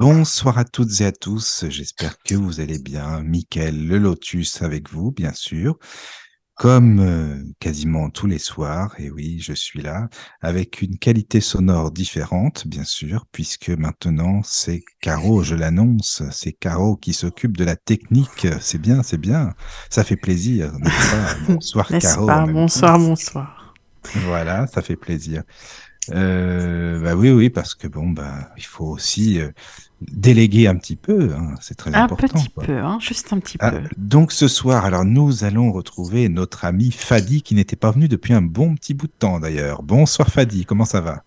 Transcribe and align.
Bonsoir 0.00 0.56
à 0.56 0.64
toutes 0.64 1.02
et 1.02 1.04
à 1.04 1.12
tous, 1.12 1.66
j'espère 1.68 2.16
que 2.22 2.34
vous 2.34 2.60
allez 2.60 2.78
bien. 2.78 3.20
Mickaël 3.20 3.86
Le 3.86 3.98
Lotus 3.98 4.62
avec 4.62 4.88
vous, 4.88 5.12
bien 5.12 5.34
sûr, 5.34 5.78
comme 6.54 7.00
euh, 7.00 7.44
quasiment 7.58 8.08
tous 8.08 8.26
les 8.26 8.38
soirs, 8.38 8.94
et 8.98 9.10
oui, 9.10 9.40
je 9.40 9.52
suis 9.52 9.82
là, 9.82 10.08
avec 10.40 10.80
une 10.80 10.96
qualité 10.96 11.42
sonore 11.42 11.90
différente, 11.90 12.66
bien 12.66 12.84
sûr, 12.84 13.26
puisque 13.30 13.68
maintenant 13.68 14.40
c'est 14.42 14.82
Caro, 15.02 15.42
je 15.42 15.54
l'annonce, 15.54 16.22
c'est 16.32 16.52
Caro 16.52 16.96
qui 16.96 17.12
s'occupe 17.12 17.58
de 17.58 17.64
la 17.64 17.76
technique, 17.76 18.46
c'est 18.62 18.80
bien, 18.80 19.02
c'est 19.02 19.20
bien, 19.20 19.52
ça 19.90 20.02
fait 20.02 20.16
plaisir, 20.16 20.72
n'est-ce 20.78 21.10
pas? 21.10 21.34
Bonsoir 21.52 21.88
Caro. 21.88 22.26
pas? 22.26 22.46
Bonsoir, 22.46 22.98
bonsoir. 22.98 23.74
Voilà, 24.14 24.66
ça 24.66 24.80
fait 24.80 24.96
plaisir. 24.96 25.42
Euh, 26.12 26.98
bah 27.00 27.14
oui, 27.14 27.30
oui, 27.30 27.50
parce 27.50 27.74
que 27.74 27.86
bon, 27.86 28.08
bah, 28.10 28.50
il 28.56 28.64
faut 28.64 28.86
aussi 28.86 29.38
euh, 29.40 29.50
déléguer 30.00 30.66
un 30.66 30.76
petit 30.76 30.96
peu, 30.96 31.30
hein, 31.34 31.54
c'est 31.60 31.76
très 31.76 31.94
Un 31.94 32.04
important. 32.04 32.26
petit 32.38 32.48
quoi. 32.50 32.64
peu, 32.64 32.78
hein, 32.78 32.98
juste 33.00 33.32
un 33.32 33.38
petit 33.38 33.58
Ah, 33.60 33.70
peu. 33.72 33.82
donc 33.98 34.32
ce 34.32 34.48
soir, 34.48 34.84
alors 34.86 35.04
nous 35.04 35.44
allons 35.44 35.70
retrouver 35.72 36.28
notre 36.28 36.64
ami 36.64 36.90
Fadi 36.90 37.42
qui 37.42 37.54
n'était 37.54 37.76
pas 37.76 37.90
venu 37.90 38.08
depuis 38.08 38.32
un 38.32 38.42
bon 38.42 38.74
petit 38.74 38.94
bout 38.94 39.06
de 39.08 39.12
temps 39.18 39.38
d'ailleurs. 39.40 39.82
Bonsoir 39.82 40.28
Fadi, 40.30 40.64
comment 40.64 40.86
ça 40.86 41.00
va? 41.00 41.22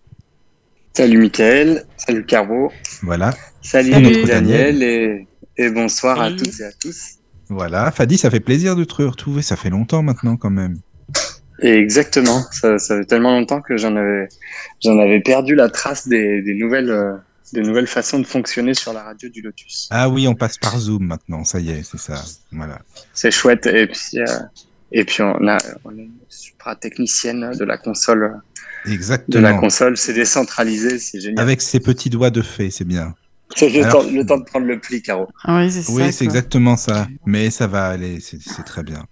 Salut 0.96 1.18
Mickaël, 1.18 1.84
salut 1.96 2.24
Caro, 2.26 2.70
Voilà, 3.02 3.34
salut, 3.62 3.92
Salut. 3.92 4.24
Daniel 4.26 4.82
et, 4.82 5.26
et 5.56 5.70
bonsoir 5.70 6.18
Salut. 6.18 6.34
à 6.34 6.38
toutes 6.38 6.60
et 6.60 6.64
à 6.64 6.72
tous. 6.72 7.14
voilà. 7.48 7.90
Fadi, 7.90 8.18
ça 8.18 8.30
fait 8.30 8.40
plaisir 8.40 8.76
de 8.76 8.84
te 8.84 9.02
retrouver, 9.02 9.42
ça 9.42 9.56
fait 9.56 9.70
longtemps 9.70 10.02
maintenant 10.02 10.36
quand 10.36 10.50
même. 10.50 10.78
Et 11.66 11.78
exactement, 11.78 12.42
ça, 12.52 12.78
ça 12.78 12.98
fait 12.98 13.06
tellement 13.06 13.38
longtemps 13.38 13.62
que 13.62 13.78
j'en 13.78 13.96
avais, 13.96 14.28
j'en 14.82 14.98
avais 14.98 15.20
perdu 15.20 15.54
la 15.54 15.70
trace 15.70 16.06
des, 16.06 16.42
des 16.42 16.54
nouvelles, 16.54 16.90
euh, 16.90 17.14
des 17.54 17.62
nouvelles 17.62 17.86
façons 17.86 18.18
de 18.18 18.26
fonctionner 18.26 18.74
sur 18.74 18.92
la 18.92 19.02
radio 19.02 19.30
du 19.30 19.40
Lotus. 19.40 19.88
Ah 19.90 20.10
oui, 20.10 20.28
on 20.28 20.34
passe 20.34 20.58
par 20.58 20.78
Zoom 20.78 21.04
maintenant, 21.06 21.42
ça 21.44 21.60
y 21.60 21.70
est, 21.70 21.82
c'est 21.82 21.98
ça. 21.98 22.22
Voilà. 22.52 22.80
C'est 23.14 23.30
chouette 23.30 23.64
et 23.64 23.86
puis, 23.86 24.18
euh, 24.18 24.26
et 24.92 25.04
puis 25.06 25.22
on 25.22 25.48
a, 25.48 25.56
on 25.86 25.90
a 25.90 25.92
une 25.94 26.10
supra 26.28 26.76
technicienne 26.76 27.52
de 27.58 27.64
la 27.64 27.78
console, 27.78 28.40
de 28.84 28.90
la 28.90 28.94
Exactement. 28.94 29.58
console, 29.58 29.96
c'est 29.96 30.12
décentralisé, 30.12 30.98
c'est 30.98 31.18
génial. 31.20 31.40
Avec 31.42 31.62
ses 31.62 31.80
petits 31.80 32.10
doigts 32.10 32.30
de 32.30 32.42
fée, 32.42 32.70
c'est 32.70 32.84
bien. 32.84 33.14
C'est 33.56 33.70
le, 33.70 33.84
Alors- 33.84 34.02
temps, 34.04 34.10
le 34.10 34.26
temps 34.26 34.38
de 34.38 34.44
prendre 34.44 34.66
le 34.66 34.78
pli, 34.80 35.00
Caro. 35.00 35.28
Ah 35.44 35.60
oui, 35.60 35.70
c'est 35.70 35.82
ça. 35.82 35.92
Oui, 35.92 36.02
exactement 36.02 36.76
ça. 36.76 37.06
Mais 37.24 37.48
ça 37.50 37.66
va 37.66 37.86
aller, 37.86 38.18
c'est 38.20 38.38
très 38.66 38.82
bien. 38.82 39.06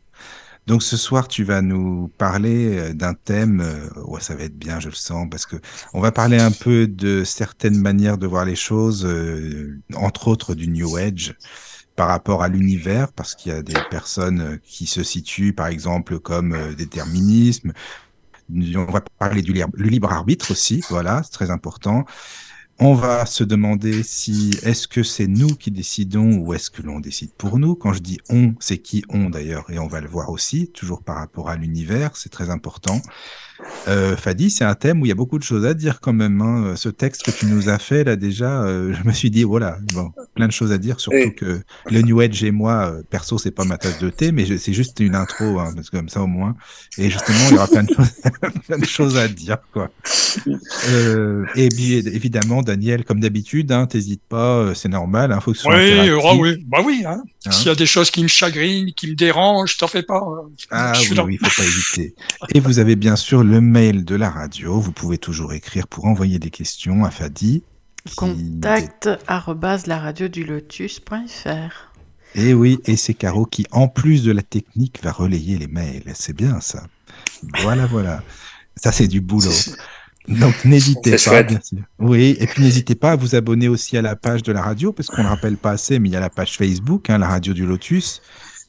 Donc 0.67 0.83
ce 0.83 0.97
soir, 0.97 1.27
tu 1.27 1.43
vas 1.43 1.61
nous 1.61 2.09
parler 2.19 2.79
euh, 2.79 2.95
d'un 2.95 3.15
thème. 3.15 3.61
euh, 3.61 3.89
ouais, 4.05 4.21
ça 4.21 4.35
va 4.37 4.45
être 4.45 4.57
bien, 4.57 4.79
je 4.81 4.89
le 4.89 4.95
sens, 4.95 5.27
parce 5.31 5.45
que 5.47 5.57
on 5.93 6.01
va 6.01 6.13
parler 6.13 6.39
un 6.39 6.53
peu 6.53 6.87
de 6.87 7.25
certaines 7.25 7.77
manières 7.79 8.17
de 8.19 8.27
voir 8.27 8.45
les 8.45 8.55
choses, 8.57 9.05
euh, 9.05 9.81
entre 9.95 10.29
autres 10.29 10.55
du 10.55 10.69
New 10.69 10.97
Age 10.97 11.35
par 11.97 12.09
rapport 12.09 12.43
à 12.43 12.49
l'univers, 12.49 13.13
parce 13.13 13.35
qu'il 13.35 13.53
y 13.53 13.55
a 13.55 13.63
des 13.63 13.75
personnes 13.91 14.59
qui 14.65 14.87
se 14.87 15.03
situent, 15.03 15.53
par 15.53 15.67
exemple, 15.67 16.19
comme 16.21 16.75
déterminisme. 16.75 17.73
On 18.51 18.85
va 18.91 19.03
parler 19.19 19.43
du 19.43 19.53
libre, 19.53 19.71
le 19.75 19.89
libre 19.89 20.11
arbitre 20.11 20.51
aussi, 20.53 20.83
voilà, 20.89 21.23
c'est 21.23 21.33
très 21.33 21.51
important. 21.51 22.05
On 22.85 22.95
va 22.95 23.27
se 23.27 23.45
demander 23.45 24.03
si 24.03 24.59
est-ce 24.65 24.89
que 24.89 25.05
c'est 25.05 25.29
nous 25.29 25.55
qui 25.55 25.71
décidons 25.71 26.39
ou 26.39 26.53
est-ce 26.53 26.69
que 26.69 26.83
l'on 26.83 26.99
décide 26.99 27.31
pour 27.33 27.61
nous? 27.61 27.77
Quand 27.77 27.93
je 27.93 28.01
dis 28.01 28.19
on, 28.29 28.55
c'est 28.59 28.79
qui 28.79 29.05
on 29.09 29.31
d'ailleurs, 29.31 29.71
et 29.71 29.79
on 29.79 29.87
va 29.87 30.01
le 30.01 30.09
voir 30.09 30.31
aussi, 30.31 30.67
toujours 30.73 31.05
par 31.05 31.15
rapport 31.15 31.49
à 31.49 31.55
l'univers, 31.55 32.17
c'est 32.17 32.29
très 32.29 32.51
important. 32.51 33.01
Euh, 33.89 34.17
Fadi, 34.17 34.51
c'est 34.51 34.65
un 34.65 34.75
thème 34.75 35.01
où 35.03 35.07
il 35.07 35.09
y 35.09 35.13
a 35.13 35.17
beaucoup 35.17 35.39
de 35.39 35.45
choses 35.45 35.65
à 35.67 35.75
dire 35.75 36.01
quand 36.01 36.13
même. 36.13 36.41
hein. 36.41 36.75
Ce 36.77 36.89
texte 36.89 37.23
que 37.25 37.31
tu 37.31 37.47
nous 37.47 37.69
as 37.69 37.79
fait 37.79 38.05
là 38.05 38.17
déjà, 38.17 38.63
euh, 38.63 38.93
je 38.95 39.07
me 39.07 39.13
suis 39.13 39.31
dit 39.31 39.43
voilà, 39.45 39.79
bon, 39.95 40.13
plein 40.35 40.47
de 40.47 40.53
choses 40.53 40.73
à 40.73 40.79
dire, 40.79 41.01
surtout 41.01 41.17
Et- 41.19 41.35
que 41.35 41.61
le 41.91 42.03
New 42.03 42.21
Age 42.21 42.43
et 42.45 42.51
moi, 42.51 42.93
euh, 42.93 43.03
perso, 43.11 43.39
c'est 43.39 43.51
pas 43.51 43.65
ma 43.65 43.79
tasse 43.79 43.99
de 43.99 44.11
thé, 44.11 44.31
mais 44.33 44.47
c'est 44.59 44.73
juste 44.73 45.01
une 45.01 45.15
intro, 45.15 45.59
hein, 45.59 45.73
parce 45.75 45.91
que 45.91 45.97
comme 45.97 46.09
ça 46.09 46.23
au 46.23 46.27
moins. 46.27 46.55
Et 46.99 47.11
justement, 47.11 47.39
il 47.51 47.55
y 47.55 47.57
aura 47.57 47.67
plein 47.69 47.83
de 47.85 47.89
choses, 47.95 48.13
plein 48.69 48.79
de 48.79 48.85
choses 48.85 49.17
à 49.17 49.29
dire 49.29 49.59
quoi. 49.73 49.91
Euh, 50.91 51.45
et 51.57 51.69
bien 51.69 51.99
évidemment, 52.07 52.63
Daniel, 52.63 53.05
comme 53.05 53.21
d'habitude, 53.21 53.73
hein, 53.73 53.87
t'hésites 53.87 54.23
pas, 54.29 54.75
c'est 54.75 54.89
normal, 54.89 55.33
il 55.37 55.43
faut 55.43 55.53
que 55.53 55.57
ce 55.59 55.65
soit 55.65 55.75
Oui, 55.77 56.53
ah 56.55 56.59
bah 56.69 56.79
oui. 56.85 57.03
Hein. 57.07 57.23
Hein 57.47 57.51
S'il 57.51 57.67
y 57.67 57.71
a 57.71 57.75
des 57.75 57.87
choses 57.87 58.11
qui 58.11 58.23
me 58.23 58.29
chagrinent, 58.29 58.93
qui 58.95 59.09
me 59.09 59.15
dérangent, 59.15 59.77
t'en 59.77 59.89
fais 59.89 60.03
pas. 60.03 60.19
hein. 60.19 60.49
Ah 60.71 60.93
Je 60.95 61.01
suis 61.01 61.11
oui, 61.11 61.17
là. 61.17 61.25
oui, 61.25 61.39
il 61.41 61.49
faut 61.49 61.63
pas 61.63 61.67
hésiter. 61.67 62.15
Et 62.55 62.61
vous 62.61 62.79
avez 62.79 62.97
bien 62.97 63.17
sûr 63.17 63.43
le 63.43 63.52
mail 63.61 64.05
de 64.05 64.15
la 64.15 64.31
radio. 64.31 64.81
Vous 64.81 64.93
pouvez 64.93 65.19
toujours 65.19 65.53
écrire 65.53 65.87
pour 65.89 66.05
envoyer 66.07 66.39
des 66.39 66.51
questions 66.51 67.05
à 67.05 67.11
Fadi. 67.11 67.63
qui- 68.05 68.17
Contact 68.17 69.09
arrobase 69.29 69.87
la 69.87 69.99
radio 70.01 70.27
du 70.29 70.45
lotus.fr. 70.45 71.91
Et 72.35 72.55
oui, 72.55 72.79
et 72.87 72.97
c'est 72.97 73.15
Caro 73.15 73.45
qui, 73.45 73.67
en 73.71 73.89
plus 73.89 74.23
de 74.25 74.33
la 74.33 74.43
technique, 74.43 75.01
va 75.03 75.13
relayer 75.13 75.59
les 75.59 75.67
mails. 75.67 76.05
C'est 76.15 76.35
bien 76.35 76.61
ça. 76.61 76.85
Voilà, 77.63 77.87
voilà. 77.87 78.23
Ça, 78.77 78.91
c'est 78.91 79.07
du 79.09 79.21
boulot. 79.21 79.51
Donc, 80.29 80.65
n'hésitez 80.65 81.11
pas, 81.13 81.17
chouette. 81.19 81.49
bien 81.49 81.61
sûr. 81.63 81.79
Oui, 81.99 82.37
et 82.41 82.47
puis 82.47 82.63
n'hésitez 82.63 82.95
pas 82.95 83.13
à 83.13 83.17
vous 83.17 83.35
abonner 83.35 83.69
aussi 83.69 83.97
à 83.99 84.03
la 84.03 84.17
page 84.17 84.43
de 84.43 84.53
la 84.53 84.63
radio, 84.63 84.93
parce 84.93 85.09
qu'on 85.09 85.19
ne 85.19 85.25
le 85.25 85.29
rappelle 85.29 85.57
pas 85.57 85.73
assez, 85.73 85.99
mais 85.99 86.09
il 86.09 86.13
y 86.13 86.17
a 86.17 86.21
la 86.21 86.31
page 86.31 86.57
Facebook, 86.57 87.11
hein, 87.11 87.19
la 87.19 87.29
radio 87.29 87.53
du 87.53 87.67
Lotus. 87.67 88.23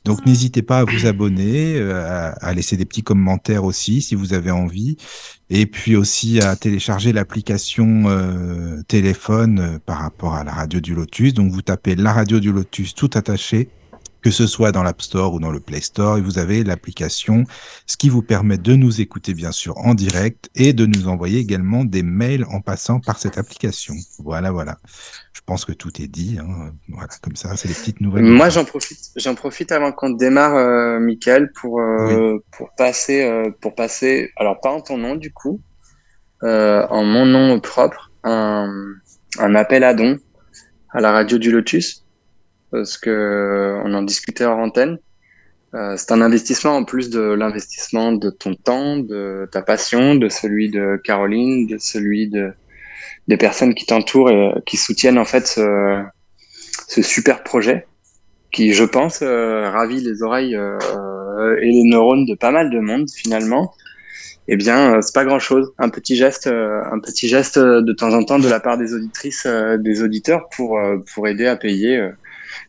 Donc, 0.06 0.26
n'hésitez 0.26 0.62
pas 0.62 0.80
à 0.80 0.84
vous 0.84 1.06
abonner, 1.06 1.76
euh, 1.78 2.32
à, 2.42 2.54
laisser 2.54 2.76
des 2.76 2.86
petits 2.86 3.04
commentaires 3.04 3.64
aussi, 3.64 4.02
si 4.02 4.16
vous 4.16 4.34
avez 4.34 4.52
envie. 4.52 4.98
Et 5.50 5.66
puis 5.66 5.96
aussi 5.96 6.42
à 6.42 6.56
télécharger 6.56 7.14
l'application 7.14 8.04
euh, 8.08 8.82
téléphone 8.88 9.60
euh, 9.60 9.80
par 9.80 10.00
rapport 10.00 10.34
à 10.34 10.44
la 10.44 10.52
radio 10.52 10.82
du 10.82 10.94
Lotus. 10.94 11.34
Donc, 11.34 11.52
vous 11.52 11.62
tapez 11.62 11.96
la 11.96 12.12
radio 12.12 12.40
du 12.40 12.52
Lotus 12.52 12.96
tout 12.96 13.10
attaché 13.14 13.70
que 14.24 14.32
ce 14.32 14.48
soit 14.48 14.72
dans 14.72 14.84
l'App 14.84 15.02
Store 15.02 15.34
ou 15.34 15.40
dans 15.40 15.52
le 15.52 15.60
Play 15.60 15.82
Store, 15.82 16.18
et 16.18 16.22
vous 16.22 16.40
avez 16.40 16.64
l'application, 16.64 17.44
ce 17.86 17.98
qui 17.98 18.10
vous 18.10 18.22
permet 18.22 18.58
de 18.58 18.74
nous 18.76 19.02
écouter 19.02 19.34
bien 19.34 19.52
sûr 19.52 19.78
en 19.78 19.94
direct 19.94 20.50
et 20.56 20.74
de 20.74 20.86
nous 20.86 21.08
envoyer 21.08 21.40
également 21.40 21.84
des 21.84 22.04
mails 22.04 22.46
en 22.50 22.62
passant 22.62 23.00
par 23.00 23.20
cette 23.20 23.38
application. 23.38 23.94
Voilà, 24.20 24.52
voilà. 24.52 24.78
Je 25.34 25.42
pense 25.46 25.66
que 25.66 25.74
tout 25.74 25.92
est 26.02 26.08
dit. 26.08 26.38
hein. 26.40 26.72
Voilà, 26.88 27.10
comme 27.22 27.36
ça, 27.36 27.56
c'est 27.58 27.68
les 27.68 27.74
petites 27.74 28.00
nouvelles. 28.02 28.24
Moi, 28.24 28.50
j'en 28.50 28.64
profite, 28.64 29.12
j'en 29.18 29.36
profite 29.36 29.72
avant 29.74 29.92
qu'on 29.92 30.12
démarre, 30.12 30.56
euh, 30.56 31.00
Michael, 31.00 31.52
pour 31.54 31.82
euh, 31.82 32.38
pour 32.58 32.72
passer, 32.78 33.24
euh, 33.24 33.52
pour 33.62 33.76
passer, 33.76 34.32
alors 34.38 34.60
pas 34.62 34.72
en 34.72 34.80
ton 34.82 34.98
nom 34.98 35.16
du 35.16 35.34
coup, 35.34 35.60
euh, 36.44 36.86
en 36.90 37.04
mon 37.04 37.26
nom 37.26 37.60
propre, 37.60 38.12
un, 38.24 38.72
un 39.40 39.56
appel 39.56 39.84
à 39.84 39.94
don 39.94 40.18
à 40.92 41.02
la 41.02 41.12
radio 41.12 41.38
du 41.40 41.52
Lotus, 41.52 42.03
parce 42.74 42.98
que 42.98 43.10
euh, 43.12 43.82
on 43.86 43.94
en 43.94 44.02
discutait 44.02 44.46
hors 44.46 44.58
antenne. 44.58 44.98
Euh, 45.76 45.96
c'est 45.96 46.12
un 46.12 46.22
investissement 46.22 46.76
en 46.76 46.84
plus 46.84 47.12
de 47.12 47.22
l'investissement 47.22 48.12
de 48.12 48.32
ton 48.32 48.56
temps, 48.56 48.98
de 48.98 49.48
ta 49.52 49.62
passion, 49.62 50.16
de 50.16 50.28
celui 50.28 50.70
de 50.70 51.00
Caroline, 51.04 51.68
de 51.68 51.78
celui 51.78 52.30
de 52.30 52.52
des 53.28 53.38
personnes 53.38 53.74
qui 53.74 53.86
t'entourent 53.86 54.32
et 54.32 54.50
euh, 54.50 54.60
qui 54.66 54.78
soutiennent 54.78 55.20
en 55.20 55.26
fait 55.26 55.48
ce, 55.48 57.02
super 57.02 57.44
projet 57.44 57.86
qui, 58.52 58.74
je 58.74 58.84
pense, 58.84 59.24
ravit 59.24 60.02
les 60.02 60.22
oreilles 60.22 60.54
et 60.54 61.72
les 61.72 61.84
neurones 61.84 62.26
de 62.26 62.36
pas 62.36 62.52
mal 62.52 62.70
de 62.70 62.80
monde 62.80 63.10
finalement. 63.10 63.74
Eh 64.48 64.58
bien, 64.58 65.02
c'est 65.02 65.16
pas 65.16 65.26
grand-chose. 65.26 65.74
Un 65.80 65.90
petit 65.90 66.16
geste, 66.16 66.46
un 66.46 67.00
petit 67.00 67.28
geste 67.28 67.58
de 67.58 67.94
temps 67.94 68.14
en 68.14 68.24
temps 68.24 68.38
de 68.38 68.48
la 68.48 68.60
part 68.60 68.78
des 68.78 68.94
auditrices, 68.94 69.48
des 69.80 70.04
auditeurs 70.04 70.50
pour 70.56 70.80
pour 71.16 71.28
aider 71.28 71.48
à 71.48 71.56
payer 71.56 72.12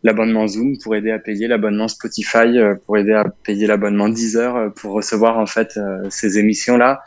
l'abonnement 0.05 0.47
Zoom, 0.47 0.77
pour 0.79 0.95
aider 0.95 1.11
à 1.11 1.19
payer 1.19 1.49
l'abonnement 1.49 1.89
Spotify, 1.89 2.59
euh, 2.59 2.75
pour 2.87 2.99
aider 2.99 3.15
à 3.15 3.25
payer 3.43 3.67
l'abonnement 3.67 4.09
Deezer, 4.11 4.55
euh, 4.55 4.69
pour 4.69 4.93
recevoir 4.93 5.39
en 5.39 5.47
fait 5.47 5.77
euh, 5.77 6.07
ces 6.11 6.39
émissions 6.39 6.77
là 6.77 7.03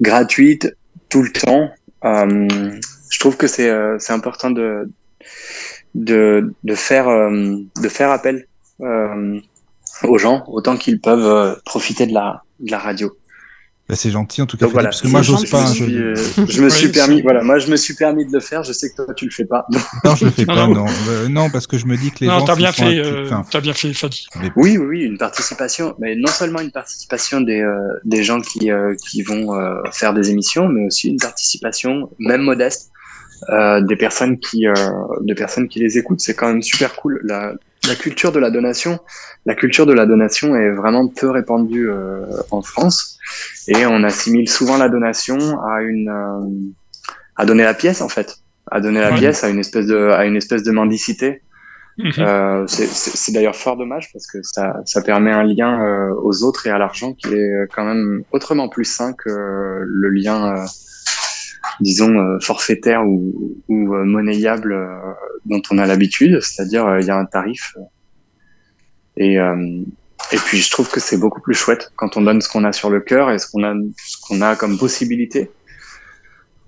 gratuites 0.00 0.74
tout 1.10 1.22
le 1.22 1.30
temps. 1.30 1.70
Je 2.02 3.18
trouve 3.18 3.36
que 3.36 3.46
c'est 3.46 3.70
important 4.10 4.50
de 4.50 4.88
de 5.94 6.54
de 6.62 6.74
faire 6.74 7.06
de 7.06 7.88
faire 7.88 8.10
appel 8.10 8.46
aux 8.80 10.18
gens 10.18 10.44
autant 10.46 10.76
qu'ils 10.76 11.00
peuvent 11.00 11.60
profiter 11.64 12.06
de 12.06 12.14
la 12.14 12.42
de 12.60 12.70
la 12.70 12.78
radio. 12.78 13.16
Bah, 13.88 13.94
c'est 13.94 14.10
gentil 14.10 14.42
en 14.42 14.46
tout 14.46 14.56
cas. 14.56 14.64
Donc 14.66 14.72
voilà, 14.72 14.88
parce 14.88 15.00
que 15.00 15.06
moi, 15.06 15.22
j'ose 15.22 15.48
pas. 15.48 15.72
je, 15.72 15.84
me 15.84 15.88
je- 15.88 16.16
suis, 16.16 16.42
euh, 16.42 16.46
je 16.48 16.60
me 16.62 16.68
suis 16.68 16.88
permis, 16.88 17.22
voilà, 17.22 17.44
moi 17.44 17.60
je 17.60 17.70
me 17.70 17.76
suis 17.76 17.94
permis 17.94 18.26
de 18.26 18.32
le 18.32 18.40
faire. 18.40 18.64
Je 18.64 18.72
sais 18.72 18.90
que 18.90 18.96
toi 18.96 19.14
tu 19.14 19.26
le 19.26 19.30
fais 19.30 19.44
pas. 19.44 19.64
Non, 20.04 20.16
je 20.16 20.24
le 20.24 20.30
fais 20.32 20.44
Non, 20.48 20.54
pas. 20.54 20.66
non. 20.66 20.74
Non, 20.74 20.86
Euh, 21.08 21.28
non, 21.28 21.50
parce 21.50 21.68
que 21.68 21.78
je 21.78 21.86
me 21.86 21.96
dis 21.96 22.10
que 22.10 22.18
les 22.20 22.26
Non, 22.26 22.40
gens. 22.40 22.46
t'as 22.46 22.56
bien 22.56 22.72
fait, 22.72 22.98
euh, 22.98 23.26
enfin, 23.26 23.44
t'as 23.48 23.60
bien 23.60 23.74
fait, 23.74 23.92
Fadi. 23.94 24.26
Oui, 24.56 24.76
oui, 24.76 24.78
oui, 24.78 25.00
une 25.02 25.18
participation, 25.18 25.94
mais 26.00 26.16
non 26.16 26.26
seulement 26.26 26.60
une 26.60 26.72
participation 26.72 27.40
des, 27.40 27.60
euh, 27.60 27.78
des 28.04 28.24
gens 28.24 28.40
qui, 28.40 28.72
euh, 28.72 28.94
qui 29.08 29.22
vont 29.22 29.54
euh, 29.54 29.76
faire 29.92 30.14
des 30.14 30.30
émissions, 30.30 30.68
mais 30.68 30.86
aussi 30.86 31.08
une 31.08 31.18
participation, 31.20 32.10
même 32.18 32.42
modeste, 32.42 32.90
euh, 33.50 33.80
des 33.82 33.96
personnes 33.96 34.38
qui, 34.40 34.66
euh, 34.66 34.72
des 35.22 35.34
personnes 35.34 35.68
qui 35.68 35.78
les 35.78 35.96
écoutent. 35.96 36.20
C'est 36.20 36.34
quand 36.34 36.48
même 36.48 36.62
super 36.62 36.96
cool. 36.96 37.20
La, 37.22 37.52
la 37.88 37.94
culture 37.94 38.32
de 38.32 38.38
la 38.38 38.50
donation, 38.50 38.98
la 39.44 39.54
culture 39.54 39.86
de 39.86 39.92
la 39.92 40.06
donation 40.06 40.56
est 40.56 40.70
vraiment 40.70 41.06
peu 41.08 41.30
répandue 41.30 41.88
euh, 41.88 42.24
en 42.50 42.62
France, 42.62 43.18
et 43.68 43.86
on 43.86 44.02
assimile 44.04 44.48
souvent 44.48 44.76
la 44.78 44.88
donation 44.88 45.36
à 45.62 45.82
une, 45.82 46.08
euh, 46.08 46.72
à 47.36 47.44
donner 47.46 47.64
la 47.64 47.74
pièce 47.74 48.00
en 48.00 48.08
fait, 48.08 48.36
à 48.70 48.80
donner 48.80 49.00
la 49.00 49.10
Ouais. 49.12 49.18
pièce 49.18 49.44
à 49.44 49.48
une 49.48 49.58
espèce 49.58 49.86
de, 49.86 49.96
à 50.10 50.24
une 50.24 50.36
espèce 50.36 50.62
de 50.62 50.72
mendicité. 50.72 51.42
Mhm. 51.98 52.12
Euh, 52.18 52.66
c'est- 52.66 53.32
d'ailleurs 53.32 53.56
fort 53.56 53.78
dommage 53.78 54.10
parce 54.12 54.26
que 54.26 54.36
ça, 54.42 54.82
ça 54.84 55.00
permet 55.00 55.32
un 55.32 55.44
lien 55.44 56.10
aux 56.22 56.42
autres 56.44 56.66
et 56.66 56.70
à 56.70 56.76
l'argent 56.76 57.14
qui 57.14 57.32
est 57.32 57.66
quand 57.74 57.86
même 57.86 58.22
autrement 58.32 58.68
plus 58.68 58.84
sain 58.84 59.14
que 59.14 59.30
le 59.82 60.08
lien, 60.10 60.62
disons, 61.80 62.18
euh, 62.18 62.38
forfaitaire 62.40 63.06
ou, 63.06 63.56
ou 63.68 63.94
euh, 63.94 64.04
monnayable 64.04 64.72
euh, 64.72 64.96
dont 65.44 65.62
on 65.70 65.78
a 65.78 65.86
l'habitude. 65.86 66.40
C'est-à-dire, 66.40 66.98
il 67.00 67.06
y 67.06 67.10
a 67.10 67.16
un 67.16 67.26
tarif. 67.26 67.76
et, 69.16 69.36
et 70.32 70.36
puis, 70.38 70.58
je 70.58 70.70
trouve 70.70 70.90
que 70.90 71.00
c'est 71.00 71.18
beaucoup 71.18 71.40
plus 71.40 71.54
chouette 71.54 71.92
quand 71.96 72.16
on 72.16 72.22
donne 72.22 72.40
ce 72.40 72.48
qu'on 72.48 72.64
a 72.64 72.72
sur 72.72 72.90
le 72.90 73.00
cœur 73.00 73.30
et 73.30 73.38
ce 73.38 73.48
qu'on 73.50 73.62
a, 73.62 73.74
ce 73.96 74.16
qu'on 74.26 74.40
a 74.40 74.56
comme 74.56 74.76
possibilité. 74.76 75.50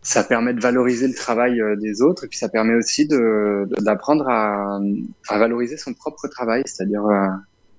Ça 0.02 0.22
permet 0.22 0.54
de 0.54 0.60
valoriser 0.60 1.08
le 1.08 1.14
travail 1.14 1.60
des 1.80 2.00
autres 2.00 2.24
et 2.24 2.28
puis 2.28 2.38
ça 2.38 2.48
permet 2.48 2.74
aussi 2.74 3.06
de 3.06 3.68
d'apprendre 3.80 4.28
à, 4.28 4.78
à 5.28 5.38
valoriser 5.38 5.76
son 5.76 5.92
propre 5.92 6.28
travail, 6.28 6.62
c'est-à-dire 6.66 7.02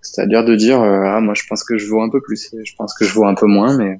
c'est-à-dire 0.01 0.43
de 0.43 0.55
dire 0.55 0.81
ah 0.81 1.21
moi 1.21 1.33
je 1.33 1.43
pense 1.47 1.63
que 1.63 1.77
je 1.77 1.87
vaux 1.87 2.01
un 2.01 2.09
peu 2.09 2.21
plus, 2.21 2.53
je 2.63 2.73
pense 2.77 2.93
que 2.93 3.05
je 3.05 3.13
vaux 3.13 3.25
un 3.25 3.35
peu 3.35 3.47
moins, 3.47 3.75
mais 3.77 3.99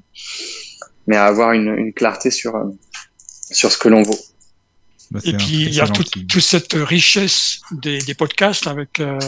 mais 1.06 1.16
à 1.16 1.24
avoir 1.24 1.52
une, 1.52 1.70
une 1.76 1.92
clarté 1.92 2.30
sur 2.30 2.54
sur 3.50 3.70
ce 3.70 3.78
que 3.78 3.88
l'on 3.88 4.02
vaut. 4.02 4.18
bah, 5.10 5.18
Et 5.24 5.32
puis, 5.32 5.62
il 5.64 5.74
y 5.74 5.80
a 5.80 5.88
toute, 5.88 6.26
toute 6.28 6.40
cette 6.42 6.74
richesse 6.74 7.60
des, 7.72 7.98
des 7.98 8.14
podcasts 8.14 8.68
avec 8.68 9.00
euh, 9.00 9.18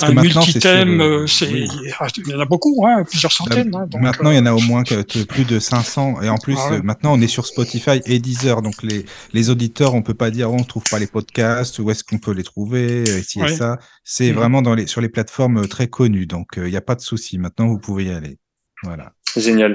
un 0.00 0.12
multithème. 0.12 0.96
sur, 0.96 1.04
euh, 1.04 1.22
euh, 1.22 1.26
c'est- 1.26 1.52
oui. 1.52 1.68
Il 2.16 2.28
y 2.30 2.34
en 2.34 2.40
a 2.40 2.46
beaucoup, 2.46 2.82
hein, 2.86 3.04
plusieurs 3.04 3.30
centaines. 3.32 3.70
Bah, 3.70 3.80
hein, 3.82 3.86
donc, 3.88 4.00
maintenant, 4.00 4.30
euh, 4.30 4.32
il 4.32 4.36
y 4.36 4.40
en 4.40 4.46
a 4.46 4.52
au 4.54 4.60
moins 4.60 4.84
que- 4.84 5.02
que 5.02 5.22
plus 5.24 5.44
de 5.44 5.58
500. 5.58 6.22
Et 6.22 6.30
en 6.30 6.38
plus, 6.38 6.56
Ah 6.58 6.70
ouais. 6.70 6.76
euh, 6.78 6.82
maintenant, 6.82 7.12
on 7.12 7.20
est 7.20 7.26
sur 7.28 7.46
Spotify 7.46 8.00
et 8.06 8.18
Deezer. 8.20 8.62
Donc, 8.62 8.82
les, 8.82 9.04
les 9.34 9.50
auditeurs, 9.50 9.92
on 9.94 10.00
peut 10.02 10.14
pas 10.14 10.30
dire, 10.30 10.50
oh, 10.50 10.56
on 10.58 10.64
trouve 10.64 10.84
pas 10.90 10.98
les 10.98 11.06
podcasts, 11.06 11.78
où 11.78 11.90
est-ce 11.90 12.02
qu'on 12.02 12.18
peut 12.18 12.32
les 12.32 12.42
trouver, 12.44 13.04
euh, 13.06 13.18
ici 13.20 13.38
et 13.40 13.42
Ouais. 13.42 13.54
ça. 13.54 13.78
C'est 14.02 14.30
Mhm. 14.30 14.34
vraiment 14.36 14.62
dans 14.62 14.74
les, 14.74 14.86
sur 14.86 15.02
les 15.02 15.10
plateformes 15.10 15.58
euh, 15.58 15.66
très 15.66 15.88
connues. 15.88 16.24
Donc, 16.26 16.56
euh, 16.56 16.66
il 16.66 16.70
n'y 16.70 16.76
a 16.78 16.80
pas 16.80 16.94
de 16.94 17.02
souci. 17.02 17.36
Maintenant, 17.36 17.66
vous 17.68 17.78
pouvez 17.78 18.04
y 18.06 18.10
aller. 18.10 18.38
Voilà. 18.82 19.12
Génial, 19.36 19.74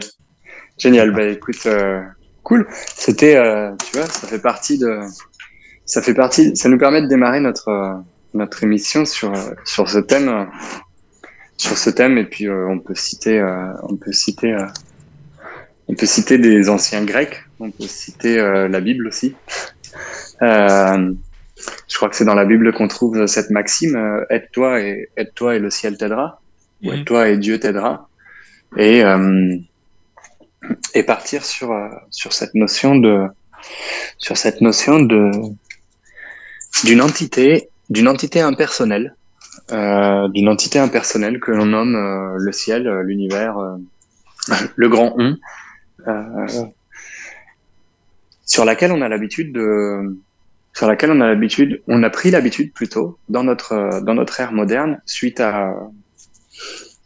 génial. 0.80 1.12
Bah 1.12 1.26
écoute, 1.28 1.58
euh, 1.68 2.02
cool. 2.44 2.68
C'était, 2.96 3.36
euh, 3.36 3.72
tu 3.86 3.98
vois, 3.98 4.08
ça 4.08 4.28
fait 4.28 4.40
partie 4.42 4.78
de, 4.78 5.00
ça 5.86 6.02
fait 6.02 6.14
partie, 6.14 6.56
ça 6.56 6.70
nous 6.70 6.78
permet 6.78 7.02
de 7.02 7.08
démarrer 7.08 7.40
notre 7.40 7.70
euh, 7.70 7.94
notre 8.34 8.64
émission 8.64 9.06
sur 9.06 9.34
euh, 9.34 9.54
sur 9.66 9.90
ce 9.90 10.00
thème, 10.00 10.30
euh, 10.30 10.46
sur 11.58 11.78
ce 11.78 11.90
thème. 11.90 12.18
Et 12.18 12.26
puis 12.26 12.48
euh, 12.48 12.68
on 12.70 12.80
peut 12.80 12.96
citer, 12.96 13.40
euh, 13.40 13.74
on 13.84 13.96
peut 13.98 14.12
citer, 14.12 14.54
euh, 14.54 14.66
on 15.88 15.96
peut 15.96 16.06
citer 16.06 16.38
des 16.38 16.70
anciens 16.70 17.04
Grecs. 17.04 17.44
On 17.60 17.70
peut 17.72 17.88
citer 17.88 18.40
euh, 18.40 18.68
la 18.68 18.82
Bible 18.82 19.08
aussi. 19.08 19.36
Euh, 20.42 21.14
je 21.88 21.96
crois 21.96 22.10
que 22.10 22.16
c'est 22.16 22.26
dans 22.26 22.34
la 22.34 22.46
Bible 22.46 22.74
qu'on 22.74 22.88
trouve 22.88 23.28
cette 23.28 23.52
maxime 23.52 23.96
euh, 23.96 24.26
aide-toi 24.32 24.82
et 24.82 25.10
aide-toi 25.18 25.56
et 25.56 25.60
le 25.60 25.70
ciel 25.70 25.98
t'aidera. 25.98 26.42
Ou 26.84 26.92
Mhm. 26.92 26.98
aide-toi 27.00 27.30
et 27.30 27.38
Dieu 27.38 27.60
t'aidera. 27.60 28.10
Et 28.78 29.04
euh, 29.04 29.56
et 30.94 31.04
partir 31.04 31.44
sur 31.46 31.72
euh, 31.72 31.90
sur 32.10 32.34
cette 32.34 32.54
notion 32.56 32.96
de 32.96 33.28
sur 34.18 34.38
cette 34.38 34.62
notion 34.62 35.00
de 35.00 35.32
d'une 36.84 37.02
entité 37.02 37.70
d'une 37.90 38.08
entité 38.08 38.42
impersonnelle 38.42 39.16
euh, 39.72 40.28
d'une 40.30 40.50
entité 40.50 40.80
impersonnelle 40.80 41.40
que 41.40 41.52
l'on 41.52 41.66
nomme 41.66 41.96
euh, 41.96 42.36
le 42.38 42.52
ciel 42.52 42.88
euh, 42.88 43.04
l'univers 43.04 43.58
euh, 43.58 43.76
le 44.76 44.90
grand 44.90 45.14
on 45.18 45.36
euh, 46.08 46.66
sur 48.46 48.66
laquelle 48.66 48.92
on 48.92 49.02
a 49.02 49.10
l'habitude 49.10 49.54
de 49.54 50.18
sur 50.74 50.88
laquelle 50.88 51.12
on 51.12 51.22
a 51.22 51.28
l'habitude 51.28 51.82
on 51.88 52.04
a 52.04 52.10
pris 52.10 52.32
l'habitude 52.32 52.74
plutôt 52.74 53.18
dans 53.30 53.44
notre 53.44 54.02
dans 54.04 54.14
notre 54.14 54.40
ère 54.40 54.52
moderne 54.52 55.02
suite 55.06 55.40
à 55.40 55.74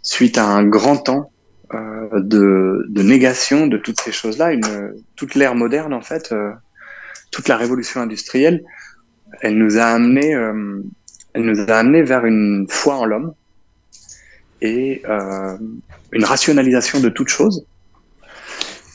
suite 0.02 0.38
à 0.38 0.46
un 0.46 0.66
grand 0.66 0.98
temps 0.98 1.32
euh, 1.74 2.20
de, 2.20 2.86
de 2.90 3.02
négation 3.02 3.68
de 3.68 3.78
toutes 3.78 4.00
ces 4.00 4.12
choses-là. 4.12 4.52
Toute 5.16 5.36
l'ère 5.36 5.56
moderne, 5.56 5.94
en 5.94 6.02
fait, 6.02 6.32
euh, 6.32 6.52
toute 7.32 7.48
la 7.48 7.58
révolution 7.58 8.02
industrielle, 8.02 8.64
elle 9.42 9.58
nous 9.58 9.78
a 9.78 9.86
amené, 9.86 10.36
euh, 10.36 10.82
elle 11.34 11.44
nous 11.44 11.60
a 11.60 11.76
amené 11.76 12.04
vers 12.04 12.26
une 12.26 12.68
foi 12.70 12.96
en 12.96 13.06
l'homme 13.06 13.34
et 14.62 15.02
euh, 15.10 15.58
une 16.12 16.24
rationalisation 16.24 17.00
de 17.00 17.10
toute 17.10 17.28
chose 17.28 17.66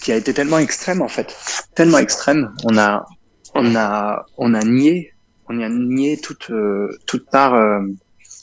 qui 0.01 0.13
a 0.13 0.17
été 0.17 0.33
tellement 0.33 0.59
extrême 0.59 1.03
en 1.03 1.09
fait, 1.09 1.37
tellement 1.75 1.99
extrême. 1.99 2.53
On 2.65 2.79
a, 2.79 3.05
on 3.55 3.77
a, 3.77 4.25
on 4.39 4.55
a 4.55 4.63
nié, 4.63 5.13
on 5.49 5.61
a 5.61 5.69
nié 5.69 6.19
toute, 6.19 6.51
euh, 6.51 6.89
toute 7.07 7.29
part 7.31 7.55
euh, 7.55 7.81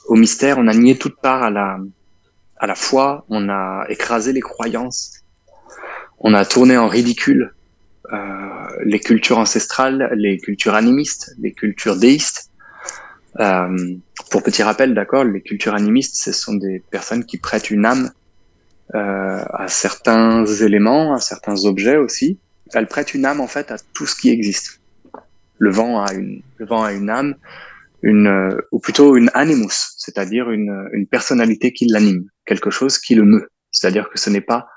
au 0.07 0.15
mystère, 0.15 0.57
on 0.59 0.67
a 0.67 0.73
nié 0.73 0.97
toute 0.97 1.19
part 1.19 1.41
à 1.41 1.49
la, 1.49 1.79
à 2.59 2.67
la 2.67 2.75
fois, 2.75 3.25
on 3.29 3.49
a 3.49 3.85
écrasé 3.89 4.33
les 4.33 4.41
croyances, 4.41 5.23
on 6.19 6.33
a 6.33 6.45
tourné 6.45 6.77
en 6.77 6.87
ridicule 6.87 7.53
euh, 8.13 8.17
les 8.85 8.99
cultures 8.99 9.37
ancestrales, 9.37 10.11
les 10.15 10.37
cultures 10.37 10.75
animistes, 10.75 11.33
les 11.39 11.51
cultures 11.51 11.97
déistes. 11.97 12.49
Euh, 13.39 13.95
pour 14.31 14.43
petit 14.43 14.63
rappel, 14.63 14.93
d'accord, 14.93 15.23
les 15.23 15.41
cultures 15.41 15.75
animistes, 15.75 16.15
ce 16.15 16.31
sont 16.31 16.55
des 16.55 16.81
personnes 16.89 17.25
qui 17.25 17.37
prêtent 17.37 17.69
une 17.69 17.85
âme 17.85 18.11
euh, 18.95 19.43
à 19.53 19.67
certains 19.67 20.45
éléments, 20.45 21.13
à 21.13 21.19
certains 21.19 21.65
objets 21.65 21.97
aussi. 21.97 22.39
Elles 22.73 22.87
prêtent 22.87 23.13
une 23.13 23.25
âme 23.25 23.41
en 23.41 23.47
fait 23.47 23.71
à 23.71 23.77
tout 23.93 24.05
ce 24.05 24.15
qui 24.15 24.29
existe. 24.29 24.79
Le 25.59 25.69
vent 25.69 26.03
a 26.03 26.13
une, 26.13 26.41
le 26.57 26.65
vent 26.65 26.83
a 26.83 26.93
une 26.93 27.09
âme, 27.09 27.35
une, 28.03 28.27
euh, 28.27 28.57
ou 28.71 28.79
plutôt 28.79 29.15
une 29.15 29.29
animus, 29.33 29.93
c'est-à-dire 29.97 30.49
une, 30.49 30.87
une 30.93 31.07
personnalité 31.07 31.73
qui 31.73 31.87
l'anime, 31.87 32.25
quelque 32.45 32.69
chose 32.69 32.97
qui 32.97 33.15
le 33.15 33.23
meut. 33.23 33.49
C'est-à-dire 33.71 34.09
que 34.09 34.19
ce 34.19 34.29
n'est 34.29 34.41
pas, 34.41 34.67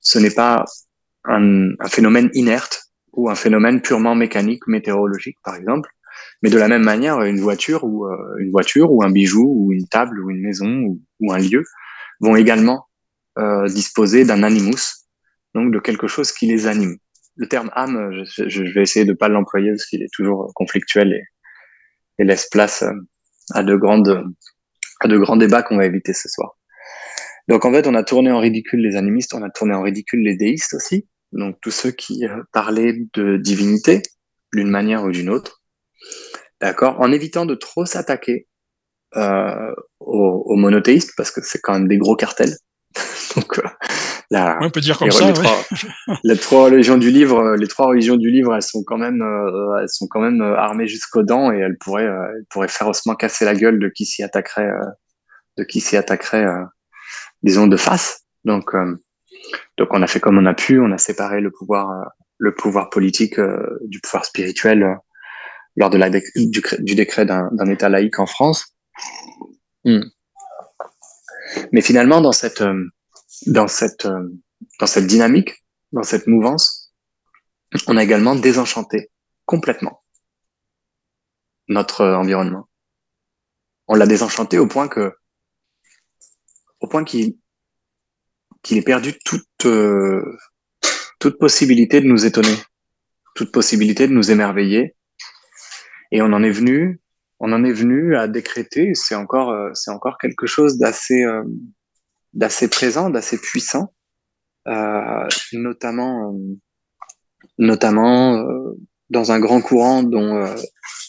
ce 0.00 0.18
n'est 0.18 0.30
pas 0.30 0.64
un, 1.24 1.70
un 1.78 1.88
phénomène 1.88 2.30
inerte 2.34 2.84
ou 3.12 3.30
un 3.30 3.34
phénomène 3.34 3.80
purement 3.80 4.14
mécanique, 4.14 4.66
météorologique, 4.66 5.36
par 5.42 5.56
exemple, 5.56 5.90
mais 6.42 6.50
de 6.50 6.58
la 6.58 6.68
même 6.68 6.84
manière, 6.84 7.22
une 7.22 7.40
voiture 7.40 7.84
ou 7.84 8.06
euh, 8.06 8.36
une 8.38 8.50
voiture 8.50 8.92
ou 8.92 9.02
un 9.02 9.10
bijou 9.10 9.46
ou 9.46 9.72
une 9.72 9.86
table 9.88 10.20
ou 10.20 10.30
une 10.30 10.40
maison 10.40 10.98
ou, 11.20 11.32
un 11.32 11.38
lieu 11.38 11.64
vont 12.20 12.36
également 12.36 12.86
euh, 13.38 13.66
disposer 13.68 14.24
d'un 14.24 14.42
animus, 14.42 15.06
donc 15.54 15.72
de 15.72 15.78
quelque 15.78 16.06
chose 16.06 16.32
qui 16.32 16.46
les 16.46 16.66
anime. 16.66 16.96
Le 17.36 17.46
terme 17.46 17.70
âme, 17.74 18.24
je, 18.24 18.48
je 18.48 18.62
vais 18.62 18.82
essayer 18.82 19.04
de 19.04 19.12
pas 19.12 19.28
l'employer 19.28 19.70
parce 19.70 19.86
qu'il 19.86 20.02
est 20.02 20.12
toujours 20.12 20.50
conflictuel 20.54 21.12
et, 21.12 21.22
et 22.20 22.24
laisse 22.24 22.48
place 22.48 22.82
euh, 22.82 22.92
à 23.52 23.62
de 23.62 23.74
grands 23.74 25.36
débats 25.36 25.62
qu'on 25.62 25.78
va 25.78 25.86
éviter 25.86 26.12
ce 26.12 26.28
soir. 26.28 26.56
Donc 27.48 27.64
en 27.64 27.72
fait, 27.72 27.86
on 27.88 27.94
a 27.94 28.04
tourné 28.04 28.30
en 28.30 28.38
ridicule 28.38 28.80
les 28.80 28.96
animistes, 28.96 29.34
on 29.34 29.42
a 29.42 29.50
tourné 29.50 29.74
en 29.74 29.82
ridicule 29.82 30.20
les 30.20 30.36
déistes 30.36 30.74
aussi, 30.74 31.08
donc 31.32 31.56
tous 31.60 31.72
ceux 31.72 31.90
qui 31.90 32.24
euh, 32.26 32.42
parlaient 32.52 32.94
de 33.14 33.38
divinité 33.38 34.02
d'une 34.52 34.70
manière 34.70 35.04
ou 35.04 35.10
d'une 35.10 35.30
autre, 35.30 35.62
d'accord, 36.60 37.00
en 37.00 37.10
évitant 37.10 37.46
de 37.46 37.54
trop 37.54 37.86
s'attaquer 37.86 38.46
euh, 39.16 39.74
aux, 39.98 40.56
monothéistes 40.56 41.12
parce 41.16 41.30
que 41.30 41.40
c'est 41.42 41.60
quand 41.60 41.72
même 41.72 41.88
des 41.88 41.98
gros 41.98 42.16
cartels. 42.16 42.54
la, 44.30 44.58
on 44.60 44.70
peut 44.70 44.80
dire 44.80 44.96
comme 44.96 45.08
les, 45.08 45.12
ça. 45.12 45.24
Les, 45.24 45.38
ouais. 45.38 45.44
trois, 45.44 46.18
les 46.24 46.36
trois 46.36 46.64
religions 46.66 46.98
du 46.98 47.10
livre, 47.10 47.56
les 47.56 47.66
trois 47.66 47.86
religions 47.88 48.16
du 48.16 48.30
livre, 48.30 48.54
elles 48.54 48.62
sont 48.62 48.84
quand 48.84 48.98
même, 48.98 49.22
euh, 49.22 49.80
elles 49.80 49.88
sont 49.88 50.06
quand 50.08 50.20
même 50.20 50.40
armées 50.40 50.86
jusqu'aux 50.86 51.24
dents 51.24 51.52
et 51.52 51.58
elles 51.58 51.78
pourraient, 51.78 52.06
euh, 52.06 52.32
elles 52.36 52.44
pourraient 52.48 52.68
férocement 52.68 53.16
casser 53.16 53.44
la 53.44 53.54
gueule 53.54 53.80
de 53.80 53.88
qui 53.88 54.06
s'y 54.06 54.22
attaquerait, 54.22 54.68
euh, 54.68 54.86
de 55.58 55.64
qui 55.64 55.80
s'y 55.80 55.96
attaquerait, 55.96 56.46
euh, 56.46 56.64
disons 57.42 57.66
de 57.66 57.76
face. 57.76 58.24
Donc, 58.44 58.74
euh, 58.74 58.96
donc 59.78 59.88
on 59.90 60.02
a 60.02 60.06
fait 60.06 60.20
comme 60.20 60.38
on 60.38 60.46
a 60.46 60.54
pu, 60.54 60.80
on 60.80 60.92
a 60.92 60.98
séparé 60.98 61.40
le 61.40 61.50
pouvoir, 61.50 61.90
euh, 61.90 62.04
le 62.38 62.54
pouvoir 62.54 62.90
politique 62.90 63.38
euh, 63.38 63.78
du 63.82 64.00
pouvoir 64.00 64.24
spirituel 64.24 64.82
euh, 64.82 64.94
lors 65.76 65.90
de 65.90 65.98
la 65.98 66.10
du, 66.10 66.22
du, 66.34 66.94
décret 66.94 67.26
d'un 67.26 67.70
État 67.70 67.88
laïque 67.88 68.18
en 68.18 68.26
France. 68.26 68.76
Hmm. 69.84 70.02
Mais 71.72 71.80
finalement, 71.80 72.20
dans 72.20 72.32
cette, 72.32 72.60
euh, 72.60 72.84
dans 73.46 73.68
cette, 73.68 74.06
dans 74.78 74.86
cette 74.86 75.06
dynamique, 75.06 75.64
dans 75.92 76.02
cette 76.02 76.26
mouvance, 76.26 76.92
on 77.86 77.96
a 77.96 78.02
également 78.02 78.34
désenchanté 78.34 79.10
complètement 79.44 80.02
notre 81.68 82.04
environnement. 82.04 82.68
On 83.86 83.94
l'a 83.94 84.06
désenchanté 84.06 84.58
au 84.58 84.66
point 84.66 84.88
que, 84.88 85.12
au 86.80 86.88
point 86.88 87.04
qu'il 87.04 87.36
qu'il 88.62 88.76
ait 88.76 88.82
perdu 88.82 89.18
toute 89.24 89.46
euh, 89.64 90.38
toute 91.18 91.38
possibilité 91.38 92.00
de 92.00 92.06
nous 92.06 92.26
étonner, 92.26 92.56
toute 93.34 93.52
possibilité 93.52 94.08
de 94.08 94.12
nous 94.12 94.30
émerveiller. 94.30 94.96
Et 96.12 96.22
on 96.22 96.32
en 96.32 96.42
est 96.42 96.50
venu, 96.50 97.00
on 97.38 97.52
en 97.52 97.62
est 97.62 97.72
venu 97.72 98.16
à 98.16 98.26
décréter. 98.26 98.94
C'est 98.94 99.14
encore, 99.14 99.50
euh, 99.50 99.70
c'est 99.74 99.90
encore 99.90 100.18
quelque 100.18 100.46
chose 100.46 100.78
d'assez, 100.78 101.22
euh, 101.22 101.44
d'assez 102.32 102.68
présent, 102.68 103.10
d'assez 103.10 103.38
puissant, 103.38 103.92
euh, 104.68 105.28
notamment, 105.52 106.34
notamment 107.58 108.44
dans 109.10 109.32
un 109.32 109.40
grand 109.40 109.60
courant 109.60 110.02
dont, 110.02 110.44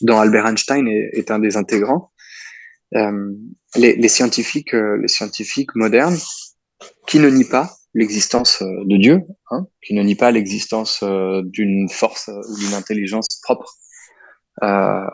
dont 0.01 0.19
Albert 0.19 0.47
Einstein 0.47 0.87
est, 0.87 1.09
est, 1.13 1.31
un 1.31 1.39
des 1.39 1.57
intégrants. 1.57 2.11
Les, 2.93 3.95
les, 3.95 4.07
scientifiques, 4.09 4.73
les 4.73 5.07
scientifiques 5.07 5.75
modernes, 5.75 6.17
qui 7.07 7.19
ne 7.19 7.29
nient 7.29 7.49
pas 7.49 7.71
l'existence 7.93 8.61
de 8.61 8.97
Dieu, 8.97 9.21
hein, 9.51 9.65
qui 9.85 9.93
ne 9.93 10.01
nie 10.03 10.15
pas 10.15 10.31
l'existence 10.31 11.03
d'une 11.03 11.87
force 11.89 12.29
ou 12.29 12.57
d'une 12.57 12.73
intelligence 12.73 13.27
propre 13.43 13.77
euh, 14.63 15.07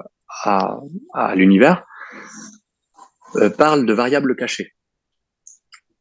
à, 0.44 0.78
à 1.14 1.36
l'univers, 1.36 1.86
euh, 3.38 3.50
parle 3.50 3.86
de 3.86 3.94
variables 3.94 4.36
cachées. 4.36 4.74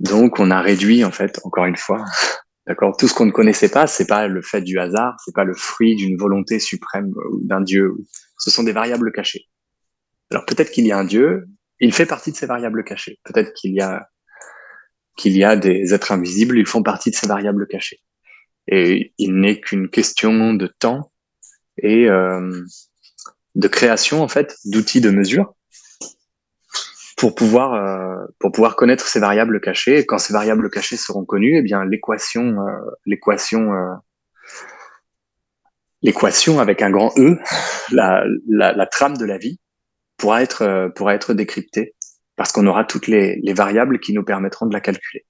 Donc, 0.00 0.38
on 0.38 0.50
a 0.50 0.60
réduit, 0.60 1.04
en 1.04 1.10
fait, 1.10 1.40
encore 1.44 1.66
une 1.66 1.76
fois, 1.76 2.04
d'accord, 2.66 2.96
tout 2.96 3.08
ce 3.08 3.14
qu'on 3.14 3.26
ne 3.26 3.32
connaissait 3.32 3.70
pas, 3.70 3.86
c'est 3.86 4.06
pas 4.06 4.28
le 4.28 4.42
fait 4.42 4.60
du 4.60 4.78
hasard, 4.78 5.16
c'est 5.24 5.34
pas 5.34 5.44
le 5.44 5.54
fruit 5.54 5.96
d'une 5.96 6.16
volonté 6.16 6.58
suprême 6.58 7.12
ou 7.30 7.40
d'un 7.42 7.60
dieu. 7.60 7.92
Ce 8.38 8.50
sont 8.50 8.62
des 8.62 8.72
variables 8.72 9.12
cachées. 9.12 9.46
Alors, 10.30 10.44
peut-être 10.44 10.70
qu'il 10.70 10.86
y 10.86 10.92
a 10.92 10.98
un 10.98 11.04
dieu, 11.04 11.46
il 11.80 11.92
fait 11.92 12.06
partie 12.06 12.32
de 12.32 12.36
ces 12.36 12.46
variables 12.46 12.84
cachées. 12.84 13.18
Peut-être 13.24 13.52
qu'il 13.54 13.72
y 13.72 13.80
a 13.80 14.08
qu'il 15.16 15.36
y 15.36 15.44
a 15.44 15.56
des 15.56 15.94
êtres 15.94 16.12
invisibles, 16.12 16.58
ils 16.58 16.66
font 16.66 16.82
partie 16.82 17.10
de 17.10 17.16
ces 17.16 17.26
variables 17.26 17.66
cachées. 17.66 18.00
Et 18.68 19.14
il 19.18 19.40
n'est 19.40 19.60
qu'une 19.60 19.88
question 19.88 20.52
de 20.52 20.66
temps 20.66 21.10
et 21.78 22.08
euh, 22.08 22.62
de 23.54 23.68
création 23.68 24.22
en 24.22 24.28
fait 24.28 24.56
d'outils 24.66 25.00
de 25.00 25.10
mesure 25.10 25.55
pour 27.16 27.34
pouvoir 27.34 27.72
euh, 27.74 28.26
pour 28.38 28.52
pouvoir 28.52 28.76
connaître 28.76 29.08
ces 29.08 29.18
variables 29.18 29.60
cachées. 29.60 29.98
Et 29.98 30.06
quand 30.06 30.18
ces 30.18 30.32
variables 30.32 30.70
cachées 30.70 30.96
seront 30.96 31.24
connues, 31.24 31.56
eh 31.58 31.62
bien 31.62 31.84
l'équation 31.84 32.60
euh, 32.60 32.78
l'équation 33.06 33.72
euh, 33.72 33.94
l'équation 36.02 36.60
avec 36.60 36.82
un 36.82 36.90
grand 36.90 37.12
E, 37.18 37.38
la, 37.90 38.22
la, 38.46 38.86
trame 38.86 39.16
de 39.16 39.24
la 39.24 39.38
vie 39.38 39.58
pourra 40.18 40.42
être 40.42 40.92
pourra 40.94 41.14
être 41.14 41.34
décryptée 41.34 41.94
parce 42.36 42.52
qu'on 42.52 42.66
aura 42.66 42.84
toutes 42.84 43.06
les, 43.06 43.40
les 43.42 43.54
variables 43.54 43.98
qui 43.98 44.12
nous 44.12 44.22
permettront 44.22 44.66
de 44.66 44.74
la 44.74 44.80
calculer. 44.80 45.24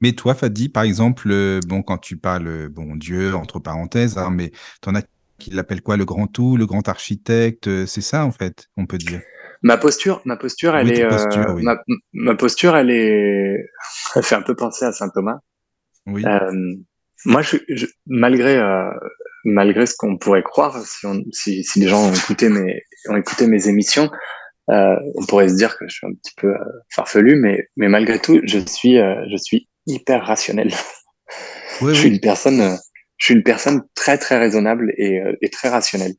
Mais 0.00 0.12
toi, 0.12 0.34
Fadi, 0.34 0.68
par 0.68 0.82
exemple, 0.82 1.60
bon, 1.66 1.82
quand 1.82 1.98
tu 1.98 2.16
parles, 2.16 2.68
bon, 2.68 2.94
Dieu, 2.94 3.34
entre 3.34 3.58
parenthèses, 3.58 4.18
hein, 4.18 4.30
mais 4.30 4.50
tu 4.82 4.88
en 4.88 4.94
as 4.96 5.02
qui 5.38 5.50
l'appelle 5.50 5.82
quoi, 5.82 5.96
le 5.96 6.04
grand 6.04 6.26
tout, 6.26 6.56
le 6.56 6.66
grand 6.66 6.88
architecte, 6.88 7.86
c'est 7.86 8.00
ça 8.00 8.24
en 8.24 8.32
fait, 8.32 8.68
on 8.76 8.86
peut 8.86 8.98
dire? 8.98 9.20
Ma 9.62 9.76
posture, 9.76 10.20
ma 10.24 10.36
posture, 10.36 10.76
elle 10.76 10.92
est, 10.92 11.04
euh, 11.04 11.54
ma, 11.62 11.78
ma, 12.12 12.34
posture, 12.34 12.76
elle 12.76 12.90
est, 12.90 13.56
elle 14.14 14.22
fait 14.22 14.34
un 14.34 14.42
peu 14.42 14.54
penser 14.54 14.84
à 14.84 14.92
saint 14.92 15.08
Thomas. 15.08 15.38
Oui. 16.06 16.24
Euh, 16.24 16.52
moi, 17.24 17.42
je, 17.42 17.56
je, 17.68 17.86
malgré 18.06 18.56
euh, 18.56 18.90
malgré 19.44 19.86
ce 19.86 19.94
qu'on 19.96 20.16
pourrait 20.16 20.42
croire, 20.42 20.80
si, 20.84 21.06
on, 21.06 21.22
si, 21.32 21.64
si, 21.64 21.80
les 21.80 21.88
gens 21.88 22.08
ont 22.08 22.12
écouté 22.12 22.48
mes 22.48 22.82
ont 23.08 23.16
écouté 23.16 23.46
mes 23.46 23.68
émissions, 23.68 24.10
euh, 24.70 24.96
on 25.16 25.26
pourrait 25.26 25.48
se 25.48 25.56
dire 25.56 25.76
que 25.76 25.88
je 25.88 25.94
suis 25.94 26.06
un 26.06 26.12
petit 26.12 26.34
peu 26.36 26.54
farfelu, 26.94 27.36
mais 27.36 27.68
mais 27.76 27.88
malgré 27.88 28.20
tout, 28.20 28.40
je 28.44 28.58
suis 28.60 28.96
je 28.96 29.36
suis 29.36 29.68
hyper 29.86 30.24
rationnel. 30.24 30.70
Oui, 31.80 31.94
je 31.94 32.00
suis 32.00 32.08
une 32.08 32.20
personne 32.20 32.78
je 33.18 33.26
suis 33.26 33.34
une 33.34 33.42
personne 33.42 33.82
très 33.94 34.16
très 34.16 34.38
raisonnable 34.38 34.92
et, 34.96 35.20
euh, 35.20 35.36
et 35.42 35.50
très 35.50 35.68
rationnelle. 35.68 36.14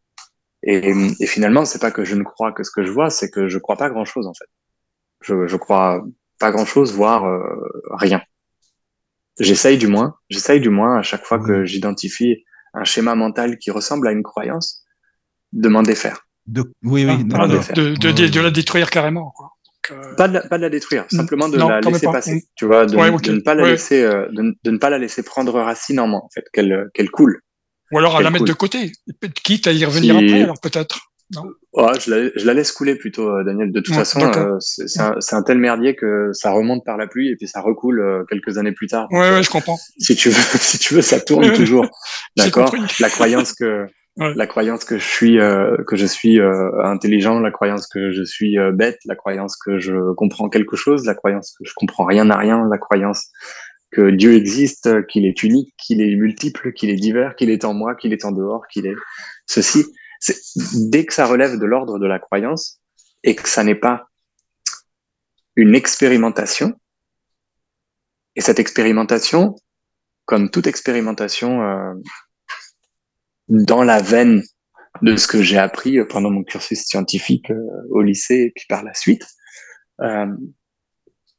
Et, 0.63 0.93
et 1.19 1.25
finalement, 1.25 1.65
c'est 1.65 1.79
pas 1.79 1.91
que 1.91 2.03
je 2.03 2.15
ne 2.15 2.23
crois 2.23 2.51
que 2.51 2.63
ce 2.63 2.71
que 2.71 2.83
je 2.83 2.91
vois, 2.91 3.09
c'est 3.09 3.29
que 3.29 3.47
je 3.47 3.57
crois 3.57 3.77
pas 3.77 3.89
grand 3.89 4.05
chose 4.05 4.27
en 4.27 4.33
fait. 4.33 4.47
Je, 5.21 5.47
je 5.47 5.57
crois 5.57 6.03
pas 6.39 6.51
grand 6.51 6.65
chose, 6.65 6.93
voire 6.93 7.25
euh, 7.25 7.41
rien. 7.91 8.21
J'essaye 9.39 9.77
du 9.77 9.87
moins, 9.87 10.15
j'essaye 10.29 10.59
du 10.59 10.69
moins 10.69 10.99
à 10.99 11.01
chaque 11.01 11.25
fois 11.25 11.39
que 11.39 11.63
j'identifie 11.63 12.43
un 12.73 12.83
schéma 12.83 13.15
mental 13.15 13.57
qui 13.57 13.71
ressemble 13.71 14.07
à 14.07 14.11
une 14.11 14.23
croyance, 14.23 14.83
de 15.53 15.69
m'en 15.69 15.81
défaire. 15.81 16.27
De, 16.45 16.61
oui, 16.83 17.05
oui, 17.05 17.25
ah, 17.33 17.47
de, 17.47 17.95
de, 17.95 18.11
de, 18.11 18.27
de, 18.27 18.39
la 18.39 18.51
détruire 18.51 18.89
carrément. 18.89 19.31
Quoi. 19.31 19.51
Euh... 19.91 20.15
Pas, 20.15 20.27
de 20.27 20.33
la, 20.33 20.41
pas 20.41 20.57
de 20.57 20.63
la 20.63 20.69
détruire, 20.69 21.05
simplement 21.09 21.49
de 21.49 21.57
non, 21.57 21.69
la 21.69 21.81
laisser 21.81 22.07
passer. 22.07 22.43
Tu 22.55 22.65
vois, 22.65 22.85
de, 22.85 22.95
ouais, 22.95 23.09
okay. 23.09 23.29
de, 23.29 23.35
ne 23.35 23.41
pas 23.41 23.55
la 23.55 23.63
ouais. 23.63 23.71
laisser, 23.71 24.03
euh, 24.03 24.27
de, 24.31 24.55
de, 24.63 24.71
ne 24.71 24.77
pas 24.77 24.89
la 24.89 24.97
laisser 24.97 25.23
prendre 25.23 25.53
racine 25.53 25.99
en 25.99 26.07
moi, 26.07 26.21
en 26.23 26.29
fait, 26.33 26.43
qu'elle 26.51 26.89
qu'elle 26.93 27.09
coule. 27.09 27.41
Ou 27.91 27.97
alors 27.97 28.17
à 28.17 28.21
la 28.21 28.29
mettre 28.29 28.45
de 28.45 28.53
côté, 28.53 28.91
quitte 29.43 29.67
à 29.67 29.71
y 29.71 29.83
revenir 29.85 30.17
si... 30.17 30.25
après, 30.25 30.43
alors 30.43 30.59
peut-être. 30.59 31.09
Ouais, 31.73 31.99
je, 32.03 32.09
la, 32.09 32.29
je 32.35 32.45
la 32.45 32.53
laisse 32.55 32.71
couler 32.71 32.95
plutôt, 32.95 33.29
euh, 33.29 33.43
Daniel. 33.43 33.71
De 33.71 33.79
toute 33.81 33.93
ouais, 33.93 33.99
façon, 33.99 34.19
euh, 34.19 34.57
c'est 34.59 34.99
un, 34.99 35.15
un, 35.31 35.43
tel 35.43 35.59
merdier 35.59 35.95
que 35.95 36.31
ça 36.33 36.51
remonte 36.51 36.83
par 36.83 36.97
la 36.97 37.05
pluie 37.05 37.29
et 37.29 37.35
puis 37.35 37.47
ça 37.47 37.61
recoule 37.61 37.99
euh, 37.99 38.23
quelques 38.27 38.57
années 38.57 38.71
plus 38.71 38.87
tard. 38.87 39.07
Ouais, 39.11 39.29
ouais, 39.29 39.43
je 39.43 39.49
comprends. 39.49 39.77
Si 39.99 40.15
tu 40.15 40.29
veux, 40.29 40.35
si 40.59 40.79
tu 40.79 40.95
veux, 40.95 41.03
ça 41.03 41.19
tourne 41.19 41.53
toujours. 41.53 41.85
D'accord? 42.37 42.73
La 42.99 43.09
croyance 43.09 43.53
que 43.53 43.85
Ouais. 44.19 44.33
la 44.35 44.47
croyance 44.47 44.83
que 44.83 44.97
je 44.97 45.05
suis 45.05 45.39
euh, 45.39 45.77
que 45.87 45.95
je 45.95 46.05
suis 46.05 46.41
euh, 46.41 46.83
intelligent, 46.83 47.39
la 47.39 47.51
croyance 47.51 47.87
que 47.87 48.11
je 48.11 48.23
suis 48.23 48.59
euh, 48.59 48.73
bête, 48.73 48.97
la 49.05 49.15
croyance 49.15 49.55
que 49.55 49.79
je 49.79 50.13
comprends 50.15 50.49
quelque 50.49 50.75
chose, 50.75 51.05
la 51.05 51.15
croyance 51.15 51.55
que 51.57 51.63
je 51.65 51.71
comprends 51.73 52.03
rien 52.03 52.29
à 52.29 52.35
rien, 52.35 52.67
la 52.69 52.77
croyance 52.77 53.29
que 53.91 54.11
Dieu 54.11 54.35
existe, 54.35 55.05
qu'il 55.07 55.25
est 55.25 55.43
unique, 55.43 55.73
qu'il 55.77 56.01
est 56.01 56.15
multiple, 56.15 56.73
qu'il 56.73 56.89
est 56.89 56.95
divers, 56.95 57.35
qu'il 57.35 57.49
est 57.49 57.65
en 57.65 57.73
moi, 57.73 57.95
qu'il 57.95 58.13
est 58.13 58.25
en 58.25 58.31
dehors, 58.31 58.67
qu'il 58.67 58.85
est 58.85 58.95
ceci. 59.45 59.85
Dès 60.89 61.05
que 61.05 61.13
ça 61.13 61.25
relève 61.25 61.57
de 61.57 61.65
l'ordre 61.65 61.97
de 61.97 62.05
la 62.05 62.19
croyance 62.19 62.79
et 63.23 63.35
que 63.35 63.47
ça 63.47 63.63
n'est 63.63 63.75
pas 63.75 64.09
une 65.55 65.75
expérimentation. 65.75 66.79
Et 68.35 68.41
cette 68.41 68.59
expérimentation, 68.59 69.55
comme 70.25 70.49
toute 70.49 70.67
expérimentation 70.67 71.61
euh, 71.63 71.93
dans 73.47 73.83
la 73.83 74.01
veine 74.01 74.43
de 75.01 75.15
ce 75.15 75.27
que 75.27 75.41
j'ai 75.41 75.57
appris 75.57 76.03
pendant 76.05 76.29
mon 76.29 76.43
cursus 76.43 76.83
scientifique 76.85 77.49
euh, 77.51 77.87
au 77.89 78.01
lycée 78.01 78.45
et 78.47 78.51
puis 78.55 78.65
par 78.69 78.83
la 78.83 78.93
suite. 78.93 79.25
Euh, 80.01 80.27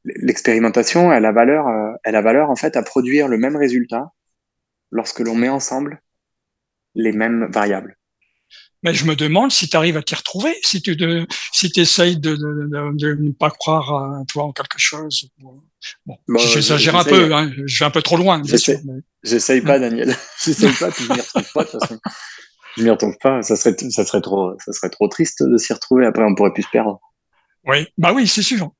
L'expérimentation, 0.04 1.12
elle 1.12 1.26
a 1.26 1.32
valeur, 1.32 1.68
euh, 1.68 1.92
elle 2.04 2.16
a 2.16 2.22
valeur 2.22 2.50
en 2.50 2.56
fait 2.56 2.76
à 2.76 2.82
produire 2.82 3.28
le 3.28 3.36
même 3.36 3.56
résultat 3.56 4.12
lorsque 4.90 5.20
l'on 5.20 5.34
met 5.34 5.48
ensemble 5.48 6.02
les 6.94 7.12
mêmes 7.12 7.48
variables. 7.50 7.96
Mais 8.82 8.94
je 8.94 9.04
me 9.04 9.14
demande 9.14 9.52
si 9.52 9.68
tu 9.68 9.76
arrives 9.76 9.98
à 9.98 10.02
t'y 10.02 10.14
retrouver, 10.14 10.54
si 10.62 10.80
tu 10.80 10.96
de, 10.96 11.26
si 11.52 11.70
essayes 11.76 12.16
de, 12.16 12.34
de, 12.34 12.66
de, 12.66 12.96
de, 12.96 13.22
ne 13.22 13.32
pas 13.32 13.50
croire 13.50 13.92
à 13.92 14.24
toi 14.26 14.44
en 14.44 14.52
quelque 14.52 14.78
chose. 14.78 15.28
Bon, 15.38 15.60
bon 16.06 16.38
j'exagère 16.38 16.96
un 16.96 17.04
peu, 17.04 17.34
hein, 17.34 17.50
je 17.66 17.78
vais 17.78 17.84
un 17.84 17.90
peu 17.90 18.00
trop 18.00 18.16
loin. 18.16 18.40
J'essaye 18.42 19.60
mais... 19.60 19.66
pas, 19.66 19.78
Daniel. 19.78 20.16
J'essaye 20.44 20.72
pas, 20.72 20.90
puis 20.90 21.04
je 21.04 21.12
m'y 21.12 21.20
retrouve 21.20 21.52
pas 21.52 21.64
de 21.64 21.70
toute 21.70 21.80
façon. 21.80 22.00
Je 22.76 22.82
m'y 22.82 22.90
retrouve 22.90 23.16
pas, 23.20 23.42
ça 23.42 23.56
serait, 23.56 23.76
ça 23.90 24.06
serait 24.06 24.22
trop, 24.22 24.54
ça 24.64 24.72
serait 24.72 24.90
trop 24.90 25.08
triste 25.08 25.42
de 25.42 25.58
s'y 25.58 25.74
retrouver. 25.74 26.06
Après, 26.06 26.24
on 26.24 26.34
pourrait 26.34 26.52
plus 26.54 26.62
se 26.62 26.70
perdre. 26.70 27.00
Oui, 27.66 27.86
bah 27.98 28.12
oui, 28.14 28.26
c'est 28.26 28.42
sûr. 28.42 28.72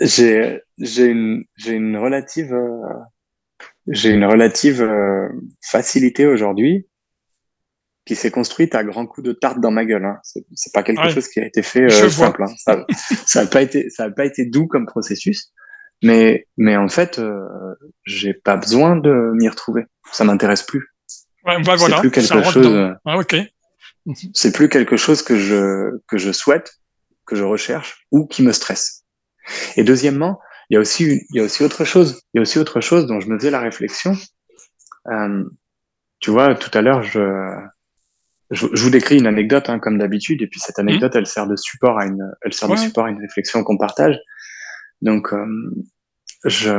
J'ai, 0.00 0.60
j'ai 0.78 1.06
une, 1.06 1.44
j'ai 1.56 1.72
une 1.72 1.96
relative, 1.96 2.52
euh, 2.52 2.86
j'ai 3.88 4.10
une 4.10 4.24
relative 4.24 4.82
euh, 4.82 5.28
facilité 5.62 6.26
aujourd'hui 6.26 6.86
qui 8.04 8.16
s'est 8.16 8.30
construite 8.30 8.74
à 8.74 8.82
grands 8.84 9.06
coups 9.06 9.26
de 9.26 9.32
tarte 9.32 9.60
dans 9.60 9.70
ma 9.70 9.84
gueule. 9.84 10.04
Hein. 10.04 10.18
C'est 10.22 10.72
pas 10.72 10.82
quelque 10.82 11.02
ouais. 11.02 11.10
chose 11.10 11.28
qui 11.28 11.40
a 11.40 11.46
été 11.46 11.62
fait 11.62 11.84
euh, 11.84 12.08
simple. 12.08 12.42
Hein. 12.42 12.54
Ça, 12.58 12.84
ça 13.26 13.40
a 13.42 13.46
pas 13.46 13.62
été, 13.62 13.90
ça 13.90 14.04
a 14.04 14.10
pas 14.10 14.24
été 14.24 14.44
doux 14.44 14.66
comme 14.66 14.86
processus, 14.86 15.52
mais 16.02 16.46
mais 16.56 16.76
en 16.76 16.88
fait, 16.88 17.18
euh, 17.18 17.46
j'ai 18.04 18.34
pas 18.34 18.56
besoin 18.56 18.96
de 18.96 19.32
m'y 19.34 19.48
retrouver. 19.48 19.84
Ça 20.10 20.24
m'intéresse 20.24 20.62
plus. 20.62 20.88
Ouais, 21.44 21.60
bah 21.62 21.76
voilà, 21.76 21.96
c'est 21.96 22.02
plus 22.02 22.10
quelque 22.10 22.42
chose. 22.50 22.94
Ah. 23.04 23.18
C'est 24.34 24.52
plus 24.52 24.68
quelque 24.68 24.96
chose 24.96 25.22
que 25.22 25.36
je 25.36 26.00
que 26.08 26.18
je 26.18 26.32
souhaite, 26.32 26.72
que 27.24 27.36
je 27.36 27.44
recherche 27.44 28.06
ou 28.10 28.26
qui 28.26 28.42
me 28.42 28.52
stresse. 28.52 29.01
Et 29.76 29.84
deuxièmement, 29.84 30.40
il 30.70 30.74
y 30.74 30.76
a 30.76 30.80
aussi 30.80 31.04
il 31.30 31.36
y 31.36 31.40
a 31.40 31.44
aussi 31.44 31.62
autre 31.62 31.84
chose. 31.84 32.22
Il 32.32 32.38
y 32.38 32.40
a 32.40 32.42
aussi 32.42 32.58
autre 32.58 32.80
chose 32.80 33.06
dont 33.06 33.20
je 33.20 33.28
me 33.28 33.38
faisais 33.38 33.50
la 33.50 33.60
réflexion. 33.60 34.14
Euh, 35.10 35.44
tu 36.20 36.30
vois, 36.30 36.54
tout 36.54 36.70
à 36.76 36.82
l'heure, 36.82 37.02
je 37.02 37.20
je, 38.50 38.66
je, 38.72 38.82
vous 38.84 38.90
décris 38.90 39.18
une 39.18 39.26
anecdote 39.26 39.70
hein, 39.70 39.78
comme 39.78 39.98
d'habitude, 39.98 40.42
et 40.42 40.46
puis 40.46 40.60
cette 40.60 40.78
anecdote, 40.78 41.14
mmh. 41.14 41.18
elle 41.18 41.26
sert 41.26 41.46
de 41.46 41.56
support 41.56 41.98
à 41.98 42.04
une, 42.04 42.22
elle 42.42 42.52
sert 42.52 42.68
ouais. 42.68 42.76
de 42.76 42.80
support 42.80 43.06
à 43.06 43.10
une 43.10 43.20
réflexion 43.20 43.64
qu'on 43.64 43.78
partage. 43.78 44.18
Donc, 45.00 45.32
euh, 45.32 45.46
je, 46.44 46.70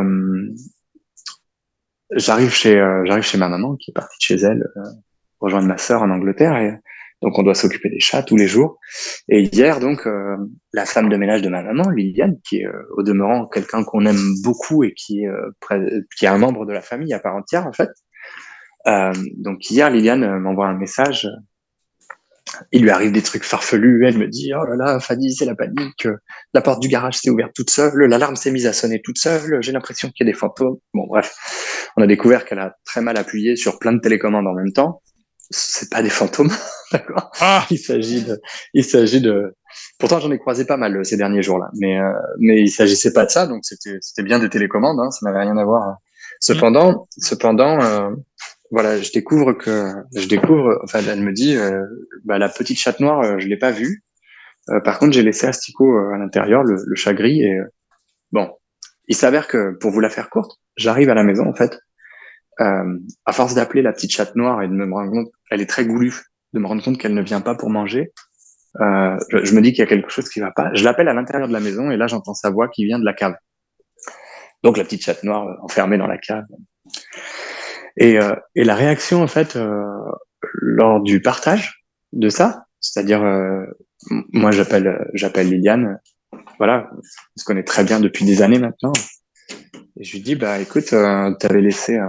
j'arrive 2.11 2.53
chez, 2.53 2.75
j'arrive 3.05 3.23
chez 3.23 3.39
ma 3.39 3.49
maman 3.49 3.75
qui 3.75 3.89
est 3.89 3.93
partie 3.93 4.17
de 4.19 4.21
chez 4.21 4.35
elle 4.35 4.63
rejoindre 5.43 5.67
ma 5.67 5.77
sœur 5.77 6.01
en 6.01 6.09
Angleterre 6.09 6.55
et 6.57 6.79
donc 7.23 7.39
on 7.39 7.43
doit 7.43 7.55
s'occuper 7.55 7.89
des 7.89 7.99
chats 7.99 8.21
tous 8.21 8.37
les 8.37 8.47
jours. 8.47 8.79
Et 9.29 9.41
hier 9.41 9.79
donc 9.79 10.07
la 10.73 10.85
femme 10.85 11.09
de 11.09 11.17
ménage 11.17 11.41
de 11.41 11.49
ma 11.49 11.63
maman, 11.63 11.89
Liliane, 11.89 12.37
qui 12.47 12.57
est 12.57 12.67
au 12.97 13.01
demeurant 13.01 13.47
quelqu'un 13.47 13.83
qu'on 13.83 14.05
aime 14.05 14.33
beaucoup 14.43 14.83
et 14.83 14.93
qui 14.93 15.23
est 15.23 15.29
qui 16.17 16.25
est 16.25 16.29
un 16.29 16.37
membre 16.37 16.65
de 16.65 16.73
la 16.73 16.81
famille 16.81 17.13
à 17.13 17.19
part 17.19 17.35
entière 17.35 17.65
en 17.65 17.73
fait. 17.73 17.89
donc 19.37 19.69
hier 19.71 19.89
Liliane 19.89 20.39
m'envoie 20.39 20.67
un 20.67 20.77
message 20.77 21.27
il 22.71 22.83
lui 22.83 22.89
arrive 22.89 23.11
des 23.11 23.21
trucs 23.21 23.43
farfelus. 23.43 24.05
Elle 24.05 24.17
me 24.17 24.27
dit 24.27 24.51
Oh 24.53 24.65
là 24.65 24.75
là, 24.75 24.99
Fanny, 24.99 25.33
c'est 25.33 25.45
la 25.45 25.55
panique. 25.55 26.07
La 26.53 26.61
porte 26.61 26.81
du 26.81 26.87
garage 26.87 27.17
s'est 27.17 27.29
ouverte 27.29 27.53
toute 27.53 27.69
seule. 27.69 28.05
L'alarme 28.05 28.35
s'est 28.35 28.51
mise 28.51 28.67
à 28.67 28.73
sonner 28.73 29.01
toute 29.01 29.17
seule. 29.17 29.61
J'ai 29.61 29.71
l'impression 29.71 30.09
qu'il 30.09 30.25
y 30.25 30.29
a 30.29 30.31
des 30.31 30.37
fantômes. 30.37 30.77
Bon, 30.93 31.05
bref. 31.07 31.33
On 31.97 32.01
a 32.01 32.07
découvert 32.07 32.45
qu'elle 32.45 32.59
a 32.59 32.75
très 32.85 33.01
mal 33.01 33.17
appuyé 33.17 33.55
sur 33.55 33.79
plein 33.79 33.93
de 33.93 33.99
télécommandes 33.99 34.47
en 34.47 34.53
même 34.53 34.71
temps. 34.71 35.01
C'est 35.55 35.91
pas 35.91 36.01
des 36.01 36.09
fantômes, 36.09 36.51
d'accord? 36.91 37.31
Ah 37.39 37.65
Il 37.69 37.77
s'agit 37.77 38.23
de, 38.23 38.41
il 38.73 38.83
s'agit 38.83 39.21
de. 39.21 39.55
Pourtant, 39.99 40.19
j'en 40.19 40.31
ai 40.31 40.39
croisé 40.39 40.65
pas 40.65 40.77
mal 40.77 40.97
euh, 40.97 41.03
ces 41.03 41.15
derniers 41.15 41.43
jours-là, 41.43 41.69
mais 41.79 41.99
euh, 41.99 42.11
mais 42.39 42.59
il 42.61 42.69
s'agissait 42.69 43.13
pas 43.13 43.25
de 43.25 43.29
ça, 43.29 43.45
donc 43.45 43.61
c'était 43.63 43.97
c'était 44.01 44.23
bien 44.23 44.39
des 44.39 44.49
télécommandes, 44.49 44.99
hein, 44.99 45.11
ça 45.11 45.25
n'avait 45.25 45.43
rien 45.43 45.57
à 45.57 45.63
voir. 45.63 45.97
Cependant, 46.39 47.07
cependant, 47.17 47.81
euh, 47.81 48.09
voilà, 48.71 48.99
je 48.99 49.11
découvre 49.11 49.53
que 49.53 49.93
je 50.15 50.27
découvre. 50.27 50.79
Enfin, 50.83 50.99
elle 51.07 51.21
me 51.21 51.31
dit, 51.31 51.55
euh, 51.55 51.83
bah, 52.25 52.39
la 52.39 52.49
petite 52.49 52.79
chatte 52.79 52.99
noire, 52.99 53.39
je 53.39 53.47
l'ai 53.47 53.57
pas 53.57 53.71
vue. 53.71 54.03
Par 54.83 54.97
contre, 54.97 55.13
j'ai 55.13 55.23
laissé 55.23 55.45
Astico 55.45 55.97
à 56.13 56.17
l'intérieur, 56.17 56.63
le, 56.63 56.77
le, 56.85 56.95
chat 56.95 57.13
gris. 57.13 57.43
Et 57.43 57.59
bon, 58.31 58.49
il 59.07 59.15
s'avère 59.15 59.47
que 59.47 59.77
pour 59.79 59.91
vous 59.91 59.99
la 59.99 60.09
faire 60.09 60.29
courte, 60.29 60.59
j'arrive 60.77 61.09
à 61.09 61.13
la 61.13 61.23
maison 61.23 61.45
en 61.47 61.53
fait. 61.53 61.77
À 62.59 63.33
force 63.33 63.55
d'appeler 63.55 63.81
la 63.81 63.91
petite 63.93 64.11
chatte 64.11 64.35
noire 64.35 64.61
et 64.61 64.67
de 64.67 64.73
me 64.73 64.91
rendre 64.91 65.11
compte, 65.11 65.31
elle 65.51 65.61
est 65.61 65.69
très 65.69 65.85
goulue, 65.85 66.13
de 66.53 66.59
me 66.59 66.67
rendre 66.67 66.83
compte 66.83 66.97
qu'elle 66.97 67.13
ne 67.13 67.21
vient 67.21 67.41
pas 67.41 67.55
pour 67.55 67.69
manger. 67.69 68.11
Je, 68.79 69.17
je, 69.43 69.55
me 69.55 69.61
dis 69.61 69.71
qu'il 69.71 69.79
y 69.79 69.83
a 69.83 69.87
quelque 69.87 70.09
chose 70.09 70.29
qui 70.29 70.39
va 70.39 70.51
pas. 70.51 70.71
Je 70.73 70.83
l'appelle 70.83 71.07
à 71.07 71.13
l'intérieur 71.13 71.47
de 71.47 71.53
la 71.53 71.59
maison 71.59 71.91
et 71.91 71.97
là 71.97 72.07
j'entends 72.07 72.33
sa 72.33 72.49
voix 72.49 72.67
qui 72.69 72.85
vient 72.85 72.99
de 72.99 73.05
la 73.05 73.13
cave. 73.13 73.35
Donc 74.63 74.77
la 74.77 74.83
petite 74.83 75.03
chatte 75.03 75.23
noire 75.23 75.57
enfermée 75.61 75.97
dans 75.97 76.07
la 76.07 76.17
cave. 76.17 76.45
Et, 77.97 78.19
euh, 78.19 78.35
et 78.55 78.63
la 78.63 78.75
réaction, 78.75 79.21
en 79.21 79.27
fait, 79.27 79.55
euh, 79.55 79.83
lors 80.53 81.01
du 81.01 81.21
partage 81.21 81.83
de 82.11 82.29
ça, 82.29 82.65
c'est-à-dire, 82.79 83.23
euh, 83.23 83.65
moi, 84.09 84.51
j'appelle, 84.51 85.09
j'appelle 85.13 85.49
Liliane, 85.49 85.99
voilà, 86.57 86.89
on 86.93 87.39
se 87.39 87.45
connaît 87.45 87.63
très 87.63 87.83
bien 87.83 87.99
depuis 87.99 88.25
des 88.25 88.41
années 88.41 88.59
maintenant. 88.59 88.93
Et 89.99 90.03
je 90.03 90.13
lui 90.13 90.21
dis, 90.21 90.35
bah, 90.35 90.59
écoute, 90.59 90.91
euh, 90.93 91.33
t'avais 91.35 91.61
laissé, 91.61 91.97
euh, 91.97 92.07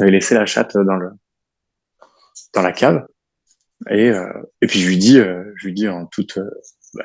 t'avais 0.00 0.10
laissé 0.10 0.34
la 0.34 0.46
chatte 0.46 0.76
dans 0.76 0.96
le, 0.96 1.10
dans 2.54 2.62
la 2.62 2.72
cave. 2.72 3.06
Et, 3.88 4.10
euh, 4.10 4.26
et 4.60 4.66
puis 4.66 4.80
je 4.80 4.88
lui 4.88 4.98
dis, 4.98 5.16
je 5.16 5.66
lui 5.66 5.72
dis 5.72 5.88
en 5.88 6.06
toute, 6.06 6.38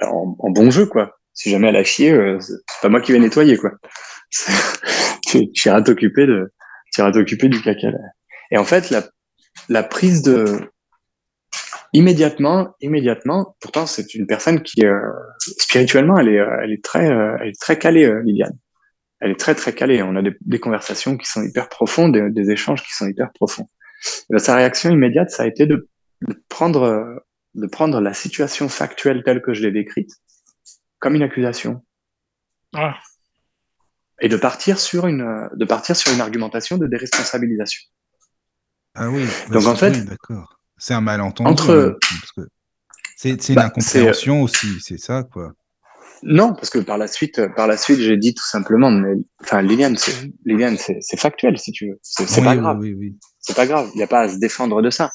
en, 0.01 0.35
en, 0.39 0.49
bon 0.49 0.71
jeu, 0.71 0.85
quoi. 0.85 1.17
Si 1.33 1.49
jamais 1.49 1.69
elle 1.69 1.75
a 1.75 1.83
chié, 1.83 2.37
c'est 2.39 2.55
pas 2.81 2.89
moi 2.89 3.01
qui 3.01 3.11
vais 3.11 3.19
nettoyer, 3.19 3.57
quoi. 3.57 3.71
tu, 5.27 5.47
iras 5.65 5.81
t'occuper 5.81 6.25
de, 6.25 6.51
tu 6.93 7.01
iras 7.01 7.11
t'occuper 7.11 7.47
du 7.47 7.61
caca. 7.61 7.89
Et 8.51 8.57
en 8.57 8.65
fait, 8.65 8.89
la, 8.89 9.03
la 9.69 9.83
prise 9.83 10.21
de 10.21 10.59
immédiatement, 11.95 12.75
immédiatement. 12.81 13.55
Pourtant, 13.61 13.85
c'est 13.85 14.13
une 14.15 14.27
personne 14.27 14.61
qui 14.61 14.85
euh, 14.85 14.99
spirituellement, 15.39 16.17
elle 16.19 16.27
est, 16.27 16.39
euh, 16.39 16.57
elle 16.61 16.73
est 16.73 16.83
très, 16.83 17.09
euh, 17.09 17.37
elle 17.39 17.49
est 17.49 17.59
très 17.59 17.79
calée, 17.79 18.11
Liliane. 18.23 18.57
Elle 19.25 19.31
est 19.31 19.39
très 19.39 19.55
très 19.55 19.73
calée. 19.73 20.03
On 20.03 20.15
a 20.15 20.21
des, 20.21 20.35
des 20.41 20.59
conversations 20.59 21.17
qui 21.17 21.25
sont 21.27 21.41
hyper 21.41 21.67
profondes, 21.67 22.13
des, 22.13 22.29
des, 22.29 22.51
échanges 22.51 22.83
qui 22.83 22.93
sont 22.93 23.07
hyper 23.07 23.31
profonds. 23.33 23.67
Et 24.31 24.37
sa 24.37 24.55
réaction 24.55 24.91
immédiate, 24.91 25.31
ça 25.31 25.43
a 25.43 25.47
été 25.47 25.65
de, 25.65 25.89
de, 26.21 26.43
prendre, 26.47 27.23
de 27.55 27.67
prendre 27.67 27.99
la 27.99 28.13
situation 28.13 28.69
factuelle 28.69 29.23
telle 29.23 29.41
que 29.41 29.55
je 29.55 29.63
l'ai 29.63 29.71
décrite 29.71 30.11
comme 30.99 31.15
une 31.15 31.23
accusation. 31.23 31.83
Ah 32.75 32.95
et 34.21 34.29
de 34.29 34.37
partir 34.37 34.79
sur 34.79 35.07
une 35.07 35.49
de 35.53 35.65
partir 35.65 35.95
sur 35.95 36.13
une 36.13 36.21
argumentation 36.21 36.77
de 36.77 36.87
déresponsabilisation. 36.87 37.81
Ah 38.93 39.09
oui. 39.09 39.25
Bah 39.49 39.55
Donc 39.55 39.65
en 39.65 39.75
fait, 39.75 40.05
d'accord. 40.05 40.59
C'est 40.77 40.93
un 40.93 41.01
malentendu. 41.01 41.49
Entre 41.49 41.97
hein, 42.37 42.45
c'est 43.17 43.49
une 43.49 43.55
bah, 43.55 43.65
incompréhension 43.65 44.41
aussi, 44.41 44.79
c'est 44.81 44.97
ça 44.97 45.23
quoi. 45.23 45.53
Non, 46.25 46.53
parce 46.53 46.71
que 46.71 46.79
par 46.79 46.97
la 46.97 47.07
suite, 47.07 47.39
par 47.55 47.67
la 47.67 47.77
suite, 47.77 47.99
j'ai 47.99 48.17
dit 48.17 48.33
tout 48.33 48.45
simplement, 48.45 48.89
mais 48.89 49.13
enfin, 49.43 49.61
Liliane, 49.61 49.95
c'est 49.95 50.31
Liliane, 50.43 50.77
c'est 50.77 51.19
factuel 51.19 51.57
si 51.59 51.71
tu 51.71 51.89
veux. 51.89 51.99
C'est 52.01 52.39
oui, 52.39 52.43
pas 52.43 52.55
grave. 52.57 52.77
Oui, 52.79 52.93
oui, 52.93 53.15
c'est 53.39 53.55
pas 53.55 53.67
grave. 53.67 53.89
Il 53.93 53.97
n'y 53.97 54.03
a 54.03 54.07
pas 54.07 54.21
à 54.21 54.29
se 54.29 54.37
défendre 54.37 54.81
de 54.81 54.89
ça. 54.89 55.11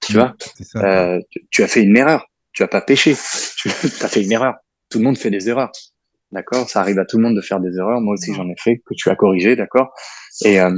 Tu 0.00 0.14
vois? 0.14 0.34
Ça, 0.60 0.80
euh, 0.84 1.20
tu, 1.30 1.46
tu, 1.48 1.62
as 1.62 1.68
fait 1.68 1.82
une 1.82 1.96
erreur. 1.96 2.26
Tu 2.52 2.64
as 2.64 2.68
pas 2.68 2.80
péché. 2.80 3.16
Tu 3.56 3.68
as 4.00 4.08
fait 4.08 4.22
une 4.22 4.32
erreur. 4.32 4.54
Tout 4.90 4.98
le 4.98 5.04
monde 5.04 5.16
fait 5.16 5.30
des 5.30 5.48
erreurs. 5.48 5.70
D'accord? 6.32 6.68
Ça 6.68 6.80
arrive 6.80 6.98
à 6.98 7.04
tout 7.04 7.18
le 7.18 7.22
monde 7.22 7.36
de 7.36 7.40
faire 7.40 7.60
des 7.60 7.76
erreurs. 7.78 8.00
Moi 8.00 8.14
aussi, 8.14 8.34
j'en 8.34 8.48
ai 8.48 8.56
fait, 8.58 8.78
que 8.84 8.94
tu 8.94 9.10
as 9.10 9.14
corrigé, 9.14 9.54
d'accord? 9.54 9.92
Et, 10.44 10.60
euh, 10.60 10.76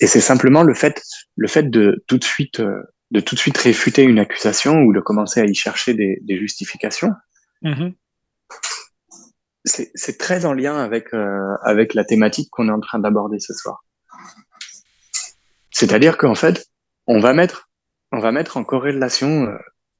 et 0.00 0.06
c'est 0.06 0.20
simplement 0.20 0.62
le 0.62 0.74
fait, 0.74 1.02
le 1.34 1.48
fait 1.48 1.68
de 1.68 2.04
tout 2.06 2.18
de 2.18 2.24
suite, 2.24 2.60
euh, 2.60 2.82
de 3.10 3.20
tout 3.20 3.34
de 3.34 3.40
suite 3.40 3.58
réfuter 3.58 4.02
une 4.02 4.20
accusation 4.20 4.76
ou 4.82 4.92
de 4.92 5.00
commencer 5.00 5.40
à 5.40 5.44
y 5.44 5.54
chercher 5.54 5.94
des, 5.94 6.18
des 6.22 6.38
justifications. 6.38 7.10
Mm-hmm. 7.64 7.94
C'est 9.66 10.18
très 10.18 10.46
en 10.46 10.52
lien 10.52 10.76
avec, 10.76 11.12
euh, 11.12 11.56
avec 11.62 11.94
la 11.94 12.04
thématique 12.04 12.48
qu'on 12.50 12.68
est 12.68 12.72
en 12.72 12.80
train 12.80 13.00
d'aborder 13.00 13.40
ce 13.40 13.52
soir. 13.52 13.84
C'est-à-dire 15.72 16.16
qu'en 16.16 16.36
fait, 16.36 16.66
on 17.06 17.18
va 17.18 17.34
mettre, 17.34 17.68
on 18.12 18.20
va 18.20 18.30
mettre 18.30 18.56
en 18.56 18.64
corrélation 18.64 19.46
euh, 19.46 19.58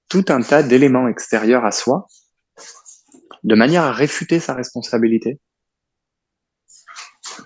tout 0.09 0.25
un 0.29 0.41
tas 0.41 0.63
d'éléments 0.63 1.09
extérieurs 1.09 1.65
à 1.65 1.73
soi 1.73 2.07
de 3.43 3.55
manière 3.55 3.83
à 3.83 3.93
réfuter 3.93 4.41
sa 4.41 4.55
responsabilité 4.55 5.41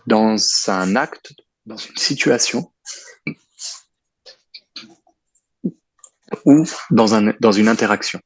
dans 0.06 0.36
un 0.68 0.96
acte, 0.96 1.32
dans 1.66 1.76
une 1.76 1.96
situation 1.96 2.72
ou 6.44 6.64
dans 6.90 7.52
une 7.52 7.68
interaction. 7.68 8.20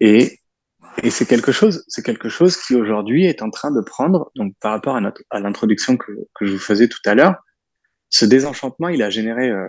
Et, 0.00 0.38
et 1.02 1.10
c'est 1.10 1.26
quelque 1.26 1.52
chose, 1.52 1.84
c'est 1.88 2.04
quelque 2.04 2.28
chose 2.28 2.56
qui 2.56 2.74
aujourd'hui 2.74 3.26
est 3.26 3.42
en 3.42 3.50
train 3.50 3.70
de 3.70 3.80
prendre, 3.80 4.30
donc 4.36 4.54
par 4.60 4.72
rapport 4.72 4.96
à, 4.96 5.00
notre, 5.00 5.22
à 5.30 5.40
l'introduction 5.40 5.96
que, 5.96 6.12
que 6.34 6.46
je 6.46 6.52
vous 6.52 6.58
faisais 6.58 6.88
tout 6.88 7.00
à 7.04 7.14
l'heure, 7.14 7.34
ce 8.10 8.24
désenchantement, 8.24 8.88
il 8.88 9.02
a 9.02 9.10
généré, 9.10 9.50
euh, 9.50 9.66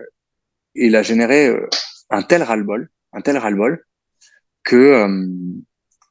il 0.77 0.95
a 0.95 1.03
généré 1.03 1.47
euh, 1.47 1.67
un 2.09 2.21
tel 2.21 2.43
ras-le-bol 2.43 2.89
un 3.13 3.21
tel 3.21 3.37
ras-le-bol 3.37 3.83
que 4.63 4.75
euh, 4.75 5.25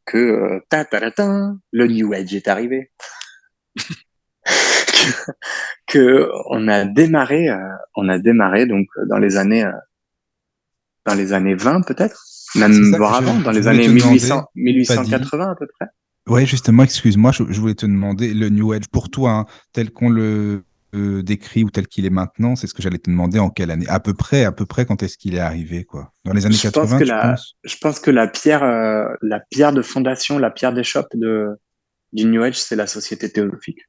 que 0.04 0.18
euh, 0.18 0.60
ta, 0.68 0.84
ta, 0.84 1.10
ta, 1.10 1.52
le 1.72 1.86
New 1.86 2.12
Age 2.12 2.34
est 2.34 2.48
arrivé. 2.48 2.92
que, 3.76 5.10
que, 5.86 6.30
on 6.50 6.68
a 6.68 6.84
démarré, 6.84 7.48
on 7.96 8.08
a 8.08 8.18
démarré 8.18 8.66
donc 8.66 8.86
dans 9.08 9.18
les 9.18 9.36
années 9.36 9.68
dans 11.04 11.14
les 11.14 11.32
années 11.32 11.54
20 11.54 11.82
peut-être, 11.82 12.24
même 12.54 12.94
avant, 12.94 13.38
dans 13.40 13.50
les 13.50 13.66
années 13.66 13.88
1800, 13.88 14.44
1880 14.54 15.50
à 15.50 15.54
peu 15.54 15.66
près. 15.78 15.88
Ouais, 16.28 16.44
justement, 16.44 16.82
excuse-moi, 16.82 17.30
je, 17.32 17.44
je, 17.48 17.60
voulais 17.60 17.74
te 17.74 17.86
demander 17.86 18.34
le 18.34 18.48
New 18.48 18.72
Age 18.72 18.88
pour 18.90 19.10
toi, 19.10 19.30
hein, 19.30 19.46
tel 19.72 19.90
qu'on 19.92 20.08
le 20.08 20.64
euh, 20.94 21.22
décrit 21.22 21.62
ou 21.62 21.70
tel 21.70 21.86
qu'il 21.86 22.06
est 22.06 22.10
maintenant 22.10 22.56
C'est 22.56 22.66
ce 22.66 22.74
que 22.74 22.82
j'allais 22.82 22.98
te 22.98 23.10
demander 23.10 23.38
en 23.38 23.50
quelle 23.50 23.70
année? 23.70 23.86
À 23.88 24.00
peu 24.00 24.14
près, 24.14 24.44
à 24.44 24.52
peu 24.52 24.66
près 24.66 24.86
quand 24.86 25.02
est-ce 25.02 25.18
qu'il 25.18 25.34
est 25.34 25.40
arrivé 25.40 25.84
quoi? 25.84 26.12
Dans 26.24 26.32
les 26.32 26.46
années 26.46 26.54
je 26.54 26.62
80 26.62 26.86
pense 26.86 26.98
que 26.98 27.04
la, 27.04 27.36
Je 27.64 27.76
pense 27.80 28.00
que 28.00 28.10
la 28.10 28.28
pierre, 28.28 28.62
euh, 28.62 29.06
la 29.20 29.40
pierre 29.40 29.72
de 29.72 29.82
fondation, 29.82 30.38
la 30.38 30.50
pierre 30.50 30.72
d'échoppe 30.72 31.14
de, 31.14 31.48
du 32.12 32.24
New 32.24 32.42
Age, 32.42 32.60
c'est 32.60 32.76
la 32.76 32.86
société 32.86 33.30
théosophique. 33.30 33.80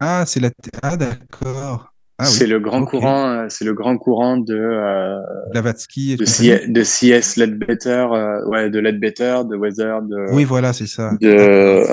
Ah, 0.00 0.24
c'est 0.26 0.40
la. 0.40 0.50
Ah, 0.82 0.96
d'accord. 0.96 1.92
Ah, 2.18 2.24
c'est 2.24 2.44
oui. 2.44 2.50
le 2.50 2.60
grand 2.60 2.82
okay. 2.82 2.90
courant, 2.90 3.28
euh, 3.28 3.46
c'est 3.50 3.66
le 3.66 3.74
grand 3.74 3.98
courant 3.98 4.38
de 4.38 4.54
euh, 4.54 5.18
Blavatsky 5.50 6.12
et 6.12 6.16
de, 6.16 6.24
C 6.24 6.66
de 6.66 6.82
C.S. 6.82 7.36
Ledbetter, 7.36 8.06
euh, 8.10 8.48
ouais, 8.48 8.70
de 8.70 8.78
Ledbetter, 8.78 9.42
de 9.48 9.54
Weather, 9.54 10.00
de 10.00 10.32
oui 10.32 10.44
voilà 10.44 10.72
c'est 10.72 10.86
ça, 10.86 11.12
de 11.20 11.84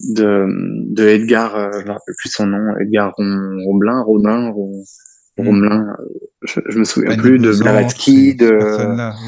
de, 0.00 0.46
de 0.94 1.08
Edgar, 1.08 1.56
euh, 1.56 1.70
je 1.72 1.86
ne 1.86 1.90
rappelle 1.90 2.14
plus 2.18 2.30
son 2.30 2.46
nom, 2.46 2.76
Edgar 2.78 3.12
Romelin, 3.16 4.02
Romain, 4.02 4.52
Romelin, 5.38 5.96
je, 6.42 6.60
je 6.68 6.78
me 6.78 6.84
souviens 6.84 7.16
plus, 7.16 7.38
de 7.38 7.52
Blavatsky, 7.52 8.34
de, 8.34 8.58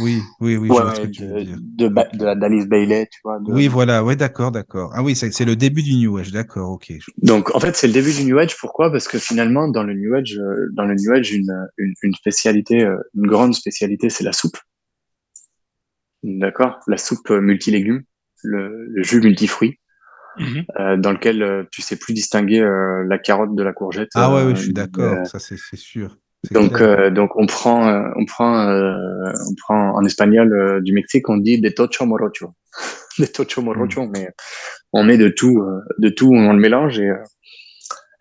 oui, 0.03 0.21
oui, 0.41 0.57
oui, 0.57 0.69
ouais, 0.69 1.07
de, 1.07 1.89
de, 1.89 2.35
d'Alice 2.35 2.67
Bailey, 2.67 3.09
tu 3.11 3.21
vois. 3.25 3.39
De... 3.39 3.53
Oui, 3.53 3.69
voilà, 3.69 4.05
ouais, 4.05 4.17
d'accord, 4.17 4.53
d'accord. 4.53 4.93
Ah 4.95 5.03
oui, 5.03 5.17
c'est 5.17 5.45
le 5.45 5.57
début 5.57 5.83
du 5.83 5.95
New 5.97 6.19
Age, 6.19 6.31
d'accord, 6.31 6.71
ok. 6.71 6.93
Donc, 7.23 7.55
en 7.55 7.61
fait, 7.61 7.75
c'est 7.75 7.87
le 7.87 7.93
début 7.93 8.13
du 8.13 8.25
New 8.25 8.39
Age. 8.39 8.57
Pourquoi? 8.59 8.93
Parce 8.93 9.09
que 9.09 9.19
finalement, 9.19 9.67
dans 9.69 9.83
le 9.83 9.95
New 9.95 10.15
Age, 10.15 10.39
euh, 10.39 10.69
dans 10.75 10.85
le 10.85 10.95
New 10.95 11.13
Age, 11.13 11.33
une, 11.33 11.69
une, 11.79 11.95
une 12.03 12.15
spécialité, 12.15 12.85
euh, 12.85 12.99
une 13.15 13.27
grande 13.27 13.55
spécialité, 13.55 14.11
c'est 14.11 14.25
la 14.25 14.33
soupe. 14.33 14.59
D'accord? 16.23 16.79
La 16.87 16.99
soupe 16.99 17.31
multilégumes, 17.31 18.03
le, 18.43 18.87
le 18.87 19.03
jus 19.03 19.21
multifruits. 19.21 19.80
Mhm. 20.41 21.01
dans 21.01 21.13
lequel 21.13 21.67
tu 21.71 21.83
sais 21.83 21.97
plus 21.97 22.15
distinguer 22.15 22.61
la 23.07 23.19
carotte 23.19 23.55
de 23.55 23.63
la 23.63 23.73
courgette. 23.73 24.11
Ah 24.15 24.35
ouais, 24.35 24.55
je 24.55 24.63
suis 24.63 24.73
d'accord, 24.73 25.27
ça 25.27 25.39
c'est 25.39 25.77
sûr. 25.77 26.17
Donc, 26.51 26.83
donc 27.13 27.37
on 27.37 27.47
prend, 27.47 28.13
on 28.17 28.25
prend, 28.25 28.67
on 28.71 29.55
prend 29.57 29.95
en 29.95 30.05
espagnol 30.05 30.83
du 30.83 30.93
Mexique, 30.93 31.29
on 31.29 31.37
dit 31.37 31.61
des 31.61 31.75
tocho 31.75 32.07
morocho, 32.07 32.55
des 33.19 33.29
tocho 33.29 33.61
morocho, 33.63 34.07
mm. 34.07 34.11
mais 34.13 34.29
on 34.93 35.05
met 35.05 35.19
de 35.19 35.29
tout, 35.29 35.63
de 35.99 36.09
tout, 36.09 36.31
on 36.33 36.53
le 36.53 36.59
mélange 36.59 36.99
et 36.99 37.13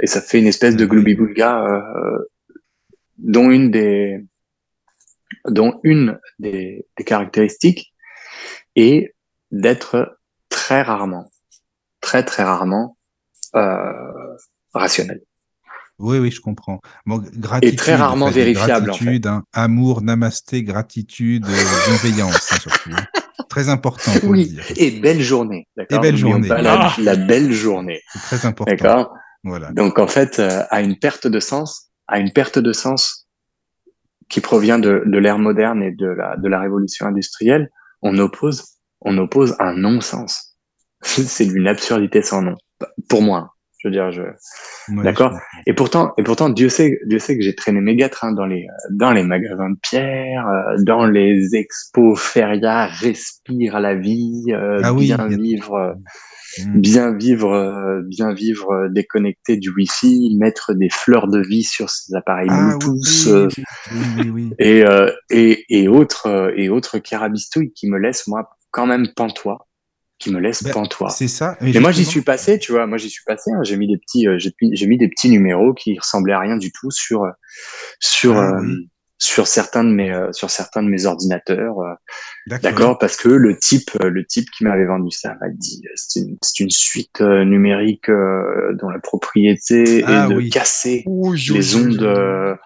et 0.01 0.07
ça 0.07 0.21
fait 0.21 0.39
une 0.39 0.47
espèce 0.47 0.75
de 0.75 0.85
gloubi 0.85 1.17
dont 3.17 3.51
une 3.51 3.69
des 3.69 4.25
dont 5.45 5.79
une 5.83 6.19
des, 6.39 6.87
caractéristiques 7.05 7.93
est 8.75 9.13
d'être 9.51 10.17
très 10.49 10.81
rarement, 10.81 11.29
très 12.01 12.23
très 12.23 12.43
rarement 12.43 12.97
euh, 13.55 14.37
rationnel. 14.73 15.21
Oui, 15.99 16.17
oui, 16.17 16.31
je 16.31 16.39
comprends. 16.39 16.79
et 17.61 17.75
très 17.75 17.95
rarement 17.95 18.29
vérifiable. 18.29 18.87
Gratitude, 18.87 19.27
hein. 19.27 19.43
amour, 19.51 20.01
namasté, 20.01 20.63
gratitude, 20.63 21.45
euh, 21.45 21.87
bienveillance, 21.87 22.53
hein, 22.53 22.57
surtout. 22.61 22.91
Hein. 22.93 23.05
Très 23.49 23.67
important. 23.67 24.11
oui, 24.23 24.57
et 24.77 24.91
belle 24.91 25.21
journée. 25.21 25.67
Et 25.89 25.99
belle 25.99 26.15
journée. 26.15 26.47
La, 26.47 26.93
la, 26.97 27.15
belle 27.15 27.51
journée. 27.51 28.01
C'est 28.13 28.19
très 28.19 28.45
important. 28.45 28.71
D'accord? 28.71 29.13
Voilà. 29.43 29.71
Donc 29.71 29.99
en 29.99 30.07
fait, 30.07 30.39
euh, 30.39 30.63
à 30.69 30.81
une 30.81 30.97
perte 30.97 31.27
de 31.27 31.39
sens, 31.39 31.89
à 32.07 32.19
une 32.19 32.31
perte 32.31 32.59
de 32.59 32.71
sens 32.71 33.27
qui 34.29 34.41
provient 34.41 34.79
de, 34.79 35.03
de 35.05 35.17
l'ère 35.17 35.39
moderne 35.39 35.81
et 35.81 35.91
de 35.91 36.07
la, 36.07 36.37
de 36.37 36.47
la 36.47 36.59
révolution 36.59 37.07
industrielle, 37.07 37.69
on 38.01 38.17
oppose, 38.19 38.63
on 39.01 39.17
oppose 39.17 39.55
un 39.59 39.73
non-sens. 39.73 40.48
C'est 41.01 41.45
d'une 41.45 41.67
absurdité 41.67 42.21
sans 42.21 42.41
nom. 42.41 42.55
Pour 43.09 43.21
moi, 43.21 43.55
je 43.79 43.87
veux 43.87 43.91
dire, 43.91 44.11
je, 44.11 44.23
d'accord. 45.03 45.37
Et 45.65 45.73
pourtant, 45.73 46.13
et 46.17 46.23
pourtant, 46.23 46.49
Dieu 46.49 46.69
sait, 46.69 46.99
Dieu 47.05 47.19
sait 47.19 47.37
que 47.37 47.43
j'ai 47.43 47.55
traîné 47.55 47.81
mes 47.81 47.95
gâtres 47.95 48.23
hein, 48.23 48.33
dans 48.33 48.45
les, 48.45 48.67
dans 48.91 49.11
les 49.11 49.23
magasins 49.23 49.69
de 49.69 49.77
pierre, 49.81 50.47
euh, 50.47 50.75
dans 50.79 51.05
les 51.05 51.55
expos 51.55 52.19
feria, 52.19 52.87
respire 52.87 53.79
la 53.79 53.95
vie, 53.95 54.45
euh, 54.49 54.81
ah 54.83 54.93
bien 54.93 55.27
vivre. 55.27 55.95
Mm. 56.57 56.81
bien 56.81 57.15
vivre, 57.15 57.53
euh, 57.53 58.01
bien 58.03 58.33
vivre 58.33 58.71
euh, 58.71 58.89
déconnecté 58.89 59.57
du 59.57 59.69
Wi-Fi, 59.69 60.35
mettre 60.39 60.73
des 60.73 60.89
fleurs 60.89 61.27
de 61.27 61.39
vie 61.39 61.63
sur 61.63 61.89
ses 61.89 62.15
appareils 62.15 62.49
ah 62.49 62.75
Bluetooth 62.79 63.53
et, 64.59 64.83
euh, 64.83 65.11
et, 65.29 65.65
et 65.69 65.87
autres 65.87 66.51
et 66.55 66.69
autres 66.69 66.97
carabistouilles 66.97 67.71
qui 67.73 67.87
me 67.87 67.97
laissent 67.97 68.27
moi 68.27 68.49
quand 68.71 68.87
même 68.87 69.07
pantois 69.15 69.67
qui 70.19 70.31
me 70.31 70.39
laisse 70.39 70.63
ben, 70.63 70.71
pantois. 70.71 71.09
C'est 71.09 71.27
ça. 71.27 71.57
Mais, 71.61 71.79
moi 71.79 71.91
j'y 71.91 72.05
suis 72.05 72.21
passé, 72.21 72.59
tu 72.59 72.71
vois, 72.71 72.85
moi 72.85 72.97
j'y 72.97 73.09
suis 73.09 73.23
passé. 73.25 73.51
Hein, 73.51 73.61
j'ai 73.63 73.77
mis 73.77 73.87
des 73.87 73.97
petits, 73.97 74.27
j'ai 74.37 74.87
mis 74.87 74.97
des 74.97 75.09
petits 75.09 75.29
numéros 75.29 75.73
qui 75.73 75.97
ressemblaient 75.97 76.33
à 76.33 76.39
rien 76.39 76.57
du 76.57 76.71
tout 76.71 76.91
sur 76.91 77.25
sur 77.99 78.37
ah 78.37 78.59
sur 79.19 79.47
certains 79.47 79.83
de 79.83 79.89
mes 79.89 80.11
euh, 80.11 80.31
sur 80.31 80.49
certains 80.49 80.81
de 80.81 80.87
mes 80.87 81.05
ordinateurs 81.05 81.77
euh, 81.79 81.93
d'accord. 82.47 82.97
parce 82.97 83.17
que 83.17 83.27
le 83.27 83.57
type 83.57 83.91
euh, 84.01 84.09
le 84.09 84.25
type 84.25 84.49
qui 84.49 84.63
m'avait 84.63 84.85
vendu 84.85 85.11
ça 85.11 85.35
m'a 85.41 85.49
dit 85.49 85.81
c'est 85.95 86.21
une, 86.21 86.37
une 86.61 86.69
suite 86.69 87.19
numérique 87.19 88.09
dont 88.09 88.89
la 88.89 88.99
propriété 88.99 90.03
ah 90.05 90.25
est 90.25 90.33
de 90.33 90.49
casser 90.49 91.03
les 91.05 91.75
ondes 91.75 92.57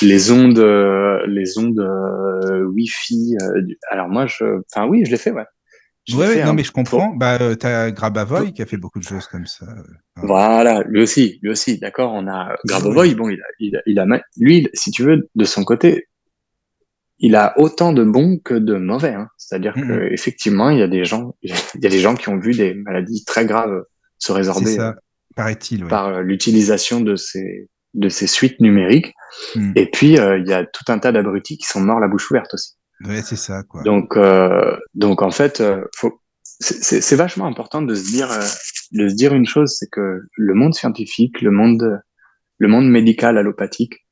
les 0.00 0.30
ondes 0.30 1.24
les 1.28 1.58
ondes 1.58 1.86
wifi 2.74 3.36
alors 3.90 4.08
moi 4.08 4.26
je 4.26 4.62
enfin 4.72 4.86
oui 4.86 5.04
je 5.04 5.10
l'ai 5.10 5.18
fait 5.18 5.30
ouais 5.30 5.44
oui, 6.10 6.42
non, 6.44 6.54
mais 6.54 6.64
je 6.64 6.72
comprends. 6.72 7.14
Bah, 7.14 7.38
euh, 7.40 7.54
tu 7.54 7.66
as 7.66 7.90
Grabavoy 7.90 8.52
qui 8.52 8.62
a 8.62 8.66
fait 8.66 8.76
beaucoup 8.76 8.98
de 8.98 9.04
choses 9.04 9.26
comme 9.26 9.46
ça. 9.46 9.66
Euh, 9.66 9.82
voilà, 10.16 10.82
lui 10.88 11.02
aussi, 11.02 11.38
lui 11.42 11.50
aussi, 11.50 11.78
d'accord. 11.78 12.12
On 12.12 12.26
a 12.26 12.56
Grabavoy, 12.66 13.14
bon, 13.14 13.28
il 13.28 13.40
a, 13.40 13.44
il, 13.60 13.76
a, 13.76 13.82
il 13.86 13.98
a, 13.98 14.06
lui, 14.36 14.68
si 14.74 14.90
tu 14.90 15.04
veux, 15.04 15.28
de 15.34 15.44
son 15.44 15.64
côté, 15.64 16.08
il 17.18 17.36
a 17.36 17.54
autant 17.56 17.92
de 17.92 18.02
bons 18.02 18.38
que 18.38 18.54
de 18.54 18.74
mauvais. 18.74 19.14
Hein. 19.14 19.28
C'est-à-dire 19.36 19.76
mm 19.76 19.86
que 19.86 20.12
effectivement, 20.12 20.70
il 20.70 20.78
y 20.78 20.82
a 20.82 20.88
des 20.88 21.04
gens, 21.04 21.36
il 21.42 21.82
y 21.82 21.86
a 21.86 21.90
des 21.90 22.00
gens 22.00 22.16
qui 22.16 22.28
ont 22.28 22.38
vu 22.38 22.52
des 22.52 22.74
maladies 22.74 23.24
très 23.24 23.46
graves 23.46 23.84
se 24.18 24.32
résorber. 24.32 24.74
Ça, 24.74 24.96
paraît-il. 25.36 25.86
Par 25.86 26.22
l'utilisation 26.22 27.00
de 27.00 27.16
ces 27.16 27.68
de 27.94 28.08
ces 28.08 28.26
suites 28.26 28.60
numériques. 28.60 29.14
Mm. 29.54 29.72
Et 29.76 29.90
puis, 29.90 30.18
euh, 30.18 30.38
il 30.38 30.48
y 30.48 30.52
a 30.52 30.64
tout 30.64 30.84
un 30.88 30.98
tas 30.98 31.12
d'abrutis 31.12 31.58
qui 31.58 31.66
sont 31.66 31.80
morts 31.80 32.00
la 32.00 32.08
bouche 32.08 32.30
ouverte 32.30 32.54
aussi. 32.54 32.74
Ouais, 33.00 33.22
c'est 33.22 33.36
ça, 33.36 33.62
quoi. 33.62 33.82
Donc, 33.82 34.16
euh, 34.16 34.76
donc 34.94 35.22
en 35.22 35.30
fait, 35.30 35.60
euh, 35.60 35.84
faut, 35.96 36.20
c'est 36.42 37.16
vachement 37.16 37.46
important 37.46 37.82
de 37.82 37.94
se 37.94 38.04
dire, 38.04 38.30
euh, 38.30 38.46
de 38.92 39.08
se 39.08 39.14
dire 39.14 39.34
une 39.34 39.46
chose, 39.46 39.74
c'est 39.76 39.90
que 39.90 40.20
le 40.36 40.54
monde 40.54 40.74
scientifique, 40.74 41.40
le 41.40 41.50
monde, 41.50 42.00
le 42.58 42.68
monde 42.68 42.88
médical 42.88 43.38
allopathique, 43.38 44.06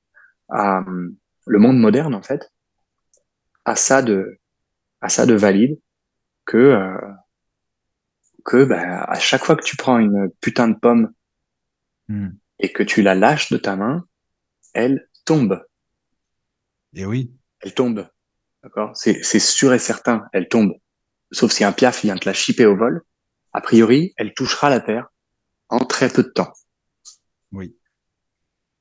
le 0.49 1.59
monde 1.59 1.79
moderne 1.79 2.15
en 2.15 2.23
fait, 2.23 2.51
a 3.65 3.77
ça 3.77 4.03
de, 4.03 4.39
a 5.01 5.09
ça 5.09 5.27
de 5.27 5.35
valide 5.35 5.79
que, 6.45 6.57
euh, 6.57 7.13
que 8.45 8.65
bah, 8.65 9.05
à 9.05 9.19
chaque 9.19 9.45
fois 9.45 9.57
que 9.57 9.65
tu 9.65 9.77
prends 9.77 9.99
une 9.99 10.31
putain 10.41 10.69
de 10.69 10.77
pomme 10.77 11.13
hmm. 12.09 12.31
et 12.59 12.73
que 12.73 12.83
tu 12.83 13.03
la 13.03 13.15
lâches 13.15 13.51
de 13.51 13.59
ta 13.59 13.77
main, 13.77 14.05
elle 14.75 15.09
tombe. 15.25 15.65
Et 16.95 17.07
oui. 17.07 17.33
Elle 17.61 17.75
tombe. 17.75 18.09
D'accord? 18.63 18.91
C'est 18.95 19.23
sûr 19.39 19.73
et 19.73 19.79
certain, 19.79 20.25
elle 20.33 20.49
tombe. 20.49 20.75
Sauf 21.33 21.53
si 21.53 21.65
un 21.65 21.73
piaf 21.73 22.03
vient 22.03 22.17
te 22.17 22.29
la 22.29 22.35
chipper 22.35 22.67
au 22.67 22.77
vol. 22.77 23.03
A 23.53 23.61
priori, 23.61 24.13
elle 24.17 24.35
touchera 24.35 24.71
la 24.71 24.81
terre 24.81 25.09
en 25.69 25.79
très 25.79 26.09
peu 26.09 26.23
de 26.23 26.29
temps. 26.29 26.53
Oui. 27.53 27.77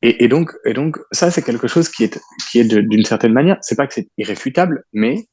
Et, 0.01 0.23
et 0.23 0.27
donc, 0.27 0.51
et 0.65 0.73
donc, 0.73 0.97
ça, 1.11 1.31
c'est 1.31 1.41
quelque 1.41 1.67
chose 1.67 1.89
qui 1.89 2.03
est, 2.03 2.19
qui 2.49 2.59
est 2.59 2.65
d'une 2.65 3.05
certaine 3.05 3.33
manière, 3.33 3.57
c'est 3.61 3.75
pas 3.75 3.87
que 3.87 3.93
c'est 3.93 4.09
irréfutable, 4.17 4.85
mais 4.93 5.27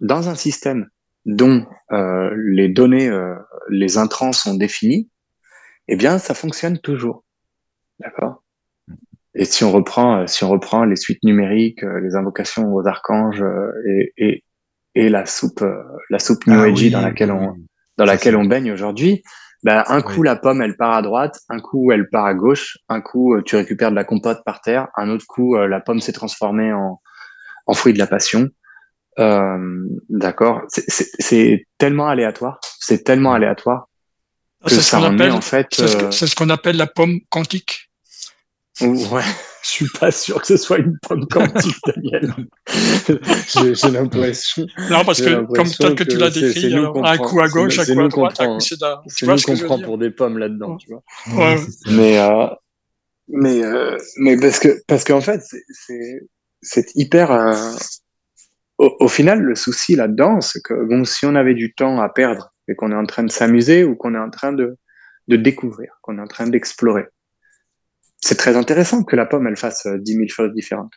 dans 0.00 0.28
un 0.28 0.34
système 0.34 0.88
dont 1.24 1.66
euh, 1.92 2.30
les 2.36 2.68
données, 2.68 3.08
euh, 3.08 3.34
les 3.68 3.96
intrants 3.98 4.32
sont 4.32 4.54
définis, 4.54 5.10
eh 5.88 5.96
bien, 5.96 6.18
ça 6.18 6.34
fonctionne 6.34 6.78
toujours. 6.78 7.24
D'accord? 7.98 8.43
Et 9.34 9.44
si 9.44 9.64
on 9.64 9.72
reprend, 9.72 10.20
euh, 10.20 10.26
si 10.26 10.44
on 10.44 10.48
reprend 10.48 10.84
les 10.84 10.96
suites 10.96 11.22
numériques, 11.24 11.82
euh, 11.82 12.00
les 12.00 12.14
invocations 12.14 12.72
aux 12.72 12.86
archanges 12.86 13.42
euh, 13.42 13.70
et, 13.86 14.12
et, 14.16 14.44
et 14.94 15.08
la 15.08 15.26
soupe, 15.26 15.64
la 16.10 16.18
soupe 16.18 16.46
New 16.46 16.58
ah 16.58 16.90
dans 16.90 17.00
laquelle 17.00 17.32
on, 17.32 17.56
dans 17.98 18.04
laquelle 18.04 18.36
on 18.36 18.44
baigne 18.44 18.70
aujourd'hui, 18.72 19.22
bah, 19.64 19.84
un 19.88 20.02
coup 20.02 20.22
la 20.22 20.36
pomme 20.36 20.62
elle 20.62 20.76
part 20.76 20.94
à 20.94 21.02
droite, 21.02 21.40
un 21.48 21.58
coup 21.58 21.90
elle 21.90 22.08
part 22.08 22.26
à 22.26 22.34
gauche, 22.34 22.78
un 22.88 23.00
coup 23.00 23.40
tu 23.42 23.56
récupères 23.56 23.90
de 23.90 23.96
la 23.96 24.04
compote 24.04 24.42
par 24.44 24.60
terre, 24.60 24.88
un 24.96 25.10
autre 25.10 25.24
coup 25.26 25.56
la 25.56 25.80
pomme 25.80 26.00
s'est 26.00 26.12
transformée 26.12 26.72
en, 26.72 27.00
en 27.66 27.74
fruit 27.74 27.92
de 27.92 27.98
la 27.98 28.06
passion. 28.06 28.48
Euh, 29.18 29.88
D'accord, 30.08 30.62
c'est 30.68 31.66
tellement 31.78 32.08
aléatoire, 32.08 32.60
c'est 32.78 33.02
tellement 33.02 33.32
aléatoire 33.32 33.88
que 34.64 34.74
ça 34.74 35.00
en 35.00 35.18
est 35.18 35.30
en 35.30 35.40
fait. 35.40 35.66
C'est 35.74 36.26
ce 36.26 36.36
qu'on 36.36 36.50
appelle 36.50 36.76
la 36.76 36.86
pomme 36.86 37.18
quantique. 37.30 37.90
Ouais, 38.80 39.22
je 39.62 39.68
suis 39.68 39.88
pas 40.00 40.10
sûr 40.10 40.40
que 40.40 40.46
ce 40.48 40.56
soit 40.56 40.78
une 40.78 40.98
pomme 40.98 41.26
quantique, 41.28 41.76
Daniel. 41.86 42.34
J'ai 43.74 43.90
l'impression. 43.90 44.66
Non, 44.90 45.04
parce 45.04 45.22
que 45.22 45.44
comme 45.44 45.70
tel 45.70 45.94
que, 45.94 46.02
tu 46.02 46.16
l'as 46.16 46.30
décrit, 46.30 46.74
un 46.74 47.16
coup 47.18 47.40
à 47.40 47.48
gauche, 47.48 47.78
un 47.78 47.84
coup 47.84 48.00
à 48.00 48.08
droite, 48.08 48.40
un 48.40 48.54
coup 48.54 48.60
c'est 48.60 48.76
Tu 49.16 49.24
vois 49.24 49.38
ce 49.38 49.46
que 49.46 49.54
je 49.54 49.64
prend 49.64 49.80
pour 49.80 49.96
des 49.96 50.10
pommes 50.10 50.38
là-dedans, 50.38 50.76
tu 50.76 50.88
vois. 50.88 51.02
Ouais. 51.36 51.56
Mais, 51.86 52.18
euh, 52.18 52.48
mais, 53.28 53.62
euh, 53.64 53.96
mais 54.18 54.36
parce 54.36 54.58
que, 54.58 54.82
parce 54.88 55.04
qu'en 55.04 55.20
fait, 55.20 55.40
c'est, 55.70 56.20
c'est 56.60 56.86
hyper. 56.96 57.30
Euh, 57.30 57.54
au, 58.78 58.96
au, 58.98 59.08
final, 59.08 59.40
le 59.40 59.54
souci 59.54 59.94
là-dedans, 59.94 60.40
c'est 60.40 60.60
que 60.62 60.74
bon, 60.74 61.04
si 61.04 61.26
on 61.26 61.36
avait 61.36 61.54
du 61.54 61.74
temps 61.74 62.00
à 62.00 62.08
perdre 62.08 62.52
et 62.66 62.74
qu'on 62.74 62.90
est 62.90 62.96
en 62.96 63.06
train 63.06 63.22
de 63.22 63.30
s'amuser 63.30 63.84
ou 63.84 63.94
qu'on 63.94 64.16
est 64.16 64.18
en 64.18 64.30
train 64.30 64.52
de, 64.52 64.76
de 65.28 65.36
découvrir, 65.36 65.92
qu'on 66.02 66.18
est 66.18 66.20
en 66.20 66.26
train 66.26 66.48
d'explorer, 66.48 67.04
c'est 68.24 68.36
très 68.36 68.56
intéressant 68.56 69.04
que 69.04 69.16
la 69.16 69.26
pomme 69.26 69.46
elle 69.46 69.56
fasse 69.56 69.84
euh, 69.84 69.98
dix 69.98 70.16
mille 70.16 70.30
choses 70.30 70.52
différentes. 70.54 70.94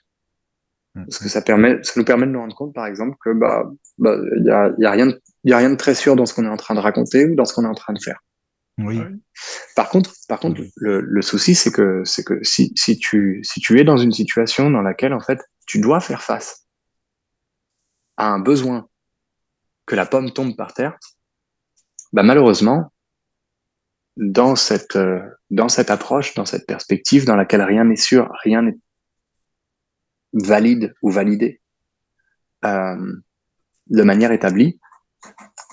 Mm. 0.96 1.04
Parce 1.04 1.20
que 1.20 1.28
ça 1.28 1.42
permet, 1.42 1.84
ça 1.84 1.92
nous 1.98 2.06
permet 2.06 2.26
de 2.26 2.32
nous 2.32 2.40
rendre 2.40 2.56
compte, 2.56 2.74
par 2.74 2.86
exemple, 2.86 3.18
que 3.22 3.34
bah, 3.34 3.70
bah, 3.98 4.16
y 4.38 4.50
a, 4.50 4.72
y 4.78 4.86
a 4.86 4.92
rien, 4.92 5.08
de, 5.08 5.22
y 5.44 5.52
a 5.52 5.58
rien 5.58 5.70
de 5.70 5.76
très 5.76 5.94
sûr 5.94 6.16
dans 6.16 6.26
ce 6.26 6.34
qu'on 6.34 6.46
est 6.46 6.50
en 6.50 6.56
train 6.56 6.74
de 6.74 6.80
raconter 6.80 7.26
ou 7.26 7.36
dans 7.36 7.44
ce 7.44 7.54
qu'on 7.54 7.66
est 7.66 7.70
en 7.70 7.76
train 7.76 7.92
de 7.92 8.00
faire. 8.00 8.20
Oui. 8.78 9.02
Par 9.76 9.90
contre, 9.90 10.14
par 10.30 10.40
contre, 10.40 10.62
le, 10.78 11.02
le 11.02 11.22
souci, 11.22 11.54
c'est 11.54 11.72
que, 11.72 12.04
c'est 12.06 12.24
que 12.24 12.42
si, 12.44 12.72
si 12.78 12.98
tu, 12.98 13.42
si 13.44 13.60
tu 13.60 13.78
es 13.78 13.84
dans 13.84 13.98
une 13.98 14.14
situation 14.14 14.70
dans 14.70 14.82
laquelle, 14.82 15.14
en 15.14 15.20
fait, 15.20 15.40
tu 15.66 15.82
dois 15.82 16.00
faire 16.00 16.22
face 16.22 16.66
à 18.16 18.30
un 18.30 18.40
besoin 18.40 18.88
que 19.86 19.96
la 19.96 20.06
pomme 20.06 20.32
tombe 20.32 20.56
par 20.56 20.74
terre, 20.74 20.98
bah, 22.14 22.24
malheureusement, 22.24 22.94
dans 24.18 24.56
cette, 24.56 24.96
euh, 24.96 25.22
dans 25.50 25.70
cette 25.70 25.90
approche, 25.90 26.34
dans 26.34 26.46
cette 26.46 26.66
perspective 26.66 27.26
dans 27.26 27.36
laquelle 27.36 27.62
rien 27.62 27.86
n'est 27.86 27.96
sûr, 27.96 28.30
rien 28.44 28.64
n'est 28.64 28.78
valide 30.34 30.94
ou 31.02 31.12
validé 31.12 31.62
euh, 32.66 33.14
de 33.88 34.04
manière 34.04 34.32
établie, 34.32 34.80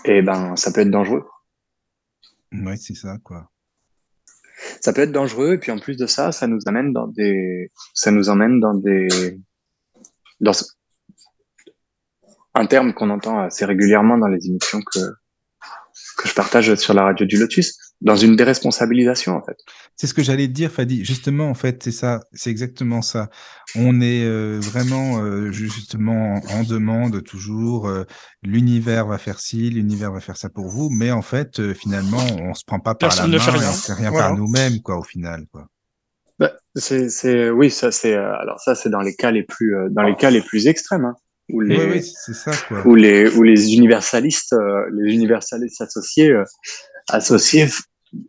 et 0.05 0.19
eh 0.19 0.23
ben 0.23 0.55
ça 0.57 0.73
peut 0.73 0.83
être 0.83 0.91
dangereux. 0.91 1.27
Oui, 2.53 2.79
c'est 2.79 2.95
ça, 2.95 3.19
quoi. 3.25 3.51
Ça 4.81 4.93
peut 4.93 5.03
être 5.03 5.13
dangereux, 5.13 5.55
et 5.55 5.59
puis 5.59 5.73
en 5.73 5.79
plus 5.79 5.97
de 5.97 6.07
ça, 6.07 6.31
ça 6.31 6.47
nous 6.47 6.61
amène 6.67 6.93
dans 6.93 7.09
des, 7.09 7.73
ça 7.95 8.11
nous 8.11 8.29
emmène 8.29 8.61
dans 8.61 8.75
des, 8.75 9.41
dans 10.41 10.53
un 12.55 12.67
terme 12.67 12.95
qu'on 12.95 13.11
entend 13.11 13.41
assez 13.41 13.65
régulièrement 13.65 14.19
dans 14.19 14.29
les 14.29 14.47
émissions 14.47 14.81
que, 14.81 15.01
que 16.25 16.31
je 16.31 16.35
partage 16.35 16.75
sur 16.77 16.95
la 16.95 17.03
radio 17.03 17.27
du 17.27 17.37
Lotus, 17.37 17.77
dans 18.01 18.17
une 18.17 18.35
déresponsabilisation 18.35 19.37
en 19.37 19.43
fait. 19.43 19.57
C'est 19.95 20.07
ce 20.07 20.15
que 20.15 20.23
j'allais 20.23 20.49
te 20.49 20.53
dire, 20.53 20.73
Fadi. 20.73 21.05
Justement, 21.05 21.49
en 21.51 21.55
fait, 21.55 21.83
c'est 21.83 21.93
ça, 21.93 22.21
c'est 22.33 22.51
exactement 22.51 23.03
ça. 23.03 23.29
On 23.77 24.01
est 24.01 24.25
euh, 24.25 24.59
vraiment 24.61 25.19
euh, 25.23 25.53
justement 25.53 26.41
en 26.51 26.63
demande 26.65 27.23
toujours. 27.23 27.89
Euh, 27.89 28.05
l'univers 28.43 29.07
va 29.07 29.19
faire 29.19 29.39
ci, 29.39 29.69
l'univers 29.69 30.11
va 30.13 30.21
faire 30.21 30.39
ça 30.39 30.49
pour 30.49 30.69
vous, 30.69 30.89
mais 30.91 31.11
en 31.13 31.23
fait, 31.23 31.75
finalement, 31.75 32.25
on 32.41 32.55
se 32.55 32.65
prend 32.65 32.81
pas 32.81 32.95
par 32.95 33.11
Personne 33.11 33.31
la 33.31 33.37
ne 33.37 33.43
fait 33.43 33.53
main, 33.53 33.59
rien. 33.59 33.69
on 33.69 33.73
fait 33.73 33.93
rien 33.93 34.11
Voilà. 34.11 34.29
par 34.29 34.37
nous-mêmes, 34.37 34.81
quoi, 34.81 34.97
au 34.99 35.03
final, 35.05 35.45
quoi. 35.53 35.67
Bah, 36.39 36.53
c'est, 36.75 37.11
c'est, 37.11 37.51
oui, 37.51 37.71
ça 37.71 37.93
c'est, 37.93 38.15
alors 38.15 38.59
ça 38.59 38.75
c'est 38.75 38.89
dans 38.89 39.03
les 39.03 39.15
cas 39.15 39.31
les 39.31 39.45
plus, 39.45 39.77
dans 39.91 40.03
les 40.03 40.17
cas 40.17 40.31
les 40.31 40.41
plus 40.43 40.67
extrêmes, 40.67 41.05
hein, 41.05 41.15
où 41.51 41.61
les, 41.61 41.77
Oui, 41.79 41.85
oui, 41.93 42.03
c'est 42.03 42.35
ça, 42.35 42.53
quoi. 42.69 42.83
où 42.87 42.95
les, 42.95 43.29
où 43.37 43.43
les 43.43 43.75
universalistes, 43.75 44.53
euh, 44.55 44.85
les 44.93 45.15
universalistes 45.15 45.81
associés, 45.81 46.31
euh, 46.31 46.45
associés, 47.09 47.67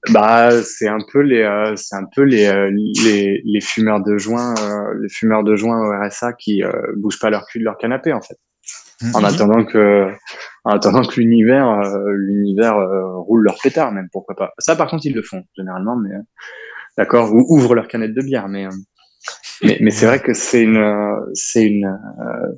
bah 0.10 0.50
c'est 0.64 0.88
un 0.88 0.98
peu 1.14 1.20
les, 1.22 1.42
euh, 1.42 1.76
c'est 1.76 1.96
un 1.96 2.06
peu 2.16 2.24
les, 2.24 2.46
euh, 2.48 2.70
les, 3.04 3.42
les 3.46 3.62
fumeurs 3.62 4.02
de 4.04 4.18
joint, 4.18 4.54
euh, 4.58 4.94
les 5.02 5.10
fumeurs 5.10 5.44
de 5.44 5.56
joint 5.56 5.80
au 5.80 5.92
RSA 6.08 6.34
qui 6.34 6.64
euh, 6.64 6.72
bougent 6.98 7.20
pas 7.20 7.30
leur 7.30 7.46
cul 7.46 7.60
de 7.60 7.64
leur 7.66 7.78
canapé 7.78 8.12
en 8.12 8.22
fait, 8.22 8.38
en 9.14 9.20
Mhm. 9.20 9.26
attendant 9.26 9.64
que, 9.66 10.08
en 10.64 10.72
attendant 10.72 11.04
que 11.04 11.20
l'univers, 11.20 11.70
euh, 11.70 12.12
l'univers 12.18 12.78
euh, 12.78 13.18
roule 13.20 13.44
leur 13.44 13.58
pétard 13.62 13.92
même, 13.92 14.08
pourquoi 14.12 14.36
pas. 14.36 14.54
Ça 14.60 14.76
par 14.76 14.90
contre 14.90 15.06
ils 15.06 15.14
le 15.14 15.22
font 15.22 15.44
généralement, 15.58 15.96
mais 15.98 16.16
euh, 16.16 16.22
d'accord, 16.98 17.32
ou 17.34 17.46
ouvrent 17.50 17.76
leur 17.76 17.88
canette 17.88 18.14
de 18.14 18.22
bière, 18.22 18.48
mais 18.48 18.66
euh, 18.66 18.72
mais, 19.64 19.78
mais 19.82 19.92
c'est 19.92 20.06
vrai 20.06 20.20
que 20.22 20.34
c'est 20.34 20.64
une, 20.64 20.78
euh, 20.78 21.16
c'est 21.34 21.66
une, 21.66 21.86
euh, 21.88 22.52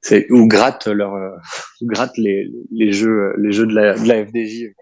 c'est 0.00 0.30
ou 0.30 0.46
gratte 0.46 0.86
leur, 0.86 1.14
euh, 1.14 1.36
ou 1.80 1.86
gratte 1.86 2.16
les, 2.16 2.50
les 2.70 2.92
jeux, 2.92 3.34
les 3.38 3.52
jeux 3.52 3.66
de 3.66 3.74
la, 3.74 3.94
de 3.94 4.06
la 4.06 4.24
FDJ. 4.26 4.74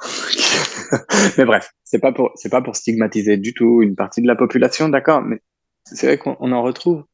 mais 1.38 1.44
bref, 1.44 1.70
c'est 1.84 1.98
pas 1.98 2.12
pour, 2.12 2.30
c'est 2.34 2.48
pas 2.48 2.62
pour 2.62 2.76
stigmatiser 2.76 3.36
du 3.36 3.52
tout 3.52 3.82
une 3.82 3.96
partie 3.96 4.22
de 4.22 4.26
la 4.26 4.36
population, 4.36 4.88
d'accord, 4.88 5.22
mais 5.22 5.40
c'est 5.84 6.06
vrai 6.06 6.18
qu'on 6.18 6.36
on 6.40 6.52
en 6.52 6.62
retrouve 6.62 7.04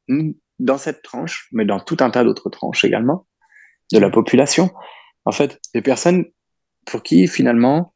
dans 0.59 0.79
cette 0.79 1.03
tranche, 1.03 1.49
mais 1.53 1.65
dans 1.65 1.81
tout 1.81 1.97
un 2.01 2.11
tas 2.11 2.25
d'autres 2.25 2.51
tranches 2.51 2.85
également 2.85 3.27
de 3.93 3.99
la 3.99 4.11
population. 4.11 4.71
En 5.25 5.33
fait, 5.33 5.61
des 5.75 5.83
personnes 5.83 6.27
pour 6.87 7.03
qui 7.03 7.27
finalement 7.27 7.93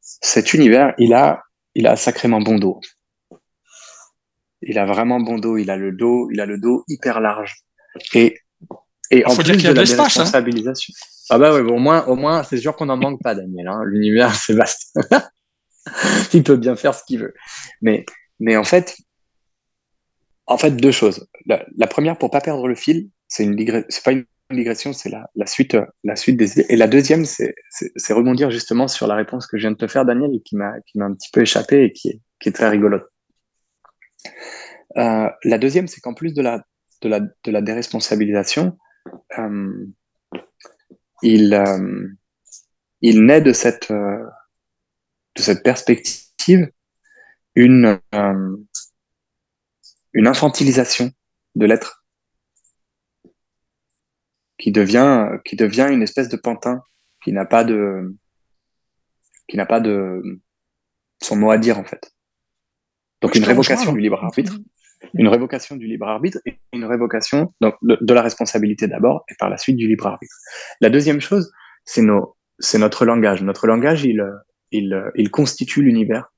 cet 0.00 0.52
univers, 0.52 0.94
il 0.98 1.14
a, 1.14 1.42
il 1.74 1.86
a 1.86 1.96
sacrément 1.96 2.40
bon 2.40 2.58
dos. 2.58 2.80
Il 4.62 4.78
a 4.78 4.86
vraiment 4.86 5.20
bon 5.20 5.38
dos. 5.38 5.56
Il 5.56 5.70
a 5.70 5.76
le 5.76 5.92
dos, 5.92 6.30
il 6.30 6.40
a 6.40 6.46
le 6.46 6.58
dos 6.58 6.84
hyper 6.88 7.20
large. 7.20 7.63
Et 8.14 8.38
et 9.10 9.24
en 9.26 9.30
faut 9.30 9.42
dire 9.42 9.52
plus 9.52 9.58
qu'il 9.58 9.66
y 9.66 9.68
a 9.68 9.70
de 9.70 9.74
de 9.74 9.80
la 9.80 9.82
l'espace, 9.82 10.18
hein. 10.18 10.42
Ah 11.30 11.38
bah 11.38 11.54
ouais, 11.54 11.60
au 11.60 11.78
moins, 11.78 12.04
au 12.06 12.16
moins, 12.16 12.42
c'est 12.42 12.58
sûr 12.58 12.76
qu'on 12.76 12.86
n'en 12.86 12.96
manque 12.96 13.22
pas, 13.22 13.34
Daniel. 13.34 13.68
Hein. 13.68 13.82
L'univers, 13.86 14.34
c'est 14.34 14.54
vaste. 14.54 14.94
il 16.34 16.42
peut 16.42 16.56
bien 16.56 16.76
faire 16.76 16.94
ce 16.94 17.02
qu'il 17.04 17.20
veut. 17.20 17.34
Mais, 17.80 18.04
mais 18.40 18.56
en 18.56 18.64
fait, 18.64 18.96
en 20.46 20.58
fait, 20.58 20.72
deux 20.72 20.92
choses. 20.92 21.26
La, 21.46 21.64
la 21.76 21.86
première, 21.86 22.18
pour 22.18 22.30
pas 22.30 22.40
perdre 22.40 22.68
le 22.68 22.74
fil, 22.74 23.08
c'est 23.28 23.44
une 23.44 23.84
c'est 23.88 24.04
pas 24.04 24.12
une 24.12 24.26
digression, 24.50 24.92
c'est 24.92 25.08
la, 25.08 25.30
la 25.34 25.46
suite, 25.46 25.76
la 26.02 26.16
suite 26.16 26.36
des 26.36 26.52
idées. 26.52 26.66
Et 26.68 26.76
la 26.76 26.88
deuxième, 26.88 27.24
c'est 27.24 27.54
rebondir 28.12 28.50
justement 28.50 28.88
sur 28.88 29.06
la 29.06 29.14
réponse 29.14 29.46
que 29.46 29.56
je 29.56 29.62
viens 29.62 29.72
de 29.72 29.76
te 29.76 29.86
faire, 29.86 30.04
Daniel, 30.04 30.30
et 30.34 30.42
qui 30.42 30.56
m'a, 30.56 30.72
qui 30.86 30.98
m'a 30.98 31.06
un 31.06 31.14
petit 31.14 31.30
peu 31.32 31.40
échappé 31.40 31.84
et 31.84 31.92
qui 31.92 32.08
est, 32.08 32.20
qui 32.40 32.50
est 32.50 32.52
très 32.52 32.68
rigolote. 32.68 33.08
Euh, 34.98 35.28
la 35.42 35.58
deuxième, 35.58 35.88
c'est 35.88 36.00
qu'en 36.00 36.14
plus 36.14 36.34
de 36.34 36.42
la, 36.42 36.62
de 37.04 37.08
la, 37.08 37.20
de 37.20 37.50
la 37.50 37.60
déresponsabilisation, 37.60 38.78
euh, 39.38 39.86
il, 41.22 41.54
euh, 41.54 42.08
il 43.02 43.24
naît 43.24 43.42
de 43.42 43.52
cette, 43.52 43.90
euh, 43.90 44.24
de 45.36 45.42
cette 45.42 45.62
perspective 45.62 46.70
une, 47.54 48.00
une 50.12 50.26
infantilisation 50.26 51.12
de 51.54 51.66
l'être 51.66 52.04
qui 54.58 54.72
devient, 54.72 55.28
qui 55.44 55.56
devient 55.56 55.88
une 55.90 56.02
espèce 56.02 56.28
de 56.28 56.36
pantin 56.36 56.82
qui 57.22 57.32
n'a 57.32 57.44
pas 57.44 57.64
de, 57.64 58.16
qui 59.48 59.56
n'a 59.56 59.66
pas 59.66 59.80
de 59.80 60.40
son 61.22 61.36
mot 61.36 61.50
à 61.50 61.58
dire 61.58 61.78
en 61.78 61.84
fait. 61.84 62.12
Donc 63.20 63.34
une 63.34 63.44
révocation 63.44 63.92
du 63.92 64.00
libre 64.00 64.22
arbitre, 64.22 64.58
une 65.14 65.28
révocation 65.28 65.76
du 65.76 65.86
libre 65.86 66.06
arbitre 66.06 66.38
et 66.46 66.58
une 66.72 66.84
révocation 66.84 67.52
de, 67.60 68.14
la 68.14 68.22
responsabilité 68.22 68.86
d'abord 68.86 69.24
et 69.28 69.34
par 69.38 69.50
la 69.50 69.58
suite 69.58 69.76
du 69.76 69.86
libre 69.86 70.06
arbitre. 70.06 70.34
La 70.80 70.90
deuxième 70.90 71.20
chose, 71.20 71.52
c'est 71.84 72.02
nos, 72.02 72.36
c'est 72.58 72.78
notre 72.78 73.04
langage. 73.04 73.42
Notre 73.42 73.66
langage, 73.66 74.04
il, 74.04 74.24
il, 74.70 75.02
il 75.16 75.30
constitue 75.30 75.82
l'univers 75.82 76.32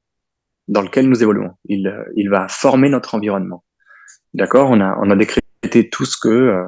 dans 0.69 0.83
lequel 0.83 1.09
nous 1.09 1.23
évoluons. 1.23 1.53
Il, 1.67 1.93
il 2.17 2.31
va 2.31 2.49
former 2.49 2.89
notre 2.89 3.15
environnement. 3.15 3.65
D'accord? 4.35 4.71
On 4.71 4.81
a, 4.81 4.99
on 5.01 5.11
a 5.11 5.17
décrété 5.17 5.89
tous 5.91 6.17
que, 6.17 6.29
euh, 6.29 6.65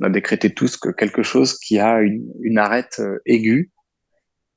on 0.00 0.06
a 0.06 0.10
décrété 0.10 0.52
tous 0.52 0.76
que 0.76 0.90
quelque 0.90 1.22
chose 1.22 1.58
qui 1.58 1.78
a 1.78 2.00
une, 2.00 2.24
une 2.40 2.58
arête 2.58 3.00
euh, 3.00 3.18
aiguë 3.26 3.70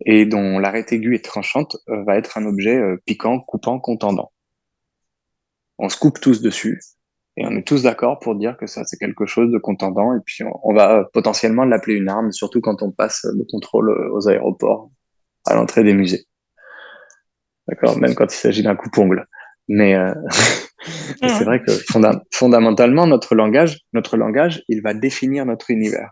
et 0.06 0.26
dont 0.26 0.60
l'arête 0.60 0.92
aiguë 0.92 1.16
est 1.16 1.26
tranchante 1.26 1.78
euh, 1.90 2.04
va 2.04 2.18
être 2.18 2.38
un 2.38 2.46
objet 2.46 2.82
piquant, 3.06 3.40
coupant, 3.40 3.80
contendant. 3.80 4.32
On 5.78 5.90
se 5.90 5.98
coupe 5.98 6.20
tous 6.20 6.42
dessus 6.42 6.82
et 7.38 7.46
on 7.46 7.52
est 7.58 7.68
tous 7.68 7.84
d'accord 7.84 8.20
pour 8.20 8.36
dire 8.36 8.56
que 8.58 8.66
ça 8.66 8.84
c'est 8.86 8.98
quelque 8.98 9.26
chose 9.26 9.52
de 9.52 9.58
contendant 9.58 10.16
et 10.16 10.20
puis 10.26 10.44
on, 10.44 10.60
on 10.64 10.74
va 10.74 11.06
potentiellement 11.14 11.66
l'appeler 11.66 11.96
une 11.96 12.10
arme, 12.10 12.32
surtout 12.32 12.62
quand 12.62 12.82
on 12.82 12.92
passe 12.92 13.26
le 13.26 13.46
contrôle 13.50 13.90
aux 14.12 14.28
aéroports 14.30 14.90
à 15.46 15.56
l'entrée 15.56 15.84
des 15.84 15.94
musées. 15.94 16.26
D'accord, 17.68 17.98
même 17.98 18.16
quand 18.16 18.32
il 18.32 18.38
s'agit 18.38 18.64
d'un 18.64 18.76
coupe-ongle. 18.76 19.28
Mais, 19.68 19.96
euh, 19.96 20.14
mais 21.22 21.30
c'est 21.30 21.44
vrai 21.44 21.62
que 21.62 21.72
fonda 21.72 22.24
fondamentalement 22.32 23.08
notre 23.08 23.36
langage, 23.36 23.80
notre 23.94 24.18
langage, 24.18 24.64
il 24.68 24.82
va 24.82 24.94
définir 24.94 25.46
notre 25.46 25.72
univers, 25.72 26.12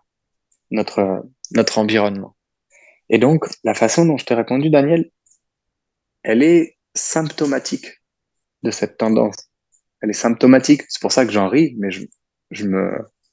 notre 0.71 1.23
notre 1.51 1.77
environnement. 1.77 2.35
Et 3.09 3.19
donc 3.19 3.45
la 3.63 3.75
façon 3.75 4.05
dont 4.05 4.17
je 4.17 4.25
t'ai 4.25 4.33
répondu, 4.33 4.69
Daniel, 4.69 5.11
elle 6.23 6.41
est 6.41 6.77
symptomatique 6.95 7.85
de 8.63 8.71
cette 8.71 8.97
tendance. 8.97 9.35
Elle 10.03 10.09
est 10.09 10.13
symptomatique. 10.13 10.83
C'est 10.89 11.01
pour 11.01 11.13
ça 11.13 11.25
que 11.25 11.31
j'en 11.31 11.47
ris, 11.47 11.75
mais 11.79 11.89
je, 11.89 12.05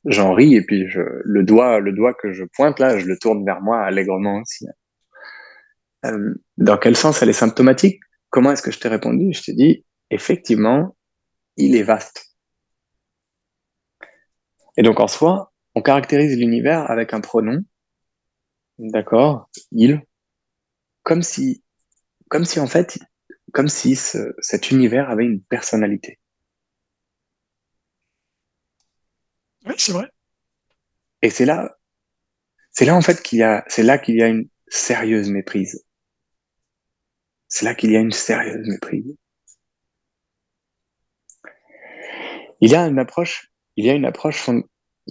j'en 0.05 0.33
ris 0.33 0.55
et 0.55 0.63
puis 0.65 0.87
le 0.87 1.43
doigt 1.43 1.81
le 1.81 1.93
doigt 1.93 2.15
que 2.15 2.33
je 2.33 2.45
pointe 2.45 2.79
là, 2.79 2.97
je 2.97 3.07
le 3.07 3.19
tourne 3.19 3.45
vers 3.45 3.61
moi 3.61 3.83
allègrement 3.83 4.41
aussi. 4.41 4.67
Euh, 6.07 6.35
dans 6.57 6.79
quel 6.79 6.97
sens 6.97 7.21
elle 7.23 7.29
est 7.29 7.35
symptomatique? 7.35 8.01
Comment 8.31 8.53
est-ce 8.53 8.63
que 8.63 8.71
je 8.71 8.79
t'ai 8.79 8.89
répondu? 8.89 9.33
Je 9.33 9.43
t'ai 9.43 9.53
dit 9.53 9.85
effectivement, 10.11 10.97
il 11.57 11.75
est 11.75 11.83
vaste. 11.83 12.37
Et 14.77 14.83
donc 14.83 15.01
en 15.01 15.09
soi, 15.09 15.53
on 15.75 15.83
caractérise 15.83 16.39
l'univers 16.39 16.89
avec 16.89 17.13
un 17.13 17.21
pronom, 17.21 17.63
d'accord, 18.79 19.51
il, 19.73 20.03
comme 21.03 21.23
si, 21.23 21.63
en 22.31 22.67
fait, 22.67 22.99
comme 23.53 23.69
si 23.69 23.97
ce, 23.97 24.35
cet 24.39 24.71
univers 24.71 25.11
avait 25.11 25.25
une 25.25 25.43
personnalité. 25.43 26.19
Oui, 29.67 29.75
c'est 29.79 29.93
vrai. 29.93 30.11
Et 31.23 31.31
c'est 31.31 31.45
là, 31.45 31.77
c'est 32.71 32.85
là 32.85 32.97
en 32.97 33.03
fait 33.03 33.23
qu'il 33.23 33.39
y 33.39 33.43
a, 33.43 33.65
c'est 33.69 33.83
là 33.83 33.99
qu'il 33.99 34.17
y 34.17 34.23
a 34.23 34.29
une 34.29 34.49
sérieuse 34.69 35.31
méprise. 35.31 35.85
C'est 37.49 37.65
là 37.65 37.75
qu'il 37.75 37.91
y 37.91 37.97
a 37.97 38.01
une 38.01 38.13
sérieuse 38.13 38.67
méprise. 38.67 39.17
Il 42.61 42.71
y 42.71 42.75
a 42.75 42.87
une 42.87 42.99
approche, 42.99 43.51
il 43.77 43.85
y 43.87 43.91
a 43.91 43.95
une 43.95 44.05
approche 44.05 44.37
fond 44.37 44.63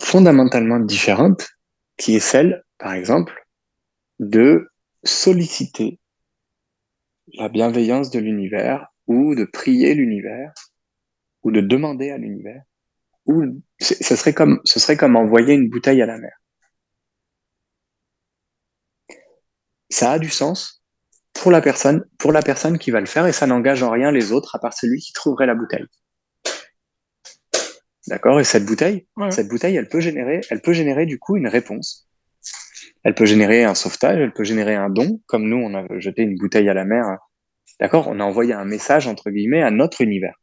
fondamentalement 0.02 0.80
différente 0.80 1.50
qui 1.98 2.16
est 2.16 2.22
celle, 2.22 2.64
par 2.78 2.94
exemple, 2.94 3.46
de 4.20 4.70
solliciter 5.04 6.00
la 7.34 7.50
bienveillance 7.50 8.12
de 8.12 8.20
l'univers 8.20 8.88
ou 9.08 9.36
de 9.36 9.44
prier 9.46 9.94
l'univers 9.94 10.54
ou 11.44 11.52
de 11.52 11.62
demander 11.62 12.12
à 12.12 12.18
l'univers 12.18 12.64
ou 13.30 13.62
ce 13.80 14.16
serait 14.16 14.34
comme 14.34 14.60
ce 14.66 14.80
serait 14.80 14.98
comme 14.98 15.16
envoyer 15.16 15.54
une 15.54 15.70
bouteille 15.70 16.02
à 16.02 16.06
la 16.08 16.18
mer. 16.18 16.36
Ça 19.90 20.12
a 20.14 20.20
du 20.20 20.30
sens 20.30 20.84
pour 21.34 21.52
la 21.52 21.62
personne 21.62 22.04
pour 22.18 22.32
la 22.32 22.42
personne 22.42 22.78
qui 22.80 22.92
va 22.92 23.00
le 23.00 23.06
faire 23.06 23.28
et 23.28 23.32
ça 23.32 23.46
n'engage 23.48 23.84
en 23.84 23.92
rien 23.92 24.12
les 24.12 24.32
autres 24.32 24.56
à 24.56 24.60
part 24.60 24.74
celui 24.74 25.00
qui 25.00 25.14
trouverait 25.14 25.46
la 25.46 25.56
bouteille. 25.56 25.86
D'accord? 28.08 28.40
Et 28.40 28.44
cette 28.44 28.66
bouteille, 28.66 29.08
Ouais. 29.18 29.30
cette 29.32 29.48
bouteille, 29.48 29.76
elle 29.76 29.88
peut 29.88 30.00
générer, 30.00 30.42
elle 30.50 30.62
peut 30.62 30.74
générer 30.74 31.06
du 31.06 31.20
coup 31.20 31.38
une 31.38 31.48
réponse 31.48 32.08
Elle 33.04 33.14
peut 33.14 33.26
générer 33.26 33.64
un 33.64 33.76
sauvetage, 33.76 34.18
elle 34.20 34.34
peut 34.34 34.44
générer 34.44 34.76
un 34.76 34.90
don, 34.90 35.22
comme 35.28 35.48
nous, 35.48 35.58
on 35.58 35.74
a 35.76 35.86
jeté 36.00 36.24
une 36.24 36.36
bouteille 36.36 36.68
à 36.70 36.74
la 36.74 36.86
mer. 36.86 37.06
D'accord? 37.80 38.08
On 38.10 38.20
a 38.20 38.24
envoyé 38.24 38.54
un 38.54 38.66
message, 38.66 39.08
entre 39.08 39.30
guillemets, 39.30 39.62
à 39.64 39.72
notre 39.72 40.02
univers. 40.02 40.36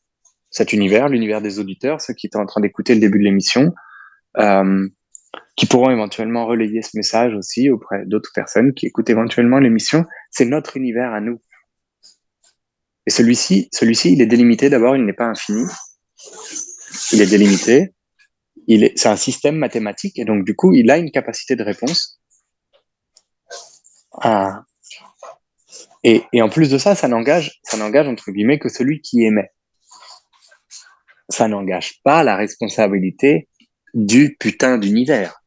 Cet 0.57 0.73
univers, 0.73 1.11
l'univers 1.11 1.43
des 1.43 1.59
auditeurs, 1.59 2.01
ceux 2.01 2.15
qui 2.15 2.29
étaient 2.29 2.39
en 2.39 2.47
train 2.47 2.63
d'écouter 2.63 2.95
le 2.95 3.01
début 3.01 3.19
de 3.19 3.25
l'émission, 3.25 3.75
euh, 4.39 4.89
qui 5.55 5.67
pourront 5.67 5.91
éventuellement 5.91 6.47
relayer 6.47 6.81
ce 6.81 6.97
message 6.97 7.35
aussi 7.35 7.69
auprès 7.69 8.07
d'autres 8.07 8.31
personnes 8.35 8.73
qui 8.73 8.87
écoutent 8.87 9.11
éventuellement 9.11 9.59
l'émission. 9.59 10.07
C'est 10.31 10.47
notre 10.47 10.79
univers 10.79 11.13
à 11.13 11.21
nous. 11.21 11.43
Et 13.07 13.11
celui-ci, 13.11 13.69
celui-ci, 13.71 14.15
il 14.15 14.23
est 14.23 14.27
délimité. 14.27 14.71
D'abord, 14.71 14.97
il 14.97 15.05
n'est 15.05 15.13
pas 15.13 15.27
infini. 15.27 15.63
Il 17.13 17.21
est 17.21 17.27
délimité. 17.27 17.93
C'est 18.67 19.11
un 19.11 19.17
système 19.17 19.57
mathématique 19.57 20.19
et 20.19 20.25
donc 20.25 20.47
du 20.47 20.57
coup, 20.57 20.73
il 20.73 20.91
a 20.91 20.97
une 20.97 21.11
capacité 21.11 21.55
de 21.55 21.65
réponse. 21.65 22.19
Ah. 24.23 24.63
Et, 26.03 26.23
et 26.33 26.41
en 26.41 26.49
plus 26.49 26.71
de 26.71 26.79
ça, 26.79 26.95
ça 26.95 27.09
n'engage, 27.09 27.61
ça 27.63 27.77
n'engage 27.77 28.09
entre 28.09 28.31
guillemets 28.31 28.59
que 28.59 28.71
celui 28.71 29.03
qui 29.03 29.23
émet. 29.23 29.51
Ça 31.29 31.49
n'engage 31.49 32.01
pas 32.03 32.23
la 32.23 32.37
responsabilité 32.37 33.49
du 33.95 34.37
putain 34.39 34.79
d'univers. 34.79 35.43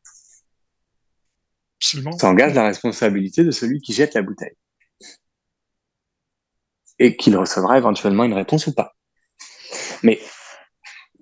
Ça 1.79 2.27
engage 2.27 2.53
la 2.53 2.65
responsabilité 2.65 3.43
de 3.43 3.51
celui 3.51 3.79
qui 3.79 3.93
jette 3.93 4.13
la 4.13 4.21
bouteille. 4.21 4.55
Et 6.97 7.15
qu'il 7.15 7.37
recevra 7.37 7.77
éventuellement 7.77 8.25
une 8.25 8.33
réponse 8.33 8.67
ou 8.67 8.73
pas. 8.73 8.93
Mais 10.03 10.19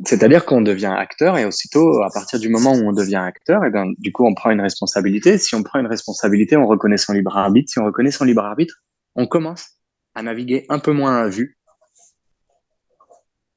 c'est-à-dire 0.06 0.46
qu'on 0.46 0.62
devient 0.62 0.93
acteur 0.96 1.38
et 1.38 1.46
aussitôt, 1.46 2.04
à 2.04 2.10
partir 2.12 2.39
du 2.39 2.50
moment 2.50 2.74
où 2.74 2.88
on 2.88 2.93
devient 2.93 3.15
acteur, 3.15 3.63
et 3.63 3.67
eh 3.67 3.72
ben, 3.72 3.93
du 3.98 4.12
coup, 4.12 4.26
on 4.26 4.36
prend 4.36 4.52
une 4.52 4.62
responsabilité. 4.62 5.38
Si 5.38 5.56
on 5.56 5.63
prend 5.63 5.80
une 5.80 5.88
responsabilité, 5.88 6.56
on 6.56 6.67
reconnaît 6.67 6.98
son 6.98 7.13
libre 7.13 7.36
arbitre. 7.36 7.72
Si 7.72 7.80
on 7.80 7.86
reconnaît 7.86 8.12
son 8.12 8.26
libre 8.26 8.43
arbitre, 8.43 8.76
on 9.15 9.26
commence 9.28 9.78
à 10.13 10.22
naviguer 10.22 10.65
un 10.70 10.80
peu 10.80 10.91
moins 10.91 11.24
à 11.24 11.28
vue 11.28 11.58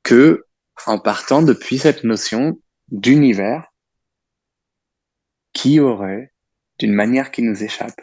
que 0.02 0.44
en 0.86 0.98
partant 0.98 1.42
depuis 1.42 1.78
cette 1.78 2.04
notion 2.04 2.60
d'univers 2.88 3.72
qui 5.52 5.80
aurait, 5.80 6.32
d'une 6.78 6.94
manière 6.94 7.30
qui 7.30 7.42
nous 7.42 7.62
échappe, 7.62 8.00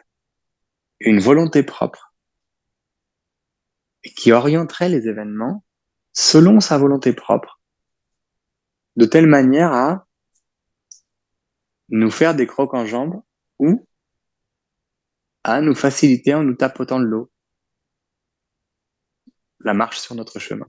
une 0.99 1.19
volonté 1.19 1.63
propre 1.63 2.13
et 4.03 4.11
qui 4.11 4.31
orienterait 4.31 4.89
les 4.89 5.07
événements 5.07 5.63
selon 6.13 6.59
sa 6.59 6.77
volonté 6.77 7.13
propre, 7.13 7.59
de 8.95 9.05
telle 9.05 9.27
manière 9.27 9.73
à 9.73 10.07
nous 11.89 12.11
faire 12.11 12.35
des 12.35 12.47
crocs 12.47 12.73
en 12.73 12.85
jambes 12.85 13.21
ou 13.59 13.87
à 15.43 15.61
nous 15.61 15.75
faciliter 15.75 16.33
en 16.33 16.43
nous 16.43 16.55
tapotant 16.55 16.99
de 16.99 17.05
l'eau 17.05 17.31
la 19.59 19.73
marche 19.73 19.99
sur 19.99 20.15
notre 20.15 20.39
chemin. 20.39 20.67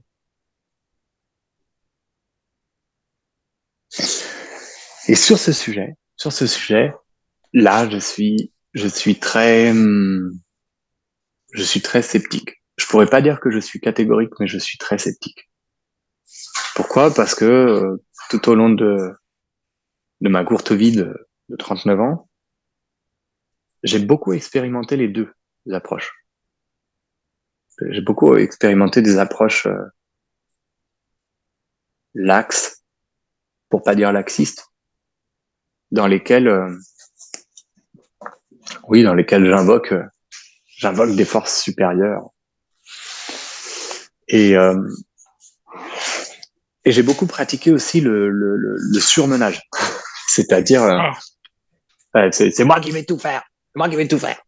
Et 5.09 5.15
sur 5.15 5.39
ce 5.39 5.51
sujet, 5.51 5.95
sur 6.17 6.31
ce 6.31 6.45
sujet, 6.45 6.93
là, 7.51 7.89
je 7.89 7.97
suis, 7.97 8.53
je 8.73 8.87
suis 8.87 9.17
très, 9.19 9.71
hum, 9.71 10.31
je 11.51 11.63
suis 11.63 11.81
très 11.81 12.03
sceptique. 12.03 12.61
Je 12.77 12.85
pourrais 12.85 13.07
pas 13.07 13.23
dire 13.23 13.39
que 13.39 13.49
je 13.49 13.57
suis 13.57 13.79
catégorique, 13.79 14.29
mais 14.39 14.45
je 14.45 14.59
suis 14.59 14.77
très 14.77 14.99
sceptique. 14.99 15.49
Pourquoi? 16.75 17.11
Parce 17.11 17.33
que 17.33 17.45
euh, 17.45 17.97
tout 18.29 18.49
au 18.49 18.53
long 18.53 18.69
de, 18.69 19.11
ma 20.21 20.43
courte 20.45 20.73
vie 20.73 20.91
de, 20.91 21.27
39 21.57 21.99
ans, 21.99 22.29
j'ai 23.81 23.97
beaucoup 23.97 24.33
expérimenté 24.33 24.95
les 24.95 25.07
deux 25.07 25.33
approches. 25.71 26.13
J'ai 27.81 28.01
beaucoup 28.01 28.35
expérimenté 28.35 29.01
des 29.01 29.17
approches 29.17 29.65
euh, 29.65 29.85
laxes, 32.13 32.85
pour 33.69 33.81
pas 33.81 33.95
dire 33.95 34.11
laxistes, 34.11 34.68
dans 35.91 36.07
lesquels, 36.07 36.47
euh, 36.47 36.75
oui, 38.87 39.03
dans 39.03 39.13
lesquels 39.13 39.45
j'invoque, 39.45 39.91
euh, 39.93 40.03
j'invoque 40.77 41.15
des 41.15 41.25
forces 41.25 41.61
supérieures. 41.61 42.29
Et, 44.27 44.55
euh, 44.55 44.87
et 46.85 46.91
j'ai 46.91 47.03
beaucoup 47.03 47.25
pratiqué 47.25 47.71
aussi 47.71 48.01
le, 48.01 48.29
le, 48.29 48.55
le, 48.55 48.99
surmenage, 48.99 49.61
c'est-à-dire, 50.27 50.83
ah. 50.83 52.31
c'est 52.31 52.63
moi 52.63 52.79
qui 52.79 52.91
vais 52.91 53.03
tout 53.03 53.17
faire, 53.17 53.43
c'est 53.73 53.77
moi 53.77 53.89
qui 53.89 53.95
vais 53.95 54.07
tout 54.07 54.19
faire. 54.19 54.39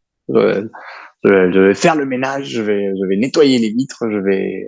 Je, 1.24 1.60
vais 1.68 1.76
faire 1.76 1.96
le 1.96 2.06
ménage, 2.06 2.48
je 2.48 2.62
vais, 2.62 2.92
je 3.00 3.08
vais 3.08 3.18
nettoyer 3.18 3.60
les 3.60 3.70
vitres, 3.70 4.06
je 4.12 4.18
vais, 4.18 4.66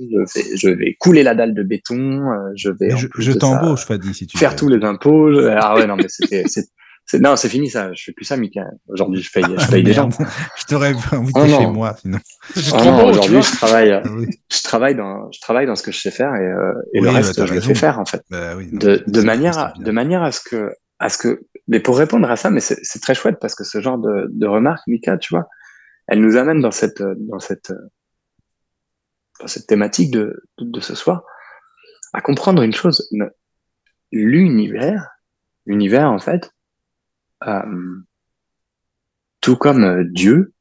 je 0.00 0.18
vais, 0.18 0.56
je 0.56 0.68
vais 0.68 0.96
couler 1.00 1.22
la 1.22 1.34
dalle 1.34 1.54
de 1.54 1.62
béton, 1.62 2.22
je 2.54 2.70
vais. 2.70 2.90
je, 2.96 3.08
je 3.18 3.32
t'embauche, 3.32 3.84
Fadi, 3.84 4.14
si 4.14 4.26
tu 4.26 4.38
faire 4.38 4.54
tous 4.54 4.68
les 4.68 4.84
impôts. 4.84 5.36
Ah 5.48 5.74
ouais, 5.74 5.86
non, 5.86 5.96
mais 5.96 6.06
c'était, 6.08 6.44
c'est, 7.06 7.20
non, 7.20 7.36
c'est 7.36 7.48
fini 7.48 7.70
ça. 7.70 7.92
Je 7.92 8.02
fais 8.04 8.12
plus 8.12 8.24
ça, 8.24 8.36
Mika. 8.36 8.64
Aujourd'hui, 8.88 9.22
je 9.22 9.30
paye, 9.30 9.44
je 9.56 9.70
paye 9.70 9.82
des 9.84 9.92
gens. 9.92 10.08
je 10.58 10.64
t'aurais 10.64 10.92
invité 11.12 11.48
chez 11.48 11.66
moi, 11.66 11.96
sinon. 12.00 12.18
Oh 12.72 13.08
aujourd'hui, 13.08 13.42
je 13.42 13.56
travaille, 13.56 13.92
ah 13.92 14.02
je 14.04 14.62
travaille 14.62 14.94
dans, 14.96 15.30
je 15.30 15.40
travaille 15.40 15.66
dans 15.66 15.76
ce 15.76 15.84
que 15.84 15.92
je 15.92 16.00
sais 16.00 16.10
faire 16.10 16.34
et, 16.34 16.44
euh, 16.44 16.72
et 16.94 17.00
le 17.00 17.10
reste, 17.10 17.38
bah, 17.38 17.46
je 17.46 17.54
le 17.54 17.60
fais 17.60 17.74
faire 17.74 18.00
en 18.00 18.04
fait. 18.04 18.22
Bah, 18.30 18.56
oui, 18.56 18.68
de, 18.72 19.04
de 19.06 19.20
manière, 19.22 19.56
à, 19.56 19.72
de 19.78 19.90
manière 19.92 20.22
à 20.22 20.32
ce 20.32 20.40
que, 20.40 20.70
à 20.98 21.08
ce 21.08 21.18
que, 21.18 21.42
mais 21.68 21.78
pour 21.78 21.96
répondre 21.96 22.28
à 22.28 22.36
ça, 22.36 22.50
mais 22.50 22.60
c'est 22.60 23.00
très 23.00 23.14
chouette 23.14 23.36
parce 23.40 23.54
que 23.54 23.62
ce 23.62 23.80
genre 23.80 23.98
de, 23.98 24.28
de 24.30 24.46
remarques, 24.46 24.86
Mika, 24.88 25.16
tu 25.16 25.32
vois, 25.32 25.46
elle 26.06 26.20
nous 26.20 26.36
amène 26.36 26.60
dans 26.60 26.70
cette, 26.70 27.02
thématique 29.66 30.10
de, 30.10 30.80
ce 30.80 30.94
soir 30.94 31.24
à 32.12 32.20
comprendre 32.20 32.62
une 32.62 32.74
chose. 32.74 33.08
L'univers, 34.12 35.10
l'univers 35.66 36.10
en 36.10 36.18
fait, 36.18 36.52
euh, 37.46 37.96
tout 39.40 39.56
comme 39.56 40.04
Dieu, 40.12 40.54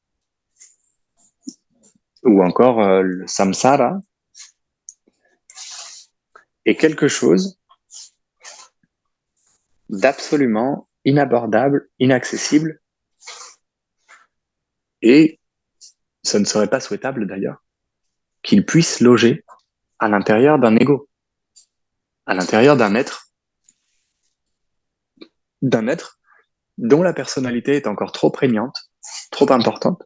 ou 2.23 2.43
encore 2.43 2.81
euh, 2.81 3.01
le 3.01 3.27
samsara, 3.27 3.99
est 6.65 6.75
quelque 6.75 7.07
chose 7.07 7.59
d'absolument 9.89 10.89
inabordable, 11.05 11.87
inaccessible 11.99 12.81
et 15.01 15.39
ce 16.23 16.37
ne 16.37 16.45
serait 16.45 16.69
pas 16.69 16.79
souhaitable 16.79 17.27
d'ailleurs 17.27 17.63
qu'il 18.43 18.65
puisse 18.65 18.99
loger 18.99 19.43
à 19.99 20.07
l'intérieur 20.07 20.59
d'un 20.59 20.75
ego, 20.75 21.09
à 22.25 22.33
l'intérieur 22.33 22.77
d'un 22.77 22.95
être, 22.95 23.31
d'un 25.61 25.87
être 25.87 26.19
dont 26.77 27.01
la 27.01 27.13
personnalité 27.13 27.75
est 27.75 27.87
encore 27.87 28.11
trop 28.11 28.29
prégnante, 28.29 28.91
trop 29.31 29.51
importante, 29.51 30.03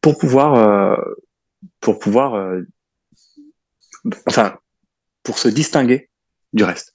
pour 0.00 0.18
pouvoir, 0.18 0.54
euh, 0.54 0.96
pour 1.80 1.98
pouvoir, 1.98 2.34
euh, 2.34 2.62
enfin, 4.26 4.58
pour 5.22 5.38
se 5.38 5.48
distinguer 5.48 6.10
du 6.52 6.64
reste. 6.64 6.94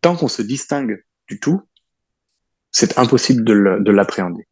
Tant 0.00 0.16
qu'on 0.16 0.28
se 0.28 0.42
distingue 0.42 1.04
du 1.28 1.40
tout, 1.40 1.62
c'est 2.70 2.98
impossible 2.98 3.44
de 3.44 3.90
l'appréhender. 3.90 4.46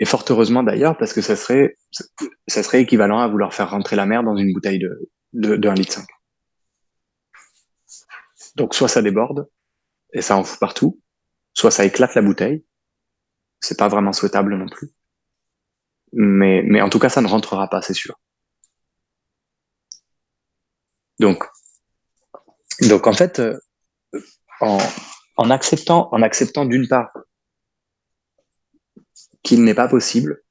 Et 0.00 0.06
fort 0.06 0.24
heureusement 0.30 0.62
d'ailleurs, 0.62 0.96
parce 0.96 1.12
que 1.12 1.20
ça 1.20 1.36
serait, 1.36 1.76
ça 2.48 2.62
serait 2.62 2.80
équivalent 2.80 3.20
à 3.20 3.28
vouloir 3.28 3.52
faire 3.52 3.70
rentrer 3.70 3.96
la 3.96 4.06
mer 4.06 4.22
dans 4.22 4.34
une 4.34 4.52
bouteille 4.54 4.78
de, 4.78 5.10
de, 5.34 5.56
de 5.56 5.68
1 5.68 5.74
litre 5.74 5.92
5. 5.92 6.06
Donc 8.56 8.74
soit 8.74 8.88
ça 8.88 9.02
déborde, 9.02 9.46
et 10.14 10.22
ça 10.22 10.36
en 10.36 10.42
fout 10.42 10.58
partout, 10.58 11.00
soit 11.52 11.70
ça 11.70 11.84
éclate 11.84 12.14
la 12.14 12.22
bouteille, 12.22 12.64
c'est 13.60 13.78
pas 13.78 13.88
vraiment 13.88 14.14
souhaitable 14.14 14.56
non 14.56 14.68
plus. 14.68 14.90
Mais, 16.12 16.62
mais 16.64 16.80
en 16.80 16.88
tout 16.88 16.98
cas, 16.98 17.10
ça 17.10 17.20
ne 17.20 17.28
rentrera 17.28 17.68
pas, 17.68 17.82
c'est 17.82 17.94
sûr. 17.94 18.18
Donc, 21.18 21.44
donc 22.88 23.06
en 23.06 23.12
fait, 23.12 23.38
euh, 23.38 23.60
en, 24.60 24.78
en 25.36 25.50
acceptant, 25.50 26.08
en 26.12 26.22
acceptant 26.22 26.64
d'une 26.64 26.88
part 26.88 27.12
qu'il 29.42 29.64
n'est 29.64 29.74
pas 29.74 29.88
possible 29.88 30.42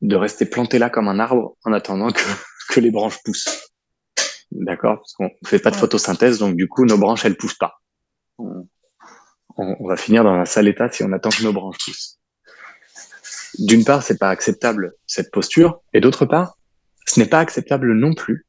de 0.00 0.16
rester 0.16 0.46
planté 0.46 0.78
là 0.78 0.90
comme 0.90 1.08
un 1.08 1.18
arbre 1.18 1.56
en 1.64 1.72
attendant 1.72 2.10
que, 2.10 2.22
que 2.70 2.80
les 2.80 2.90
branches 2.90 3.22
poussent. 3.24 3.70
D'accord? 4.50 4.98
Parce 4.98 5.12
qu'on 5.12 5.30
fait 5.44 5.58
pas 5.58 5.70
de 5.70 5.76
photosynthèse, 5.76 6.38
donc 6.38 6.56
du 6.56 6.68
coup, 6.68 6.84
nos 6.84 6.98
branches, 6.98 7.24
elles 7.24 7.36
poussent 7.36 7.58
pas. 7.58 7.80
On, 8.38 8.66
on, 9.56 9.88
va 9.88 9.96
finir 9.96 10.24
dans 10.24 10.34
un 10.34 10.44
sale 10.44 10.68
état 10.68 10.90
si 10.90 11.02
on 11.02 11.12
attend 11.12 11.30
que 11.30 11.42
nos 11.42 11.52
branches 11.52 11.78
poussent. 11.84 12.18
D'une 13.58 13.84
part, 13.84 14.02
c'est 14.02 14.18
pas 14.18 14.30
acceptable 14.30 14.94
cette 15.06 15.30
posture, 15.32 15.80
et 15.92 16.00
d'autre 16.00 16.26
part, 16.26 16.56
ce 17.06 17.18
n'est 17.18 17.26
pas 17.26 17.40
acceptable 17.40 17.92
non 17.94 18.14
plus 18.14 18.46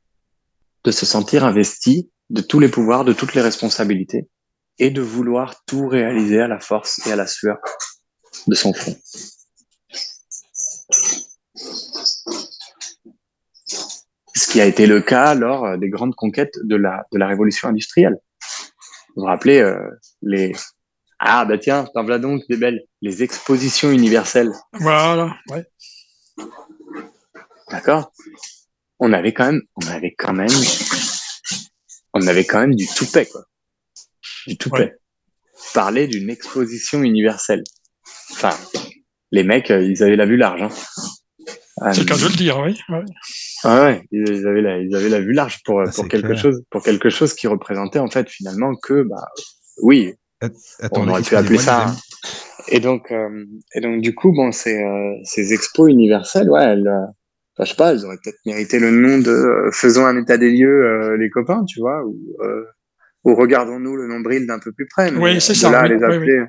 de 0.84 0.92
se 0.92 1.06
sentir 1.06 1.44
investi 1.44 2.12
de 2.30 2.42
tous 2.42 2.60
les 2.60 2.70
pouvoirs, 2.70 3.06
de 3.06 3.14
toutes 3.14 3.34
les 3.34 3.42
responsabilités, 3.42 4.30
et 4.78 4.92
de 4.92 5.02
vouloir 5.02 5.64
tout 5.66 5.88
réaliser 5.88 6.40
à 6.40 6.48
la 6.48 6.60
force 6.60 7.06
et 7.08 7.12
à 7.12 7.16
la 7.16 7.28
sueur 7.28 7.58
de 8.48 8.56
son 8.56 8.74
front. 8.74 8.96
Qui 14.50 14.60
a 14.60 14.66
été 14.66 14.88
le 14.88 15.00
cas 15.02 15.36
lors 15.36 15.78
des 15.78 15.90
grandes 15.90 16.16
conquêtes 16.16 16.58
de 16.64 16.76
la, 16.76 17.06
de 17.12 17.20
la 17.20 17.28
révolution 17.28 17.70
industrielle. 17.70 18.18
Vous 19.16 19.22
vous 19.22 19.28
rappelez 19.28 19.60
euh, 19.60 19.78
les... 20.22 20.54
Ah 21.20 21.46
bah 21.46 21.58
tiens, 21.58 21.86
t'en 21.94 22.04
voilà 22.04 22.18
donc 22.18 22.42
des 22.50 22.58
belles. 22.58 22.86
Les 23.02 23.24
expositions 23.24 23.92
universelles. 23.92 24.52
Voilà, 24.74 25.36
ouais. 25.50 25.66
D'accord 27.70 28.12
On 29.00 29.12
avait 29.14 29.34
quand 29.34 29.46
même, 29.46 29.62
on 29.76 29.88
avait 29.88 30.16
quand 30.18 30.34
même, 30.34 30.48
on 32.14 32.26
avait 32.26 32.46
quand 32.46 32.62
même 32.62 32.76
du 32.76 32.88
toupet, 32.88 33.26
quoi. 33.26 33.44
Du 34.48 34.58
toupet. 34.58 34.96
Parler 35.74 36.08
d'une 36.08 36.30
exposition 36.30 37.04
universelle. 37.04 37.64
Enfin, 38.32 38.56
les 39.32 39.44
mecs, 39.44 39.70
euh, 39.72 39.84
ils 39.84 40.02
avaient 40.02 40.16
la 40.16 40.26
vue 40.26 40.38
large. 40.38 40.64
Hein. 40.64 40.70
C'est 41.94 42.00
le 42.00 42.06
cas 42.06 42.18
de 42.18 42.28
le 42.28 42.36
dire, 42.36 42.60
oui. 42.60 42.80
Ouais. 42.90 43.06
Ah 43.64 43.84
ouais, 43.86 44.04
ils 44.12 44.48
avaient 44.48 44.62
la, 44.62 44.78
ils 44.80 44.96
avaient 44.96 45.10
la 45.10 45.20
vue 45.20 45.34
large 45.34 45.60
pour, 45.66 45.82
Ah, 45.82 45.92
pour 45.94 46.08
quelque 46.08 46.28
clair. 46.28 46.38
chose, 46.38 46.64
pour 46.72 46.82
quelque 46.84 47.10
chose 47.10 47.34
qui 47.34 47.48
représentait 47.48 48.00
en 48.00 48.10
fait 48.10 48.30
finalement 48.30 48.74
que, 48.76 49.04
bah, 49.04 49.26
oui, 49.82 50.14
Attends, 50.80 51.02
on 51.04 51.08
aurait 51.10 51.22
pu 51.22 51.36
appeler 51.36 51.58
ça. 51.58 51.88
Et 52.70 52.80
donc, 52.80 53.12
euh, 53.12 53.46
et 53.76 53.82
donc 53.82 54.02
du 54.02 54.14
coup, 54.16 54.32
bon, 54.32 54.52
ces, 54.52 54.82
euh, 54.82 55.14
ces 55.24 55.54
expos 55.54 55.90
universelles, 55.90 56.50
ouais, 56.50 56.64
elles, 56.64 56.88
euh, 56.88 57.02
enfin, 57.58 57.64
je 57.66 57.70
sais 57.70 57.76
pas, 57.76 57.92
elles 57.92 58.06
auraient 58.06 58.18
peut-être 58.24 58.40
mérité 58.46 58.80
le 58.80 58.92
nom 58.92 59.18
de 59.20 59.32
euh, 59.32 59.72
faisons 59.74 60.06
un 60.06 60.18
état 60.22 60.38
des 60.38 60.52
lieux, 60.52 60.86
euh, 60.86 61.18
les 61.18 61.30
copains, 61.30 61.66
tu 61.66 61.80
vois, 61.82 62.04
ou, 62.06 62.16
euh, 62.42 62.64
ou 63.26 63.36
regardons-nous 63.36 63.96
le 63.98 64.08
nombril 64.08 64.46
d'un 64.48 64.60
peu 64.60 64.72
plus 64.72 64.88
près. 64.88 65.12
mais, 65.12 65.20
Oui, 65.20 65.42
c'est 65.42 65.54
de 65.54 65.58
ça, 65.58 65.72
Là, 65.72 65.80
à 65.80 65.84
oui, 65.84 65.90
les 65.90 65.96
oui, 65.96 66.02
oui. 66.10 66.16
appeler, 66.16 66.44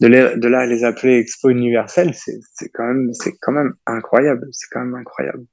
De, 0.00 0.06
les, 0.08 0.36
de 0.36 0.48
là, 0.48 0.60
à 0.60 0.66
les 0.66 0.82
appeler 0.84 1.18
expos 1.18 1.52
universelles, 1.52 2.14
c'est 2.14 2.38
c'est 2.54 2.70
quand 2.70 2.84
même, 2.86 3.12
c'est 3.12 3.34
quand 3.40 3.52
même 3.52 3.74
incroyable. 3.86 4.48
C'est 4.50 4.66
quand 4.72 4.80
même 4.80 4.94
incroyable. 4.96 5.44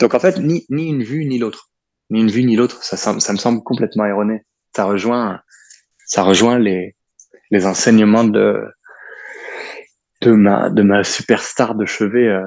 Donc 0.00 0.14
en 0.14 0.18
fait, 0.18 0.38
ni, 0.38 0.64
ni 0.70 0.88
une 0.88 1.02
vue 1.02 1.26
ni 1.26 1.38
l'autre, 1.38 1.70
ni 2.08 2.20
une 2.20 2.30
vue 2.30 2.44
ni 2.44 2.56
l'autre, 2.56 2.82
ça, 2.82 3.12
me 3.12 3.20
semble 3.20 3.62
complètement 3.62 4.06
erroné. 4.06 4.42
Ça 4.74 4.84
rejoint, 4.84 5.40
ça 6.06 6.22
rejoint 6.22 6.58
les, 6.58 6.96
les 7.50 7.66
enseignements 7.66 8.24
de 8.24 8.60
de 10.22 10.32
ma 10.32 10.68
de 10.68 10.82
ma 10.82 11.02
superstar 11.02 11.74
de 11.74 11.86
chevet 11.86 12.28
euh, 12.28 12.42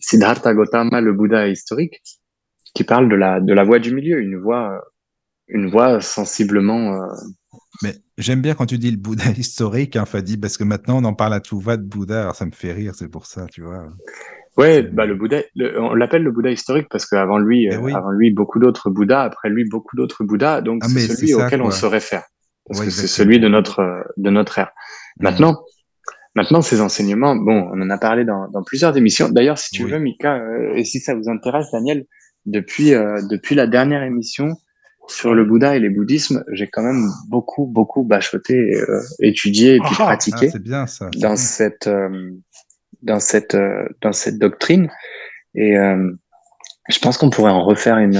Siddhartha 0.00 0.54
Gautama, 0.54 1.00
le 1.00 1.12
Bouddha 1.12 1.48
historique, 1.48 2.00
qui 2.74 2.84
parle 2.84 3.08
de 3.08 3.14
la 3.14 3.40
de 3.40 3.52
la 3.52 3.64
voie 3.64 3.78
du 3.78 3.94
milieu, 3.94 4.20
une 4.20 4.36
voie 4.36 4.80
une 5.48 5.70
voie 5.70 6.00
sensiblement 6.00 6.94
euh, 6.94 7.06
Mais 7.82 7.94
j'aime 8.18 8.42
bien 8.42 8.54
quand 8.54 8.66
tu 8.66 8.78
dis 8.78 8.90
le 8.90 8.96
Bouddha 8.96 9.30
historique, 9.36 9.96
hein, 9.96 10.04
Fadi, 10.04 10.36
parce 10.36 10.56
que 10.56 10.64
maintenant 10.64 10.98
on 10.98 11.04
en 11.04 11.14
parle 11.14 11.34
à 11.34 11.40
tout 11.40 11.60
va 11.60 11.76
de 11.76 11.84
Bouddha, 11.84 12.22
alors 12.22 12.36
ça 12.36 12.46
me 12.46 12.52
fait 12.52 12.72
rire, 12.72 12.94
c'est 12.96 13.08
pour 13.08 13.26
ça, 13.26 13.46
tu 13.46 13.62
vois. 13.62 13.88
Ouais, 14.56 14.82
bah 14.82 15.04
le 15.06 15.14
Bouddha, 15.14 15.42
le- 15.54 15.78
on 15.80 15.94
l'appelle 15.94 16.22
le 16.22 16.30
Bouddha 16.30 16.50
historique 16.50 16.88
parce 16.90 17.04
qu'avant 17.06 17.38
lui, 17.38 17.66
Eh 17.70 17.74
euh, 17.74 17.78
oui. 17.80 17.92
avant 17.94 18.10
lui, 18.10 18.30
beaucoup 18.30 18.58
d'autres 18.58 18.88
Bouddhas, 18.90 19.22
après 19.22 19.50
lui, 19.50 19.68
beaucoup 19.68 19.96
d'autres 19.96 20.24
Bouddhas. 20.24 20.62
Donc 20.62 20.82
Ah, 20.84 20.88
c'est 20.88 21.00
celui 21.00 21.28
ça, 21.32 21.44
auquel 21.46 21.60
on 21.62 21.70
se 21.70 21.84
réfère 21.86 22.24
parce 22.66 22.80
Ouais, 22.80 22.86
que 22.86 22.92
c'est 22.92 23.06
celui 23.06 23.38
de 23.38 23.48
notre 23.48 23.80
euh, 23.80 24.00
de 24.16 24.30
notre 24.30 24.58
ère. 24.58 24.70
Mm. 25.20 25.24
Maintenant, 25.24 25.60
maintenant 26.34 26.62
ces 26.62 26.80
enseignements, 26.80 27.36
bon, 27.36 27.68
on 27.72 27.80
en 27.82 27.90
a 27.90 27.98
parlé 27.98 28.24
dans, 28.24 28.48
dans 28.48 28.62
plusieurs 28.62 28.96
émissions. 28.96 29.28
D'ailleurs, 29.28 29.58
si 29.58 29.70
tu 29.70 29.84
Oui. 29.84 29.90
veux, 29.92 29.98
Mika, 29.98 30.36
euh, 30.36 30.74
et 30.74 30.84
si 30.84 31.00
ça 31.00 31.14
vous 31.14 31.28
intéresse, 31.28 31.66
Daniel, 31.72 32.06
depuis 32.46 32.94
euh, 32.94 33.20
depuis 33.28 33.54
la 33.54 33.66
dernière 33.66 34.02
émission 34.02 34.54
sur 35.08 35.34
le 35.34 35.44
Bouddha 35.44 35.76
et 35.76 35.80
les 35.80 35.90
bouddhismes, 35.90 36.42
j'ai 36.52 36.66
quand 36.66 36.82
même 36.82 37.08
beaucoup 37.28 37.66
beaucoup 37.66 38.02
bachoté, 38.04 38.74
euh, 38.74 39.00
étudié 39.20 39.76
et 39.76 39.80
puis 39.80 39.90
Ah, 39.90 39.96
ah. 39.98 40.02
Ah, 40.02 40.06
pratiqué 40.06 40.48
c'est 40.50 40.62
bien 40.62 40.86
ça. 40.88 41.06
dans 41.10 41.10
bien. 41.20 41.36
cette 41.36 41.86
euh, 41.86 42.30
dans 43.06 43.20
cette 43.20 43.54
euh, 43.54 43.84
dans 44.02 44.12
cette 44.12 44.38
doctrine 44.38 44.90
et 45.54 45.76
euh, 45.76 46.10
je 46.88 46.98
pense 46.98 47.16
qu'on 47.18 47.30
pourrait 47.30 47.52
en 47.52 47.64
refaire 47.64 47.96
une 47.98 48.18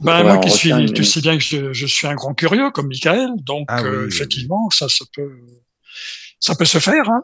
on 0.00 0.04
Ben, 0.04 0.24
moi 0.24 0.38
qui 0.38 0.50
suis, 0.50 0.70
une- 0.72 0.92
tu 0.92 1.04
sais 1.04 1.20
bien 1.20 1.36
que 1.38 1.44
je, 1.44 1.72
je 1.72 1.86
suis 1.86 2.06
un 2.08 2.14
grand 2.14 2.34
curieux 2.34 2.70
comme 2.72 2.88
Michael, 2.88 3.28
donc 3.44 3.66
Ah 3.68 3.82
oui, 3.82 3.88
euh, 3.88 3.92
oui, 3.92 3.98
oui. 4.02 4.08
effectivement, 4.08 4.68
ça, 4.70 4.88
ça 4.88 5.04
peut, 5.14 5.30
ça 6.40 6.54
peut 6.56 6.64
se 6.64 6.78
faire. 6.78 7.08
Hein. 7.08 7.22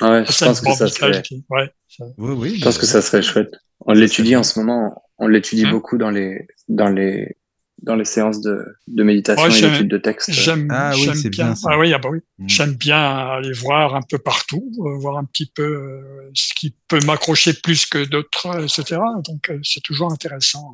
Ouais, 0.00 0.08
ouais, 0.08 0.24
je 0.26 0.32
Ça, 0.32 0.46
pense 0.46 0.60
que 0.60 0.64
bon, 0.66 0.74
ça 0.74 0.84
Michael 0.84 1.12
serait 1.14 1.22
qui- 1.22 1.44
ouais, 1.50 1.70
ça- 1.88 2.04
oui, 2.06 2.14
oui, 2.30 2.36
oui, 2.52 2.56
je 2.58 2.64
pense 2.64 2.78
que 2.78 2.86
ça 2.86 3.02
serait 3.02 3.22
chouette 3.22 3.50
on 3.86 3.92
l'étudie 3.92 4.34
en 4.36 4.42
ce 4.44 4.58
moment 4.58 5.02
on 5.18 5.26
l'étudie 5.28 5.66
Hmm. 5.66 5.72
beaucoup 5.72 5.98
dans 5.98 6.10
les 6.10 6.46
dans 6.68 6.88
les 6.88 7.36
dans 7.84 7.96
les 7.96 8.04
séances 8.04 8.40
de, 8.40 8.64
de 8.88 9.02
méditation 9.02 9.44
Ouais, 9.44 9.50
et 9.50 9.58
j'aime- 9.58 9.72
d'étude 9.72 9.90
de 9.90 9.98
texte 9.98 10.32
J'aime, 10.32 10.68
Ah 10.70 10.92
oui, 10.94 11.06
bien. 11.22 11.30
bien, 11.30 11.54
ça. 11.54 11.68
Ah 11.72 11.78
oui, 11.78 11.92
ah 11.94 11.98
bah 11.98 12.08
oui. 12.10 12.18
Mm. 12.38 12.48
J'aime 12.48 12.72
bien 12.74 12.98
aller 12.98 13.52
voir 13.52 13.94
un 13.94 14.00
peu 14.08 14.18
partout, 14.18 14.70
euh, 14.80 14.96
voir 14.98 15.18
un 15.18 15.24
petit 15.24 15.50
peu 15.54 15.62
euh, 15.62 16.30
ce 16.34 16.52
qui 16.54 16.74
peut 16.88 17.00
m'accrocher 17.06 17.52
plus 17.54 17.86
que 17.86 18.04
d'autres, 18.04 18.46
euh, 18.56 18.64
etc. 18.66 19.00
Donc 19.26 19.50
euh, 19.50 19.58
c'est 19.62 19.82
toujours 19.82 20.10
intéressant. 20.12 20.64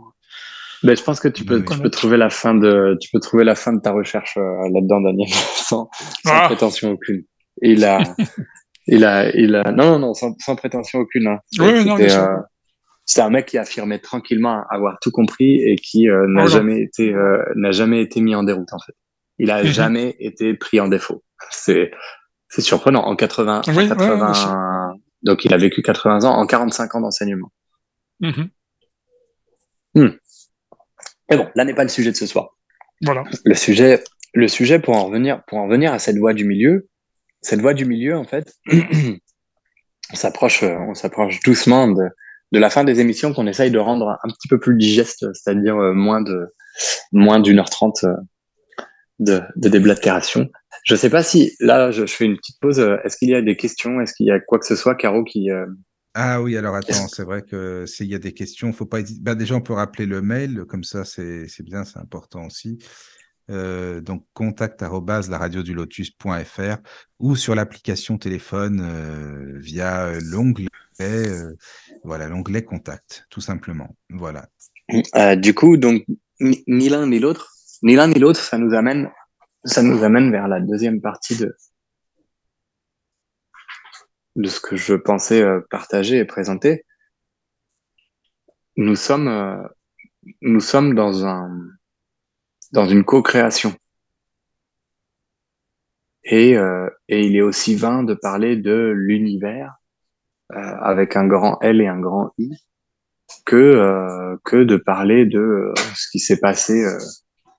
Ben, 0.82 0.96
je 0.96 1.02
pense 1.02 1.20
que 1.20 1.28
tu 1.28 1.44
peux 1.44 1.56
Oui, 1.58 1.64
oui. 1.68 1.76
tu 1.76 1.82
peux 1.82 1.90
trouver 1.90 2.16
la 2.16 2.30
fin 2.30 2.54
de 2.54 2.96
tu 3.00 3.11
peux 3.12 3.20
trouver 3.20 3.44
la 3.44 3.54
fin 3.54 3.72
de 3.74 3.80
ta 3.80 3.92
recherche 3.92 4.36
euh, 4.38 4.68
là-dedans 4.72 5.00
Daniel 5.02 5.28
sans, 5.68 5.90
sans 6.24 6.32
Ah. 6.32 6.46
prétention 6.46 6.92
aucune 6.92 7.22
et 7.61 7.72
il 7.72 7.84
a 7.84 8.00
il 8.86 9.04
a 9.04 9.28
il 9.36 9.54
a 9.56 9.72
non 9.72 9.90
non 9.92 9.98
non 9.98 10.14
sans, 10.14 10.34
sans 10.38 10.56
prétention 10.56 11.00
aucune 11.00 11.26
hein. 11.26 11.38
Oui, 11.58 11.84
non, 11.84 11.96
C'était, 11.98 12.14
c'était 13.11 13.22
un 13.22 13.30
mec 13.30 13.46
qui 13.46 13.58
affirmait 13.58 13.98
tranquillement 13.98 14.62
avoir 14.70 14.98
tout 15.00 15.11
compris 15.11 15.61
et 15.68 15.74
qui 15.74 16.08
euh, 16.08 16.26
n'a 16.28 16.44
Oh 16.44 16.46
jamais 16.46 16.80
été 16.80 17.12
euh, 17.12 17.42
n'a 17.56 17.72
jamais 17.72 18.00
été 18.02 18.20
mis 18.20 18.36
en 18.36 18.44
déroute 18.44 18.72
en 18.72 18.78
fait. 18.78 18.94
Il 19.38 19.50
a 19.50 19.64
Mhm. 19.64 19.68
jamais 19.68 20.16
été 20.20 20.54
pris 20.54 20.78
en 20.78 20.86
défaut. 20.86 21.24
C'est 21.50 21.90
c'est 22.48 22.61
surprenant 22.61 23.02
en 23.04 23.16
80 23.16 23.62
en 23.66 23.70
Oui, 23.72 23.76
ouais, 23.78 23.88
80 23.88 24.16
bien 24.16 24.34
sûr. 24.34 24.54
donc 25.24 25.44
il 25.44 25.52
a 25.52 25.56
vécu 25.56 25.82
80 25.82 26.24
ans 26.24 26.36
en 26.36 26.46
45 26.46 26.94
ans 26.94 27.00
d'enseignement. 27.00 27.50
Mhm. 28.20 28.48
Mais 29.96 31.36
bon, 31.36 31.48
là 31.56 31.64
n'est 31.64 31.74
pas 31.74 31.82
le 31.82 31.88
sujet 31.88 32.12
de 32.12 32.16
ce 32.16 32.26
soir. 32.26 32.56
Voilà. 33.02 33.24
Le 33.44 33.54
sujet 33.54 34.04
le 34.34 34.46
sujet 34.46 34.78
pour 34.78 34.96
en 34.96 35.06
revenir 35.06 35.42
pour 35.48 35.58
en 35.58 35.64
revenir 35.64 35.92
à 35.92 35.98
cette 35.98 36.16
voie 36.18 36.32
du 36.34 36.44
milieu, 36.44 36.88
cette 37.40 37.61
voie 37.61 37.74
du 37.74 37.86
milieu 37.86 38.16
en 38.16 38.24
fait 38.24 38.54
on 40.12 40.14
s'approche 40.16 40.62
on 40.62 40.94
s'approche 40.94 41.40
doucement 41.40 41.88
de 41.88 42.04
de 42.53 42.59
la 42.59 42.70
fin 42.70 42.84
des 42.84 43.01
émissions 43.01 43.32
qu'on 43.32 43.46
essaye 43.46 43.70
de 43.70 43.78
rendre 43.78 44.18
un 44.22 44.28
petit 44.28 44.48
peu 44.48 44.59
plus 44.59 44.76
digeste, 44.76 45.26
c'est-à-dire 45.34 45.76
euh, 45.76 45.92
moins 45.92 46.20
de 46.20 46.46
moins 47.12 47.40
d'une 47.40 47.59
heure 47.59 47.70
trente 47.70 48.05
euh, 48.05 48.16
de, 49.18 49.40
de 49.57 49.68
déblatération. 49.68 50.48
Je 50.84 50.94
sais 50.94 51.11
pas 51.11 51.22
si 51.22 51.53
là 51.61 51.90
je, 51.90 52.07
je 52.07 52.14
fais 52.14 52.24
une 52.24 52.36
petite 52.36 52.59
pause. 52.61 52.80
Est-ce 53.05 53.16
qu'il 53.16 53.28
y 53.28 53.34
a 53.34 53.42
des 53.42 53.57
questions? 53.57 54.01
Est-ce 54.01 54.14
qu'il 54.14 54.26
y 54.26 54.30
a 54.30 54.40
quoi 54.40 54.59
que 54.59 54.66
ce 54.66 54.76
soit, 54.76 54.94
Caro, 54.94 55.24
qui 55.24 55.51
euh, 55.51 55.66
Ah 56.14 56.40
oui, 56.40 56.57
alors 56.57 56.74
attends, 56.74 57.09
c'est 57.09 57.24
vrai 57.24 57.42
que 57.42 57.84
s'il 57.86 58.07
y 58.07 58.14
a 58.14 58.18
des 58.18 58.32
questions, 58.32 58.72
faut 58.72 58.86
pas 58.86 59.01
hésiter. 59.01 59.20
Bah, 59.22 59.34
déjà, 59.34 59.55
on 59.55 59.61
peut 59.61 59.74
rappeler 59.74 60.07
le 60.07 60.22
mail, 60.22 60.64
comme 60.68 60.84
ça, 60.84 61.05
c'est 61.05 61.46
bien, 61.62 61.84
c'est 61.84 61.98
important 61.98 62.46
aussi. 62.46 62.78
Euh, 63.51 64.01
donc, 64.01 64.24
contact 64.32 64.80
laradiodulotus.fr 64.82 66.76
ou 67.18 67.36
sur 67.36 67.55
l'application 67.55 68.16
téléphone 68.16 68.80
euh, 68.80 69.59
via 69.59 70.12
l'onglet, 70.20 70.68
voilà, 72.03 72.28
l'onglet 72.28 72.64
contact, 72.64 73.26
tout 73.30 73.40
simplement. 73.40 73.96
Voilà. 74.09 74.48
Euh, 75.14 75.36
du 75.36 75.55
coup, 75.55 75.76
donc 75.76 76.05
ni 76.40 76.88
l'un 76.88 77.07
ni 77.07 77.18
l'autre, 77.18 77.53
ni 77.82 77.94
l'un 77.94 78.09
ni 78.09 78.18
l'autre, 78.18 78.40
ça 78.40 78.59
nous 78.59 78.74
amène, 78.74 79.11
ça 79.64 79.82
nous 79.82 80.03
amène 80.03 80.30
vers 80.30 80.48
la 80.48 80.61
deuxième 80.61 81.01
partie 81.01 81.36
de 81.36 81.55
de 84.36 84.48
ce 84.48 84.61
que 84.61 84.76
je 84.76 84.94
pensais 84.94 85.42
euh, 85.42 85.61
partager 85.70 86.18
et 86.18 86.24
présenter. 86.24 86.86
Nous 88.76 88.96
sommes, 88.96 89.28
euh, 89.28 89.62
nous 90.40 90.61
sommes 90.61 90.94
dans 90.94 91.26
un, 91.26 91.51
dans 92.72 92.86
une 92.86 93.05
co-création. 93.05 93.74
Et, 96.22 96.53
et 97.09 97.26
il 97.26 97.34
est 97.34 97.42
aussi 97.42 97.74
vain 97.74 98.05
de 98.05 98.14
parler 98.14 98.57
de 98.57 98.92
l'univers 98.94 99.80
avec 100.55 101.16
un 101.16 101.26
grand 101.26 101.59
L 101.61 101.80
et 101.80 101.86
un 101.86 102.01
grand 102.01 102.30
I 102.38 102.51
que 103.46 103.57
euh, 103.57 104.36
que 104.44 104.62
de 104.64 104.76
parler 104.76 105.24
de 105.26 105.38
euh, 105.38 105.74
ce 105.94 106.11
qui 106.11 106.18
s'est 106.18 106.40
passé 106.40 106.84
euh, 106.84 106.98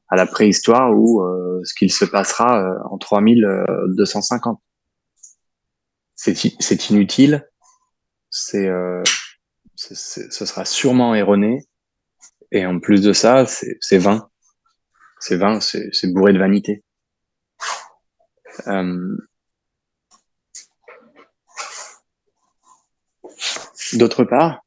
à 0.09 0.15
la 0.15 0.25
préhistoire 0.25 0.91
ou 0.93 1.21
euh, 1.21 1.61
ce 1.63 1.73
qu'il 1.73 1.91
se 1.91 2.05
passera 2.05 2.61
euh, 2.61 2.77
en 2.89 2.97
3250. 2.97 4.61
C'est 6.15 6.35
c'est 6.59 6.89
inutile, 6.89 7.47
c'est 8.29 8.67
euh, 8.67 9.01
ce 9.75 10.45
sera 10.45 10.65
sûrement 10.65 11.15
erroné 11.15 11.65
et 12.51 12.65
en 12.65 12.79
plus 12.79 13.01
de 13.01 13.13
ça, 13.13 13.45
c'est 13.45 13.97
vain. 13.97 14.29
C'est 15.19 15.37
vain, 15.37 15.59
c'est 15.61 15.89
c'est 15.93 16.11
bourré 16.13 16.33
de 16.33 16.39
vanité. 16.39 16.83
Euh, 18.67 19.17
D'autre 23.93 24.23
part, 24.23 24.61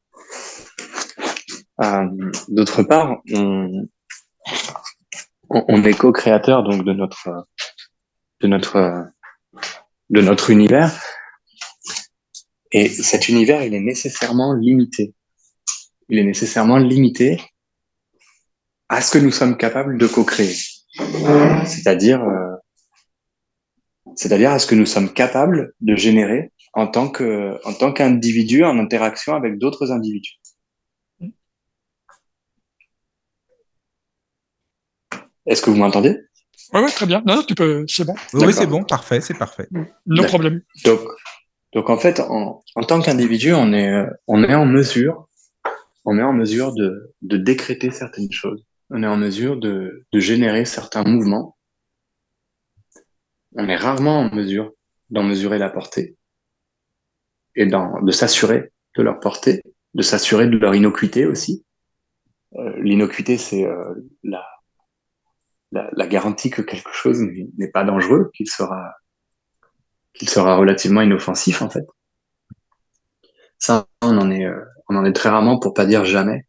euh, 1.82 2.06
d'autre 2.48 2.82
part, 2.82 3.22
on, 5.50 5.84
est 5.84 5.94
co-créateur 5.94 6.62
donc 6.62 6.84
de 6.84 6.92
notre 6.92 7.46
de 8.40 8.48
notre, 8.48 9.06
de 10.10 10.20
notre 10.20 10.50
univers. 10.50 10.92
Et 12.72 12.88
cet 12.88 13.28
univers, 13.28 13.62
il 13.62 13.74
est 13.74 13.80
nécessairement 13.80 14.52
limité. 14.52 15.14
Il 16.08 16.18
est 16.18 16.24
nécessairement 16.24 16.76
limité 16.76 17.40
à 18.88 19.00
ce 19.00 19.10
que 19.10 19.18
nous 19.18 19.30
sommes 19.30 19.56
capables 19.56 19.96
de 19.96 20.06
co-créer. 20.06 20.56
C'est-à-dire, 21.64 22.22
euh, 22.22 22.54
c'est-à-dire 24.16 24.50
à 24.50 24.58
ce 24.58 24.66
que 24.66 24.74
nous 24.74 24.86
sommes 24.86 25.12
capables 25.12 25.72
de 25.80 25.96
générer 25.96 26.52
en 26.74 26.86
tant 26.86 27.08
que, 27.08 27.58
en 27.64 27.72
tant 27.72 27.92
qu'individu 27.92 28.64
en 28.64 28.78
interaction 28.78 29.34
avec 29.34 29.58
d'autres 29.58 29.92
individus. 29.92 30.34
Est-ce 35.46 35.62
que 35.62 35.70
vous 35.70 35.76
m'entendez? 35.76 36.18
Oui, 36.72 36.80
ouais, 36.80 36.90
très 36.90 37.06
bien. 37.06 37.22
Non, 37.26 37.36
non, 37.36 37.42
tu 37.42 37.54
peux, 37.54 37.84
c'est 37.86 38.04
bon. 38.04 38.14
Oui, 38.32 38.52
c'est 38.52 38.66
bon, 38.66 38.82
parfait, 38.82 39.20
c'est 39.20 39.38
parfait. 39.38 39.68
No 40.06 40.24
problème. 40.24 40.62
Donc, 40.84 41.00
donc 41.72 41.90
en 41.90 41.98
fait, 41.98 42.20
en, 42.20 42.64
en 42.74 42.82
tant 42.82 43.00
qu'individu, 43.00 43.52
on 43.52 43.72
est, 43.72 44.06
on 44.26 44.42
est 44.42 44.54
en 44.54 44.64
mesure, 44.66 45.28
on 46.04 46.18
est 46.18 46.22
en 46.22 46.32
mesure 46.32 46.72
de, 46.74 47.14
de 47.22 47.36
décréter 47.36 47.90
certaines 47.90 48.32
choses. 48.32 48.64
On 48.90 49.02
est 49.02 49.06
en 49.06 49.16
mesure 49.16 49.58
de, 49.58 50.06
de 50.12 50.18
générer 50.18 50.64
certains 50.64 51.04
mouvements. 51.04 51.56
On 53.56 53.68
est 53.68 53.76
rarement 53.76 54.20
en 54.20 54.34
mesure 54.34 54.72
d'en 55.10 55.22
mesurer 55.22 55.58
la 55.58 55.70
portée 55.70 56.16
et 57.56 57.66
de 57.66 58.10
s'assurer 58.12 58.72
de 58.96 59.02
leur 59.02 59.20
portée, 59.20 59.62
de 59.94 60.02
s'assurer 60.02 60.46
de 60.46 60.56
leur 60.56 60.74
innocuité 60.74 61.26
aussi. 61.26 61.64
Euh, 62.56 62.72
L'innocuité, 62.80 63.36
c'est 63.38 63.64
euh, 63.64 63.94
la, 64.22 64.44
la, 65.72 65.90
la, 65.92 66.06
garantie 66.06 66.50
que 66.50 66.62
quelque 66.62 66.92
chose 66.92 67.20
n'est 67.58 67.70
pas 67.70 67.84
dangereux, 67.84 68.30
qu'il 68.34 68.48
sera, 68.48 68.94
qu'il 70.14 70.28
sera 70.28 70.56
relativement 70.56 71.02
inoffensif 71.02 71.62
en 71.62 71.70
fait. 71.70 71.84
Ça, 73.58 73.86
on 74.02 74.18
en 74.18 74.30
est, 74.30 74.44
euh, 74.44 74.64
on 74.88 74.96
en 74.96 75.04
est 75.04 75.12
très 75.12 75.28
rarement, 75.28 75.58
pour 75.58 75.74
pas 75.74 75.86
dire 75.86 76.04
jamais, 76.04 76.46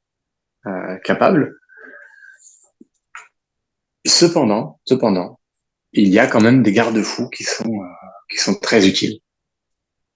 euh, 0.68 0.98
capable. 1.04 1.58
Cependant, 4.06 4.80
cependant, 4.86 5.40
il 5.94 6.10
y 6.10 6.20
a 6.20 6.28
quand 6.28 6.42
même 6.42 6.62
des 6.62 6.74
garde-fous 6.74 7.30
qui 7.30 7.44
sont, 7.44 7.72
euh, 7.82 7.88
qui 8.30 8.38
sont 8.38 8.56
très 8.56 8.88
utiles. 8.88 9.20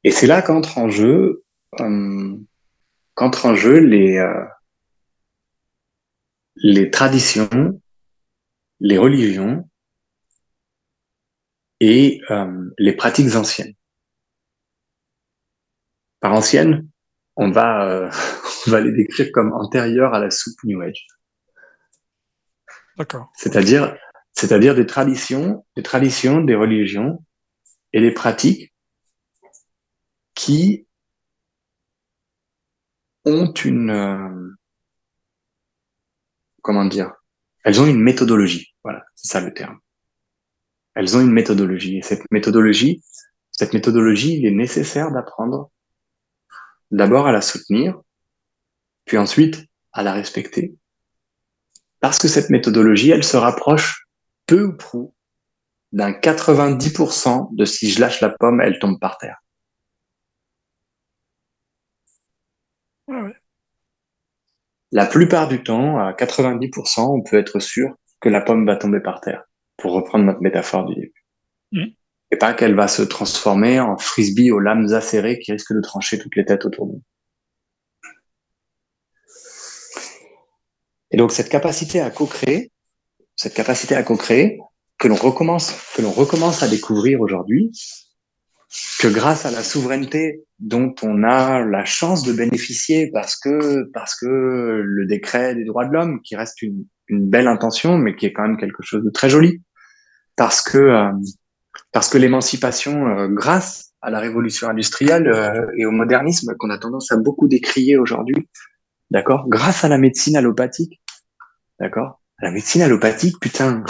Et 0.03 0.11
c'est 0.11 0.27
là 0.27 0.41
qu'entre 0.41 0.77
en 0.77 0.89
jeu, 0.89 1.43
euh, 1.79 2.37
qu'entre 3.15 3.45
en 3.45 3.55
jeu 3.55 3.79
les, 3.79 4.17
euh, 4.17 4.45
les 6.55 6.89
traditions, 6.89 7.81
les 8.79 8.97
religions 8.97 9.69
et 11.79 12.21
euh, 12.29 12.69
les 12.77 12.93
pratiques 12.93 13.35
anciennes. 13.35 13.73
Par 16.19 16.33
anciennes, 16.33 16.87
on 17.35 17.51
va, 17.51 17.87
euh, 17.89 18.09
on 18.67 18.71
va 18.71 18.81
les 18.81 18.91
décrire 18.91 19.31
comme 19.33 19.53
antérieures 19.53 20.13
à 20.13 20.19
la 20.19 20.29
soupe 20.29 20.57
New 20.63 20.81
Age. 20.81 21.07
D'accord. 22.97 23.31
C'est-à-dire, 23.35 23.97
c'est-à-dire 24.33 24.75
des 24.75 24.85
traditions, 24.85 25.65
des 25.75 25.83
traditions, 25.83 26.41
des 26.41 26.55
religions 26.55 27.23
et 27.93 28.01
des 28.01 28.11
pratiques 28.11 28.68
qui 30.39 30.87
ont 33.25 33.51
une, 33.51 33.89
euh, 33.89 34.55
comment 36.61 36.85
dire, 36.85 37.11
elles 37.65 37.81
ont 37.81 37.85
une 37.85 38.01
méthodologie. 38.01 38.73
Voilà, 38.85 39.03
c'est 39.15 39.33
ça 39.33 39.41
le 39.41 39.53
terme. 39.53 39.79
Elles 40.95 41.17
ont 41.17 41.19
une 41.19 41.33
méthodologie. 41.33 41.97
Et 41.97 42.01
cette 42.01 42.23
méthodologie, 42.31 43.03
cette 43.51 43.73
méthodologie, 43.73 44.37
il 44.37 44.45
est 44.45 44.55
nécessaire 44.55 45.11
d'apprendre 45.11 45.71
d'abord 46.89 47.27
à 47.27 47.33
la 47.33 47.41
soutenir, 47.41 47.99
puis 49.03 49.17
ensuite 49.17 49.65
à 49.91 50.03
la 50.03 50.13
respecter. 50.13 50.73
Parce 51.99 52.17
que 52.17 52.29
cette 52.29 52.49
méthodologie, 52.49 53.11
elle 53.11 53.25
se 53.25 53.35
rapproche 53.35 54.07
peu 54.45 54.63
ou 54.63 54.77
prou 54.77 55.13
d'un 55.91 56.13
90% 56.13 57.53
de 57.53 57.65
si 57.65 57.91
je 57.91 57.99
lâche 57.99 58.21
la 58.21 58.29
pomme, 58.29 58.61
elle 58.61 58.79
tombe 58.79 59.01
par 59.01 59.17
terre. 59.17 59.43
La 64.91 65.05
plupart 65.05 65.47
du 65.47 65.63
temps, 65.63 65.99
à 65.99 66.13
90%, 66.13 67.01
on 67.01 67.21
peut 67.21 67.37
être 67.37 67.59
sûr 67.59 67.95
que 68.19 68.29
la 68.29 68.41
pomme 68.41 68.65
va 68.65 68.75
tomber 68.75 68.99
par 68.99 69.21
terre, 69.21 69.43
pour 69.77 69.93
reprendre 69.93 70.25
notre 70.25 70.41
métaphore 70.41 70.85
du 70.85 70.95
début. 70.95 71.25
Mmh. 71.71 71.85
Et 72.31 72.37
pas 72.37 72.53
qu'elle 72.53 72.75
va 72.75 72.87
se 72.87 73.01
transformer 73.01 73.79
en 73.79 73.97
frisbee 73.97 74.51
aux 74.51 74.59
lames 74.59 74.93
acérées 74.93 75.39
qui 75.39 75.51
risquent 75.51 75.73
de 75.73 75.81
trancher 75.81 76.19
toutes 76.19 76.35
les 76.35 76.45
têtes 76.45 76.65
autour 76.65 76.87
de 76.87 76.93
nous. 76.93 77.03
Et 81.11 81.17
donc 81.17 81.31
cette 81.31 81.49
capacité 81.49 82.01
à 82.01 82.11
co-créer, 82.11 82.71
cette 83.35 83.55
capacité 83.55 83.95
à 83.95 84.03
co-créer, 84.03 84.59
que 84.99 85.07
l'on 85.07 85.15
recommence, 85.15 85.73
que 85.95 86.01
l'on 86.01 86.11
recommence 86.11 86.61
à 86.61 86.67
découvrir 86.67 87.21
aujourd'hui, 87.21 87.71
que 88.99 89.07
grâce 89.07 89.45
à 89.45 89.51
la 89.51 89.63
souveraineté 89.63 90.43
dont 90.59 90.93
on 91.01 91.23
a 91.23 91.63
la 91.65 91.85
chance 91.85 92.23
de 92.23 92.33
bénéficier 92.33 93.09
parce 93.11 93.35
que 93.35 93.89
parce 93.93 94.15
que 94.15 94.25
le 94.25 95.05
décret 95.07 95.55
des 95.55 95.65
droits 95.65 95.85
de 95.85 95.93
l'homme 95.93 96.21
qui 96.21 96.35
reste 96.35 96.61
une, 96.61 96.85
belle 97.09 97.47
intention 97.47 97.97
mais 97.97 98.15
qui 98.15 98.27
est 98.27 98.33
quand 98.33 98.43
même 98.43 98.57
quelque 98.57 98.83
chose 98.83 99.03
de 99.03 99.09
très 99.09 99.29
joli 99.29 99.63
parce 100.35 100.61
que 100.61 100.77
euh, 100.77 101.11
parce 101.91 102.07
que 102.07 102.19
l'émancipation 102.19 103.07
euh, 103.07 103.27
grâce 103.27 103.93
à 104.01 104.11
la 104.11 104.19
révolution 104.19 104.69
industrielle 104.69 105.27
euh, 105.27 105.65
et 105.75 105.87
au 105.87 105.91
modernisme 105.91 106.53
qu'on 106.59 106.69
a 106.69 106.77
tendance 106.77 107.11
à 107.11 107.17
beaucoup 107.17 107.47
décrier 107.47 107.97
aujourd'hui 107.97 108.47
d'accord 109.09 109.49
grâce 109.49 109.83
à 109.83 109.87
la 109.87 109.97
médecine 109.97 110.35
allopathique 110.35 111.01
d'accord 111.79 112.21
la 112.39 112.51
médecine 112.51 112.83
allopathique 112.83 113.39
putain 113.39 113.83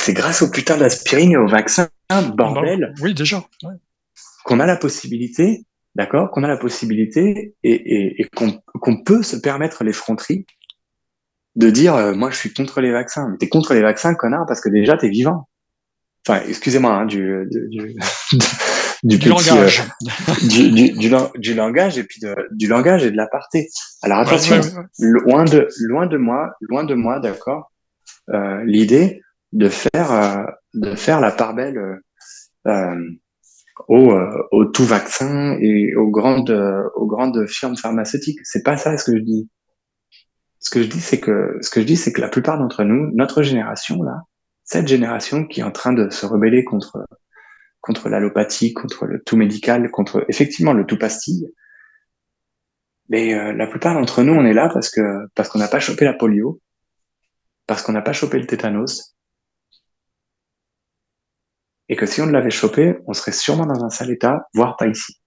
c'est 0.00 0.14
grâce 0.14 0.42
au 0.42 0.50
putain 0.50 0.76
d'aspirine 0.76 1.32
et 1.32 1.36
au 1.36 1.46
vaccin 1.46 1.88
bordel. 2.34 2.94
Oui, 3.00 3.14
déjà. 3.14 3.44
Ouais. 3.62 3.74
Qu'on 4.44 4.58
a 4.58 4.66
la 4.66 4.76
possibilité, 4.76 5.64
d'accord, 5.94 6.30
qu'on 6.30 6.42
a 6.42 6.48
la 6.48 6.56
possibilité 6.56 7.54
et, 7.62 7.72
et, 7.72 8.22
et 8.22 8.28
qu'on 8.34 8.52
qu 8.52 9.04
peut 9.04 9.22
se 9.22 9.36
permettre 9.36 9.84
l'effronterie 9.84 10.46
de 11.56 11.68
dire, 11.68 11.94
euh, 11.94 12.14
moi, 12.14 12.30
je 12.30 12.36
suis 12.36 12.52
contre 12.52 12.80
les 12.80 12.92
vaccins. 12.92 13.28
Mais 13.30 13.36
t'es 13.36 13.48
contre 13.48 13.74
les 13.74 13.82
vaccins, 13.82 14.14
connard, 14.14 14.46
parce 14.46 14.60
que 14.60 14.68
déjà, 14.68 14.96
t'es 14.96 15.08
vivant. 15.08 15.48
Enfin, 16.26 16.42
excusez-moi, 16.48 16.92
hein, 16.92 17.06
du, 17.06 17.46
du, 17.50 17.68
du, 17.68 17.94
du, 19.02 19.18
petit, 19.18 19.28
langage, 19.28 19.82
euh, 19.82 20.34
du, 20.48 20.70
du, 20.70 20.92
du, 20.92 21.10
du, 21.36 21.54
langage 21.54 21.98
et 21.98 22.04
puis 22.04 22.20
de, 22.20 22.34
du 22.52 22.68
langage 22.68 23.04
et 23.04 23.10
de 23.10 23.16
l'aparté. 23.16 23.68
Alors 24.02 24.18
attention, 24.18 24.56
ouais, 24.56 24.60
ouais, 24.60 24.76
ouais. 24.76 25.20
loin 25.26 25.44
de, 25.44 25.68
loin 25.80 26.06
de 26.06 26.16
moi, 26.16 26.50
loin 26.60 26.84
de 26.84 26.94
moi, 26.94 27.18
d'accord. 27.18 27.72
Euh, 28.30 28.62
L'idée 28.64 29.20
de 29.52 29.68
faire 29.68 30.12
euh, 30.12 30.44
de 30.74 30.94
faire 30.94 31.20
la 31.20 31.32
part 31.32 31.54
belle 31.54 31.78
euh, 32.66 32.94
euh, 33.90 34.42
aux 34.52 34.64
tout 34.66 34.84
vaccins 34.84 35.56
et 35.60 35.94
aux 35.96 36.10
grandes 36.10 36.50
aux 36.94 37.06
grandes 37.06 37.46
firmes 37.46 37.76
pharmaceutiques. 37.76 38.40
C'est 38.44 38.62
pas 38.62 38.76
ça 38.76 38.96
ce 38.96 39.10
que 39.10 39.16
je 39.16 39.22
dis. 39.22 39.48
Ce 40.58 40.70
que 40.70 40.82
je 40.82 40.88
dis, 40.88 41.00
c'est 41.00 41.20
que 41.20 41.56
ce 41.62 41.70
que 41.70 41.80
je 41.80 41.86
dis, 41.86 41.96
c'est 41.96 42.12
que 42.12 42.20
la 42.20 42.28
plupart 42.28 42.58
d'entre 42.58 42.84
nous, 42.84 43.10
notre 43.14 43.42
génération 43.42 44.02
là, 44.02 44.22
cette 44.64 44.88
génération 44.88 45.46
qui 45.46 45.60
est 45.60 45.64
en 45.64 45.72
train 45.72 45.92
de 45.92 46.10
se 46.10 46.26
rebeller 46.26 46.64
contre 46.64 47.06
contre 47.80 48.08
l'allopathie, 48.10 48.74
contre 48.74 49.06
le 49.06 49.22
tout 49.22 49.36
médical, 49.36 49.90
contre 49.90 50.24
effectivement 50.28 50.72
le 50.74 50.84
tout 50.84 50.98
pastille. 50.98 51.50
Mais 53.08 53.34
euh, 53.34 53.52
la 53.52 53.66
plupart 53.66 53.94
d'entre 53.94 54.22
nous, 54.22 54.34
on 54.34 54.44
est 54.44 54.52
là 54.52 54.70
parce 54.72 54.90
que 54.90 55.00
parce 55.34 55.48
qu'on 55.48 55.58
n'a 55.58 55.68
pas 55.68 55.80
chopé 55.80 56.04
la 56.04 56.12
polio, 56.12 56.60
parce 57.66 57.82
qu'on 57.82 57.92
n'a 57.92 58.02
pas 58.02 58.12
chopé 58.12 58.38
le 58.38 58.46
tétanos, 58.46 59.16
et 61.90 61.96
que 61.96 62.06
si 62.06 62.22
on 62.22 62.26
l'avait 62.26 62.50
chopé, 62.50 62.96
on 63.06 63.12
serait 63.12 63.32
sûrement 63.32 63.66
dans 63.66 63.84
un 63.84 63.90
sale 63.90 64.12
état, 64.12 64.48
voire 64.54 64.76
pas 64.76 64.86
ici. 64.86 65.20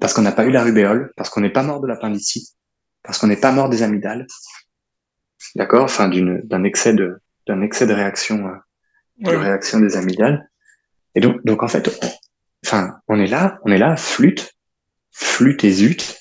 Parce 0.00 0.14
qu'on 0.14 0.22
n'a 0.22 0.32
pas 0.32 0.46
eu 0.46 0.50
la 0.50 0.64
rubéole, 0.64 1.12
parce 1.14 1.28
qu'on 1.28 1.42
n'est 1.42 1.52
pas 1.52 1.62
mort 1.62 1.80
de 1.80 1.86
l'appendicite, 1.86 2.48
parce 3.02 3.18
qu'on 3.18 3.26
n'est 3.26 3.36
pas 3.36 3.52
mort 3.52 3.68
des 3.68 3.82
amygdales, 3.82 4.26
d'accord, 5.56 5.84
enfin 5.84 6.08
d'un 6.08 6.64
excès 6.64 6.94
de 6.94 7.20
d'un 7.46 7.60
excès 7.60 7.86
de 7.86 7.92
réaction, 7.92 8.46
euh, 8.46 8.56
de 9.18 9.30
ouais. 9.30 9.36
réaction 9.36 9.80
des 9.80 9.96
amygdales. 9.96 10.48
Et 11.14 11.20
donc, 11.20 11.44
donc 11.44 11.62
en 11.62 11.68
fait, 11.68 11.88
on, 11.88 12.08
enfin, 12.64 12.98
on 13.08 13.20
est 13.20 13.26
là, 13.26 13.58
on 13.64 13.72
est 13.72 13.78
là, 13.78 13.96
flûte, 13.96 14.54
flûte 15.10 15.64
et 15.64 15.72
zut, 15.72 16.18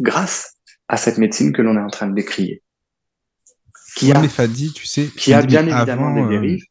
grâce 0.00 0.56
à 0.88 0.96
cette 0.96 1.18
médecine 1.18 1.52
que 1.52 1.60
l'on 1.60 1.76
est 1.76 1.82
en 1.82 1.90
train 1.90 2.06
de 2.06 2.14
décrier 2.14 2.62
qui 3.96 4.12
a, 4.12 4.22
Fadi, 4.28 4.72
tu 4.72 4.86
sais, 4.86 5.08
qui 5.16 5.32
a 5.32 5.42
bien 5.42 5.62
évidemment 5.62 6.08
avant, 6.08 6.28
des 6.28 6.38
dérives. 6.38 6.62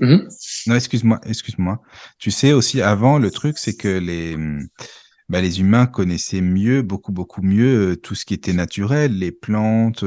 Euh... 0.00 0.06
Mmh. 0.06 0.28
Non, 0.68 0.74
excuse-moi, 0.74 1.20
excuse-moi. 1.24 1.80
Tu 2.18 2.30
sais 2.30 2.52
aussi 2.52 2.80
avant 2.80 3.18
le 3.18 3.30
truc, 3.30 3.58
c'est 3.58 3.74
que 3.76 3.88
les 3.88 4.36
bah, 5.28 5.40
les 5.40 5.60
humains 5.60 5.86
connaissaient 5.86 6.40
mieux, 6.40 6.82
beaucoup, 6.82 7.12
beaucoup 7.12 7.42
mieux 7.42 7.96
tout 7.96 8.14
ce 8.14 8.24
qui 8.24 8.34
était 8.34 8.52
naturel, 8.52 9.18
les 9.18 9.32
plantes, 9.32 10.04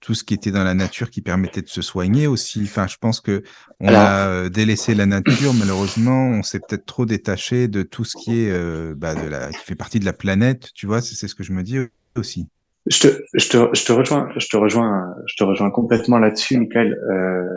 tout 0.00 0.14
ce 0.14 0.24
qui 0.24 0.34
était 0.34 0.50
dans 0.52 0.64
la 0.64 0.74
nature 0.74 1.10
qui 1.10 1.22
permettait 1.22 1.62
de 1.62 1.68
se 1.68 1.82
soigner 1.82 2.26
aussi. 2.26 2.62
Enfin, 2.62 2.86
je 2.86 2.96
pense 3.00 3.20
que 3.20 3.42
on 3.80 3.92
a 3.92 4.48
délaissé 4.48 4.94
la 4.94 5.06
nature, 5.06 5.54
malheureusement. 5.54 6.28
On 6.28 6.42
s'est 6.42 6.60
peut-être 6.60 6.86
trop 6.86 7.06
détaché 7.06 7.68
de 7.68 7.82
tout 7.82 8.04
ce 8.04 8.16
qui 8.16 8.42
est, 8.42 8.94
bah, 8.94 9.14
de 9.14 9.26
la, 9.28 9.50
qui 9.50 9.64
fait 9.64 9.74
partie 9.74 9.98
de 9.98 10.04
la 10.04 10.12
planète. 10.12 10.70
Tu 10.74 10.86
vois, 10.86 11.02
c'est 11.02 11.28
ce 11.28 11.34
que 11.34 11.42
je 11.42 11.52
me 11.52 11.62
dis 11.62 11.78
aussi. 12.16 12.48
Je 12.86 13.00
te, 13.00 13.08
je 13.32 13.48
te, 13.48 13.56
je 13.72 13.84
te 13.84 13.92
rejoins, 13.92 14.28
je 14.36 14.46
te 14.46 14.56
rejoins, 14.56 15.14
je 15.26 15.36
te 15.36 15.44
rejoins 15.44 15.70
complètement 15.70 16.18
là-dessus, 16.18 16.58
Michael. 16.58 16.98
Euh, 17.10 17.48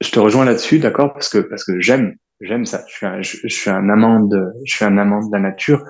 je 0.00 0.10
te 0.10 0.18
rejoins 0.18 0.44
là-dessus, 0.44 0.78
d'accord, 0.78 1.12
parce 1.12 1.28
que 1.28 1.38
parce 1.38 1.64
que 1.64 1.80
j'aime, 1.80 2.14
j'aime 2.40 2.64
ça. 2.64 2.84
Je 2.88 2.94
suis 2.94 3.06
un, 3.06 3.20
je, 3.22 3.48
suis 3.48 3.70
un 3.70 3.88
amant 3.90 4.20
de, 4.20 4.46
je 4.64 4.76
suis 4.76 4.84
un 4.84 4.96
amant 4.96 5.26
de 5.26 5.32
la 5.32 5.40
nature, 5.40 5.84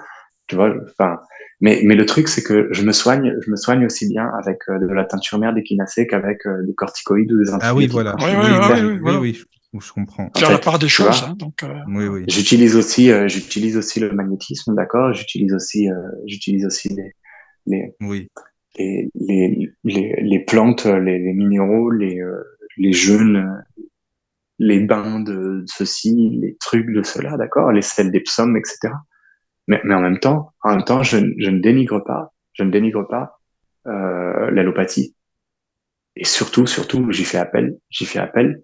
tu 0.49 0.57
vois. 0.57 0.75
Enfin, 0.91 1.19
mais 1.61 1.83
mais 1.85 1.95
le 1.95 2.07
truc 2.07 2.27
c'est 2.29 2.43
que 2.43 2.69
je 2.73 2.83
me 2.83 2.93
soigne, 2.93 3.35
je 3.45 3.51
me 3.51 3.57
soigne 3.57 3.85
aussi 3.87 4.09
bien 4.09 4.29
avec 4.43 4.59
euh, 4.69 4.79
de 4.79 4.87
la 4.93 5.05
teinture 5.05 5.39
mère 5.39 5.55
d'équinacée 5.55 6.07
qu'avec 6.07 6.47
euh, 6.47 6.65
des 6.67 6.75
corticoïdes 6.75 7.31
ou 7.33 7.39
des 7.39 7.51
antibiotiques. 7.53 7.69
Ah 7.71 7.75
oui, 7.75 7.87
voilà. 7.87 8.17
Oui, 8.19 8.31
oui, 8.35 9.01
oui, 9.03 9.17
oui, 9.21 9.45
oui, 9.73 9.81
je 9.81 9.93
comprends. 9.93 10.31
Faire 10.37 10.51
la 10.51 10.59
part 10.59 10.79
des 10.81 10.89
choses, 10.89 11.23
hein, 11.23 11.35
donc. 11.37 11.63
Euh... 11.63 11.75
Oui, 11.89 12.09
oui. 12.09 12.25
J'utilise 12.29 12.75
aussi, 12.75 13.13
euh, 13.13 13.29
j'utilise 13.29 13.77
aussi 13.77 14.01
le 14.01 14.11
magnétisme, 14.11 14.75
d'accord. 14.75 15.13
J'utilise 15.13 15.53
aussi, 15.53 15.89
j'utilise 16.27 16.65
aussi 16.65 16.89
les, 16.89 17.13
les, 17.67 17.95
oui 18.01 18.29
les, 18.79 19.11
les, 19.15 19.73
les, 19.85 20.15
les 20.21 20.39
plantes, 20.41 20.87
les, 20.87 21.19
les, 21.19 21.33
minéraux, 21.33 21.91
les, 21.91 22.21
euh, 22.21 22.43
les 22.77 22.93
jeûnes, 22.93 23.65
les 24.59 24.81
bains 24.81 25.21
de 25.21 25.65
ceci, 25.67 26.39
les 26.41 26.57
trucs 26.57 26.93
de 26.93 27.03
cela, 27.03 27.37
d'accord, 27.37 27.73
les 27.73 27.83
sels 27.83 28.11
des 28.11 28.21
psaumes, 28.21 28.57
etc. 28.57 28.93
Mais, 29.67 29.81
mais 29.85 29.95
en 29.95 30.01
même 30.01 30.19
temps, 30.19 30.53
en 30.63 30.71
même 30.71 30.85
temps, 30.85 31.03
je, 31.03 31.19
je 31.39 31.51
ne 31.51 31.61
dénigre 31.61 32.03
pas, 32.05 32.33
je 32.55 32.63
ne 32.63 32.71
dénigre 32.71 33.07
pas 33.07 33.41
euh, 33.87 34.51
l'allopathie. 34.51 35.15
Et 36.17 36.25
surtout, 36.25 36.67
surtout, 36.67 37.11
j'y 37.13 37.25
fais 37.25 37.39
appel, 37.39 37.79
j'y 37.91 38.05
fais 38.05 38.19
appel 38.19 38.63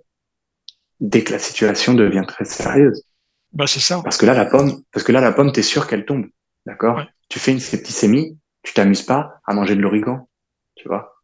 dès 1.01 1.23
que 1.23 1.33
la 1.33 1.39
situation 1.39 1.95
devient 1.95 2.25
très 2.27 2.45
sérieuse. 2.45 3.05
Bah 3.53 3.67
c'est 3.67 3.81
ça. 3.81 4.01
Parce 4.03 4.17
que 4.17 4.27
là, 4.27 4.35
la 4.35 4.47
pomme, 4.47 4.83
parce 4.93 5.05
que 5.05 5.13
là, 5.13 5.21
la 5.21 5.33
pomme, 5.33 5.53
t'es 5.53 5.63
sûr 5.63 5.87
qu'elle 5.87 6.05
tombe, 6.05 6.27
d'accord? 6.67 7.05
Tu 7.29 7.39
fais 7.39 7.53
une 7.53 7.61
septicémie, 7.61 8.37
tu 8.65 8.73
t'amuses 8.75 9.03
pas 9.03 9.41
à 9.47 9.55
manger 9.55 9.77
de 9.77 9.81
l'origan, 9.81 10.29
tu 10.75 10.89
vois, 10.89 11.15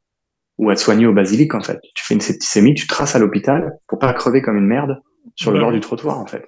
ou 0.59 0.71
à 0.71 0.77
te 0.77 0.81
soigner 0.81 1.07
au 1.07 1.13
basilic 1.13 1.55
en 1.55 1.63
fait. 1.63 1.81
Tu 1.95 2.05
fais 2.05 2.15
une 2.15 2.21
septicémie, 2.21 2.75
tu 2.75 2.87
traces 2.87 3.17
à 3.17 3.19
l'hôpital 3.19 3.73
pour 3.89 3.99
pas 3.99 4.13
crever 4.13 4.43
comme 4.43 4.57
une 4.57 4.67
merde 4.67 5.01
sur 5.35 5.51
le 5.51 5.59
bord 5.59 5.73
du 5.73 5.81
trottoir 5.81 6.19
en 6.19 6.27
fait. 6.27 6.47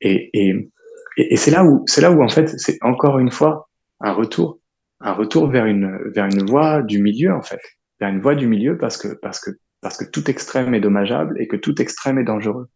Et, 0.00 0.30
et, 0.32 0.70
et, 1.16 1.36
c'est 1.36 1.50
là 1.50 1.64
où 1.64 1.82
c'est 1.86 2.00
là 2.00 2.12
où 2.12 2.22
en 2.22 2.28
fait 2.28 2.48
c'est 2.58 2.78
encore 2.82 3.18
une 3.18 3.32
fois 3.32 3.68
un 4.00 4.12
retour, 4.12 4.60
un 5.00 5.12
retour 5.12 5.48
vers 5.48 5.64
une 5.64 5.98
vers 6.14 6.26
une 6.26 6.44
voie 6.44 6.82
du 6.82 7.02
milieu 7.02 7.34
en 7.34 7.42
fait, 7.42 7.60
vers 7.98 8.10
une 8.10 8.20
voie 8.20 8.36
du 8.36 8.46
milieu 8.46 8.78
parce 8.78 8.96
que 8.96 9.08
parce 9.08 9.40
que 9.40 9.50
parce 9.80 9.96
que 9.96 10.04
tout 10.04 10.30
extrême 10.30 10.74
est 10.74 10.80
dommageable 10.80 11.40
et 11.40 11.48
que 11.48 11.56
tout 11.56 11.80
extrême 11.80 12.18
est 12.18 12.24
dangereux. 12.24 12.68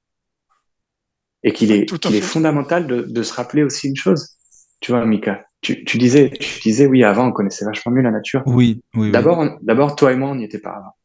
Et 1.45 1.53
qu'il 1.53 1.73
est, 1.73 1.93
est 1.93 2.21
fondamental 2.21 2.87
de, 2.87 3.03
de 3.03 3.23
se 3.25 3.35
rappeler 3.35 3.65
aussi 3.65 3.89
une 3.89 3.97
chose, 3.97 4.37
tu 4.79 4.93
vois, 4.93 5.05
Mika, 5.05 5.45
tu, 5.63 5.85
tu, 5.85 5.97
disais, 5.97 6.29
tu 6.29 6.61
disais, 6.61 6.87
oui, 6.87 7.05
avant, 7.05 7.29
on 7.29 7.33
connaissait 7.33 7.65
vachement 7.65 7.93
mieux 7.93 8.03
la 8.03 8.11
nature. 8.11 8.43
Oui, 8.47 8.83
oui. 8.95 9.13
D'abord, 9.13 9.47
d'abord, 9.63 9.97
toi 9.97 10.13
et 10.13 10.17
moi, 10.17 10.31
on 10.31 10.35
n'y 10.35 10.45
était 10.45 10.59
pas 10.59 10.73
avant. 10.73 10.97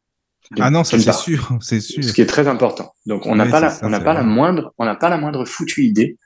ah 0.59 0.71
non, 0.71 0.83
ça 0.83 0.97
c'est 0.97 1.13
sûr, 1.13 1.57
c'est 1.61 1.79
sûr. 1.79 2.03
Ce 2.03 2.11
qui 2.11 2.21
est 2.21 2.27
très 2.27 2.47
important. 2.47 2.91
Donc, 3.05 3.27
on 3.27 3.35
n'a 3.35 3.45
pas, 3.45 3.59
la, 3.59 3.73
on 3.83 3.89
n'a 3.89 3.99
pas 3.99 4.13
la 4.13 4.23
moindre, 4.23 4.73
on 4.79 4.85
n'a 4.85 4.95
pas 4.95 5.09
la 5.09 5.17
moindre 5.17 5.45
foutue 5.45 5.83
idée, 5.83 6.17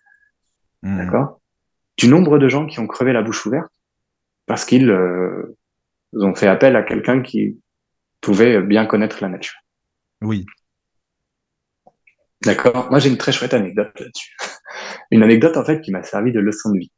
hmm. 0.82 0.98
d'accord, 0.98 1.42
du 1.98 2.08
nombre 2.08 2.40
de 2.40 2.48
gens 2.48 2.66
qui 2.66 2.80
ont 2.80 2.88
crevé 2.88 3.12
la 3.12 3.22
bouche 3.22 3.46
ouverte 3.46 3.70
parce 4.46 4.66
qu'ils 4.66 4.90
euh, 4.90 5.58
ont 6.14 6.34
fait 6.34 6.48
appel 6.48 6.76
à 6.78 6.84
quelqu'un 6.84 7.22
qui 7.22 7.60
pouvait 8.22 8.62
bien 8.62 8.86
connaître 8.86 9.18
la 9.22 9.28
nature. 9.28 9.60
Oui. 10.22 10.46
D'accord? 12.44 12.90
Moi, 12.90 13.00
j'ai 13.00 13.10
une 13.10 13.18
très 13.18 13.32
chouette 13.32 13.54
anecdote 13.54 13.92
là-dessus. 14.00 14.36
Une 15.12 15.24
anecdote 15.24 15.58
en 15.58 15.66
fait 15.66 15.82
qui 15.82 15.92
m'a 15.92 16.02
servi 16.04 16.32
de 16.32 16.40
leçon 16.40 16.72
de 16.72 16.80
vie. 16.80 16.92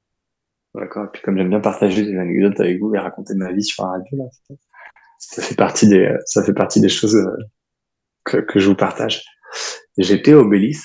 D'accord. 0.75 1.05
Et 1.05 1.09
puis 1.13 1.21
comme 1.21 1.37
j'aime 1.37 1.49
bien 1.49 1.59
partager 1.59 2.03
des 2.03 2.17
anecdotes 2.17 2.59
avec 2.59 2.79
vous 2.79 2.93
et 2.95 2.99
raconter 2.99 3.35
ma 3.35 3.51
vie 3.51 3.63
sur 3.63 3.83
la 3.85 3.91
radio, 3.91 4.17
là, 4.17 4.55
ça 5.19 5.41
fait 5.41 5.55
partie 5.55 5.87
des, 5.87 6.15
ça 6.25 6.43
fait 6.43 6.53
partie 6.53 6.81
des 6.81 6.89
choses 6.89 7.15
euh, 7.15 7.37
que, 8.23 8.37
que 8.37 8.59
je 8.59 8.69
vous 8.69 8.75
partage. 8.75 9.23
J'étais 9.97 10.33
au 10.33 10.47
Bélis. 10.47 10.79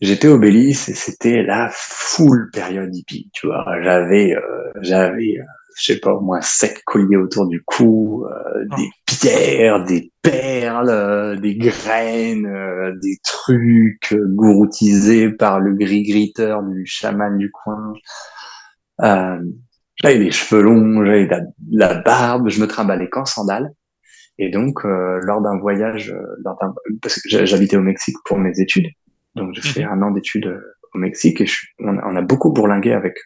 J'étais 0.00 0.28
au 0.28 0.38
Bélis 0.38 0.70
et 0.70 0.94
c'était 0.94 1.42
la 1.42 1.68
full 1.72 2.50
période 2.52 2.94
hippie, 2.94 3.30
tu 3.34 3.46
vois. 3.46 3.64
J'avais, 3.82 4.34
euh, 4.34 4.70
j'avais, 4.80 5.36
euh, 5.38 5.44
je 5.76 5.92
sais 5.92 6.00
pas, 6.00 6.12
au 6.12 6.20
moins 6.20 6.40
sept 6.40 6.82
colliers 6.84 7.16
autour 7.16 7.46
du 7.46 7.62
cou, 7.64 8.26
euh, 8.26 8.64
ah. 8.70 8.76
des 8.76 8.90
pierres, 9.06 9.84
des 9.84 10.12
perles, 10.22 10.90
euh, 10.90 11.36
des 11.36 11.56
graines, 11.56 12.98
des 13.02 13.18
trucs 13.22 14.14
gouroutisés 14.14 15.30
par 15.30 15.60
le 15.60 15.74
gris-gritteur 15.74 16.62
du 16.62 16.84
chaman 16.86 17.36
du 17.38 17.50
coin. 17.50 17.94
Euh, 19.02 19.38
j'avais 20.02 20.18
des 20.18 20.30
cheveux 20.30 20.62
longs, 20.62 21.04
j'avais 21.04 21.26
de, 21.26 21.36
la, 21.70 21.94
barbe, 21.94 22.48
je 22.48 22.60
me 22.60 22.66
trimballais 22.66 23.08
qu'en 23.08 23.24
sandales. 23.24 23.70
Et 24.38 24.50
donc, 24.50 24.84
euh, 24.84 25.20
lors 25.22 25.42
d'un 25.42 25.58
voyage, 25.58 26.10
euh, 26.10 26.22
lors 26.44 26.58
parce 27.02 27.20
que 27.20 27.28
j'habitais 27.44 27.76
au 27.76 27.82
Mexique 27.82 28.16
pour 28.24 28.38
mes 28.38 28.58
études, 28.58 28.88
donc 29.34 29.52
j'ai 29.52 29.60
fait 29.60 29.84
mhm. 29.84 29.92
un 29.92 30.02
an 30.02 30.10
d'études 30.12 30.46
euh, 30.46 30.76
au 30.94 30.98
Mexique 30.98 31.42
et 31.42 31.46
je, 31.46 31.58
on, 31.78 31.98
on, 31.98 32.16
a 32.16 32.22
beaucoup 32.22 32.50
bourlingué 32.50 32.92
avec 32.92 33.18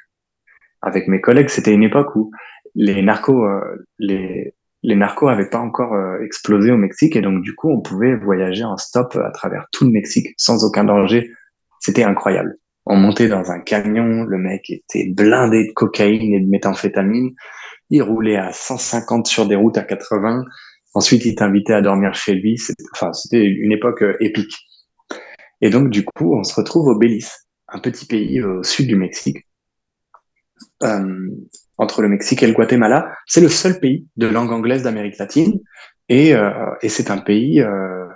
avec 0.85 1.09
mes 1.09 1.21
collègues. 1.21 1.49
C'était 1.49 1.73
une 1.73 1.83
époque 1.83 2.15
où 2.17 2.31
les 2.75 3.03
narcos, 3.03 3.47
les 3.99 4.55
les 4.87 4.97
narcos 4.97 5.29
avaient 5.29 5.49
pas 5.49 5.61
encore 5.61 5.97
explosé 6.23 6.71
au 6.71 6.77
Mexique 6.77 7.17
et 7.17 7.23
donc 7.23 7.43
du 7.43 7.55
coup 7.55 7.71
on 7.71 7.81
pouvait 7.81 8.17
voyager 8.17 8.65
en 8.65 8.77
stop 8.77 9.17
à 9.17 9.31
travers 9.31 9.65
tout 9.73 9.85
le 9.85 9.91
Mexique 9.91 10.35
sans 10.37 10.63
aucun 10.63 10.85
danger. 10.85 11.33
C'était 11.81 12.05
incroyable. 12.05 12.59
On 12.87 12.97
montait 12.97 13.29
dans 13.29 13.51
un 13.51 13.61
camion, 13.61 14.25
le 14.25 14.37
mec 14.37 14.69
était 14.69 15.09
blindé 15.09 15.67
de 15.67 15.73
cocaïne 15.73 16.35
et 16.35 16.41
de 16.41 16.49
méthamphétamine. 16.49 17.35
Il 17.91 18.03
roulait 18.03 18.37
à 18.37 18.53
150 18.53 19.27
sur 19.27 19.47
des 19.47 19.57
routes 19.57 19.79
à 19.79 19.83
80. 19.83 20.45
Ensuite, 20.93 21.25
il 21.25 21.35
t'invitait 21.35 21.73
à 21.73 21.81
dormir 21.81 22.15
chez 22.15 22.35
lui. 22.35 22.61
Enfin, 22.93 23.13
c'était 23.13 23.45
une 23.45 23.73
époque 23.73 24.03
euh, 24.03 24.17
épique. 24.21 24.55
Et 25.63 25.71
donc, 25.71 25.89
du 25.91 26.05
coup, 26.05 26.37
on 26.37 26.45
se 26.45 26.55
retrouve 26.55 26.89
au 26.89 26.99
Belize, 26.99 27.33
un 27.69 27.79
petit 27.79 28.07
pays 28.07 28.43
au 28.43 28.63
sud 28.63 28.87
du 28.87 28.97
Mexique, 28.97 29.39
euh, 30.83 31.31
entre 31.79 32.03
le 32.03 32.09
Mexique 32.09 32.43
et 32.43 32.47
le 32.47 32.53
Guatemala. 32.53 33.13
C'est 33.27 33.41
le 33.41 33.49
seul 33.49 33.81
pays 33.81 34.07
de 34.17 34.27
langue 34.27 34.53
anglaise 34.53 34.83
d'Amérique 34.83 35.19
latine, 35.19 35.61
et, 36.09 36.35
euh, 36.35 36.51
et 36.83 36.89
c'est 36.89 37.11
un 37.11 37.19
pays 37.19 37.61
euh, 37.61 38.07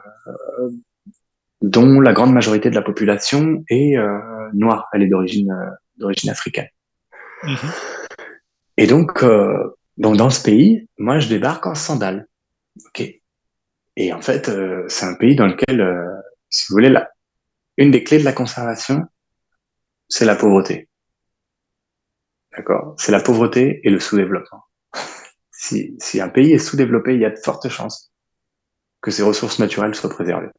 dont 1.63 2.01
la 2.01 2.13
grande 2.13 2.33
majorité 2.33 2.71
de 2.71 2.75
la 2.75 2.83
population 2.83 3.65
est 3.69 3.97
euh, 3.97 4.19
noire, 4.53 4.89
elle 4.93 5.03
est 5.03 5.09
d'origine 5.09 5.51
euh, 5.51 5.71
d'origine 5.97 6.31
africaine. 6.31 6.69
Mhm. 7.43 7.71
Et 8.77 8.87
donc, 8.87 9.23
euh, 9.23 9.77
donc 9.97 10.17
dans 10.17 10.31
ce 10.31 10.43
pays, 10.43 10.89
moi 10.99 11.19
je 11.19 11.29
débarque 11.29 11.67
en 11.67 11.75
sandales, 11.75 12.27
ok. 12.87 13.03
Et 13.97 14.13
en 14.13 14.21
fait, 14.21 14.49
c'est 14.87 15.07
un 15.07 15.15
pays 15.15 15.35
dans 15.35 15.49
lequel, 15.49 15.85
si 16.51 16.67
vous 16.69 16.75
voulez, 16.77 16.89
la, 16.89 17.11
une 17.79 17.91
des 17.91 18.05
clés 18.05 18.21
de 18.21 18.25
la 18.25 18.33
conservation, 18.33 19.03
c'est 20.09 20.25
la 20.25 20.37
pauvreté. 20.37 20.88
D'accord? 22.59 22.95
C'est 22.99 23.13
la 23.13 23.21
pauvreté 23.21 23.81
et 23.85 23.91
le 23.91 24.01
sous-développement. 24.01 24.65
si, 25.51 25.97
si 25.99 26.21
un 26.21 26.29
pays 26.29 26.53
est 26.53 26.59
sous-développé, 26.59 27.15
il 27.15 27.23
y 27.23 27.25
a 27.25 27.31
de 27.31 27.39
fortes 27.43 27.69
chances 27.71 28.13
que 29.01 29.11
ses 29.11 29.23
ressources 29.23 29.59
naturelles 29.59 29.95
soient 29.95 30.11
préservées 30.11 30.51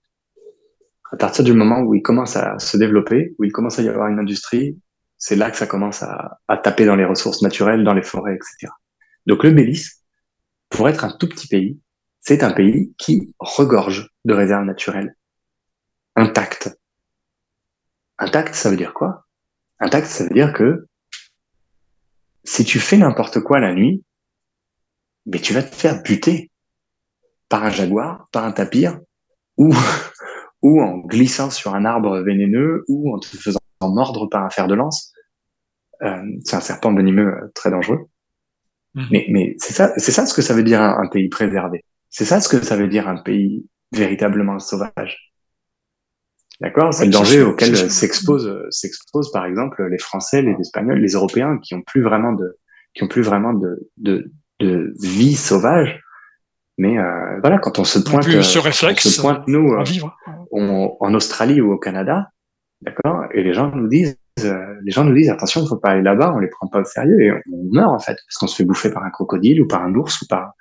à 1.11 1.17
partir 1.17 1.43
du 1.43 1.53
moment 1.53 1.81
où 1.81 1.95
il 1.95 2.01
commence 2.01 2.35
à 2.35 2.59
se 2.59 2.77
développer, 2.77 3.35
où 3.39 3.43
il 3.43 3.51
commence 3.51 3.79
à 3.79 3.81
y 3.81 3.89
avoir 3.89 4.07
une 4.07 4.19
industrie, 4.19 4.79
c'est 5.17 5.35
là 5.35 5.51
que 5.51 5.57
ça 5.57 5.67
commence 5.67 6.03
à, 6.03 6.39
à, 6.47 6.57
taper 6.57 6.85
dans 6.85 6.95
les 6.95 7.05
ressources 7.05 7.41
naturelles, 7.41 7.83
dans 7.83 7.93
les 7.93 8.03
forêts, 8.03 8.35
etc. 8.35 8.71
Donc 9.25 9.43
le 9.43 9.51
Belize, 9.51 10.03
pour 10.69 10.87
être 10.87 11.03
un 11.03 11.11
tout 11.11 11.27
petit 11.27 11.47
pays, 11.47 11.79
c'est 12.21 12.43
un 12.43 12.51
pays 12.51 12.93
qui 12.97 13.33
regorge 13.39 14.09
de 14.25 14.33
réserves 14.33 14.65
naturelles 14.65 15.15
intactes. 16.15 16.77
Intact, 18.19 18.53
ça 18.53 18.69
veut 18.69 18.77
dire 18.77 18.93
quoi? 18.93 19.25
Intact, 19.79 20.07
ça 20.07 20.25
veut 20.25 20.33
dire 20.33 20.53
que 20.53 20.87
si 22.49 22.65
tu 22.65 22.79
fais 22.79 22.97
n'importe 22.97 23.41
quoi 23.41 23.59
la 23.59 23.75
nuit, 23.75 24.03
mais 25.27 25.39
tu 25.39 25.53
vas 25.53 25.61
te 25.61 25.75
faire 25.75 26.01
buter 26.01 26.49
par 27.47 27.63
un 27.63 27.69
jaguar, 27.69 28.27
par 28.31 28.43
un 28.43 28.51
tapir, 28.51 28.99
ou 29.57 29.71
ou 30.63 30.81
en 30.81 30.97
glissant 30.97 31.51
sur 31.51 31.75
un 31.75 31.85
arbre 31.85 32.19
vénéneux, 32.21 32.85
ou 32.87 33.13
en 33.13 33.19
te 33.19 33.27
faisant 33.27 33.59
mordre 33.81 34.25
par 34.25 34.43
un 34.43 34.49
fer 34.49 34.67
de 34.67 34.73
lance. 34.73 35.13
Euh, 36.01 36.23
c'est 36.43 36.55
un 36.55 36.61
serpent 36.61 36.93
venimeux 36.93 37.27
euh, 37.27 37.51
très 37.53 37.69
dangereux. 37.69 38.09
Mhm. 38.95 39.07
Mais, 39.11 39.25
mais 39.29 39.55
c'est 39.59 39.73
ça, 39.73 39.93
c'est 39.97 40.11
ça 40.11 40.25
ce 40.25 40.33
que 40.33 40.41
ça 40.41 40.55
veut 40.55 40.63
dire 40.63 40.81
un, 40.81 41.07
pays 41.07 41.29
préservé. 41.29 41.85
C'est 42.09 42.25
ça 42.25 42.41
ce 42.41 42.49
que 42.49 42.63
ça 42.63 42.75
veut 42.75 42.87
dire 42.87 43.07
un 43.07 43.21
pays 43.21 43.67
véritablement 43.91 44.57
sauvage. 44.57 45.28
D'accord 46.61 46.93
C'est 46.93 47.05
le 47.05 47.11
danger 47.11 47.41
auquel 47.41 47.75
s'exposent, 47.89 48.51
s'exposent, 48.69 49.31
par 49.31 49.45
exemple, 49.45 49.85
les 49.89 49.97
Français, 49.97 50.41
les 50.41 50.55
Espagnols, 50.59 50.99
les 50.99 51.13
Européens 51.13 51.57
qui 51.63 51.73
ont 51.73 51.81
plus 51.81 52.01
vraiment 52.01 52.33
de, 52.33 52.57
qui 52.93 53.03
ont 53.03 53.07
plus 53.07 53.21
vraiment 53.21 53.53
de, 53.53 53.89
de, 53.97 54.31
de 54.59 54.93
vie 55.01 55.35
sauvage. 55.35 56.01
Mais 56.77 56.97
euh, 56.97 57.39
voilà, 57.41 57.59
quand 57.59 57.79
on 57.79 57.83
se 57.83 57.99
pointe, 57.99 58.23
ce 58.23 58.59
réflexe, 58.59 59.05
on 59.05 59.09
se 59.09 59.21
pointe 59.21 59.47
nous 59.47 59.75
en 60.51 61.13
Australie 61.13 61.61
ou 61.61 61.73
au 61.73 61.77
Canada, 61.77 62.29
d'accord, 62.81 63.25
et 63.33 63.43
les 63.43 63.53
gens 63.53 63.73
nous 63.73 63.87
disent, 63.87 64.17
les 64.37 64.91
gens 64.91 65.03
nous 65.03 65.13
disent 65.13 65.29
attention, 65.29 65.65
faut 65.65 65.77
pas 65.77 65.89
aller 65.89 66.01
là-bas, 66.01 66.31
on 66.33 66.39
les 66.39 66.47
prend 66.47 66.67
pas 66.67 66.79
au 66.79 66.85
sérieux 66.85 67.19
et 67.19 67.31
on, 67.31 67.73
meurt 67.73 67.91
en 67.91 67.99
fait 67.99 68.17
parce 68.25 68.37
qu'on 68.39 68.47
se 68.47 68.55
fait 68.55 68.63
bouffer 68.63 68.91
par 68.91 69.03
un 69.03 69.09
crocodile 69.09 69.61
ou 69.61 69.67
par 69.67 69.83
un 69.83 69.93
ours 69.93 70.21
ou 70.21 70.27
par 70.27 70.53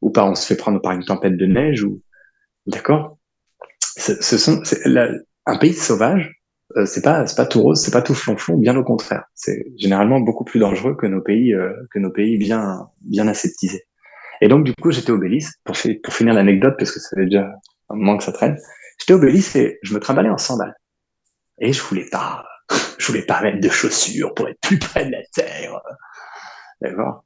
ou 0.00 0.10
par 0.10 0.26
on 0.26 0.36
se 0.36 0.46
fait 0.46 0.56
prendre 0.56 0.80
par 0.80 0.92
une 0.92 1.04
tempête 1.04 1.36
de 1.36 1.46
neige 1.46 1.82
ou 1.82 2.00
d'accord. 2.66 3.18
Ce 3.80 4.38
sont 4.38 4.62
un 5.46 5.56
pays 5.58 5.74
sauvage, 5.74 6.40
euh, 6.76 6.86
c'est 6.86 7.02
pas 7.02 7.26
c'est 7.26 7.36
pas 7.36 7.46
tout 7.46 7.62
rose, 7.62 7.80
c'est 7.80 7.92
pas 7.92 8.02
tout 8.02 8.14
flonflon, 8.14 8.56
bien 8.56 8.76
au 8.76 8.84
contraire. 8.84 9.24
C'est 9.34 9.66
généralement 9.76 10.20
beaucoup 10.20 10.44
plus 10.44 10.60
dangereux 10.60 10.96
que 10.96 11.06
nos 11.06 11.20
pays 11.20 11.54
euh, 11.54 11.72
que 11.92 11.98
nos 11.98 12.10
pays 12.10 12.38
bien 12.38 12.88
bien 13.02 13.28
aseptisés. 13.28 13.84
Et 14.40 14.48
donc 14.48 14.64
du 14.64 14.74
coup 14.74 14.90
j'étais 14.90 15.12
au 15.12 15.18
Belize 15.18 15.52
pour, 15.64 15.76
pour 16.02 16.14
finir 16.14 16.34
l'anecdote 16.34 16.74
parce 16.78 16.90
que 16.90 17.00
ça 17.00 17.16
fait 17.16 17.26
déjà 17.26 17.52
un 17.90 17.96
moment 17.96 18.16
que 18.16 18.24
ça 18.24 18.32
traîne. 18.32 18.56
J'étais 18.98 19.14
au 19.14 19.18
Belize 19.18 19.54
et 19.56 19.78
je 19.82 19.94
me 19.94 20.00
trimballais 20.00 20.30
en 20.30 20.38
sandales 20.38 20.74
et 21.58 21.72
je 21.72 21.82
voulais 21.82 22.08
pas 22.10 22.44
je 22.98 23.06
voulais 23.06 23.24
pas 23.24 23.42
mettre 23.42 23.60
de 23.60 23.68
chaussures 23.68 24.34
pour 24.34 24.48
être 24.48 24.60
plus 24.60 24.78
près 24.78 25.06
de 25.06 25.12
la 25.12 25.22
terre. 25.32 25.80
D'accord? 26.80 27.24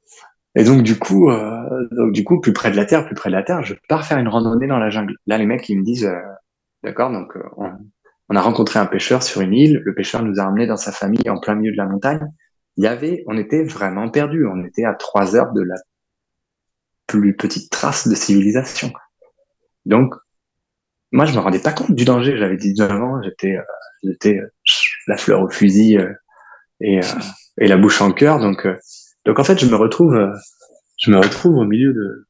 Et 0.55 0.63
donc 0.63 0.83
du 0.83 0.97
coup, 0.97 1.29
euh, 1.29 1.87
donc 1.91 2.11
du 2.11 2.23
coup, 2.23 2.41
plus 2.41 2.53
près 2.53 2.71
de 2.71 2.75
la 2.75 2.85
terre, 2.85 3.05
plus 3.05 3.15
près 3.15 3.29
de 3.29 3.35
la 3.35 3.43
terre, 3.43 3.63
je 3.63 3.75
pars 3.87 4.05
faire 4.05 4.17
une 4.17 4.27
randonnée 4.27 4.67
dans 4.67 4.79
la 4.79 4.89
jungle. 4.89 5.15
Là, 5.27 5.37
les 5.37 5.45
mecs, 5.45 5.67
ils 5.69 5.77
me 5.77 5.83
disent, 5.83 6.05
euh, 6.05 6.19
d'accord, 6.83 7.11
donc 7.11 7.37
euh, 7.37 7.69
a 8.35 8.41
rencontré 8.41 8.79
un 8.79 8.85
pêcheur 8.85 9.23
sur 9.23 9.41
une 9.41 9.53
île. 9.53 9.81
Le 9.83 9.93
pêcheur 9.93 10.23
nous 10.23 10.39
a 10.39 10.43
emmenés 10.43 10.67
dans 10.67 10.77
sa 10.77 10.91
famille 10.91 11.29
en 11.29 11.39
plein 11.39 11.55
milieu 11.55 11.71
de 11.71 11.77
la 11.77 11.85
montagne. 11.85 12.27
Il 12.77 12.83
y 12.83 12.87
avait, 12.87 13.23
on 13.27 13.37
était 13.37 13.63
vraiment 13.63 14.09
perdus. 14.09 14.45
On 14.47 14.63
était 14.63 14.85
à 14.85 14.93
trois 14.93 15.35
heures 15.35 15.51
de 15.53 15.61
la 15.61 15.75
plus 17.07 17.35
petite 17.35 17.71
trace 17.71 18.07
de 18.07 18.15
civilisation. 18.15 18.91
Donc, 19.85 20.13
moi, 21.11 21.25
je 21.25 21.33
me 21.33 21.39
rendais 21.39 21.59
pas 21.59 21.73
compte 21.73 21.91
du 21.91 22.05
danger. 22.05 22.37
J'avais 22.37 22.57
19 22.57 22.91
ans, 22.91 23.21
j'étais, 23.23 23.57
j'étais 24.03 24.39
la 25.07 25.17
fleur 25.17 25.41
au 25.41 25.49
fusil 25.49 25.97
et, 26.81 26.99
et 27.57 27.67
la 27.67 27.77
bouche 27.77 28.01
en 28.01 28.11
cœur. 28.11 28.39
Donc 28.39 28.67
donc 29.25 29.39
en 29.39 29.43
fait, 29.43 29.59
je 29.59 29.65
me 29.65 29.75
retrouve, 29.75 30.15
euh, 30.15 30.33
je 30.97 31.11
me 31.11 31.17
retrouve 31.17 31.57
au 31.57 31.65
milieu 31.65 31.93
de, 31.93 32.27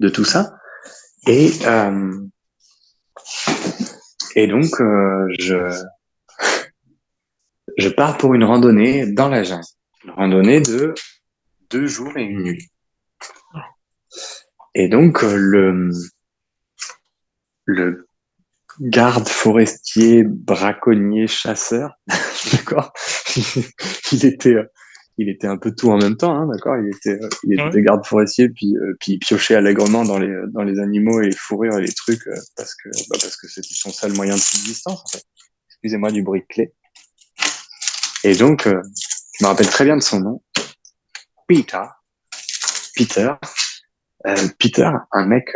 de 0.00 0.08
tout 0.08 0.24
ça. 0.24 0.54
Et, 1.26 1.50
euh, 1.66 2.12
et 4.34 4.46
donc, 4.46 4.80
euh, 4.80 5.26
je, 5.38 5.56
je 7.78 7.88
pars 7.88 8.18
pour 8.18 8.34
une 8.34 8.44
randonnée 8.44 9.06
dans 9.06 9.28
la 9.28 9.42
jungle. 9.42 9.64
Une 10.04 10.10
randonnée 10.10 10.60
de 10.60 10.94
deux 11.70 11.86
jours 11.86 12.16
et 12.16 12.22
une 12.22 12.42
nuit. 12.42 12.70
Et 14.74 14.88
donc, 14.88 15.22
le, 15.22 15.90
le 17.64 18.08
garde 18.80 19.28
forestier, 19.28 20.24
braconnier, 20.24 21.26
chasseur, 21.26 21.94
d'accord, 22.52 22.92
il 24.12 24.26
était, 24.26 24.56
il 25.16 25.28
était 25.28 25.46
un 25.46 25.56
peu 25.56 25.74
tout 25.74 25.90
en 25.90 25.98
même 25.98 26.16
temps, 26.16 26.34
hein, 26.34 26.46
d'accord 26.46 26.76
Il 26.78 26.88
était, 26.88 27.22
euh, 27.22 27.28
il 27.44 27.60
était 27.60 27.82
garde 27.82 28.04
forestier, 28.04 28.48
puis, 28.48 28.76
euh, 28.76 28.96
puis 28.98 29.12
il 29.12 29.18
piochait 29.18 29.54
allègrement 29.54 30.04
dans 30.04 30.18
les, 30.18 30.32
dans 30.48 30.62
les 30.62 30.80
animaux 30.80 31.20
et 31.20 31.26
les 31.26 31.36
fourrures 31.36 31.78
et 31.78 31.82
les 31.82 31.92
trucs, 31.92 32.26
euh, 32.26 32.34
parce 32.56 32.74
que 32.74 32.88
bah, 33.08 33.16
parce 33.20 33.36
que 33.36 33.46
c'était 33.46 33.68
son 33.70 33.90
seul 33.90 34.12
moyen 34.14 34.34
de 34.34 34.40
subsistance, 34.40 35.02
en 35.04 35.08
fait. 35.08 35.24
Excusez-moi 35.68 36.10
du 36.10 36.22
bruit 36.22 36.40
de 36.40 36.46
clé. 36.46 36.74
Et 38.24 38.34
donc, 38.34 38.66
je 38.66 39.44
me 39.44 39.46
rappelle 39.46 39.68
très 39.68 39.84
bien 39.84 39.96
de 39.96 40.02
son 40.02 40.20
nom, 40.20 40.42
Peter. 41.46 41.82
Peter. 42.96 43.32
Peter, 44.58 44.90
un 45.12 45.26
mec, 45.26 45.54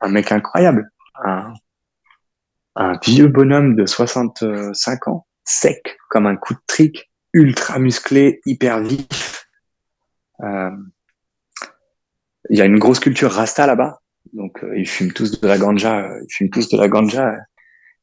un 0.00 0.08
mec 0.08 0.32
incroyable, 0.32 0.90
un, 1.22 1.52
un 2.76 2.98
vieux 3.04 3.28
bonhomme 3.28 3.76
de 3.76 3.84
65 3.84 5.08
ans, 5.08 5.26
sec 5.44 5.98
comme 6.08 6.26
un 6.26 6.36
coup 6.36 6.54
de 6.54 6.60
trick, 6.66 7.10
ultra 7.36 7.78
musclé, 7.78 8.40
hyper 8.46 8.80
vif. 8.80 9.46
Euh, 10.40 10.70
il 12.48 12.58
y 12.58 12.62
a 12.62 12.64
une 12.64 12.78
grosse 12.78 12.98
culture 12.98 13.30
rasta 13.30 13.66
là-bas, 13.66 14.00
donc 14.32 14.64
euh, 14.64 14.76
ils 14.76 14.88
fument 14.88 15.12
tous 15.12 15.40
de 15.40 15.46
la 15.46 15.58
ganja, 15.58 16.00
euh, 16.00 16.20
ils 16.22 16.32
fument 16.32 16.50
tous 16.50 16.68
de 16.70 16.78
la 16.78 16.88
ganja. 16.88 17.36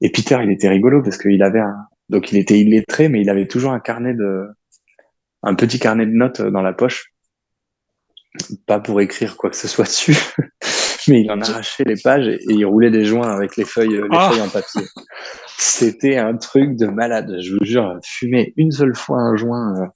Et 0.02 0.12
Peter, 0.12 0.38
il 0.44 0.52
était 0.52 0.70
rigolo 0.70 1.02
parce 1.02 1.18
qu'il 1.18 1.42
avait 1.42 1.62
un, 1.62 1.88
donc 2.10 2.32
il 2.32 2.38
était 2.38 2.60
illettré, 2.60 3.10
mais 3.10 3.22
il 3.22 3.30
avait 3.30 3.48
toujours 3.48 3.72
un 3.72 3.80
carnet 3.80 4.14
de, 4.14 4.46
un 5.42 5.56
petit 5.56 5.80
carnet 5.80 6.06
de 6.06 6.12
notes 6.12 6.42
dans 6.42 6.62
la 6.62 6.74
poche, 6.74 7.12
pas 8.68 8.80
pour 8.80 9.02
écrire 9.02 9.36
quoi 9.36 9.50
que 9.50 9.56
ce 9.56 9.68
soit 9.68 9.86
dessus, 9.86 10.18
mais 11.08 11.22
il 11.22 11.32
en 11.32 11.42
arrachait 11.42 11.84
les 11.84 11.96
pages 12.02 12.28
et, 12.28 12.40
il 12.50 12.66
roulait 12.66 12.92
des 12.92 13.06
joints 13.06 13.32
avec 13.32 13.58
les 13.58 13.66
feuilles, 13.66 13.98
les 13.98 14.08
ah. 14.12 14.30
feuilles 14.30 14.42
en 14.42 14.50
papier. 14.50 14.84
C'était 15.58 16.18
un 16.18 16.36
truc 16.36 16.76
de 16.76 16.88
malade. 16.88 17.38
Je 17.42 17.54
vous 17.54 17.64
jure, 17.64 18.00
fumer 18.04 18.54
une 18.58 18.72
seule 18.72 18.96
fois 18.96 19.20
un 19.20 19.36
joint 19.36 19.92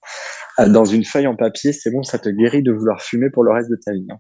euh, 0.60 0.70
dans 0.70 0.86
une 0.86 1.04
feuille 1.04 1.28
en 1.28 1.36
papier, 1.36 1.74
c'est 1.74 1.92
bon, 1.92 2.04
ça 2.04 2.18
te 2.18 2.30
guérit 2.30 2.64
de 2.64 2.72
vouloir 2.72 3.02
fumer 3.02 3.30
pour 3.30 3.44
le 3.44 3.52
reste 3.52 3.70
de 3.70 3.76
ta 3.84 3.92
vie. 3.92 4.08
Hein. 4.10 4.18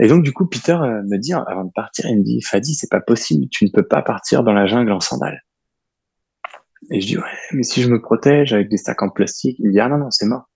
Et 0.00 0.06
donc, 0.06 0.22
du 0.22 0.32
coup, 0.32 0.46
Peter 0.46 0.72
euh, 0.72 1.02
me 1.04 1.16
dit, 1.18 1.32
avant 1.32 1.64
de 1.64 1.72
partir, 1.74 2.06
il 2.08 2.18
me 2.18 2.22
dit, 2.22 2.40
Fadi, 2.42 2.74
c'est 2.74 2.90
pas 2.90 3.00
possible, 3.00 3.46
tu 3.50 3.64
ne 3.64 3.70
peux 3.70 3.86
pas 3.86 4.02
partir 4.02 4.44
dans 4.44 4.52
la 4.52 4.66
jungle 4.66 4.92
en 4.92 5.00
sandales. 5.00 5.42
Et 6.90 7.00
je 7.00 7.06
dis, 7.06 7.18
ouais, 7.18 7.24
mais 7.52 7.64
si 7.64 7.82
je 7.82 7.88
me 7.88 8.00
protège 8.00 8.52
avec 8.52 8.68
des 8.68 8.76
sacs 8.76 9.02
en 9.02 9.08
plastique, 9.08 9.56
il 9.58 9.66
me 9.66 9.72
dit, 9.72 9.80
ah 9.80 9.88
non, 9.88 9.98
non, 9.98 10.10
c'est 10.10 10.26
mort. 10.26 10.48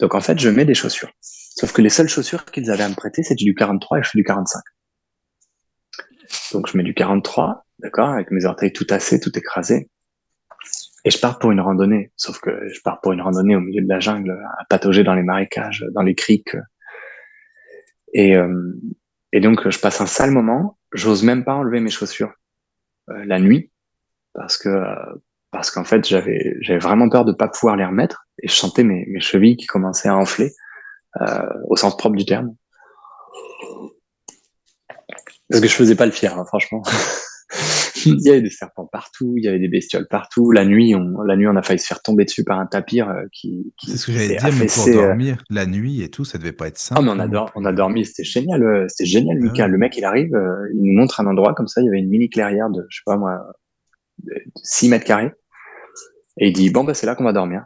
Donc, 0.00 0.14
en 0.14 0.20
fait, 0.20 0.38
je 0.38 0.48
mets 0.48 0.64
des 0.64 0.74
chaussures. 0.74 1.10
Sauf 1.56 1.72
que 1.72 1.82
les 1.82 1.88
seules 1.88 2.08
chaussures 2.08 2.44
qu'ils 2.46 2.70
avaient 2.70 2.82
à 2.82 2.88
me 2.88 2.94
prêter, 2.94 3.22
c'était 3.22 3.44
du 3.44 3.54
43 3.54 3.98
et 3.98 4.02
je 4.02 4.10
fais 4.10 4.18
du 4.18 4.24
45. 4.24 4.60
Donc, 6.52 6.68
je 6.68 6.76
mets 6.76 6.82
du 6.82 6.94
43 6.94 7.64
d'accord, 7.78 8.10
avec 8.10 8.30
mes 8.30 8.44
orteils 8.44 8.72
tout 8.72 8.84
tassés, 8.84 9.20
tout 9.20 9.36
écrasés. 9.38 9.88
Et 11.04 11.10
je 11.10 11.18
pars 11.18 11.38
pour 11.38 11.52
une 11.52 11.60
randonnée, 11.60 12.12
sauf 12.16 12.40
que 12.40 12.50
je 12.68 12.80
pars 12.80 13.00
pour 13.00 13.12
une 13.12 13.20
randonnée 13.20 13.54
au 13.54 13.60
milieu 13.60 13.82
de 13.82 13.88
la 13.88 14.00
jungle, 14.00 14.32
à 14.58 14.64
patauger 14.64 15.04
dans 15.04 15.14
les 15.14 15.22
marécages, 15.22 15.84
dans 15.92 16.02
les 16.02 16.14
criques. 16.14 16.56
Et, 18.14 18.36
euh, 18.36 18.72
et 19.32 19.40
donc, 19.40 19.68
je 19.68 19.78
passe 19.78 20.00
un 20.00 20.06
sale 20.06 20.30
moment. 20.30 20.78
J'ose 20.92 21.22
même 21.22 21.44
pas 21.44 21.54
enlever 21.54 21.80
mes 21.80 21.90
chaussures 21.90 22.32
euh, 23.10 23.24
la 23.26 23.38
nuit, 23.38 23.70
parce 24.32 24.56
que 24.56 24.70
parce 25.50 25.70
qu'en 25.70 25.84
fait, 25.84 26.04
j'avais 26.08 26.56
j'avais 26.62 26.80
vraiment 26.80 27.08
peur 27.08 27.24
de 27.24 27.32
pas 27.32 27.48
pouvoir 27.48 27.76
les 27.76 27.84
remettre. 27.84 28.26
Et 28.42 28.48
je 28.48 28.54
sentais 28.54 28.82
mes, 28.82 29.04
mes 29.06 29.20
chevilles 29.20 29.56
qui 29.56 29.66
commençaient 29.66 30.08
à 30.08 30.16
enfler, 30.16 30.46
euh, 30.46 30.63
au 31.68 31.76
sens 31.76 31.96
propre 31.96 32.16
du 32.16 32.24
terme. 32.24 32.54
Parce 35.50 35.60
que 35.60 35.68
je 35.68 35.74
faisais 35.74 35.94
pas 35.94 36.06
le 36.06 36.12
fier, 36.12 36.36
hein, 36.36 36.44
franchement. 36.46 36.82
il 38.06 38.20
y 38.22 38.30
avait 38.30 38.42
des 38.42 38.50
serpents 38.50 38.86
partout, 38.86 39.34
il 39.36 39.44
y 39.44 39.48
avait 39.48 39.58
des 39.58 39.68
bestioles 39.68 40.06
partout. 40.08 40.50
La 40.50 40.64
nuit, 40.64 40.94
on, 40.94 41.22
la 41.22 41.36
nuit, 41.36 41.46
on 41.46 41.56
a 41.56 41.62
failli 41.62 41.78
se 41.78 41.86
faire 41.86 42.02
tomber 42.02 42.24
dessus 42.24 42.44
par 42.44 42.58
un 42.58 42.66
tapir 42.66 43.08
euh, 43.08 43.24
qui, 43.32 43.72
qui. 43.78 43.90
C'est 43.90 43.96
ce 43.96 44.06
que 44.06 44.12
j'allais 44.12 44.36
dire, 44.36 44.48
mais 44.58 44.66
pour 44.66 44.88
euh, 44.88 44.92
dormir, 44.92 45.38
la 45.50 45.66
nuit 45.66 46.02
et 46.02 46.10
tout, 46.10 46.24
ça 46.24 46.38
devait 46.38 46.52
pas 46.52 46.68
être 46.68 46.78
simple. 46.78 47.00
Ah, 47.02 47.04
mais 47.04 47.22
on 47.22 47.36
a, 47.36 47.52
on 47.54 47.64
a 47.64 47.72
dormi, 47.72 48.04
c'était 48.04 48.24
génial, 48.24 48.62
euh, 48.62 48.86
c'était 48.88 49.08
génial, 49.08 49.36
ah 49.40 49.44
Mika. 49.44 49.66
Le 49.66 49.78
mec, 49.78 49.96
il 49.96 50.04
arrive, 50.04 50.32
il 50.74 50.82
nous 50.82 50.98
montre 50.98 51.20
un 51.20 51.26
endroit 51.26 51.54
comme 51.54 51.68
ça, 51.68 51.80
il 51.80 51.84
y 51.84 51.88
avait 51.88 51.98
une 51.98 52.08
mini 52.08 52.28
clairière 52.28 52.70
de, 52.70 52.86
je 52.88 52.98
sais 52.98 53.02
pas 53.06 53.16
moi, 53.16 53.40
6 54.62 54.88
mètres 54.88 55.04
carrés. 55.04 55.32
Et 56.38 56.48
il 56.48 56.52
dit, 56.52 56.70
bon, 56.70 56.84
bah, 56.84 56.94
c'est 56.94 57.06
là 57.06 57.14
qu'on 57.14 57.24
va 57.24 57.32
dormir. 57.32 57.64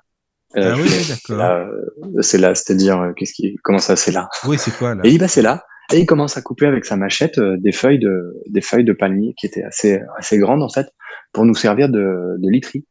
Ah 0.54 0.74
oui, 0.76 0.90
d'accord. 1.08 1.68
C'est 2.20 2.38
là, 2.38 2.54
c'est-à-dire, 2.54 3.12
qu'est-ce 3.16 3.32
qui, 3.32 3.56
comment 3.62 3.78
ça, 3.78 3.96
c'est 3.96 4.12
là? 4.12 4.28
Oui, 4.46 4.56
c'est 4.58 4.76
quoi, 4.76 4.94
là? 4.94 5.02
Et 5.04 5.08
il 5.08 5.12
dit, 5.12 5.18
bah, 5.18 5.28
c'est 5.28 5.42
là. 5.42 5.64
Et 5.92 6.00
il 6.00 6.06
commence 6.06 6.36
à 6.36 6.42
couper 6.42 6.66
avec 6.66 6.84
sa 6.84 6.96
machette 6.96 7.38
euh, 7.38 7.56
des 7.58 7.72
feuilles 7.72 7.98
de 7.98 8.34
des 8.46 8.60
feuilles 8.60 8.84
de 8.84 8.92
palmier 8.92 9.32
qui 9.38 9.46
étaient 9.46 9.62
assez 9.62 10.02
assez 10.18 10.36
grandes 10.36 10.62
en 10.62 10.68
fait 10.68 10.86
pour 11.32 11.46
nous 11.46 11.54
servir 11.54 11.88
de, 11.88 12.36
de 12.38 12.50
literie. 12.50 12.84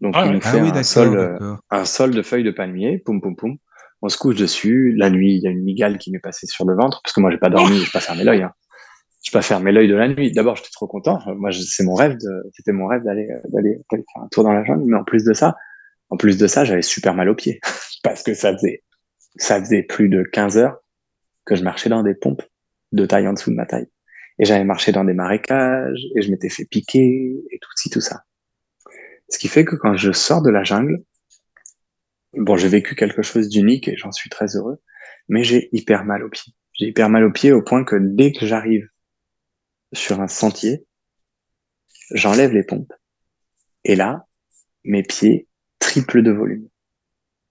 Donc 0.00 0.14
ah 0.16 0.26
il 0.26 0.32
nous 0.32 0.40
fait 0.40 0.58
ah 0.60 0.76
un 0.76 0.82
sol 0.82 1.16
euh, 1.16 1.54
un 1.70 1.84
sol 1.84 2.10
de 2.10 2.22
feuilles 2.22 2.42
de 2.42 2.50
palmier, 2.50 2.98
poum 2.98 3.20
poum 3.20 3.36
poum. 3.36 3.56
On 4.02 4.08
se 4.08 4.18
couche 4.18 4.34
dessus. 4.34 4.92
La 4.96 5.08
nuit, 5.08 5.36
il 5.36 5.40
y 5.40 5.46
a 5.46 5.50
une 5.50 5.62
migale 5.62 5.98
qui 5.98 6.10
m'est 6.10 6.18
passée 6.18 6.48
sur 6.48 6.66
le 6.66 6.74
ventre 6.74 7.00
parce 7.04 7.12
que 7.14 7.20
moi 7.20 7.30
j'ai 7.30 7.38
pas 7.38 7.48
dormi, 7.48 7.78
j'ai 7.78 7.90
pas 7.92 8.00
fermé 8.00 8.24
l'œil. 8.24 8.42
Hein. 8.42 8.52
J'ai 9.22 9.32
pas 9.32 9.42
fermé 9.42 9.70
l'œil 9.70 9.88
de 9.88 9.94
la 9.94 10.08
nuit. 10.08 10.32
D'abord, 10.32 10.56
j'étais 10.56 10.70
trop 10.72 10.86
content. 10.86 11.18
Moi, 11.36 11.50
c'est 11.52 11.82
mon 11.82 11.94
rêve. 11.94 12.16
C'était 12.52 12.72
mon 12.72 12.86
rêve 12.86 13.02
d'aller 13.02 13.28
d'aller 13.48 13.78
faire 13.90 14.00
un 14.22 14.28
tour 14.30 14.44
dans 14.44 14.52
la 14.52 14.64
jungle. 14.64 14.84
Mais 14.86 14.96
en 14.96 15.04
plus 15.04 15.24
de 15.24 15.32
ça, 15.32 15.56
en 16.10 16.16
plus 16.16 16.38
de 16.38 16.46
ça, 16.46 16.64
j'avais 16.64 16.82
super 16.82 17.14
mal 17.14 17.28
aux 17.28 17.34
pieds 17.34 17.60
parce 18.02 18.22
que 18.22 18.34
ça 18.34 18.52
faisait 18.52 18.82
ça 19.38 19.60
faisait 19.60 19.82
plus 19.82 20.08
de 20.08 20.22
15 20.22 20.56
heures 20.58 20.78
que 21.44 21.56
je 21.56 21.62
marchais 21.62 21.88
dans 21.90 22.02
des 22.02 22.14
pompes 22.14 22.42
de 22.92 23.06
taille 23.06 23.28
en 23.28 23.32
dessous 23.32 23.50
de 23.50 23.56
ma 23.56 23.66
taille. 23.66 23.88
Et 24.38 24.44
j'avais 24.44 24.64
marché 24.64 24.92
dans 24.92 25.04
des 25.04 25.14
marécages 25.14 26.00
et 26.14 26.22
je 26.22 26.30
m'étais 26.30 26.48
fait 26.48 26.64
piquer 26.64 27.34
et 27.50 27.58
tout 27.60 27.70
ci, 27.76 27.90
tout 27.90 28.00
ça. 28.00 28.22
Ce 29.28 29.38
qui 29.38 29.48
fait 29.48 29.64
que 29.64 29.76
quand 29.76 29.96
je 29.96 30.12
sors 30.12 30.42
de 30.42 30.50
la 30.50 30.62
jungle, 30.62 31.02
bon, 32.34 32.56
j'ai 32.56 32.68
vécu 32.68 32.94
quelque 32.94 33.22
chose 33.22 33.48
d'unique 33.48 33.88
et 33.88 33.96
j'en 33.96 34.12
suis 34.12 34.30
très 34.30 34.56
heureux, 34.56 34.80
mais 35.28 35.42
j'ai 35.42 35.68
hyper 35.72 36.04
mal 36.04 36.22
aux 36.22 36.28
pieds. 36.28 36.52
J'ai 36.74 36.86
hyper 36.86 37.08
mal 37.08 37.24
aux 37.24 37.32
pieds 37.32 37.52
au 37.52 37.62
point 37.62 37.84
que 37.84 37.96
dès 37.96 38.32
que 38.32 38.46
j'arrive 38.46 38.88
sur 39.92 40.20
un 40.20 40.28
sentier, 40.28 40.86
j'enlève 42.12 42.52
les 42.52 42.64
pompes. 42.64 42.92
Et 43.84 43.96
là, 43.96 44.26
mes 44.84 45.02
pieds 45.02 45.48
triplent 45.78 46.22
de 46.22 46.30
volume. 46.30 46.68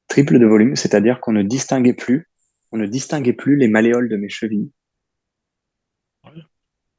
Triple 0.08 0.40
de 0.40 0.46
volume, 0.46 0.76
c'est-à-dire 0.76 1.20
qu'on 1.20 1.34
ne 1.34 1.44
distinguait 1.44 1.94
plus, 1.94 2.30
on 2.72 2.78
ne 2.78 2.86
distinguait 2.86 3.34
plus 3.34 3.58
les 3.58 3.68
malléoles 3.68 4.10
de 4.10 4.18
mes 4.18 4.30
chevilles. 4.30 4.72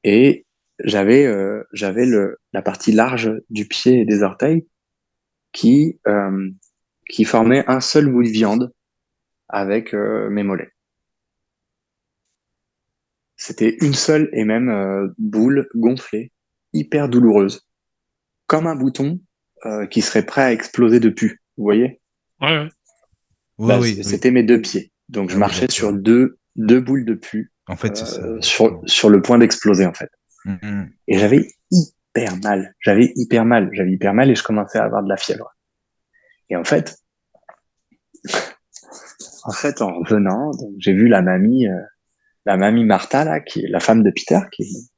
Et 0.05 0.47
j'avais 0.85 1.27
euh, 1.27 1.65
j'avais 1.73 2.07
la 2.53 2.63
partie 2.63 2.93
large 2.93 3.31
du 3.51 3.67
pied 3.67 4.01
et 4.01 4.05
des 4.05 4.23
orteils 4.23 4.67
qui 5.53 5.99
euh, 6.07 6.51
qui 7.09 7.25
formait 7.25 7.65
un 7.67 7.81
seul 7.81 8.11
bout 8.11 8.23
de 8.23 8.29
viande 8.29 8.73
avec 9.49 9.95
euh, 9.95 10.29
mes 10.31 10.43
mollets. 10.43 10.73
C'était 13.37 13.77
une 13.81 13.95
seule 13.95 14.31
et 14.33 14.45
même 14.45 15.15
boule 15.19 15.69
gonflée, 15.75 16.33
hyper 16.73 17.09
douloureuse, 17.11 17.69
comme 18.47 18.67
un 18.67 18.75
bouton 18.75 19.21
euh, 19.65 19.87
qui 19.87 20.03
serait 20.03 20.25
prêt 20.27 20.43
à 20.43 20.53
exploser 20.53 21.01
de 21.01 21.09
pu. 21.09 21.41
Vous 21.57 21.65
voyez? 21.65 22.01
Ouais, 22.41 22.59
ouais. 22.59 22.69
Bah, 23.59 23.79
oui, 23.81 24.03
C'était 24.05 24.31
mes 24.31 24.43
deux 24.43 24.61
pieds. 24.61 24.93
Donc 25.09 25.31
je 25.31 25.35
Ah 25.35 25.37
oui, 25.37 25.41
marchais 25.41 25.71
sur 25.71 25.93
deux 25.93 26.39
deux 26.57 26.81
boules 26.81 27.05
de 27.05 27.15
pu 27.15 27.53
En 27.69 27.77
fait, 27.77 27.97
c'est 27.97 28.07
ça. 28.07 28.21
euh, 28.23 28.41
sur 28.43 28.83
sur 28.87 29.09
le 29.09 29.23
point 29.23 29.39
d'exploser 29.39 29.87
en 29.87 29.95
fait. 29.95 30.11
Mhm. 30.45 30.91
Et 31.09 31.19
j'avais 31.19 31.49
hyper 31.71 32.37
mal. 32.43 32.75
J'avais 32.81 33.13
hyper 33.17 33.45
mal. 33.45 33.71
J'avais 33.73 33.93
hyper 33.93 34.15
mal 34.15 34.31
et 34.31 34.35
je 34.35 34.43
commençais 34.43 34.79
à 34.79 34.85
avoir 34.85 35.03
de 35.03 35.09
la 35.09 35.17
fièvre. 35.17 35.55
Et 36.51 36.57
en 36.57 36.65
fait, 36.65 36.97
en 39.45 39.53
fait, 39.53 39.81
en 39.83 40.01
revenant, 40.01 40.51
j'ai 40.79 40.93
vu 40.93 41.09
la 41.09 41.23
mamie, 41.23 41.67
euh, 41.67 41.81
la 42.45 42.57
mamie 42.57 42.85
Martha, 42.85 43.25
là, 43.25 43.41
qui 43.41 43.65
est 43.65 43.69
la 43.69 43.81
femme 43.81 44.03
de 44.03 44.11
Peter, 44.11 44.41
qui, 44.53 44.89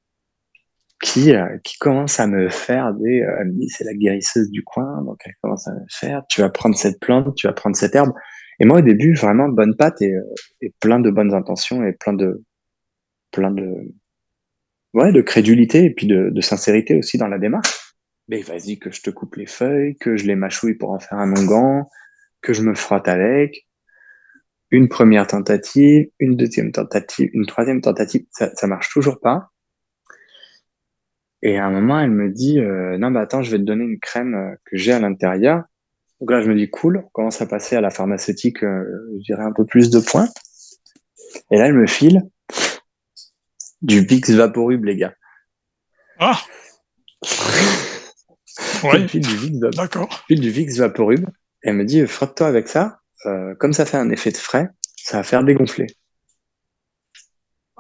qui, 1.03 1.34
euh, 1.34 1.59
qui 1.64 1.78
commence 1.78 2.18
à 2.20 2.26
me 2.26 2.49
faire 2.49 2.92
des, 2.94 3.22
euh, 3.22 3.36
elle 3.40 3.55
dit, 3.55 3.68
c'est 3.68 3.84
la 3.84 3.94
guérisseuse 3.94 4.51
du 4.51 4.64
coin, 4.64 5.03
donc 5.03 5.20
elle 5.24 5.34
commence 5.42 5.68
à 5.68 5.74
me 5.74 5.84
faire, 5.88 6.22
tu 6.28 6.40
vas 6.40 6.51
prendre 6.51 6.76
cette 6.76 7.01
plante, 7.01 7.36
tu 7.36 7.46
vas 7.46 7.53
prendre 7.53 7.76
cette 7.76 7.94
herbe. 7.94 8.12
Et 8.61 8.64
moi, 8.64 8.78
au 8.78 8.82
début, 8.82 9.14
vraiment 9.14 9.49
bonne 9.49 9.76
patte 9.76 10.03
et, 10.03 10.12
euh, 10.12 10.22
et 10.61 10.74
plein 10.80 10.99
de 10.99 11.11
bonnes 11.11 11.34
intentions 11.34 11.84
et 11.84 11.92
plein 11.92 12.12
de, 12.12 12.42
plein 13.30 13.51
de, 13.53 13.94
ouais, 14.94 15.12
de 15.12 15.20
crédulité 15.20 15.84
et 15.84 15.90
puis 15.90 16.07
de, 16.07 16.30
de 16.30 16.40
sincérité 16.40 16.96
aussi 16.96 17.18
dans 17.18 17.28
la 17.28 17.38
démarche. 17.38 17.94
Mais 18.28 18.42
vas-y, 18.42 18.78
que 18.78 18.90
je 18.90 19.01
te 19.01 19.11
coupe 19.11 19.36
les 19.36 19.46
feuilles, 19.46 19.96
que 19.96 20.16
je 20.16 20.26
les 20.26 20.34
mâchouille 20.34 20.74
pour 20.74 20.90
en 20.90 20.99
faire 20.99 21.18
un 21.18 21.32
onguent, 21.32 21.86
que 22.42 22.53
je 22.53 22.62
me 22.62 22.74
frotte 22.74 23.09
avec. 23.09 23.66
Une 24.70 24.88
première 24.88 25.26
tentative, 25.26 26.09
une 26.18 26.36
deuxième 26.36 26.72
tentative, 26.72 27.30
une 27.32 27.46
troisième 27.46 27.80
tentative, 27.80 28.26
ça, 28.30 28.55
ça 28.55 28.66
marche 28.66 28.90
toujours 28.92 29.18
pas. 29.20 29.51
Et 31.43 31.59
à 31.59 31.66
un 31.66 31.70
moment, 31.70 32.01
elle 32.01 32.11
me 32.11 32.30
dit, 32.30 32.59
euh, 32.59 32.99
non, 32.99 33.11
bah 33.11 33.20
attends, 33.20 33.43
je 33.43 33.51
vais 33.51 33.59
te 33.59 33.62
donner 33.62 33.84
une 33.84 34.01
crème 34.01 34.34
euh, 34.34 34.57
que 34.64 34.76
j'ai 34.76 34.93
à 34.93 34.99
l'intérieur. 34.99 35.62
Donc 36.20 36.30
là, 36.32 36.41
je 36.41 36.51
me 36.51 36.57
dis, 36.57 36.68
cool, 36.68 37.05
on 37.05 37.09
commence 37.11 37.41
à 37.41 37.47
passer 37.47 37.76
à 37.76 37.80
la 37.80 37.91
pharmaceutique, 37.91 38.64
euh, 38.64 38.84
je 39.18 39.24
dirais 39.24 39.45
un 39.45 39.53
peu 39.53 39.64
plus 39.64 39.91
de 39.91 40.01
points. 40.01 40.28
Et 41.51 41.59
là, 41.59 41.66
elle 41.66 41.74
me 41.74 41.86
file 41.86 42.22
du 43.82 44.01
Vicks 44.01 44.30
Vaporub, 44.30 44.84
les 44.84 44.97
gars. 44.97 45.14
Ah, 46.18 46.41
ouais, 48.82 48.99
me 49.01 49.07
file 49.07 49.20
du 49.20 49.36
Vicks 49.36 49.61
Vaporub. 49.61 49.74
d'accord. 49.76 50.24
file 50.26 50.41
du 50.41 50.51
Vicks 50.51 50.72
Vaporub. 50.72 51.28
Et 51.62 51.68
elle 51.68 51.76
me 51.76 51.84
dit, 51.84 52.05
frotte-toi 52.07 52.49
avec 52.49 52.66
ça. 52.66 53.01
Euh, 53.26 53.55
comme 53.55 53.72
ça 53.72 53.84
fait 53.84 53.97
un 53.97 54.11
effet 54.11 54.30
de 54.30 54.36
frais, 54.36 54.68
ça 54.97 55.18
va 55.18 55.22
faire 55.22 55.45
dégonfler. 55.45 55.86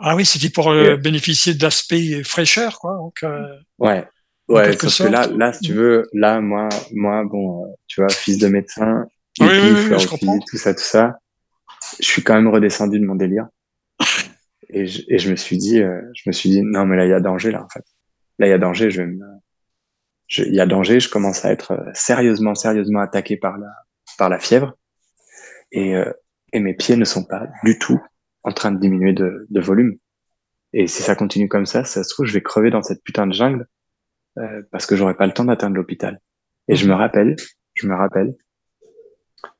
Ah 0.00 0.16
oui, 0.16 0.24
c'était 0.24 0.50
pour 0.50 0.70
euh, 0.70 0.96
bénéficier 0.96 1.54
de 1.54 1.62
l'aspect 1.62 2.22
fraîcheur, 2.22 2.78
quoi. 2.78 2.94
Donc, 2.94 3.22
euh, 3.22 3.42
Ouais. 3.78 4.06
Ouais, 4.48 4.72
sauf 4.78 5.06
que 5.06 5.12
là, 5.12 5.26
là, 5.26 5.52
si 5.52 5.60
tu 5.60 5.74
veux, 5.74 6.08
là, 6.14 6.40
moi, 6.40 6.70
moi, 6.92 7.22
bon, 7.24 7.64
euh, 7.64 7.68
tu 7.86 8.00
vois, 8.00 8.08
fils 8.08 8.38
de 8.38 8.48
médecin, 8.48 9.04
Oui, 9.40 9.46
hippie, 9.46 9.92
oui, 9.92 9.98
je 9.98 10.06
tout 10.50 10.56
ça, 10.56 10.72
tout 10.72 10.80
ça, 10.80 11.18
je 12.00 12.06
suis 12.06 12.22
quand 12.22 12.34
même 12.34 12.48
redescendu 12.48 12.98
de 12.98 13.04
mon 13.04 13.14
délire. 13.14 13.46
Et 14.70 14.86
je, 14.86 15.02
et 15.08 15.18
je 15.18 15.30
me 15.30 15.36
suis 15.36 15.58
dit, 15.58 15.80
je 15.80 16.22
me 16.26 16.32
suis 16.32 16.48
dit, 16.48 16.62
non, 16.62 16.86
mais 16.86 16.96
là, 16.96 17.04
il 17.04 17.10
y 17.10 17.14
a 17.14 17.20
danger, 17.20 17.50
là, 17.50 17.62
en 17.62 17.68
fait. 17.68 17.84
Là, 18.38 18.46
il 18.46 18.50
y 18.50 18.54
a 18.54 18.58
danger, 18.58 18.90
je 18.90 19.02
vais 19.02 19.08
me, 19.08 19.20
il 20.36 20.54
y 20.54 20.60
a 20.60 20.66
danger, 20.66 21.00
je 21.00 21.08
commence 21.08 21.44
à 21.44 21.52
être 21.52 21.86
sérieusement, 21.94 22.54
sérieusement 22.54 23.00
attaqué 23.00 23.36
par 23.36 23.58
la, 23.58 23.68
par 24.18 24.28
la 24.28 24.38
fièvre. 24.38 24.74
Et, 25.72 25.94
euh, 25.94 26.10
et 26.52 26.60
mes 26.60 26.74
pieds 26.74 26.96
ne 26.96 27.04
sont 27.04 27.24
pas 27.24 27.46
du 27.64 27.78
tout 27.78 28.00
en 28.44 28.52
train 28.52 28.72
de 28.72 28.78
diminuer 28.80 29.12
de, 29.12 29.46
de 29.50 29.60
volume. 29.60 29.96
Et 30.72 30.86
si 30.86 31.02
ça 31.02 31.14
continue 31.14 31.48
comme 31.48 31.66
ça, 31.66 31.84
ça 31.84 32.04
se 32.04 32.10
trouve, 32.10 32.26
je 32.26 32.32
vais 32.34 32.42
crever 32.42 32.70
dans 32.70 32.82
cette 32.82 33.02
putain 33.02 33.26
de 33.26 33.32
jungle 33.32 33.66
euh, 34.38 34.62
parce 34.70 34.86
que 34.86 34.96
j'aurai 34.96 35.14
pas 35.14 35.26
le 35.26 35.32
temps 35.32 35.44
d'atteindre 35.44 35.76
l'hôpital. 35.76 36.20
Et 36.68 36.76
je 36.76 36.86
me 36.88 36.94
rappelle, 36.94 37.36
je 37.74 37.86
me 37.86 37.94
rappelle. 37.94 38.34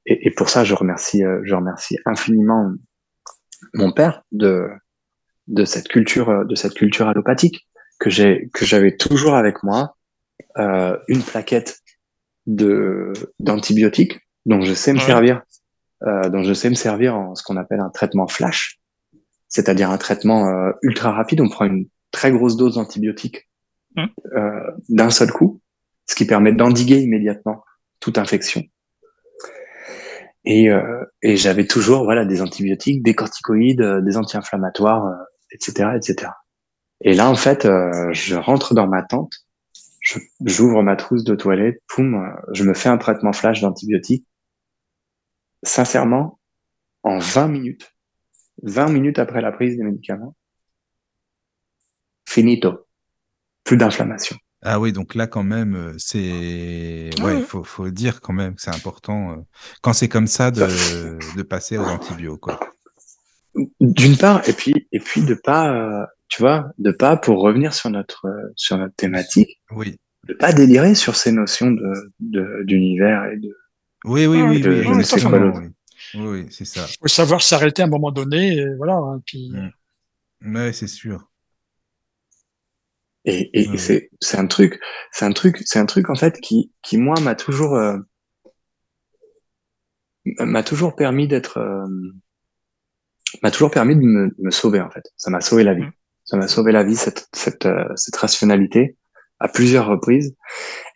Et, 0.07 0.27
et 0.29 0.31
pour 0.31 0.49
ça, 0.51 0.65
je 0.65 0.75
remercie, 0.75 1.25
euh, 1.25 1.41
je 1.45 1.55
remercie 1.55 1.97
infiniment 2.07 2.73
mon 3.75 3.93
père 3.93 4.23
de 4.33 4.69
de 5.49 5.65
cette 5.65 5.89
culture, 5.89 6.45
de 6.45 6.55
cette 6.55 6.75
culture 6.75 7.09
allopathique 7.09 7.67
que 7.99 8.11
j'ai, 8.11 8.51
que 8.53 8.67
j'avais 8.67 8.97
toujours 8.97 9.35
avec 9.35 9.63
moi, 9.63 9.97
euh, 10.59 10.95
une 11.09 11.23
plaquette 11.23 11.81
de 12.47 13.15
d'antibiotiques 13.39 14.21
dont 14.45 14.61
je 14.61 14.75
sais 14.75 14.93
me 14.93 14.99
Ouais. 14.99 15.07
servir, 15.07 15.43
euh, 16.07 16.29
dont 16.29 16.43
je 16.43 16.53
sais 16.53 16.71
me 16.71 16.75
servir 16.75 17.17
en 17.17 17.35
ce 17.35 17.43
qu'on 17.43 17.57
appelle 17.57 17.81
un 17.81 17.91
traitement 17.91 18.29
flash, 18.29 18.81
c'est-à-dire 19.49 19.91
un 19.91 19.99
traitement 19.99 20.49
euh, 20.49 20.73
ultra 20.83 21.13
rapide. 21.13 21.41
On 21.41 21.49
prend 21.49 21.65
une 21.65 21.87
très 22.11 22.33
grosse 22.33 22.57
dose 22.57 22.77
d'antibiotiques 22.77 23.49
Mm. 23.97 24.07
euh, 24.37 24.71
d'un 24.89 25.11
seul 25.11 25.31
coup, 25.31 25.61
ce 26.07 26.15
qui 26.15 26.27
permet 26.27 26.53
d'endiguer 26.53 27.01
immédiatement 27.01 27.65
toute 28.01 28.19
infection. 28.19 28.63
Et, 30.45 30.71
euh, 30.71 31.05
et 31.23 31.37
j'avais 31.37 31.67
toujours 31.67 32.05
voilà 32.05 32.25
des 32.25 32.41
antibiotiques, 32.41 33.03
des 33.03 33.15
corticoïdes, 33.15 33.81
euh, 33.81 34.01
des 34.01 34.17
anti-inflammatoires, 34.17 35.07
euh, 35.07 35.15
etc., 35.51 35.91
etc. 35.97 36.31
Et 37.01 37.15
là, 37.15 37.29
en 37.29 37.35
fait, 37.35 37.65
euh, 37.65 37.91
je 38.13 38.37
rentre 38.37 38.75
dans 38.75 38.87
ma 38.87 39.03
tente, 39.03 39.33
j'ouvre 40.45 40.83
ma 40.83 40.97
trousse 40.97 41.25
de 41.25 41.35
toilette, 41.35 41.83
poum, 41.89 42.33
je 42.53 42.65
me 42.65 42.75
fais 42.75 42.89
un 42.89 42.99
traitement 42.99 43.33
flash 43.33 43.61
d'antibiotiques. 43.61 44.27
Sincèrement, 45.63 46.39
en 47.03 47.19
20 47.19 47.49
minutes, 47.49 47.93
20 48.63 48.89
minutes 48.91 49.19
après 49.19 49.41
la 49.41 49.53
prise 49.53 49.77
des 49.77 49.85
médicaments, 49.85 50.35
finito. 52.29 52.87
Plus 53.65 53.77
d'inflammation. 53.77 54.37
Ah 54.63 54.81
oui, 54.81 54.93
donc 54.93 55.15
là, 55.15 55.27
quand 55.27 55.43
même, 55.45 55.77
euh, 55.77 55.95
c'est. 55.99 57.11
Ah 57.21 57.25
Ouais, 57.25 57.43
faut, 57.43 57.63
faut 57.63 57.91
dire 57.91 58.21
quand 58.21 58.33
même 58.33 58.55
que 58.57 58.63
c'est 58.63 58.75
important, 58.75 59.33
euh, 59.33 59.37
quand 59.83 59.93
c'est 59.93 60.09
comme 60.09 60.27
ça, 60.27 60.51
de, 60.51 60.67
de 61.37 61.43
passer 61.43 61.79
aux 61.79 61.85
antibiotiques, 61.85 62.41
quoi. 62.41 62.59
D'une 63.81 64.17
part, 64.17 64.49
et 64.49 64.53
puis, 64.53 64.89
et 64.93 65.01
puis 65.01 65.23
de 65.23 65.35
pas, 65.35 65.73
euh, 65.75 66.07
tu 66.29 66.43
vois, 66.43 66.71
de 66.79 66.91
pas, 66.91 67.17
pour 67.17 67.41
revenir 67.41 67.73
sur 67.75 67.91
notre, 67.91 68.27
euh, 68.27 68.53
sur 68.57 68.79
notre 68.79 68.95
thématique, 68.95 69.61
Oui. 69.71 69.97
de 70.27 70.35
pas 70.35 70.53
délirer 70.53 70.95
sur 70.95 71.15
ces 71.17 71.33
notions 71.33 71.71
de, 71.71 71.93
de, 72.21 72.63
d'univers 72.65 73.27
et 73.27 73.37
de, 73.37 73.57
Oui, 74.05 74.27
oui, 74.27 74.41
Ah, 74.41 74.49
oui, 74.49 74.61
de- 74.61 74.71
oui, 74.71 74.83
je 74.85 74.89
oui, 74.91 74.97
ne 74.97 75.03
sais 75.03 75.19
c'est 75.19 75.27
oui. 75.27 75.69
Oui, 76.15 76.47
ça. 76.65 76.87
faut 77.01 77.09
savoir 77.09 77.43
s'arrêter 77.43 77.83
à 77.83 77.85
un 77.87 77.89
moment 77.89 78.11
donné, 78.13 78.57
et 78.57 78.75
voilà. 78.77 78.95
hein, 78.95 79.21
puis, 79.27 79.51
Mm. 79.53 80.55
Ouais, 80.55 80.73
c'est 80.73 80.87
sûr. 80.87 81.29
Et, 83.25 83.51
et, 83.53 83.69
Ouais, 83.69 83.75
et 83.75 83.79
c'est 83.79 84.11
c'est 84.21 84.39
un 84.39 84.47
truc, 84.47 84.79
c'est 85.11 85.25
un 85.25 85.33
truc, 85.33 85.59
c'est 85.67 85.81
un 85.81 85.87
truc 85.87 86.09
en 86.09 86.15
fait 86.15 86.39
qui 86.41 86.73
qui 86.83 86.97
moi 86.97 87.19
m'a 87.21 87.35
toujours 87.35 87.75
euh, 87.75 87.99
m'a 90.41 90.63
toujours 90.63 90.95
permis 90.95 91.27
d'être 91.29 91.59
euh, 91.59 91.87
m'a 93.43 93.51
toujours 93.51 93.71
permis 93.71 93.97
de 93.97 94.01
me, 94.01 94.35
me 94.39 94.51
sauver 94.51 94.81
en 94.81 94.91
fait. 94.91 95.05
Ça 95.17 95.31
m'a 95.31 95.41
sauvé 95.41 95.65
la 95.65 95.75
vie. 95.75 95.83
Mm. 95.83 95.93
Ça 96.25 96.37
m'a 96.37 96.49
sauvé 96.49 96.73
la 96.73 96.85
vie 96.85 96.97
cette 96.97 97.29
cette 97.33 97.67
euh, 97.67 97.85
cette 97.97 98.17
rationalité 98.17 98.97
à 99.41 99.49
plusieurs 99.49 99.87
reprises 99.87 100.37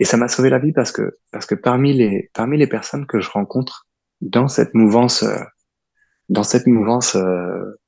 et 0.00 0.04
ça 0.04 0.16
m'a 0.16 0.28
sauvé 0.28 0.50
la 0.50 0.58
vie 0.58 0.72
parce 0.72 0.92
que 0.92 1.18
parce 1.30 1.46
que 1.46 1.54
parmi 1.54 1.92
les 1.92 2.30
parmi 2.34 2.58
les 2.58 2.66
personnes 2.66 3.06
que 3.06 3.20
je 3.20 3.30
rencontre 3.30 3.86
dans 4.20 4.48
cette 4.48 4.74
mouvance 4.74 5.22
euh, 5.22 5.38
dans 6.28 6.42
cette 6.42 6.66
mouvance 6.66 7.14
euh, 7.14 7.78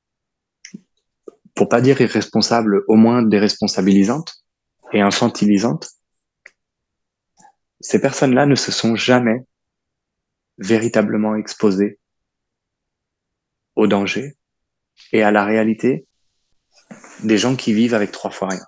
pour 1.55 1.69
pas 1.69 1.81
dire 1.81 1.99
irresponsable, 2.01 2.83
au 2.87 2.95
moins 2.95 3.23
déresponsabilisante 3.23 4.43
et 4.91 5.01
infantilisante, 5.01 5.89
ces 7.79 7.99
personnes-là 7.99 8.45
ne 8.45 8.55
se 8.55 8.71
sont 8.71 8.95
jamais 8.95 9.39
véritablement 10.57 11.35
exposées 11.35 11.99
au 13.75 13.87
danger 13.87 14.35
et 15.11 15.23
à 15.23 15.31
la 15.31 15.45
réalité 15.45 16.05
des 17.23 17.37
gens 17.37 17.55
qui 17.55 17.73
vivent 17.73 17.93
avec 17.93 18.11
trois 18.11 18.31
fois 18.31 18.49
rien. 18.49 18.65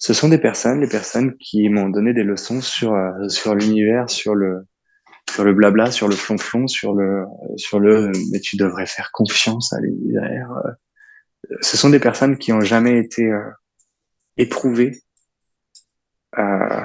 Ce 0.00 0.12
sont 0.12 0.28
des 0.28 0.38
personnes, 0.38 0.80
les 0.80 0.88
personnes 0.88 1.36
qui 1.36 1.68
m'ont 1.68 1.88
donné 1.88 2.12
des 2.12 2.24
leçons 2.24 2.60
sur 2.60 2.94
euh, 2.94 3.28
sur 3.28 3.54
l'univers, 3.54 4.10
sur 4.10 4.34
le 4.34 4.66
sur 5.30 5.44
le 5.44 5.52
blabla, 5.54 5.92
sur 5.92 6.08
le 6.08 6.16
flonflon, 6.16 6.66
sur 6.66 6.94
le 6.94 7.24
sur 7.56 7.78
le 7.78 8.10
mais 8.32 8.40
tu 8.40 8.56
devrais 8.56 8.86
faire 8.86 9.10
confiance 9.12 9.72
à 9.72 9.80
l'univers. 9.80 10.50
Ce 11.60 11.76
sont 11.76 11.90
des 11.90 12.00
personnes 12.00 12.38
qui 12.38 12.52
ont 12.52 12.60
jamais 12.60 12.98
été 12.98 13.24
euh, 13.24 13.50
éprouvées 14.36 15.02
euh, 16.38 16.84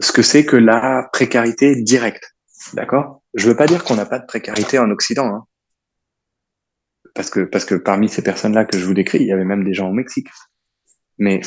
ce 0.00 0.12
que 0.12 0.22
c'est 0.22 0.44
que 0.44 0.56
la 0.56 1.08
précarité 1.12 1.76
directe. 1.76 2.34
D'accord? 2.74 3.22
Je 3.34 3.48
veux 3.48 3.56
pas 3.56 3.66
dire 3.66 3.84
qu'on 3.84 3.96
n'a 3.96 4.06
pas 4.06 4.18
de 4.18 4.26
précarité 4.26 4.78
en 4.78 4.90
Occident. 4.90 5.26
Hein. 5.26 5.44
Parce, 7.14 7.30
que, 7.30 7.40
parce 7.40 7.64
que 7.64 7.74
parmi 7.74 8.08
ces 8.08 8.22
personnes-là 8.22 8.64
que 8.64 8.78
je 8.78 8.84
vous 8.84 8.94
décris, 8.94 9.18
il 9.18 9.26
y 9.26 9.32
avait 9.32 9.44
même 9.44 9.64
des 9.64 9.74
gens 9.74 9.88
au 9.88 9.92
Mexique. 9.92 10.28
Mais, 11.18 11.40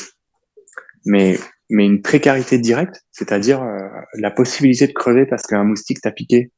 mais, 1.05 1.37
mais 1.69 1.85
une 1.85 2.01
précarité 2.01 2.57
directe, 2.57 3.01
c'est-à-dire 3.11 3.61
euh, 3.63 3.79
la 4.15 4.31
possibilité 4.31 4.87
de 4.87 4.93
crever 4.93 5.25
parce 5.25 5.43
qu'un 5.43 5.63
moustique 5.63 6.01
t'a 6.01 6.11
piqué 6.11 6.51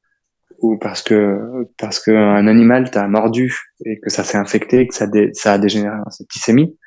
ou 0.60 0.78
parce 0.78 1.02
que 1.02 1.68
parce 1.78 2.00
qu'un 2.00 2.48
animal 2.48 2.90
t'a 2.90 3.08
mordu 3.08 3.56
et 3.86 4.00
que 4.00 4.10
ça 4.10 4.24
s'est 4.24 4.38
infecté 4.38 4.88
que 4.88 4.96
ça, 4.96 5.08
ça 5.34 5.54
a 5.54 5.58
dégénéré 5.58 5.96
en 6.06 6.10
septicémie. 6.10 6.78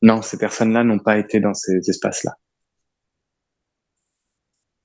Non, 0.00 0.22
ces 0.22 0.38
personnes-là 0.38 0.84
n'ont 0.84 1.00
pas 1.00 1.18
été 1.18 1.40
dans 1.40 1.54
ces 1.54 1.78
espaces-là. 1.88 2.36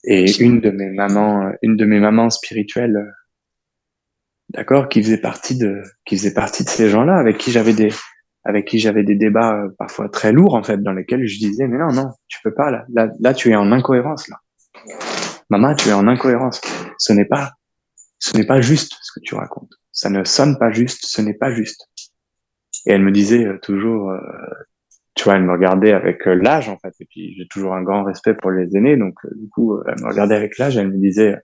Et 0.05 0.29
une 0.41 0.59
de 0.59 0.69
mes 0.71 0.89
mamans, 0.89 1.51
une 1.61 1.77
de 1.77 1.85
mes 1.85 1.99
mamans 1.99 2.29
spirituelles, 2.29 2.97
d'accord, 4.49 4.89
qui 4.89 5.01
faisait 5.01 5.21
partie 5.21 5.57
de, 5.57 5.81
qui 6.05 6.17
faisait 6.17 6.33
partie 6.33 6.63
de 6.65 6.69
ces 6.69 6.89
gens-là, 6.89 7.15
avec 7.15 7.37
qui 7.37 7.51
j'avais 7.51 7.73
des, 7.73 7.89
avec 8.45 8.65
qui 8.65 8.79
j'avais 8.79 9.03
des 9.03 9.15
débats 9.15 9.55
euh, 9.55 9.69
parfois 9.77 10.09
très 10.09 10.31
lourds 10.31 10.55
en 10.55 10.63
fait, 10.63 10.81
dans 10.81 10.93
lesquels 10.93 11.27
je 11.27 11.37
disais 11.37 11.67
mais 11.67 11.77
non 11.77 11.91
non, 11.91 12.11
tu 12.27 12.39
peux 12.43 12.53
pas 12.53 12.71
là, 12.71 12.85
là, 12.93 13.09
là 13.19 13.33
tu 13.33 13.51
es 13.51 13.55
en 13.55 13.71
incohérence 13.71 14.27
là. 14.27 14.37
Maman, 15.49 15.75
tu 15.75 15.89
es 15.89 15.93
en 15.93 16.07
incohérence. 16.07 16.61
Ce 16.97 17.13
n'est 17.13 17.25
pas, 17.25 17.51
ce 18.19 18.35
n'est 18.35 18.45
pas 18.45 18.61
juste 18.61 18.97
ce 19.01 19.11
que 19.13 19.23
tu 19.23 19.35
racontes. 19.35 19.73
Ça 19.91 20.09
ne 20.09 20.23
sonne 20.23 20.57
pas 20.57 20.71
juste, 20.71 21.05
ce 21.05 21.21
n'est 21.21 21.33
pas 21.33 21.51
juste. 21.51 21.87
Et 22.85 22.91
elle 22.91 23.03
me 23.03 23.11
disait 23.11 23.45
euh, 23.45 23.59
toujours, 23.59 24.09
euh, 24.11 24.19
tu 25.15 25.25
vois, 25.25 25.35
elle 25.35 25.43
me 25.43 25.51
regardait 25.51 25.93
avec 25.93 26.25
l'âge 26.25 26.69
en 26.69 26.77
fait, 26.79 26.93
et 26.99 27.05
puis 27.05 27.35
j'ai 27.37 27.47
toujours 27.47 27.75
un 27.75 27.83
grand 27.83 28.03
respect 28.03 28.33
pour 28.33 28.51
les 28.51 28.75
aînés, 28.75 28.97
donc 28.97 29.15
du 29.35 29.47
coup, 29.49 29.79
elle 29.85 30.01
me 30.01 30.07
regardait 30.07 30.35
avec 30.35 30.57
l'âge, 30.57 30.75
elle 30.75 30.89
me 30.89 30.97
disait, 30.97 31.37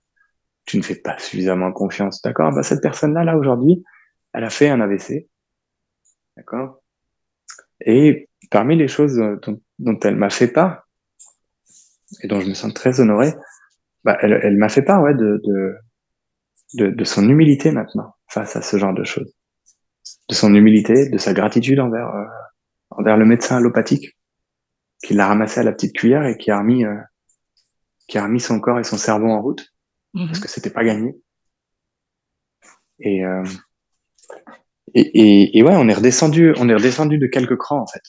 tu 0.66 0.76
ne 0.76 0.82
fais 0.82 0.96
pas 0.96 1.18
suffisamment 1.18 1.72
confiance, 1.72 2.20
d'accord 2.22 2.52
Bah 2.52 2.62
cette 2.62 2.82
personne-là, 2.82 3.24
là 3.24 3.36
aujourd'hui, 3.36 3.84
elle 4.32 4.44
a 4.44 4.50
fait 4.50 4.68
un 4.68 4.80
AVC, 4.80 5.28
d'accord? 6.36 6.79
Et 7.86 8.28
parmi 8.50 8.76
les 8.76 8.88
choses 8.88 9.16
dont, 9.42 9.60
dont 9.78 9.98
elle 10.00 10.16
m'a 10.16 10.30
fait 10.30 10.48
part 10.48 10.86
et 12.22 12.28
dont 12.28 12.40
je 12.40 12.48
me 12.48 12.54
sens 12.54 12.74
très 12.74 13.00
honoré, 13.00 13.34
bah 14.04 14.16
elle, 14.20 14.38
elle 14.42 14.56
m'a 14.56 14.68
fait 14.68 14.82
part, 14.82 15.02
ouais, 15.02 15.14
de, 15.14 15.40
de 15.44 15.76
de, 16.74 16.86
de 16.86 17.04
son 17.04 17.28
humilité 17.28 17.72
maintenant 17.72 18.14
face 18.28 18.54
à 18.54 18.62
ce 18.62 18.76
genre 18.76 18.94
de 18.94 19.02
choses, 19.02 19.34
de 20.28 20.34
son 20.36 20.54
humilité, 20.54 21.08
de 21.08 21.18
sa 21.18 21.32
gratitude 21.34 21.80
envers 21.80 22.12
envers 22.90 23.16
le 23.16 23.24
médecin 23.24 23.56
allopathique 23.56 24.16
qui 25.02 25.14
l'a 25.14 25.26
ramassé 25.26 25.58
à 25.60 25.62
la 25.64 25.72
petite 25.72 25.96
cuillère 25.96 26.24
et 26.26 26.36
qui 26.36 26.50
a 26.52 26.58
remis, 26.58 26.84
euh, 26.84 26.94
qui 28.06 28.18
a 28.18 28.22
remis 28.24 28.38
son 28.40 28.60
corps 28.60 28.78
et 28.78 28.84
son 28.84 28.98
cerveau 28.98 29.28
en 29.28 29.42
route 29.42 29.66
Mhm. 30.14 30.26
parce 30.26 30.40
que 30.40 30.48
c'était 30.48 30.70
pas 30.70 30.84
gagné. 30.84 31.16
Et, 33.00 33.24
euh, 33.24 33.44
et, 34.94 35.00
et, 35.00 35.58
et 35.58 35.62
ouais, 35.62 35.74
on 35.74 35.88
est 35.88 35.94
redescendu, 35.94 36.54
on 36.58 36.68
est 36.68 36.74
redescendu 36.74 37.18
de 37.18 37.26
quelques 37.26 37.56
crans 37.56 37.80
en 37.80 37.86
fait. 37.86 38.02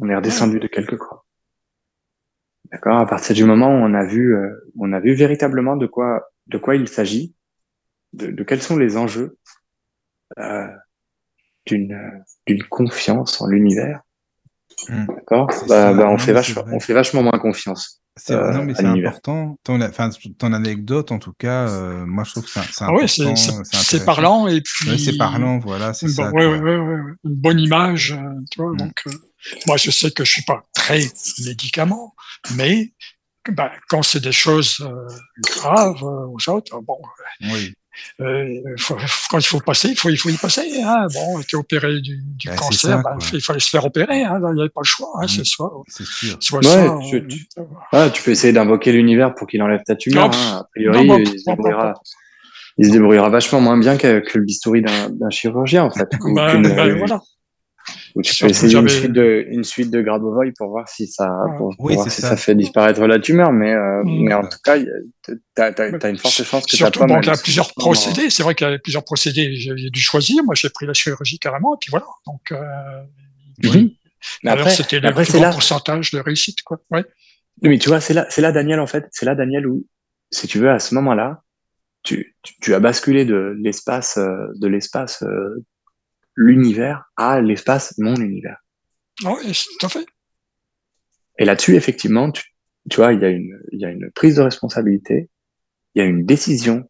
On 0.00 0.08
est 0.08 0.16
redescendu 0.16 0.60
de 0.60 0.66
quelques 0.66 0.96
crans. 0.96 1.22
D'accord? 2.72 2.98
À 2.98 3.06
partir 3.06 3.34
du 3.34 3.44
moment 3.44 3.68
où 3.68 3.78
on 3.78 3.94
a 3.94 4.04
vu, 4.04 4.34
euh, 4.34 4.70
on 4.78 4.92
a 4.92 5.00
vu 5.00 5.14
véritablement 5.14 5.76
de 5.76 5.86
quoi, 5.86 6.30
de 6.46 6.58
quoi 6.58 6.76
il 6.76 6.88
s'agit, 6.88 7.34
de, 8.12 8.28
de 8.28 8.44
quels 8.44 8.62
sont 8.62 8.76
les 8.76 8.96
enjeux 8.96 9.38
euh, 10.38 10.68
d'une 11.66 12.24
d'une 12.46 12.62
confiance 12.64 13.40
en 13.40 13.48
l'univers. 13.48 14.00
Mm. 14.88 15.06
D'accord? 15.06 15.50
Bah, 15.68 15.92
bah, 15.92 16.08
on 16.08 16.18
fait 16.18 16.32
vachement, 16.32 16.64
on 16.72 16.80
fait 16.80 16.94
vachement 16.94 17.22
moins 17.22 17.38
confiance. 17.38 17.99
C'est 18.16 18.34
euh, 18.34 18.52
non, 18.52 18.64
mais 18.64 18.74
c'est 18.74 18.84
important. 18.84 19.58
Ton, 19.64 19.80
enfin, 19.80 20.10
ton 20.38 20.52
anecdote, 20.52 21.10
en 21.12 21.18
tout 21.18 21.32
cas, 21.32 21.68
euh, 21.68 22.04
moi, 22.06 22.24
je 22.24 22.32
trouve 22.32 22.44
que 22.44 22.50
c'est 22.50 22.60
c'est 22.72 22.84
Ah 22.84 22.92
ouais, 22.92 23.04
important. 23.04 23.36
c'est 23.36 23.64
c'est- 23.64 24.04
parlant 24.04 24.46
et 24.48 24.60
puis 24.60 24.90
Ouais, 24.90 24.98
c'est 24.98 25.16
parlant, 25.16 25.58
voilà, 25.58 25.94
c'est 25.94 26.06
Bon, 26.06 26.12
ça. 26.14 26.24
ouais, 26.24 26.30
quoi. 26.32 26.42
ouais, 26.48 26.58
ouais, 26.58 26.76
ouais, 26.76 27.00
ouais. 27.00 27.12
une 27.24 27.34
bonne 27.34 27.60
image, 27.60 28.12
euh, 28.12 28.40
tu 28.50 28.60
vois. 28.62 28.72
Mm. 28.72 28.76
Donc, 28.76 29.02
euh, 29.06 29.10
moi, 29.66 29.76
je 29.76 29.90
sais 29.90 30.10
que 30.10 30.24
je 30.24 30.32
suis 30.32 30.42
pas 30.42 30.66
très 30.74 31.00
médicament, 31.44 32.14
mais 32.56 32.92
ben, 33.50 33.70
quand 33.88 34.02
c'est 34.02 34.20
des 34.20 34.32
choses 34.32 34.80
euh, 34.80 35.08
graves 35.40 36.02
euh, 36.02 36.26
aux 36.26 36.48
autres, 36.50 36.78
bon, 36.82 36.98
Oui, 37.42 37.72
faut- 38.78 38.96
quand 39.30 39.38
il 39.38 39.46
faut 39.46 39.60
passer, 39.60 39.88
il 39.88 39.96
faut, 39.98 40.08
il 40.10 40.16
faut 40.16 40.28
y 40.28 40.36
passer. 40.36 40.82
Hein. 40.84 41.06
Bon, 41.14 41.40
tu 41.40 41.56
es 41.56 41.58
opéré 41.58 42.00
du, 42.00 42.18
du 42.22 42.48
c'est 42.48 42.56
cancer, 42.56 42.90
ça, 42.90 43.02
ben, 43.02 43.16
il 43.32 43.40
fallait 43.40 43.60
se 43.60 43.68
faire 43.70 43.84
opérer. 43.84 44.22
Hein. 44.24 44.40
Il 44.48 44.54
n'y 44.54 44.60
avait 44.60 44.68
pas 44.70 44.80
le 44.82 44.86
choix. 44.86 45.08
Hein. 45.20 45.24
Mm. 45.24 45.28
C'est 45.28 45.44
soit, 45.46 45.72
c'est 45.88 46.04
sûr. 46.06 46.36
soit 46.40 46.58
Ouais, 46.58 46.64
ça. 46.64 46.98
tu- 47.08 47.16
euh, 47.16 47.26
tu- 47.28 47.46
Ah, 47.92 48.10
tu 48.10 48.22
peux 48.22 48.30
essayer 48.30 48.52
d'invoquer 48.52 48.92
l'univers 48.92 49.34
pour 49.34 49.46
qu'il 49.46 49.62
enlève 49.62 49.82
ta 49.86 49.96
tumeur. 49.96 50.28
Non, 50.30 50.36
hein. 50.36 50.56
A 50.60 50.64
priori, 50.74 51.06
non, 51.06 51.14
bon, 51.14 51.20
il, 51.20 51.38
se 51.38 51.44
débrouillera, 51.46 51.92
bon. 51.92 52.00
il 52.78 52.86
se 52.86 52.90
débrouillera 52.92 53.28
vachement 53.30 53.60
moins 53.60 53.78
bien 53.78 53.96
que, 53.96 54.20
que 54.20 54.38
le 54.38 54.44
bistouri 54.44 54.82
d'un 54.82 55.30
chirurgien, 55.30 55.84
en 55.84 55.90
fait. 55.90 56.08
Ou 56.24 56.34
Ben, 56.34 56.62
ben, 56.62 56.96
voilà. 56.98 57.20
Ou 58.14 58.22
tu 58.22 58.34
peux 58.42 58.48
essayer 58.50 58.76
une 58.76 58.88
suite 58.88 59.12
de, 59.12 59.44
une 59.48 59.64
suite 59.64 59.90
de 59.90 60.00
Grabovoi 60.02 60.46
pour 60.56 60.68
voir 60.68 60.88
si 60.88 61.06
ça, 61.06 61.28
pour, 61.58 61.74
pour 61.76 61.84
Oui, 61.86 61.94
voir 61.94 62.10
si 62.10 62.20
ça. 62.20 62.30
ça. 62.30 62.36
fait 62.36 62.54
disparaître 62.54 63.00
la 63.06 63.18
tumeur. 63.18 63.52
Mais, 63.52 63.72
euh, 63.72 64.02
Mm. 64.04 64.24
mais 64.24 64.34
en 64.34 64.42
tout 64.42 64.58
cas, 64.64 64.76
il 64.76 64.84
y 64.84 64.88
a- 64.88 65.34
t'as, 65.54 65.72
t'as, 65.72 65.98
t'as 65.98 66.10
une 66.10 66.18
forte 66.18 66.42
chance 66.42 66.66
que 66.66 66.76
Surtout, 66.76 67.00
bon, 67.00 67.20
il 67.20 67.26
y 67.26 67.30
a 67.30 67.36
plusieurs 67.36 67.66
vraiment- 67.76 67.92
procédés. 67.92 68.30
C'est 68.30 68.42
vrai 68.42 68.54
qu'il 68.54 68.68
y 68.68 68.72
a 68.74 68.78
plusieurs 68.78 69.04
procédés. 69.04 69.54
J'ai 69.56 69.90
dû 69.90 70.00
choisir. 70.00 70.42
Moi, 70.44 70.54
j'ai 70.54 70.70
pris 70.70 70.86
la 70.86 70.94
chirurgie 70.94 71.38
carrément. 71.38 71.74
Et 71.74 71.78
puis 71.80 71.90
voilà. 71.90 72.06
Donc, 72.26 72.52
euh, 72.52 72.56
Mhm. 73.62 73.90
Mais 74.44 74.50
alors, 74.50 74.66
après, 74.66 74.74
c'était 74.76 75.00
le 75.00 75.12
plus 75.12 75.32
grand 75.32 75.50
pourcentage 75.52 76.10
de 76.10 76.18
réussite, 76.18 76.62
quoi. 76.62 76.80
Ouais. 76.90 77.04
Oui, 77.62 77.68
mais 77.70 77.78
tu 77.78 77.88
vois, 77.88 78.00
c'est 78.00 78.14
là, 78.14 78.26
c'est 78.30 78.40
là, 78.42 78.52
Daniel, 78.52 78.80
en 78.80 78.86
fait, 78.86 79.06
c'est 79.10 79.26
là, 79.26 79.34
Daniel, 79.34 79.66
où, 79.66 79.86
si 80.30 80.46
tu 80.46 80.58
veux, 80.58 80.70
à 80.70 80.78
ce 80.78 80.94
moment-là, 80.94 81.42
tu, 82.02 82.36
tu, 82.42 82.54
tu 82.60 82.74
as 82.74 82.80
basculé 82.80 83.24
de 83.26 83.54
l'espace, 83.60 84.16
euh, 84.18 84.46
de 84.56 84.66
l'espace, 84.68 85.22
euh, 85.22 85.62
l'univers 86.34 87.10
à 87.16 87.40
l'espace 87.40 87.94
mon 87.98 88.14
univers. 88.16 88.58
Oui, 89.24 89.52
tout 89.78 89.86
à 89.86 89.88
fait. 89.88 90.06
Et 91.38 91.44
là-dessus, 91.44 91.76
effectivement, 91.76 92.30
tu, 92.30 92.44
tu 92.88 92.96
vois, 92.96 93.12
il 93.12 93.20
y 93.20 93.24
a 93.24 93.28
une, 93.28 93.58
il 93.72 93.80
y 93.80 93.84
a 93.84 93.90
une 93.90 94.10
prise 94.10 94.36
de 94.36 94.42
responsabilité, 94.42 95.28
il 95.94 96.02
y 96.02 96.04
a 96.04 96.08
une 96.08 96.24
décision 96.24 96.88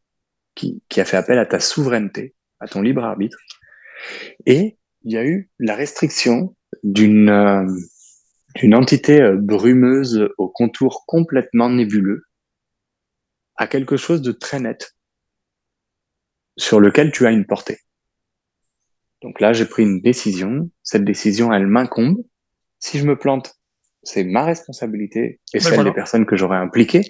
qui, 0.55 0.82
qui 0.88 1.01
a 1.01 1.05
fait 1.05 1.16
appel 1.16 1.38
à 1.38 1.47
ta 1.47 1.61
souveraineté, 1.61 2.34
à 2.59 2.68
ton 2.68 2.82
libre 2.82 3.05
arbitre, 3.05 3.38
et 4.47 4.78
il 5.03 5.12
y 5.12 5.16
a 5.16 5.24
eu 5.24 5.51
la 5.59 5.74
restriction 5.74 6.57
d'une, 6.82 7.28
euh, 7.28 7.66
entité 8.72 9.20
euh, 9.20 9.36
brumeuse 9.36 10.28
au 10.38 10.49
contour 10.49 11.05
complètement 11.07 11.70
nébuleux 11.70 12.24
à 13.57 13.66
quelque 13.66 13.97
chose 13.97 14.22
de 14.22 14.32
très 14.32 14.61
net 14.61 14.97
sur 16.57 16.80
lequel 16.80 17.12
tu 17.12 17.26
as 17.26 17.30
une 17.30 17.47
portée. 17.47 17.78
Donc 19.23 19.41
là, 19.41 19.53
j'ai 19.53 19.66
pris 19.66 19.83
une 19.83 20.01
décision. 20.01 20.71
Cette 20.83 21.05
décision, 21.05 21.53
elle 21.53 21.66
m'incombe. 21.66 22.18
Si 22.79 22.99
je 22.99 23.07
me 23.07 23.18
plante, 23.18 23.55
c'est 24.03 24.25
ma 24.25 24.45
responsabilité 24.45 25.41
et 25.53 25.61
celle 25.61 25.75
voilà. 25.75 25.91
des 25.91 25.95
personnes 25.95 26.25
que 26.27 26.37
j'aurais 26.37 26.57
impliquées. 26.57 27.03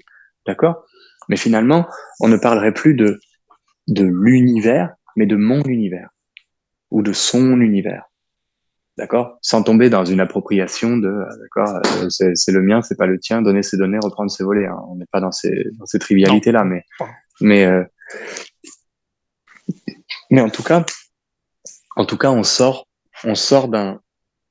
D'accord? 0.46 0.84
Mais 1.28 1.36
finalement, 1.36 1.86
on 2.18 2.28
ne 2.28 2.36
parlerait 2.36 2.74
plus 2.74 2.94
de, 2.94 3.20
de 3.86 4.04
l'univers, 4.04 4.92
mais 5.16 5.26
de 5.26 5.36
mon 5.36 5.62
univers 5.62 6.10
ou 6.90 7.02
de 7.02 7.12
son 7.12 7.60
univers. 7.60 8.04
D'accord? 8.96 9.38
Sans 9.40 9.62
tomber 9.62 9.88
dans 9.88 10.04
une 10.04 10.20
appropriation 10.20 10.96
de, 10.96 11.08
euh, 11.08 11.24
d'accord, 11.40 11.80
euh, 12.02 12.08
c'est 12.08 12.52
le 12.52 12.62
mien, 12.62 12.82
c'est 12.82 12.96
pas 12.96 13.06
le 13.06 13.18
tien, 13.18 13.40
donner 13.40 13.62
ses 13.62 13.76
données, 13.76 13.98
reprendre 14.02 14.30
ses 14.30 14.42
volets. 14.42 14.66
hein. 14.66 14.76
On 14.88 14.96
n'est 14.96 15.06
pas 15.10 15.20
dans 15.20 15.30
ces, 15.30 15.68
dans 15.78 15.86
ces 15.86 16.00
trivialités-là, 16.00 16.64
mais, 16.64 16.82
mais, 17.40 17.64
euh, 17.64 17.84
mais 20.30 20.40
en 20.40 20.50
tout 20.50 20.64
cas, 20.64 20.84
en 22.00 22.06
tout 22.06 22.16
cas, 22.16 22.30
on 22.30 22.42
sort, 22.42 22.88
on 23.24 23.34
sort 23.34 23.68
d'un, 23.68 24.00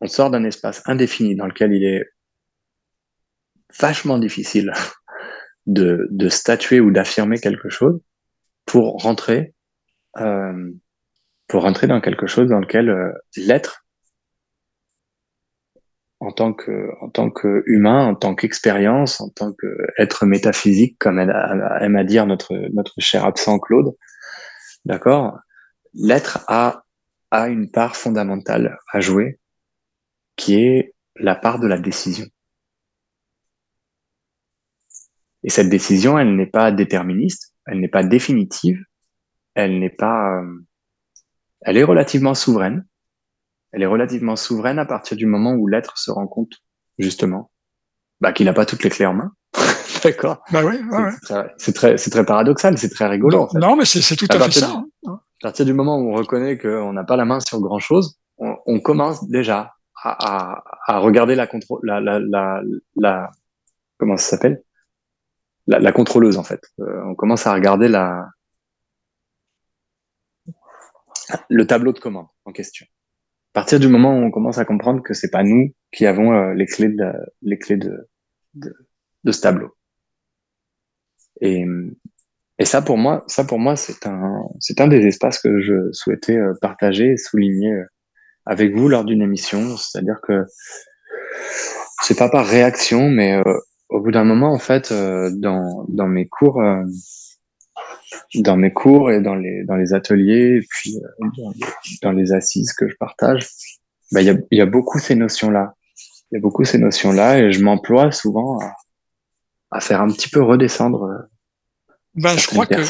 on 0.01 0.07
sort 0.07 0.29
d'un 0.29 0.43
espace 0.43 0.83
indéfini 0.85 1.35
dans 1.35 1.47
lequel 1.47 1.73
il 1.73 1.83
est 1.83 2.05
vachement 3.79 4.19
difficile 4.19 4.71
de, 5.65 6.29
statuer 6.29 6.79
ou 6.79 6.91
d'affirmer 6.91 7.39
quelque 7.39 7.69
chose 7.69 7.99
pour 8.67 9.01
rentrer, 9.01 9.55
euh, 10.17 10.71
pour 11.47 11.63
rentrer 11.63 11.87
dans 11.87 12.01
quelque 12.01 12.27
chose 12.27 12.49
dans 12.49 12.59
lequel 12.59 12.87
euh, 12.89 13.11
l'être, 13.35 13.83
en 16.19 16.31
tant 16.31 16.53
que, 16.53 16.89
en 17.01 17.09
tant 17.09 17.31
que 17.31 17.63
humain, 17.65 18.05
en 18.05 18.13
tant 18.13 18.35
qu'expérience, 18.35 19.21
en 19.21 19.29
tant 19.29 19.53
qu'être 19.53 20.27
métaphysique, 20.27 20.99
comme 20.99 21.17
elle 21.17 21.33
aime 21.81 21.95
à 21.95 22.03
dire 22.03 22.27
notre, 22.27 22.53
notre 22.73 22.93
cher 22.99 23.25
absent 23.25 23.57
Claude, 23.57 23.95
d'accord, 24.85 25.39
l'être 25.95 26.43
a, 26.47 26.83
a 27.31 27.47
une 27.47 27.69
part 27.69 27.95
fondamentale 27.95 28.77
à 28.91 28.99
jouer, 28.99 29.39
qui 30.35 30.55
est 30.55 30.93
la 31.15 31.35
part 31.35 31.59
de 31.59 31.67
la 31.67 31.77
décision. 31.77 32.25
Et 35.43 35.49
cette 35.49 35.69
décision, 35.69 36.19
elle 36.19 36.35
n'est 36.35 36.47
pas 36.47 36.71
déterministe, 36.71 37.55
elle 37.65 37.79
n'est 37.79 37.87
pas 37.87 38.03
définitive, 38.03 38.83
elle 39.53 39.79
n'est 39.79 39.89
pas, 39.89 40.41
euh, 40.41 40.65
elle 41.61 41.77
est 41.77 41.83
relativement 41.83 42.33
souveraine. 42.33 42.85
Elle 43.71 43.83
est 43.83 43.87
relativement 43.87 44.35
souveraine 44.35 44.79
à 44.79 44.85
partir 44.85 45.15
du 45.15 45.25
moment 45.25 45.53
où 45.53 45.67
l'être 45.67 45.97
se 45.97 46.11
rend 46.11 46.27
compte, 46.27 46.53
justement, 46.97 47.51
bah, 48.19 48.33
qu'il 48.33 48.47
n'a 48.47 48.53
pas 48.53 48.65
toutes 48.65 48.83
les 48.83 48.89
clés 48.89 49.05
en 49.05 49.13
main. 49.13 49.31
D'accord. 50.03 50.43
Bah 50.51 50.61
oui, 50.63 50.77
c'est 51.57 51.73
très, 51.73 51.97
c'est 51.97 52.09
très 52.09 52.25
paradoxal, 52.25 52.77
c'est 52.77 52.89
très 52.89 53.07
rigolo. 53.07 53.47
Non, 53.53 53.75
mais 53.75 53.85
c'est 53.85 54.15
tout 54.15 54.27
à, 54.29 54.39
fait 54.39 54.51
ça. 54.51 54.83
À 55.41 55.47
partir 55.47 55.65
du 55.65 55.73
moment 55.73 55.97
où 55.97 56.11
on 56.11 56.15
reconnaît 56.15 56.57
qu'on 56.57 56.91
n'a 56.91 57.05
pas 57.05 57.15
la 57.15 57.23
main 57.23 57.39
sur 57.39 57.61
grand 57.61 57.79
chose, 57.79 58.19
on, 58.37 58.79
commence 58.79 59.27
déjà 59.29 59.73
à, 59.95 60.63
regarder 60.99 61.35
la 61.35 61.47
contrôle, 61.47 61.79
la, 61.83 62.01
la, 62.01 62.61
la, 62.95 63.31
comment 63.97 64.17
ça 64.17 64.31
s'appelle? 64.31 64.63
La, 65.67 65.91
contrôleuse 65.91 66.37
en 66.37 66.43
fait. 66.43 66.61
Euh, 66.79 67.03
on 67.05 67.15
commence 67.15 67.45
à 67.47 67.53
regarder 67.53 67.87
la 67.87 68.27
le 71.47 71.67
tableau 71.67 71.93
de 71.93 71.99
commande 71.99 72.27
en 72.45 72.51
question. 72.51 72.87
À 73.53 73.61
partir 73.61 73.79
du 73.79 73.87
moment 73.87 74.17
où 74.17 74.23
on 74.23 74.31
commence 74.31 74.57
à 74.57 74.65
comprendre 74.65 75.03
que 75.03 75.13
c'est 75.13 75.29
pas 75.29 75.43
nous 75.43 75.73
qui 75.91 76.07
avons 76.07 76.33
euh, 76.33 76.53
les 76.53 76.65
clés 76.65 76.89
de 76.89 77.11
les 77.43 77.59
clés 77.59 77.77
de, 77.77 78.09
de 78.55 79.31
ce 79.31 79.41
tableau. 79.41 79.75
Et, 81.41 81.65
et 82.59 82.65
ça 82.65 82.81
pour 82.81 82.97
moi, 82.97 83.23
ça 83.27 83.43
pour 83.43 83.59
moi 83.59 83.75
c'est 83.75 84.05
un 84.05 84.43
c'est 84.59 84.81
un 84.81 84.87
des 84.87 85.07
espaces 85.07 85.39
que 85.39 85.59
je 85.61 85.91
souhaitais 85.91 86.37
euh, 86.37 86.53
partager 86.61 87.13
et 87.13 87.17
souligner 87.17 87.73
avec 88.45 88.75
vous 88.75 88.89
lors 88.89 89.05
d'une 89.05 89.21
émission, 89.21 89.77
c'est-à-dire 89.77 90.19
que 90.21 90.45
c'est 92.01 92.17
pas 92.17 92.29
par 92.29 92.45
réaction, 92.45 93.09
mais 93.09 93.35
euh, 93.35 93.53
au 93.89 94.01
bout 94.01 94.11
d'un 94.11 94.23
moment, 94.23 94.51
en 94.51 94.59
fait, 94.59 94.91
euh, 94.91 95.29
dans, 95.31 95.85
dans 95.87 96.07
mes 96.07 96.27
cours, 96.27 96.61
euh, 96.61 96.83
dans 98.35 98.57
mes 98.57 98.73
cours 98.73 99.11
et 99.11 99.21
dans 99.21 99.35
les 99.35 99.63
dans 99.65 99.75
les 99.75 99.93
ateliers, 99.93 100.57
et 100.57 100.65
puis 100.67 100.97
dans, 102.01 102.11
les, 102.11 102.33
assises 102.33 102.73
que 102.73 102.87
je 102.87 102.95
partage, 102.95 103.47
bah, 104.11 104.21
il 104.21 104.27
y, 104.27 104.29
a, 104.29 104.35
y 104.51 104.61
a 104.61 104.65
beaucoup 104.65 104.99
ces 104.99 105.15
notions-là. 105.15 105.75
Il 106.31 106.35
y 106.35 106.37
a 106.37 106.41
beaucoup 106.41 106.63
ces 106.63 106.77
notions-là, 106.77 107.39
et 107.39 107.51
je 107.51 107.63
m'emploie 107.63 108.11
souvent 108.11 108.59
à, 108.59 108.73
à, 109.71 109.79
faire 109.79 110.01
un 110.01 110.07
petit 110.07 110.29
peu 110.29 110.41
redescendre. 110.41 111.07
Ben, 112.15 112.37
je 112.37 112.47
crois 112.47 112.65
que 112.65 112.81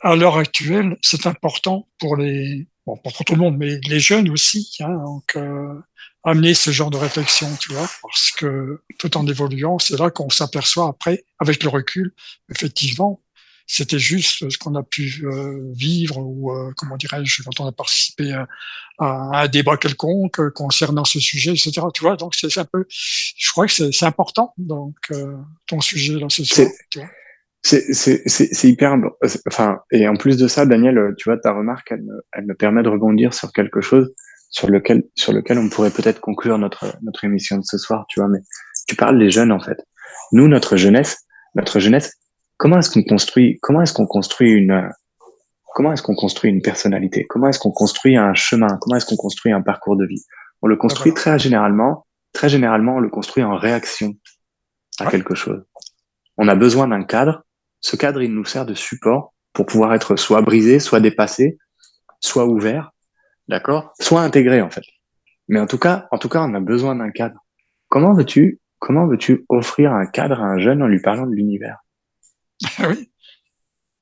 à 0.00 0.14
l'heure 0.14 0.36
actuelle, 0.36 0.96
c'est 1.02 1.26
important 1.26 1.88
pour 1.98 2.16
les 2.16 2.66
bon, 2.86 2.96
pour 2.96 3.12
tout 3.24 3.34
le 3.34 3.40
monde, 3.40 3.56
mais 3.58 3.78
les 3.88 4.00
jeunes 4.00 4.30
aussi, 4.30 4.76
hein, 4.80 4.94
donc 5.04 5.36
euh, 5.36 5.74
amener 6.24 6.54
ce 6.54 6.70
genre 6.70 6.90
de 6.90 6.96
réflexion, 6.96 7.48
tu 7.60 7.72
vois, 7.72 7.88
parce 8.02 8.30
que 8.32 8.80
tout 8.98 9.16
en 9.16 9.26
évoluant, 9.26 9.78
c'est 9.78 9.98
là 9.98 10.10
qu'on 10.10 10.30
s'aperçoit 10.30 10.88
après, 10.88 11.24
avec 11.38 11.62
le 11.62 11.70
recul, 11.70 12.14
effectivement, 12.50 13.22
c'était 13.68 13.98
juste 13.98 14.48
ce 14.48 14.58
qu'on 14.58 14.76
a 14.76 14.84
pu 14.84 15.24
euh, 15.24 15.72
vivre 15.74 16.18
ou 16.18 16.52
euh, 16.52 16.72
comment 16.76 16.96
dirais-je 16.96 17.42
quand 17.42 17.58
on 17.58 17.66
a 17.66 17.72
participé 17.72 18.32
à, 18.32 18.46
à 18.98 19.40
un 19.40 19.48
débat 19.48 19.76
quelconque 19.76 20.50
concernant 20.50 21.04
ce 21.04 21.18
sujet, 21.18 21.50
etc. 21.50 21.80
Tu 21.92 22.02
vois, 22.02 22.16
donc 22.16 22.36
c'est 22.36 22.58
un 22.58 22.64
peu, 22.64 22.84
je 22.88 23.50
crois 23.50 23.66
que 23.66 23.72
c'est 23.72 24.06
important 24.06 24.54
donc 24.56 24.94
ton 25.66 25.80
sujet 25.80 26.14
là 26.14 26.28
ce 26.28 26.44
soir. 26.44 26.68
Tu 26.90 27.00
vois 27.00 27.08
c'est 27.66 28.64
hyper 28.64 28.96
enfin 29.48 29.78
et 29.90 30.06
en 30.06 30.14
plus 30.14 30.36
de 30.36 30.46
ça 30.46 30.66
Daniel 30.66 31.14
tu 31.18 31.28
vois 31.28 31.38
ta 31.38 31.52
remarque 31.52 31.90
elle 31.90 32.02
me, 32.02 32.22
elle 32.32 32.46
me 32.46 32.54
permet 32.54 32.82
de 32.82 32.88
rebondir 32.88 33.34
sur 33.34 33.52
quelque 33.52 33.80
chose 33.80 34.14
sur 34.50 34.70
lequel 34.70 35.02
sur 35.16 35.32
lequel 35.32 35.58
on 35.58 35.68
pourrait 35.68 35.90
peut-être 35.90 36.20
conclure 36.20 36.58
notre 36.58 36.96
notre 37.02 37.24
émission 37.24 37.58
de 37.58 37.64
ce 37.64 37.76
soir 37.76 38.04
tu 38.08 38.20
vois 38.20 38.28
mais 38.28 38.38
tu 38.86 38.94
parles 38.94 39.18
des 39.18 39.30
jeunes 39.30 39.50
en 39.50 39.58
fait. 39.58 39.78
Nous 40.32 40.46
notre 40.46 40.76
jeunesse 40.76 41.24
notre 41.54 41.80
jeunesse 41.80 42.12
comment 42.56 42.78
est-ce 42.78 42.90
qu'on 42.90 43.02
construit 43.02 43.58
comment 43.62 43.82
est-ce 43.82 43.92
qu'on 43.92 44.06
construit 44.06 44.52
une 44.52 44.88
comment 45.74 45.92
est-ce 45.92 46.02
qu'on 46.02 46.14
construit 46.14 46.50
une 46.50 46.62
personnalité? 46.62 47.26
Comment 47.28 47.48
est-ce 47.48 47.58
qu'on 47.58 47.72
construit 47.72 48.16
un 48.16 48.32
chemin? 48.32 48.78
Comment 48.80 48.96
est-ce 48.96 49.06
qu'on 49.06 49.16
construit 49.16 49.52
un 49.52 49.60
parcours 49.60 49.96
de 49.96 50.06
vie? 50.06 50.22
On 50.62 50.68
le 50.68 50.76
construit 50.76 51.12
très 51.14 51.38
généralement 51.38 52.06
très 52.32 52.48
généralement 52.48 52.96
on 52.96 53.00
le 53.00 53.08
construit 53.08 53.42
en 53.42 53.56
réaction 53.56 54.14
à 55.00 55.10
quelque 55.10 55.34
chose. 55.34 55.64
On 56.38 56.48
a 56.48 56.54
besoin 56.54 56.86
d'un 56.86 57.02
cadre 57.02 57.45
ce 57.80 57.96
cadre, 57.96 58.22
il 58.22 58.32
nous 58.34 58.44
sert 58.44 58.66
de 58.66 58.74
support 58.74 59.34
pour 59.52 59.66
pouvoir 59.66 59.94
être 59.94 60.16
soit 60.16 60.42
brisé, 60.42 60.78
soit 60.78 61.00
dépassé, 61.00 61.58
soit 62.20 62.46
ouvert, 62.46 62.92
d'accord, 63.48 63.92
soit 64.00 64.22
intégré 64.22 64.60
en 64.60 64.70
fait. 64.70 64.84
Mais 65.48 65.60
en 65.60 65.66
tout 65.66 65.78
cas, 65.78 66.08
en 66.10 66.18
tout 66.18 66.28
cas, 66.28 66.42
on 66.42 66.54
a 66.54 66.60
besoin 66.60 66.96
d'un 66.96 67.10
cadre. 67.10 67.38
Comment 67.88 68.14
veux-tu, 68.14 68.60
comment 68.78 69.06
veux-tu 69.06 69.44
offrir 69.48 69.92
un 69.92 70.06
cadre 70.06 70.40
à 70.40 70.44
un 70.44 70.58
jeune 70.58 70.82
en 70.82 70.88
lui 70.88 71.00
parlant 71.00 71.26
de 71.26 71.34
l'univers? 71.34 71.78
Oui. 72.80 73.10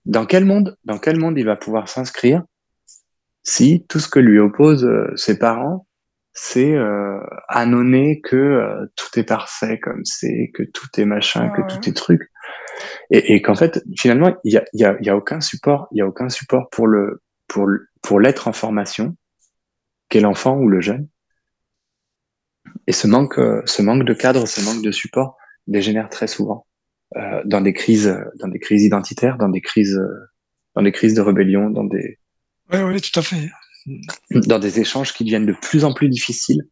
Dans 0.04 0.26
quel 0.26 0.44
monde, 0.44 0.76
dans 0.84 0.98
quel 0.98 1.18
monde 1.18 1.38
il 1.38 1.46
va 1.46 1.56
pouvoir 1.56 1.88
s'inscrire 1.88 2.42
si 3.42 3.84
tout 3.88 4.00
ce 4.00 4.08
que 4.08 4.18
lui 4.18 4.38
opposent 4.38 4.84
euh, 4.84 5.12
ses 5.16 5.38
parents, 5.38 5.86
c'est 6.32 6.74
euh, 6.74 7.20
annoncer 7.48 8.20
que 8.24 8.36
euh, 8.36 8.86
tout 8.96 9.18
est 9.18 9.24
parfait 9.24 9.78
comme 9.78 10.04
c'est, 10.04 10.50
que 10.54 10.62
tout 10.62 10.88
est 10.98 11.04
machin, 11.04 11.50
que 11.50 11.62
tout 11.62 11.88
est 11.88 11.92
truc? 11.92 12.22
Et, 13.10 13.34
et 13.34 13.42
qu'en 13.42 13.54
fait 13.54 13.82
finalement 13.96 14.34
il 14.44 14.52
y 14.52 14.56
a, 14.56 14.64
y, 14.72 14.84
a, 14.84 14.96
y 15.00 15.08
a 15.08 15.16
aucun 15.16 15.40
support 15.40 15.88
il 15.92 15.98
y 15.98 16.00
a 16.00 16.06
aucun 16.06 16.28
support 16.28 16.68
pour 16.70 16.86
le 16.86 17.22
pour 17.48 17.68
pour 18.02 18.20
l'être 18.20 18.48
en 18.48 18.52
formation 18.52 19.16
qu'est 20.08 20.20
l'enfant 20.20 20.56
ou 20.58 20.68
le 20.68 20.80
jeune. 20.80 21.08
Et 22.86 22.92
ce 22.92 23.06
manque 23.06 23.40
ce 23.66 23.82
manque 23.82 24.04
de 24.04 24.14
cadre 24.14 24.46
ce 24.46 24.60
manque 24.60 24.82
de 24.82 24.90
support 24.90 25.36
dégénère 25.66 26.08
très 26.08 26.26
souvent 26.26 26.66
euh, 27.16 27.42
dans 27.44 27.60
des 27.60 27.72
crises 27.72 28.14
dans 28.40 28.48
des 28.48 28.58
crises 28.58 28.82
identitaires 28.82 29.38
dans 29.38 29.48
des 29.48 29.60
crises 29.60 29.98
dans 30.74 30.82
des 30.82 30.92
crises 30.92 31.14
de 31.14 31.20
rébellion 31.20 31.70
dans 31.70 31.84
des 31.84 32.18
oui 32.72 32.80
oui 32.82 33.00
tout 33.00 33.18
à 33.18 33.22
fait. 33.22 33.50
dans 34.30 34.58
des 34.58 34.80
échanges 34.80 35.12
qui 35.12 35.24
deviennent 35.24 35.46
de 35.46 35.56
plus 35.60 35.84
en 35.84 35.94
plus 35.94 36.08
difficiles 36.08 36.62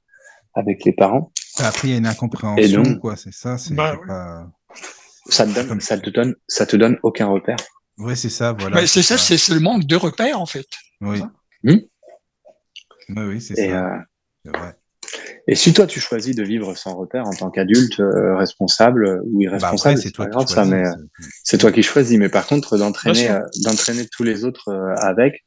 avec 0.54 0.84
les 0.84 0.92
parents. 0.92 1.32
Après 1.58 1.88
il 1.88 1.90
y 1.92 1.94
a 1.94 1.98
une 1.98 2.06
incompréhension 2.06 2.98
quoi 2.98 3.16
c'est 3.16 3.32
ça 3.32 3.56
c'est 3.58 3.74
bah, 3.74 3.98
pas 4.06 4.50
ça 5.28 5.46
te 5.46 5.52
donne, 5.52 5.80
ça 5.80 5.98
te 5.98 6.10
donne, 6.10 6.34
ça 6.48 6.66
te 6.66 6.76
donne 6.76 6.98
aucun 7.02 7.26
repère. 7.26 7.56
Oui, 7.98 8.16
c'est 8.16 8.30
ça, 8.30 8.52
voilà. 8.58 8.86
c'est 8.86 9.02
ça, 9.02 9.18
c'est 9.18 9.48
le 9.48 9.60
manque 9.60 9.84
de 9.84 9.96
repères, 9.96 10.40
en 10.40 10.46
fait. 10.46 10.66
Oui. 11.00 11.20
Hmm 11.62 11.78
oui, 13.08 13.24
oui, 13.24 13.40
c'est 13.40 13.54
ça. 13.54 13.86
Euh... 13.86 13.98
Vrai. 14.44 14.74
Et 15.48 15.54
si 15.54 15.72
toi 15.72 15.86
tu 15.86 16.00
choisis 16.00 16.34
de 16.36 16.42
vivre 16.42 16.76
sans 16.76 16.96
repère 16.96 17.26
en 17.26 17.32
tant 17.32 17.50
qu'adulte 17.50 17.98
euh, 18.00 18.36
responsable 18.36 19.22
ou 19.26 19.40
irresponsable, 19.40 19.96
bah 19.96 20.00
c'est 20.00 20.16
pas 20.16 20.26
grave 20.26 20.46
ça, 20.46 20.64
mais 20.64 20.86
euh, 20.86 20.92
c'est 21.42 21.58
toi 21.58 21.72
qui 21.72 21.82
choisis. 21.82 22.18
Mais 22.18 22.28
par 22.28 22.46
contre, 22.46 22.78
d'entraîner, 22.78 23.30
euh, 23.30 23.40
d'entraîner 23.64 24.06
tous 24.06 24.22
les 24.22 24.44
autres 24.44 24.68
euh, 24.68 24.94
avec, 24.98 25.44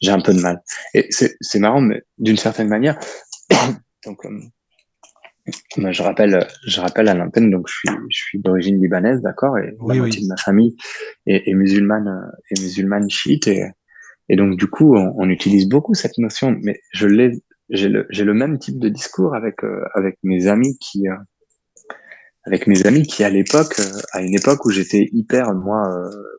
j'ai 0.00 0.12
un 0.12 0.20
peu 0.20 0.32
de 0.32 0.40
mal. 0.40 0.62
Et 0.94 1.08
c'est 1.10 1.58
marrant, 1.58 1.80
mais 1.80 2.02
d'une 2.18 2.36
certaine 2.36 2.68
manière, 2.68 2.98
donc 4.04 4.24
je 5.76 6.02
rappelle, 6.02 6.46
je 6.66 6.80
rappelle 6.80 7.08
à 7.08 7.14
l'antenne, 7.14 7.50
donc 7.50 7.68
je 7.68 7.74
suis, 7.74 7.88
je 8.10 8.16
suis 8.16 8.38
d'origine 8.38 8.80
libanaise, 8.80 9.20
d'accord, 9.22 9.58
et 9.58 9.74
la 9.86 9.94
moitié 9.94 10.22
de 10.22 10.26
ma 10.28 10.36
famille 10.36 10.76
est, 11.26 11.48
est, 11.48 11.54
musulmane, 11.54 12.32
est 12.50 12.60
musulmane 12.60 13.08
chiite, 13.08 13.46
et, 13.46 13.64
et 14.28 14.36
donc 14.36 14.56
du 14.56 14.66
coup, 14.66 14.96
on, 14.96 15.14
on 15.16 15.28
utilise 15.28 15.68
beaucoup 15.68 15.94
cette 15.94 16.18
notion, 16.18 16.56
mais 16.62 16.80
je 16.92 17.06
l'ai, 17.06 17.42
j'ai 17.70 17.88
le, 17.88 18.06
j'ai 18.10 18.24
le 18.24 18.34
même 18.34 18.58
type 18.58 18.78
de 18.78 18.88
discours 18.88 19.34
avec 19.34 19.62
euh, 19.64 19.84
avec 19.94 20.16
mes 20.22 20.46
amis 20.46 20.78
qui, 20.78 21.08
euh, 21.08 21.16
avec 22.44 22.66
mes 22.66 22.86
amis 22.86 23.02
qui 23.02 23.24
à 23.24 23.30
l'époque, 23.30 23.78
euh, 23.78 24.00
à 24.12 24.22
une 24.22 24.34
époque 24.34 24.64
où 24.64 24.70
j'étais 24.70 25.08
hyper 25.12 25.54
moi 25.54 25.82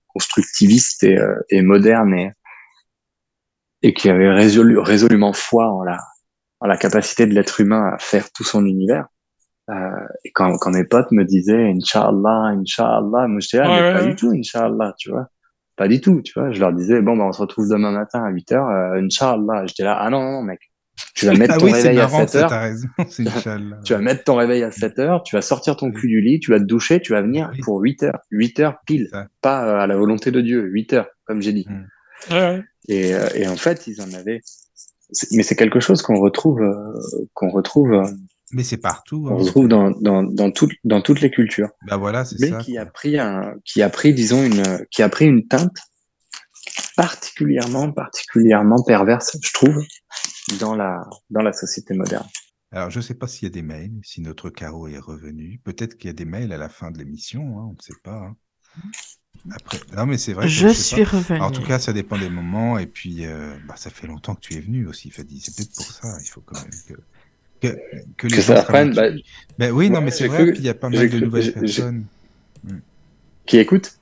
constructiviste 0.07 1.03
et, 1.03 1.17
et 1.49 1.61
moderne 1.61 2.13
et 2.13 2.31
et 3.81 3.93
qui 3.93 4.09
avait 4.09 4.29
résolu, 4.29 4.77
résolument 4.77 5.33
foi 5.33 5.71
en 5.71 5.83
la 5.83 5.99
la 6.67 6.77
capacité 6.77 7.25
de 7.25 7.33
l'être 7.33 7.59
humain 7.61 7.91
à 7.93 7.97
faire 7.99 8.31
tout 8.31 8.43
son 8.43 8.65
univers. 8.65 9.07
Euh, 9.69 9.73
et 10.25 10.31
quand, 10.31 10.57
quand 10.57 10.71
mes 10.71 10.83
potes 10.83 11.11
me 11.11 11.23
disaient 11.23 11.69
Inch'Allah, 11.69 12.53
Inch'Allah, 12.57 13.27
moi 13.27 13.39
je 13.39 13.47
disais, 13.47 13.61
ah, 13.63 13.67
mais 13.67 13.93
pas 13.93 14.05
du 14.05 14.15
tout, 14.15 14.31
Inch'Allah, 14.31 14.93
tu 14.97 15.11
vois. 15.11 15.27
Pas 15.75 15.87
du 15.87 16.01
tout, 16.01 16.21
tu 16.21 16.33
vois. 16.37 16.51
Je 16.51 16.59
leur 16.59 16.73
disais, 16.73 17.01
bon, 17.01 17.15
ben, 17.15 17.25
on 17.25 17.31
se 17.31 17.41
retrouve 17.41 17.69
demain 17.69 17.91
matin 17.91 18.23
à 18.23 18.29
8 18.31 18.51
heures, 18.51 18.67
euh, 18.67 19.01
Inch'Allah. 19.01 19.65
J'étais 19.65 19.83
là, 19.83 19.97
ah 19.99 20.09
non, 20.09 20.21
non, 20.21 20.41
mec. 20.41 20.59
Tu 21.15 21.25
vas 21.25 21.33
mettre 21.37 21.53
ah 21.55 21.57
ton 21.57 21.65
oui, 21.65 21.71
réveil 21.71 21.97
marrant, 21.97 22.23
à 22.23 22.27
7 22.27 22.41
heures. 22.41 22.49
Raison, 22.49 22.87
tu 23.85 23.93
vas 23.93 23.99
mettre 23.99 24.23
ton 24.23 24.35
réveil 24.35 24.63
à 24.63 24.71
7 24.71 24.99
heures, 24.99 25.23
tu 25.23 25.35
vas 25.35 25.41
sortir 25.41 25.77
ton 25.77 25.91
cul 25.91 26.07
du 26.07 26.19
lit, 26.19 26.39
tu 26.39 26.51
vas 26.51 26.59
te 26.59 26.65
doucher, 26.65 26.99
tu 26.99 27.13
vas 27.13 27.21
venir 27.21 27.49
Oui. 27.53 27.59
pour 27.63 27.79
8 27.79 28.03
heures. 28.03 28.19
8 28.31 28.59
heures 28.59 28.77
pile. 28.85 29.09
Pas 29.41 29.65
euh, 29.65 29.79
à 29.79 29.87
la 29.87 29.95
volonté 29.95 30.31
de 30.31 30.41
Dieu, 30.41 30.63
8 30.63 30.93
heures, 30.93 31.07
comme 31.25 31.41
j'ai 31.41 31.53
dit. 31.53 31.67
Mm. 31.69 32.33
Ouais. 32.33 32.63
Et, 32.89 33.13
euh, 33.13 33.27
et 33.35 33.47
en 33.47 33.55
fait, 33.55 33.87
ils 33.87 34.01
en 34.01 34.11
avaient. 34.13 34.41
Mais 35.31 35.43
c'est 35.43 35.55
quelque 35.55 35.79
chose 35.79 36.01
qu'on 36.01 36.19
retrouve, 36.19 36.61
euh, 36.61 36.93
qu'on 37.33 37.49
retrouve, 37.49 37.93
euh, 37.93 38.03
Mais 38.51 38.63
c'est 38.63 38.77
partout. 38.77 39.27
hein. 39.29 39.35
retrouve 39.35 39.67
dans, 39.67 39.91
dans, 39.91 40.23
dans, 40.23 40.51
toutes 40.51 40.73
dans 40.83 41.01
toutes 41.01 41.21
les 41.21 41.31
cultures. 41.31 41.69
Bah 41.87 41.97
voilà, 41.97 42.25
c'est 42.25 42.39
mais 42.39 42.49
ça. 42.49 42.57
qui 42.59 42.77
a 42.77 42.85
pris 42.85 43.17
un, 43.17 43.53
qui 43.65 43.81
a 43.81 43.89
pris, 43.89 44.13
disons 44.13 44.43
une, 44.43 44.85
qui 44.91 45.01
a 45.01 45.09
pris 45.09 45.25
une 45.25 45.47
teinte 45.47 45.75
particulièrement, 46.95 47.91
particulièrement 47.91 48.83
perverse, 48.83 49.37
je 49.41 49.53
trouve, 49.53 49.83
dans 50.59 50.75
la, 50.75 51.01
dans 51.29 51.41
la 51.41 51.53
société 51.53 51.93
moderne. 51.93 52.27
Alors, 52.71 52.89
je 52.91 52.99
ne 52.99 53.03
sais 53.03 53.15
pas 53.15 53.27
s'il 53.27 53.47
y 53.47 53.51
a 53.51 53.53
des 53.53 53.61
mails, 53.63 53.93
si 54.03 54.21
notre 54.21 54.49
Caro 54.49 54.87
est 54.87 54.99
revenu. 54.99 55.59
Peut-être 55.63 55.97
qu'il 55.97 56.07
y 56.07 56.11
a 56.11 56.13
des 56.13 56.25
mails 56.25 56.51
à 56.53 56.57
la 56.57 56.69
fin 56.69 56.91
de 56.91 56.99
l'émission, 56.99 57.41
hein, 57.59 57.65
on 57.69 57.73
ne 57.73 57.81
sait 57.81 57.99
pas. 58.03 58.15
hein. 58.17 58.35
Après, 59.51 59.79
non, 59.95 60.05
mais 60.05 60.17
c'est 60.17 60.33
vrai. 60.33 60.45
que 60.45 60.51
Je 60.51 60.67
suis 60.69 61.03
revenu. 61.03 61.39
En 61.39 61.51
tout 61.51 61.63
cas, 61.63 61.79
ça 61.79 61.93
dépend 61.93 62.17
des 62.17 62.29
moments. 62.29 62.77
Et 62.77 62.87
puis, 62.87 63.25
euh, 63.25 63.57
bah, 63.67 63.75
ça 63.77 63.89
fait 63.89 64.07
longtemps 64.07 64.35
que 64.35 64.41
tu 64.41 64.55
es 64.55 64.59
venu 64.59 64.87
aussi, 64.87 65.09
Fadi. 65.11 65.39
C'est 65.39 65.55
peut-être 65.55 65.75
pour 65.75 65.91
ça. 65.91 66.17
Il 66.21 66.27
faut 66.27 66.41
quand 66.41 66.59
même 66.61 66.81
que. 66.87 66.93
Que, 67.61 67.77
que 68.17 68.27
les 68.27 68.35
Que 68.35 68.41
gens 68.41 68.55
ça 68.55 68.59
apprenne, 68.61 68.91
dessus. 68.91 69.23
Ben 69.57 69.71
oui, 69.71 69.89
non, 69.89 70.01
mais 70.01 70.11
c'est 70.11 70.27
vrai 70.27 70.51
qu'il 70.51 70.63
y 70.65 70.69
a 70.69 70.73
pas 70.73 70.89
mal 70.89 71.09
de 71.09 71.19
nouvelles 71.19 71.51
personnes. 71.51 72.07
Qui 73.45 73.57
écoute 73.57 73.99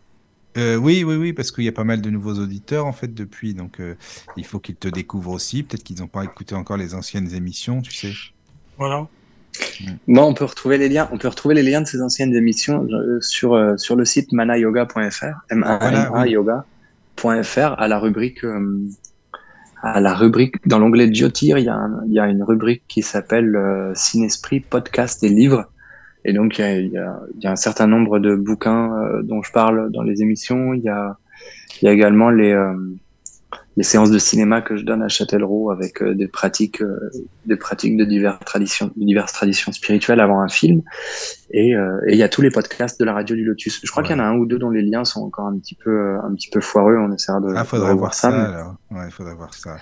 Euh, 0.58 0.76
oui, 0.76 1.04
oui, 1.04 1.16
oui, 1.16 1.34
parce 1.34 1.52
qu'il 1.52 1.64
y 1.64 1.68
a 1.68 1.72
pas 1.72 1.84
mal 1.84 2.02
de 2.02 2.10
nouveaux 2.10 2.34
auditeurs 2.40 2.86
en 2.88 2.94
fait 2.94 3.14
depuis, 3.14 3.54
donc 3.54 3.80
euh, 3.80 3.96
il 4.38 4.46
faut 4.46 4.60
qu'ils 4.60 4.76
te 4.78 4.88
découvrent 4.88 5.32
aussi. 5.32 5.64
Peut-être 5.64 5.84
qu'ils 5.84 6.00
n'ont 6.00 6.08
pas 6.08 6.24
écouté 6.26 6.56
encore 6.56 6.78
les 6.78 6.96
anciennes 6.96 7.34
émissions, 7.34 7.82
tu 7.82 7.92
sais. 7.94 8.20
Voilà. 8.78 9.08
Moi, 10.08 10.26
on 10.26 10.34
peut 10.34 10.46
retrouver 10.46 10.78
les 10.78 10.90
liens. 10.90 11.08
On 11.12 11.18
peut 11.18 11.28
retrouver 11.28 11.56
les 11.56 11.64
liens 11.64 11.82
de 11.82 11.88
ces 11.88 12.02
anciennes 12.02 12.36
émissions 12.36 12.86
euh, 12.92 13.20
sur 13.22 13.54
euh, 13.54 13.78
sur 13.78 13.96
le 13.96 14.06
site 14.06 14.32
manayoga.fr, 14.34 15.26
m 15.52 15.64
a 16.16 16.28
yoga.fr 16.28 17.76
à 17.80 17.88
la 17.88 18.00
rubrique 18.00 18.44
euh, 18.44 18.80
à 19.84 20.02
la 20.02 20.14
rubrique 20.16 20.56
dans 20.68 20.80
l'onglet 20.80 21.08
Diotir, 21.08 21.58
il 21.60 21.66
y 21.66 21.70
a 21.70 21.76
un- 21.76 22.02
il 22.08 22.14
y 22.14 22.20
a 22.20 22.28
une 22.28 22.42
rubrique 22.44 22.84
qui 22.88 23.02
s'appelle 23.04 23.56
euh, 23.56 23.92
Cinesprit 23.94 24.60
podcast 24.62 25.24
et 25.24 25.30
livres. 25.30 25.66
Et 26.26 26.34
donc 26.34 26.58
il 26.58 26.62
y 26.62 26.64
a, 26.66 26.78
il 26.80 26.88
y 26.92 26.98
a, 26.98 27.20
il 27.36 27.44
y 27.44 27.48
a 27.48 27.52
un 27.52 27.56
certain 27.56 27.88
nombre 27.88 28.20
de 28.20 28.36
bouquins 28.36 28.92
euh, 28.98 29.22
dont 29.24 29.42
je 29.44 29.52
parle 29.52 29.92
dans 29.92 30.02
les 30.04 30.22
émissions. 30.22 30.74
Il 30.74 30.82
y 30.82 30.90
a 30.90 31.18
il 31.82 31.86
y 31.86 31.88
a 31.90 31.92
également 31.92 32.32
les 32.32 32.52
euh, 32.52 32.74
les 33.78 33.84
séances 33.84 34.12
de 34.12 34.18
cinéma 34.20 34.62
que 34.62 34.76
je 34.76 34.84
donne 34.84 35.02
à 35.04 35.08
Châtellerault 35.08 35.72
avec 35.72 36.02
euh, 36.02 36.14
des 36.16 36.28
pratiques 36.28 36.82
euh, 36.82 36.98
des 37.46 37.56
pratiques 37.56 37.96
de 37.96 38.04
diverses 38.06 38.44
traditions 38.44 38.92
de 38.96 39.06
diverses 39.06 39.32
traditions 39.34 39.72
spirituelles 39.72 40.20
avant 40.20 40.42
un 40.42 40.50
film 40.50 40.82
et 41.52 41.76
euh, 41.76 41.98
et 42.08 42.14
il 42.14 42.18
y 42.18 42.24
a 42.24 42.30
tous 42.30 42.42
les 42.42 42.50
podcasts 42.52 43.00
de 43.00 43.06
la 43.06 43.14
radio 43.14 43.36
du 43.36 43.46
Lotus 43.46 43.80
je 43.84 43.90
crois 43.92 44.02
Ouais. 44.04 44.08
qu'il 44.10 44.18
y 44.18 44.20
en 44.20 44.24
a 44.24 44.28
un 44.28 44.36
ou 44.38 44.46
deux 44.46 44.58
dont 44.60 44.72
les 44.72 44.82
liens 44.82 45.06
sont 45.06 45.22
encore 45.22 45.46
un 45.46 45.58
petit 45.60 45.76
peu 45.76 46.18
un 46.24 46.34
petit 46.34 46.50
peu 46.50 46.60
foireux 46.60 46.98
on 46.98 47.14
essaiera 47.14 47.40
de, 47.40 47.54
Ah, 47.56 47.62
de 47.62 47.68
faudrait 47.68 47.92
revoir 47.92 47.98
voir 47.98 48.14
ça, 48.16 48.32
mais- 48.32 48.38
alors. 48.56 48.76
Ouais, 48.92 49.06
il 49.06 49.12
faudrait 49.12 49.36
voir 49.36 49.54
ça. 49.54 49.78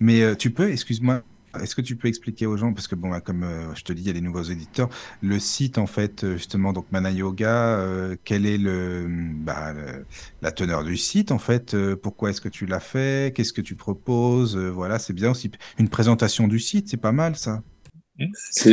Mais 0.00 0.36
tu 0.36 0.50
peux, 0.50 0.70
excuse-moi, 0.70 1.22
est-ce 1.62 1.74
que 1.74 1.80
tu 1.80 1.96
peux 1.96 2.08
expliquer 2.08 2.46
aux 2.46 2.56
gens, 2.56 2.72
parce 2.72 2.88
que 2.88 2.94
bon, 2.94 3.10
bah, 3.10 3.20
comme 3.20 3.42
euh, 3.42 3.74
je 3.74 3.82
te 3.82 3.92
dis, 3.92 4.02
il 4.02 4.06
y 4.06 4.10
a 4.10 4.12
des 4.12 4.20
nouveaux 4.20 4.42
éditeurs, 4.42 4.88
le 5.22 5.38
site 5.38 5.78
en 5.78 5.86
fait, 5.86 6.24
euh, 6.24 6.36
justement, 6.36 6.72
donc 6.72 6.86
Mana 6.92 7.10
Yoga, 7.10 7.78
euh, 7.78 8.16
quelle 8.24 8.46
est 8.46 8.58
le, 8.58 9.06
bah, 9.08 9.72
le- 9.72 10.04
la 10.42 10.52
teneur 10.52 10.84
du 10.84 10.96
site 10.96 11.32
en 11.32 11.38
fait 11.38 11.74
euh, 11.74 11.96
Pourquoi 11.96 12.30
est-ce 12.30 12.40
que 12.40 12.48
tu 12.48 12.66
l'as 12.66 12.80
fait 12.80 13.34
Qu'est-ce 13.34 13.52
que 13.52 13.60
tu 13.62 13.74
proposes 13.76 14.56
Euh, 14.56 14.68
Voilà, 14.70 14.98
c'est 14.98 15.12
bien 15.12 15.30
aussi 15.30 15.50
une 15.78 15.88
présentation 15.88 16.48
du 16.48 16.58
site, 16.60 16.88
c'est 16.88 16.96
pas 16.96 17.12
mal 17.12 17.36
ça. 17.36 17.62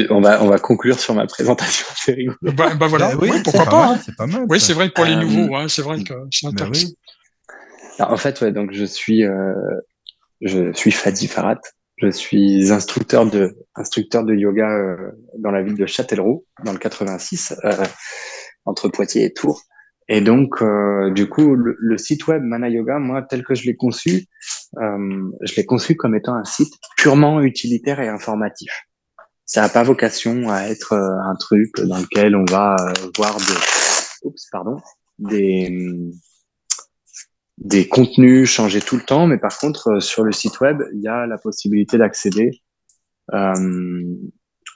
On 0.10 0.22
va 0.22 0.44
on 0.44 0.48
va 0.48 0.58
conclure 0.58 1.00
sur 1.00 1.14
ma 1.14 1.28
présentation 1.28 1.86
c'est 1.96 2.14
rigolo 2.14 2.36
Bah, 2.42 2.74
bah 2.76 2.88
voilà, 2.88 3.16
Bah 3.16 3.20
oui, 3.22 3.30
pourquoi 3.44 3.66
pas 3.66 3.92
hein. 3.94 4.00
C'est 4.04 4.16
pas 4.16 4.26
mal. 4.26 4.46
Oui, 4.50 4.60
c'est 4.60 4.74
vrai 4.74 4.90
que 4.90 4.94
pour 4.96 5.06
les 5.06 5.16
nouveaux, 5.16 5.56
hein, 5.56 5.68
c'est 5.68 5.84
vrai 5.84 6.04
que 6.04 6.14
c'est 6.32 6.48
Bah 6.48 6.64
intéressant. 6.64 6.88
oui. 6.88 6.96
Alors, 8.00 8.12
en 8.14 8.18
fait 8.18 8.42
ouais 8.42 8.52
donc 8.52 8.72
je 8.74 8.84
suis 8.84 9.24
euh, 9.24 9.54
je 10.42 10.74
suis 10.74 10.92
Fadi 10.92 11.28
Farhat 11.28 11.60
je 11.98 12.10
suis 12.10 12.72
instructeur 12.72 13.26
de 13.26 13.56
instructeur 13.76 14.24
de 14.24 14.34
yoga 14.34 14.70
euh, 14.70 15.12
dans 15.38 15.52
la 15.52 15.64
ville 15.64 15.76
de 15.76 15.86
Châtellerault 15.86 16.46
dans 16.64 16.74
le 16.74 16.78
86 16.78 17.56
euh, 17.64 17.72
entre 18.66 18.90
Poitiers 18.90 19.26
et 19.26 19.34
Tours. 19.34 19.62
Et 20.08 20.22
donc 20.22 20.62
euh, 20.62 21.12
du 21.12 21.28
coup 21.28 21.56
le, 21.56 21.76
le 21.80 21.98
site 21.98 22.28
web 22.28 22.44
Mana 22.44 22.70
Yoga 22.70 23.00
moi 23.00 23.24
tel 23.24 23.44
que 23.44 23.56
je 23.56 23.66
l'ai 23.66 23.76
conçu 23.76 24.28
euh, 24.78 25.32
je 25.42 25.56
l'ai 25.56 25.66
conçu 25.66 25.96
comme 25.96 26.16
étant 26.16 26.36
un 26.36 26.44
site 26.44 26.74
purement 26.98 27.42
utilitaire 27.42 28.00
et 28.00 28.08
informatif. 28.08 28.72
Ça 29.46 29.62
n'a 29.62 29.70
pas 29.70 29.84
vocation 29.84 30.50
à 30.50 30.64
être 30.64 30.94
euh, 30.94 31.30
un 31.30 31.36
truc 31.36 31.70
dans 31.82 31.98
lequel 31.98 32.36
on 32.36 32.46
va 32.46 32.76
euh, 32.80 32.94
voir 33.16 33.38
des 33.38 34.24
oups 34.24 34.48
pardon 34.52 34.78
des 35.18 35.72
des 37.58 37.88
contenus 37.88 38.50
changer 38.50 38.82
tout 38.82 38.98
le 38.98 39.04
temps, 39.04 39.28
mais 39.28 39.38
par 39.38 39.58
contre, 39.58 39.94
euh, 39.94 40.00
sur 40.00 40.24
le 40.24 40.32
site 40.32 40.60
web, 40.60 40.84
il 40.94 41.02
y 41.02 41.08
a 41.08 41.26
la 41.26 41.38
possibilité 41.38 41.98
d'accéder 41.98 42.62
euh, 43.34 44.04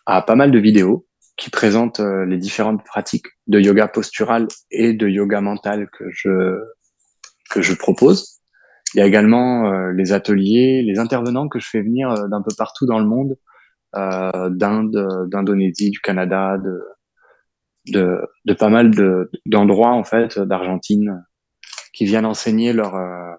à 0.06 0.22
pas 0.22 0.36
mal 0.36 0.52
de 0.52 0.60
vidéos 0.60 1.06
qui 1.38 1.50
présentent 1.50 2.00
euh, 2.00 2.26
les 2.26 2.38
différentes 2.38 2.84
pratiques 2.86 3.28
de 3.48 3.60
yoga 3.60 3.88
postural 3.88 4.48
et 4.72 4.94
de 4.94 5.08
yoga 5.08 5.42
mental 5.42 5.90
que 5.92 6.06
je 6.10 6.60
que 7.52 7.62
je 7.62 7.74
propose. 7.74 8.40
Il 8.94 9.00
y 9.00 9.02
a 9.02 9.06
également 9.06 9.72
les 9.92 10.14
ateliers, 10.14 10.82
les 10.84 10.98
intervenants 10.98 11.48
que 11.48 11.60
je 11.60 11.68
fais 11.68 11.82
venir 11.82 12.28
d'un 12.28 12.42
peu 12.42 12.52
partout 12.58 12.88
dans 12.88 12.98
le 12.98 13.06
monde, 13.06 13.38
euh, 13.96 14.50
d'Inde, 14.50 15.28
d'Indonésie, 15.30 15.90
du 15.90 16.00
Canada, 16.00 16.58
de, 16.58 16.80
de 17.88 18.20
de 18.46 18.54
pas 18.54 18.70
mal 18.70 18.92
de 18.92 19.32
d'endroits 19.46 19.94
en 19.94 20.04
fait, 20.04 20.40
d'Argentine, 20.40 21.24
qui 21.94 22.06
viennent 22.06 22.26
enseigner 22.26 22.74
leur 22.74 22.96
euh, 22.96 23.34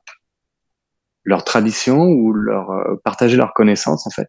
leur 1.24 1.44
tradition 1.44 1.98
ou 1.98 2.32
leur 2.32 2.70
euh, 2.70 2.97
partager 3.05 3.36
leurs 3.36 3.55
connaissances 3.55 4.06
en 4.06 4.10
fait. 4.10 4.28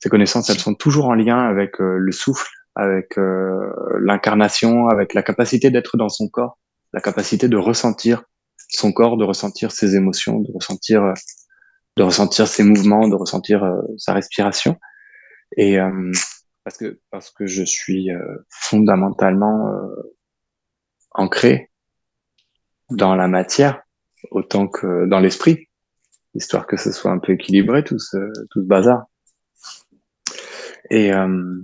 Ces 0.00 0.08
connaissances, 0.08 0.48
elles 0.48 0.60
sont 0.60 0.74
toujours 0.74 1.06
en 1.06 1.14
lien 1.14 1.38
avec 1.38 1.80
euh, 1.80 1.96
le 1.98 2.12
souffle, 2.12 2.50
avec 2.76 3.18
euh, 3.18 3.72
l'incarnation, 4.00 4.86
avec 4.86 5.12
la 5.12 5.22
capacité 5.22 5.70
d'être 5.70 5.96
dans 5.96 6.08
son 6.08 6.28
corps, 6.28 6.58
la 6.92 7.00
capacité 7.00 7.48
de 7.48 7.56
ressentir 7.56 8.22
son 8.70 8.92
corps, 8.92 9.16
de 9.16 9.24
ressentir 9.24 9.72
ses 9.72 9.96
émotions, 9.96 10.40
de 10.40 10.52
ressentir 10.52 11.02
euh, 11.02 11.14
de 11.96 12.04
ressentir 12.04 12.46
ses 12.46 12.62
mouvements, 12.62 13.08
de 13.08 13.16
ressentir 13.16 13.68
sa 13.96 14.12
respiration. 14.12 14.76
Et 15.56 15.78
parce 16.62 16.76
que 16.76 17.00
parce 17.10 17.32
que 17.32 17.46
je 17.46 17.64
suis 17.64 18.08
fondamentalement 18.50 19.68
ancré 21.10 21.72
dans 22.90 23.14
la 23.14 23.28
matière 23.28 23.82
autant 24.30 24.66
que 24.66 25.06
dans 25.06 25.20
l'esprit, 25.20 25.68
histoire 26.34 26.66
que 26.66 26.76
ce 26.76 26.92
soit 26.92 27.10
un 27.10 27.18
peu 27.18 27.32
équilibré 27.32 27.84
tout 27.84 27.98
ce, 27.98 28.16
tout 28.50 28.62
ce 28.62 28.66
bazar. 28.66 29.06
Et, 30.90 31.12
euh, 31.12 31.60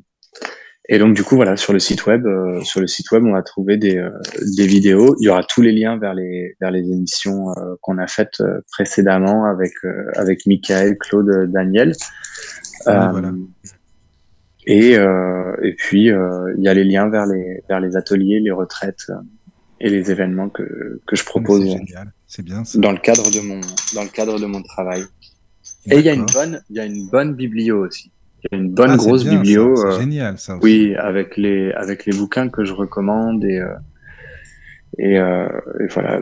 et 0.88 0.98
donc 0.98 1.14
du 1.14 1.22
coup 1.24 1.36
voilà 1.36 1.56
sur 1.56 1.72
le 1.72 1.78
site 1.78 2.06
web, 2.06 2.26
euh, 2.26 2.60
sur 2.62 2.80
le 2.80 2.86
site 2.86 3.10
web 3.10 3.24
on 3.24 3.32
va 3.32 3.42
trouver 3.42 3.76
des, 3.76 3.96
euh, 3.96 4.10
des 4.56 4.66
vidéos. 4.66 5.16
Il 5.20 5.26
y 5.26 5.28
aura 5.30 5.42
tous 5.42 5.62
les 5.62 5.72
liens 5.72 5.96
vers 5.98 6.14
les 6.14 6.56
vers 6.60 6.70
les 6.70 6.80
émissions 6.80 7.50
euh, 7.50 7.74
qu'on 7.80 7.98
a 7.98 8.06
faites 8.06 8.40
euh, 8.40 8.60
précédemment 8.72 9.46
avec 9.46 9.72
euh, 9.84 10.10
avec 10.14 10.46
Michael, 10.46 10.98
Claude, 10.98 11.50
Daniel. 11.50 11.94
Euh, 12.86 13.08
voilà. 13.08 13.32
Et 14.66 14.98
euh, 14.98 15.56
et 15.62 15.74
puis 15.74 16.10
euh, 16.10 16.54
il 16.58 16.64
y 16.64 16.68
a 16.68 16.74
les 16.74 16.84
liens 16.84 17.08
vers 17.08 17.26
les 17.26 17.62
vers 17.68 17.80
les 17.80 17.96
ateliers, 17.96 18.40
les 18.40 18.50
retraites 18.50 19.10
et 19.84 19.90
les 19.90 20.10
événements 20.10 20.48
que 20.56 20.64
que 21.06 21.14
je 21.16 21.22
Mais 21.22 21.30
propose 21.32 21.62
C'est 21.62 21.76
génial, 21.78 22.12
c'est 22.26 22.42
bien 22.50 22.64
ça. 22.64 22.78
dans 22.78 22.92
le 22.92 22.98
cadre 23.08 23.30
de 23.30 23.40
mon 23.48 23.60
dans 23.94 24.02
le 24.08 24.08
cadre 24.18 24.36
de 24.40 24.46
mon 24.46 24.62
travail. 24.62 25.02
Et 25.90 25.96
il 26.00 26.04
y 26.04 26.08
a 26.08 26.14
une 26.14 26.26
bonne 26.36 26.54
il 26.70 26.76
y 26.76 26.80
a 26.80 26.86
une 26.86 27.08
bonne 27.14 27.34
biblio 27.34 27.76
aussi. 27.86 28.10
Il 28.42 28.48
y 28.52 28.54
a 28.54 28.58
une 28.62 28.70
bonne 28.78 28.90
Ah, 28.90 28.98
c'est 28.98 29.06
grosse 29.06 29.24
bien, 29.24 29.34
biblio. 29.34 29.64
Euh, 29.86 30.00
génial 30.00 30.38
ça. 30.38 30.56
aussi. 30.56 30.64
oui, 30.64 30.94
avec 30.96 31.36
les 31.36 31.72
avec 31.72 32.06
les 32.06 32.14
bouquins 32.16 32.48
que 32.48 32.64
je 32.64 32.72
recommande 32.72 33.44
et 33.44 33.58
euh, 33.58 33.74
et, 34.98 35.18
euh, 35.18 35.48
et 35.80 35.86
voilà. 35.94 36.20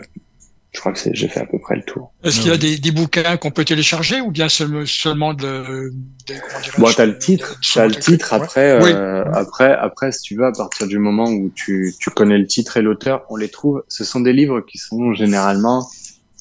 Je 0.75 0.81
crois 0.81 0.93
que 0.93 0.99
c'est 0.99 1.15
j'ai 1.15 1.29
fait 1.29 1.41
à 1.41 1.45
peu 1.47 1.59
près 1.59 1.77
le 1.77 1.83
tour. 1.83 2.13
Est-ce 2.25 2.41
qu'il 2.41 2.51
y 2.51 2.55
a 2.55 2.57
des, 2.57 2.79
des 2.79 2.93
bouquins 2.93 3.37
qu'on 3.37 3.51
peut 3.51 3.65
télécharger 3.65 4.23
ou 4.23 4.31
bien 4.31 4.49
seulement, 4.49 4.85
seulement 4.87 5.35
de, 5.35 5.91
de 6.29 6.35
Bon, 6.79 6.89
t'as 6.97 7.05
le 7.05 7.19
titre, 7.19 7.57
de- 7.61 7.75
t'as 7.75 7.87
le 7.89 7.95
de- 7.95 8.01
titre. 8.01 8.33
ouais. 8.33 8.43
Après, 8.43 8.83
Oui. 8.83 8.91
euh, 8.95 9.23
après, 9.35 9.73
après, 9.75 10.13
si 10.13 10.23
tu 10.23 10.37
veux, 10.37 10.47
à 10.47 10.53
partir 10.53 10.87
du 10.87 10.99
moment 10.99 11.29
où 11.31 11.51
tu, 11.55 11.95
tu 12.01 12.09
connais 12.11 12.39
le 12.39 12.47
titre 12.47 12.79
et 12.79 12.83
l'auteur, 12.83 13.27
on 13.29 13.37
les 13.37 13.51
trouve. 13.51 13.83
Ce 13.89 14.03
sont 14.03 14.21
des 14.21 14.33
livres 14.33 14.63
qui 14.63 14.79
sont 14.79 15.13
généralement, 15.13 15.87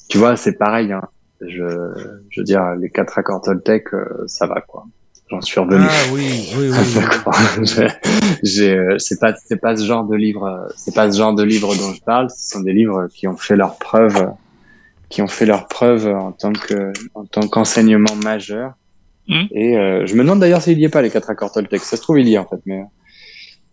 tu 0.08 0.16
vois, 0.16 0.36
c'est 0.36 0.56
pareil. 0.56 0.92
Hein. 0.92 1.02
Je, 1.42 1.66
je 2.30 2.40
veux 2.40 2.44
dire, 2.44 2.62
les 2.80 2.88
quatre 2.88 3.18
accords 3.18 3.42
Toltec, 3.42 3.92
euh, 3.92 4.06
ça 4.26 4.46
va 4.46 4.62
quoi. 4.62 4.86
J'en 5.32 5.40
suis 5.40 5.58
revenu. 5.60 5.82
Ah 5.88 6.12
oui, 6.12 6.46
oui, 6.58 6.68
oui. 6.70 6.94
D'accord. 6.94 7.34
J'ai- 7.62 7.88
j'ai, 8.42 8.76
euh, 8.76 8.98
c'est 8.98 9.18
pas, 9.18 9.32
c'est 9.46 9.56
pas 9.60 9.74
ce 9.76 9.84
genre 9.86 10.04
de 10.04 10.14
livre, 10.14 10.44
euh, 10.44 10.68
c'est 10.76 10.94
pas 10.94 11.10
ce 11.10 11.16
genre 11.16 11.34
de 11.34 11.42
livre 11.42 11.74
dont 11.74 11.94
je 11.94 12.02
parle. 12.02 12.28
Ce 12.28 12.50
sont 12.50 12.60
des 12.60 12.74
livres 12.74 13.08
qui 13.14 13.26
ont 13.26 13.36
fait 13.36 13.56
leur 13.56 13.78
preuve, 13.78 14.30
qui 15.08 15.22
ont 15.22 15.28
fait 15.28 15.46
leur 15.46 15.68
preuve 15.68 16.06
en 16.06 16.32
tant 16.32 16.52
que, 16.52 16.92
en 17.14 17.24
tant 17.24 17.48
qu'enseignement 17.48 18.14
majeur. 18.22 18.74
Mhm. 19.26 19.46
Et 19.52 19.78
euh, 19.78 20.04
je 20.04 20.14
me 20.16 20.22
demande 20.22 20.40
d'ailleurs 20.40 20.60
s'il 20.60 20.78
y 20.78 20.84
est 20.84 20.90
pas 20.90 21.00
les 21.00 21.08
quatre 21.08 21.30
accords 21.30 21.50
Toltec. 21.52 21.80
Ça 21.80 21.96
se 21.96 22.02
trouve 22.02 22.18
il 22.20 22.28
y 22.28 22.34
est 22.34 22.38
en 22.38 22.44
fait, 22.46 22.60
mais 22.66 22.82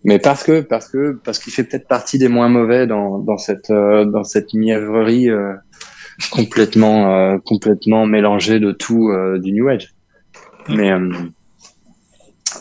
mais 0.06 0.18
parce 0.18 0.44
que 0.44 0.62
parce 0.62 0.88
que 0.88 1.20
parce 1.26 1.40
qu'il 1.40 1.52
fait 1.52 1.66
peut-être 1.66 1.88
partie 1.90 2.18
des 2.18 2.30
moins 2.30 2.48
mauvais 2.48 2.88
dans 2.88 3.18
dans 3.18 3.38
cette 3.38 3.70
euh, 3.70 4.06
dans 4.06 4.24
cette 4.24 4.54
mièvrerie 4.54 5.30
euh, 5.30 5.56
complètement 6.32 7.14
euh, 7.14 7.38
complètement 7.44 8.06
mélangée 8.06 8.60
de 8.62 8.72
tout 8.72 9.10
euh, 9.10 9.40
du 9.40 9.52
New 9.52 9.68
Age. 9.68 9.94
Mais 10.70 10.92
euh, 10.92 11.10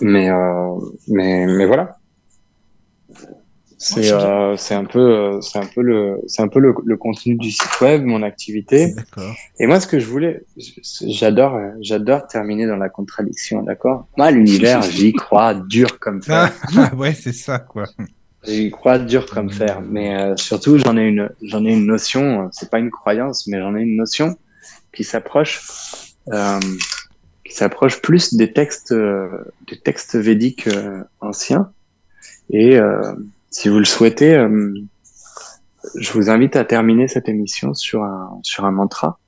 mais 0.01 0.31
euh, 0.31 0.79
mais 1.09 1.47
mais 1.47 1.66
voilà. 1.66 1.97
C'est 3.81 4.12
euh, 4.12 4.57
c'est 4.57 4.75
un 4.75 4.85
peu 4.85 4.99
euh, 4.99 5.41
c'est 5.41 5.61
un 5.61 5.66
peu 5.66 5.83
le 5.83 6.20
c'est 6.27 6.43
un 6.43 6.49
peu 6.49 6.59
le, 6.59 6.75
le 6.85 6.97
contenu 6.97 7.37
du 7.37 7.51
site 7.53 7.81
web, 7.81 8.05
mon 8.05 8.25
activité. 8.25 8.95
Et 9.61 9.66
moi, 9.69 9.79
ce 9.79 9.87
que 9.87 10.01
je 10.01 10.07
voulais, 10.07 10.43
j'adore, 11.07 11.57
j'adore 11.81 12.27
terminer 12.27 12.66
dans 12.66 12.77
la 12.77 12.89
contradiction, 12.89 13.62
d'accord? 13.62 14.09
Moi, 14.16 14.33
l'univers, 14.33 14.83
j'y 14.91 15.12
crois 15.12 15.55
dur 15.55 16.01
comme 16.01 16.23
fer. 16.23 16.53
Ah, 16.77 16.93
ouais, 16.97 17.15
c'est 17.15 17.33
ça 17.33 17.61
quoi. 17.61 17.85
J'y 18.45 18.70
crois 18.70 18.99
dur 18.99 19.27
comme 19.27 19.51
fer. 19.51 19.81
Mais 19.81 20.16
euh, 20.16 20.37
surtout, 20.37 20.79
j'en 20.79 20.97
ai 20.97 21.03
une, 21.03 21.31
j'en 21.43 21.65
ai 21.65 21.73
une 21.73 21.87
notion. 21.87 22.49
C'est 22.53 22.70
pas 22.70 22.79
une 22.79 22.91
croyance, 22.91 23.47
mais 23.47 23.61
j'en 23.61 23.77
ai 23.77 23.83
une 23.83 23.97
notion 23.97 24.37
qui 24.93 25.05
s'approche, 25.05 25.61
euh, 26.33 26.59
qui 27.49 27.55
s'approche 27.55 28.01
plus 28.03 28.35
des 28.35 28.53
textes, 28.53 28.93
des 28.93 29.79
textes 29.83 30.16
védiques 30.16 30.69
anciens. 31.20 31.73
Et 32.51 32.79
si 33.51 33.69
vous 33.69 33.79
le 33.79 33.85
souhaitez, 33.85 34.47
je 35.95 36.12
vous 36.12 36.29
invite 36.31 36.57
à 36.57 36.65
terminer 36.65 37.09
cette 37.09 37.29
émission 37.29 37.75
sur 37.75 38.03
un, 38.05 38.39
sur 38.43 38.65
un 38.65 38.70
mantra. 38.70 39.19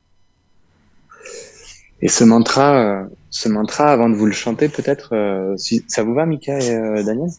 Et 2.02 2.08
ce 2.08 2.24
mantra, 2.24 3.06
ce 3.30 3.48
mantra, 3.48 3.90
avant 3.90 4.08
de 4.08 4.14
vous 4.14 4.26
le 4.26 4.32
chanter, 4.32 4.68
peut-être, 4.68 5.54
si, 5.56 5.84
ça 5.88 6.02
vous 6.02 6.14
va, 6.14 6.26
Mika 6.26 6.58
et 6.58 7.02
Daniel? 7.04 7.30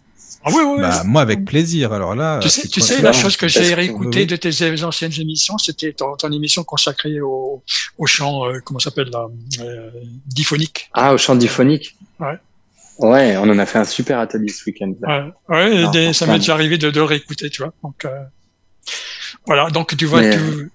Ah 0.44 0.50
oui, 0.54 0.64
oui, 0.66 0.82
bah, 0.82 1.04
moi, 1.06 1.22
avec 1.22 1.46
plaisir. 1.46 1.94
Alors 1.94 2.16
là, 2.16 2.40
tu 2.40 2.50
sais, 2.50 2.68
tu 2.68 2.82
sais 2.82 3.02
la 3.02 3.14
chose 3.14 3.38
que 3.38 3.48
j'ai 3.48 3.74
réécoutée 3.74 4.26
de 4.26 4.36
tes 4.36 4.84
anciennes 4.84 5.14
émissions, 5.20 5.58
c'était 5.58 5.94
ton, 5.94 6.16
ton, 6.16 6.32
émission 6.32 6.64
consacrée 6.64 7.22
au, 7.22 7.64
au 7.98 8.06
chant, 8.08 8.46
euh, 8.46 8.60
comment 8.64 8.80
s'appelle 8.80 9.10
là, 9.10 9.28
euh, 9.60 9.92
diphonique. 10.26 10.90
Ah, 10.94 11.14
au 11.14 11.18
chant 11.18 11.36
diphonique. 11.36 11.96
Ouais. 12.20 12.38
Ouais, 12.98 13.36
on 13.38 13.50
en 13.50 13.58
a 13.58 13.66
fait 13.66 13.80
un 13.80 13.84
super 13.84 14.20
atelier 14.20 14.50
ce 14.50 14.64
week-end. 14.66 14.94
Ouais, 15.02 15.86
ouais 15.86 16.14
ça 16.14 16.28
m'est 16.28 16.40
déjà 16.40 16.54
arrivé 16.54 16.78
de, 16.78 16.92
de 16.92 17.02
réécouter, 17.02 17.50
tu 17.50 17.64
vois. 17.64 17.74
Donc 17.84 18.06
euh, 18.06 18.24
voilà, 19.46 19.70
donc 19.70 19.96
tu 19.98 20.06
vas, 20.06 20.22
tu, 20.30 20.72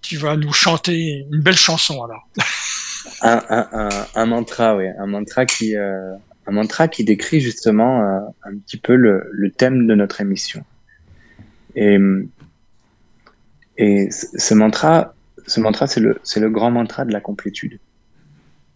tu, 0.00 0.16
vas 0.16 0.36
nous 0.36 0.52
chanter 0.52 1.26
une 1.30 1.40
belle 1.40 1.56
chanson 1.56 2.02
alors. 2.02 2.26
un, 3.22 3.42
un, 3.48 3.68
un, 3.72 4.06
un 4.14 4.26
mantra, 4.26 4.76
oui, 4.76 4.86
un 4.98 5.06
mantra 5.06 5.44
qui 5.44 5.76
euh, 5.76 6.14
un 6.46 6.52
mantra 6.52 6.88
qui 6.88 7.04
décrit 7.04 7.40
justement 7.40 8.02
euh, 8.02 8.20
un 8.44 8.56
petit 8.56 8.76
peu 8.76 8.96
le, 8.96 9.50
thème 9.56 9.86
de 9.86 9.94
notre 9.94 10.20
émission. 10.20 10.64
Et, 11.74 11.98
ce 14.10 14.54
mantra, 14.54 15.14
ce 15.46 15.60
mantra, 15.60 15.86
c'est 15.86 16.00
le, 16.00 16.50
grand 16.50 16.70
mantra 16.70 17.04
de 17.04 17.12
la 17.12 17.20
complétude, 17.20 17.78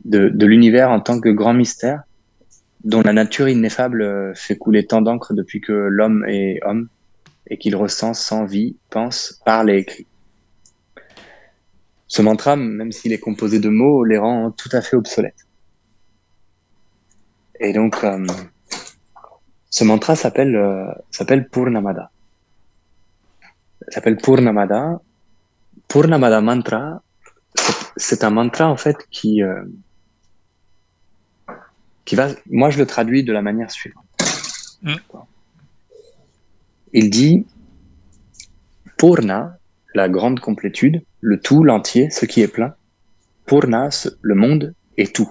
de, 0.04 0.28
de 0.28 0.46
l'univers 0.46 0.90
en 0.90 1.00
tant 1.00 1.20
que 1.20 1.28
grand 1.28 1.54
mystère, 1.54 2.02
dont 2.84 3.02
la 3.02 3.12
nature 3.12 3.48
ineffable 3.48 4.02
euh, 4.02 4.32
fait 4.34 4.56
couler 4.56 4.86
tant 4.86 5.02
d'encre 5.02 5.34
depuis 5.34 5.60
que 5.60 5.72
l'homme 5.72 6.24
est 6.28 6.60
homme, 6.64 6.88
et 7.48 7.58
qu'il 7.58 7.76
ressent 7.76 8.14
sans 8.14 8.44
vie, 8.44 8.76
pense, 8.90 9.40
parle 9.44 9.70
et 9.70 9.78
écrit. 9.78 10.06
Ce 12.08 12.22
mantra, 12.22 12.56
même 12.56 12.92
s'il 12.92 13.12
est 13.12 13.18
composé 13.18 13.58
de 13.58 13.68
mots, 13.68 14.04
les 14.04 14.18
rend 14.18 14.50
tout 14.50 14.68
à 14.72 14.80
fait 14.80 14.96
obsolètes. 14.96 15.45
Et 17.60 17.72
donc, 17.72 18.02
euh, 18.04 18.26
ce 19.70 19.84
mantra 19.84 20.16
s'appelle 20.16 20.56
euh, 20.56 20.92
s'appelle 21.10 21.48
Purnamada. 21.48 22.10
S'appelle 23.88 24.16
Purnamada. 24.16 25.00
Purnamada 25.88 26.40
mantra, 26.40 27.02
c'est 27.96 28.24
un 28.24 28.30
mantra 28.30 28.68
en 28.68 28.76
fait 28.76 28.96
qui 29.10 29.42
euh, 29.42 29.64
qui 32.04 32.16
va. 32.16 32.28
Moi, 32.50 32.70
je 32.70 32.78
le 32.78 32.86
traduis 32.86 33.24
de 33.24 33.32
la 33.32 33.42
manière 33.42 33.70
suivante. 33.70 34.04
Mm. 34.82 34.94
Il 36.92 37.10
dit 37.10 37.46
Purna, 38.96 39.58
la 39.94 40.08
grande 40.08 40.40
complétude, 40.40 41.02
le 41.20 41.38
tout, 41.40 41.62
l'entier, 41.62 42.10
ce 42.10 42.24
qui 42.24 42.40
est 42.40 42.48
plein. 42.48 42.74
Purna, 43.44 43.90
le 44.22 44.34
monde 44.34 44.74
est 44.96 45.14
tout. 45.14 45.30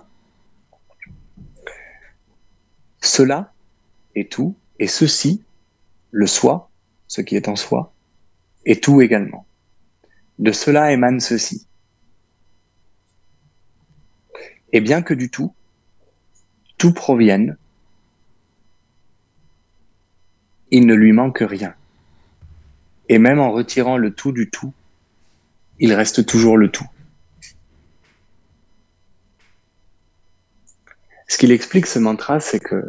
Cela 3.05 3.53
est 4.15 4.31
tout, 4.31 4.55
et 4.79 4.87
ceci, 4.87 5.43
le 6.11 6.25
soi, 6.25 6.71
ce 7.07 7.21
qui 7.21 7.35
est 7.35 7.47
en 7.47 7.55
soi, 7.55 7.93
est 8.65 8.83
tout 8.83 8.99
également. 8.99 9.45
De 10.39 10.51
cela 10.51 10.91
émane 10.91 11.19
ceci. 11.19 11.67
Et 14.73 14.81
bien 14.81 15.03
que 15.03 15.13
du 15.13 15.29
tout, 15.29 15.53
tout 16.79 16.93
provienne, 16.93 17.57
il 20.71 20.87
ne 20.87 20.95
lui 20.95 21.13
manque 21.13 21.43
rien. 21.47 21.75
Et 23.07 23.19
même 23.19 23.39
en 23.39 23.51
retirant 23.51 23.97
le 23.97 24.13
tout 24.15 24.31
du 24.31 24.49
tout, 24.49 24.73
il 25.77 25.93
reste 25.93 26.25
toujours 26.25 26.57
le 26.57 26.71
tout. 26.71 26.89
Ce 31.27 31.37
qu'il 31.37 31.51
explique 31.51 31.87
ce 31.87 31.99
mantra, 31.99 32.39
c'est 32.39 32.59
que 32.59 32.83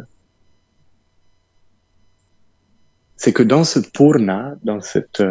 c'est 3.15 3.33
que 3.33 3.43
dans 3.43 3.63
ce 3.63 3.79
purna, 3.79 4.55
dans 4.63 4.79
cette 4.79 5.23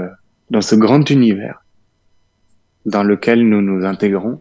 dans 0.51 0.61
ce 0.61 0.75
grand 0.75 1.09
univers 1.11 1.65
dans 2.85 3.03
lequel 3.03 3.49
nous 3.49 3.63
nous 3.63 3.85
intégrons, 3.85 4.41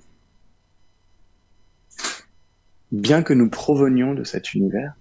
bien 2.91 3.23
que 3.23 3.33
nous 3.33 3.49
provenions 3.49 4.13
de 4.13 4.23
cet 4.23 4.53
univers, 4.53 4.93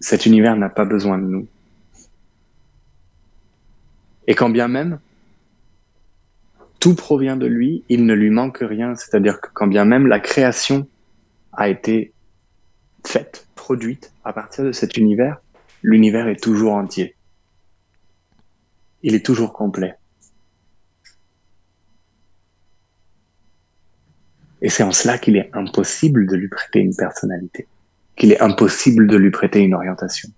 cet 0.00 0.26
univers 0.26 0.56
n'a 0.56 0.68
pas 0.68 0.84
besoin 0.84 1.18
de 1.18 1.24
nous. 1.24 1.46
Et 4.26 4.34
quand 4.34 4.50
bien 4.50 4.68
même 4.68 4.98
tout 6.80 6.94
provient 6.94 7.36
de 7.36 7.46
lui, 7.46 7.84
il 7.88 8.06
ne 8.06 8.14
lui 8.14 8.30
manque 8.30 8.58
rien, 8.62 8.94
c'est-à-dire 8.96 9.40
que 9.40 9.48
quand 9.52 9.66
bien 9.66 9.84
même 9.84 10.06
la 10.06 10.18
création 10.18 10.88
a 11.60 11.68
été 11.68 12.14
faite, 13.06 13.46
produite 13.54 14.14
à 14.24 14.32
partir 14.32 14.64
de 14.64 14.72
cet 14.72 14.96
univers, 14.96 15.42
l'univers 15.82 16.26
est 16.26 16.42
toujours 16.42 16.72
entier. 16.72 17.14
Il 19.02 19.14
est 19.14 19.24
toujours 19.24 19.52
complet. 19.52 19.94
Et 24.62 24.70
c'est 24.70 24.82
en 24.82 24.92
cela 24.92 25.18
qu'il 25.18 25.36
est 25.36 25.50
impossible 25.52 26.26
de 26.26 26.36
lui 26.36 26.48
prêter 26.48 26.80
une 26.80 26.96
personnalité, 26.96 27.68
qu'il 28.16 28.32
est 28.32 28.40
impossible 28.40 29.06
de 29.06 29.16
lui 29.18 29.30
prêter 29.30 29.60
une 29.60 29.74
orientation. 29.74 30.30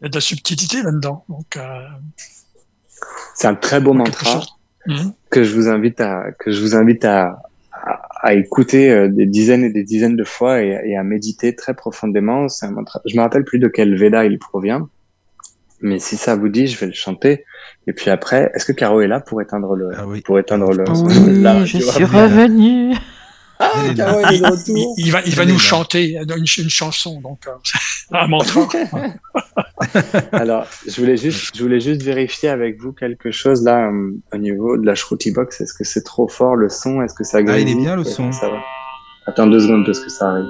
Il 0.00 0.02
y 0.02 0.06
a 0.06 0.08
de 0.10 0.14
la 0.14 0.20
subtilité 0.20 0.82
là-dedans. 0.82 1.24
Donc, 1.30 1.56
euh, 1.56 1.88
C'est 3.34 3.48
un 3.48 3.54
très 3.54 3.80
beau 3.80 3.94
mantra. 3.94 4.42
Mhm. 4.86 5.12
que 5.30 5.42
je 5.42 5.54
vous 5.54 5.68
invite 5.68 6.00
à 6.00 6.32
que 6.38 6.50
je 6.50 6.60
vous 6.60 6.74
invite 6.74 7.04
à, 7.04 7.42
à, 8.22 8.34
écouter 8.34 8.90
euh, 8.90 9.08
des 9.08 9.26
dizaines 9.26 9.64
et 9.64 9.70
des 9.70 9.84
dizaines 9.84 10.16
de 10.16 10.24
fois 10.24 10.62
et, 10.62 10.80
et 10.84 10.96
à 10.96 11.02
méditer 11.02 11.54
très 11.54 11.74
profondément. 11.74 12.48
C'est 12.48 12.66
un 12.66 12.70
mantra. 12.70 13.00
Je 13.06 13.16
me 13.16 13.22
rappelle 13.22 13.44
plus 13.44 13.58
de 13.58 13.68
quel 13.68 13.96
Veda 13.96 14.24
il 14.24 14.38
provient, 14.38 14.88
mais 15.80 15.98
si 15.98 16.16
ça 16.16 16.36
vous 16.36 16.48
dit, 16.48 16.66
je 16.66 16.78
vais 16.78 16.86
le 16.86 16.92
chanter. 16.92 17.44
Et 17.86 17.92
puis 17.92 18.10
après, 18.10 18.50
est-ce 18.54 18.64
que 18.64 18.72
Caro 18.72 19.00
est 19.00 19.08
là 19.08 19.20
pour 19.20 19.40
éteindre 19.42 19.74
le 19.74 19.90
ah 19.96 20.06
oui. 20.06 20.20
pour 20.22 20.38
éteindre 20.38 20.72
le 20.72 20.84
Oui, 20.88 21.66
je 21.66 21.78
suis 21.78 22.04
revenu. 22.04 22.94
Ah. 23.58 23.72
Il, 24.32 24.86
il 24.98 25.10
va, 25.12 25.20
il 25.24 25.34
va 25.34 25.44
nous 25.46 25.58
chanter 25.58 26.12
une, 26.18 26.44
une 26.58 26.70
chanson, 26.70 27.20
donc 27.20 27.46
euh, 27.46 27.52
un 28.12 28.26
mantra. 28.26 28.68
Alors, 30.32 30.66
je 30.86 31.00
voulais 31.00 31.16
juste, 31.16 31.56
je 31.56 31.62
voulais 31.62 31.80
juste 31.80 32.02
vérifier 32.02 32.48
avec 32.50 32.80
vous 32.80 32.92
quelque 32.92 33.30
chose 33.30 33.62
là 33.64 33.88
euh, 33.88 34.12
au 34.32 34.36
niveau 34.36 34.76
de 34.76 34.84
la 34.84 34.94
Shruti 34.94 35.30
Box. 35.30 35.60
Est-ce 35.60 35.74
que 35.74 35.84
c'est 35.84 36.02
trop 36.02 36.28
fort 36.28 36.56
le 36.56 36.68
son? 36.68 37.00
Est-ce 37.02 37.14
que 37.14 37.24
ça 37.24 37.38
Ah, 37.46 37.58
il 37.58 37.68
est 37.68 37.74
bien 37.74 37.96
le 37.96 38.04
son. 38.04 38.30
Ça 38.32 38.48
va? 38.48 38.58
Attends 39.26 39.46
deux 39.46 39.60
secondes 39.60 39.84
parce 39.86 40.00
que 40.00 40.08
ça 40.10 40.30
arrive. 40.30 40.46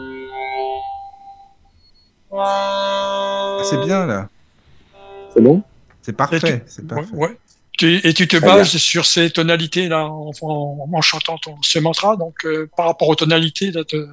Ah, 2.33 3.59
c'est 3.65 3.81
bien 3.85 4.07
là. 4.07 4.29
C'est 5.33 5.41
bon? 5.43 5.63
C'est 6.03 6.13
parfait. 6.13 6.63
C'est 6.67 6.83
Ouais, 6.83 6.89
parfait. 6.89 7.15
ouais. 7.15 7.39
Tu- 7.79 8.01
et 8.07 8.15
tu 8.15 8.27
te 8.27 8.37
Très 8.37 8.47
bases 8.47 8.77
sur 8.77 9.05
ces 9.05 9.31
tonalités 9.31 9.89
là 9.89 10.07
en, 10.07 10.31
en, 10.43 10.89
en 10.93 11.01
chantant 11.03 11.37
ton, 11.39 11.57
ce 11.63 11.79
mantra, 11.79 12.17
donc 12.17 12.35
euh, 12.45 12.69
par 12.77 12.87
rapport 12.87 13.09
aux 13.09 13.15
tonalités 13.15 13.71
là, 13.71 13.83
de, 13.93 14.09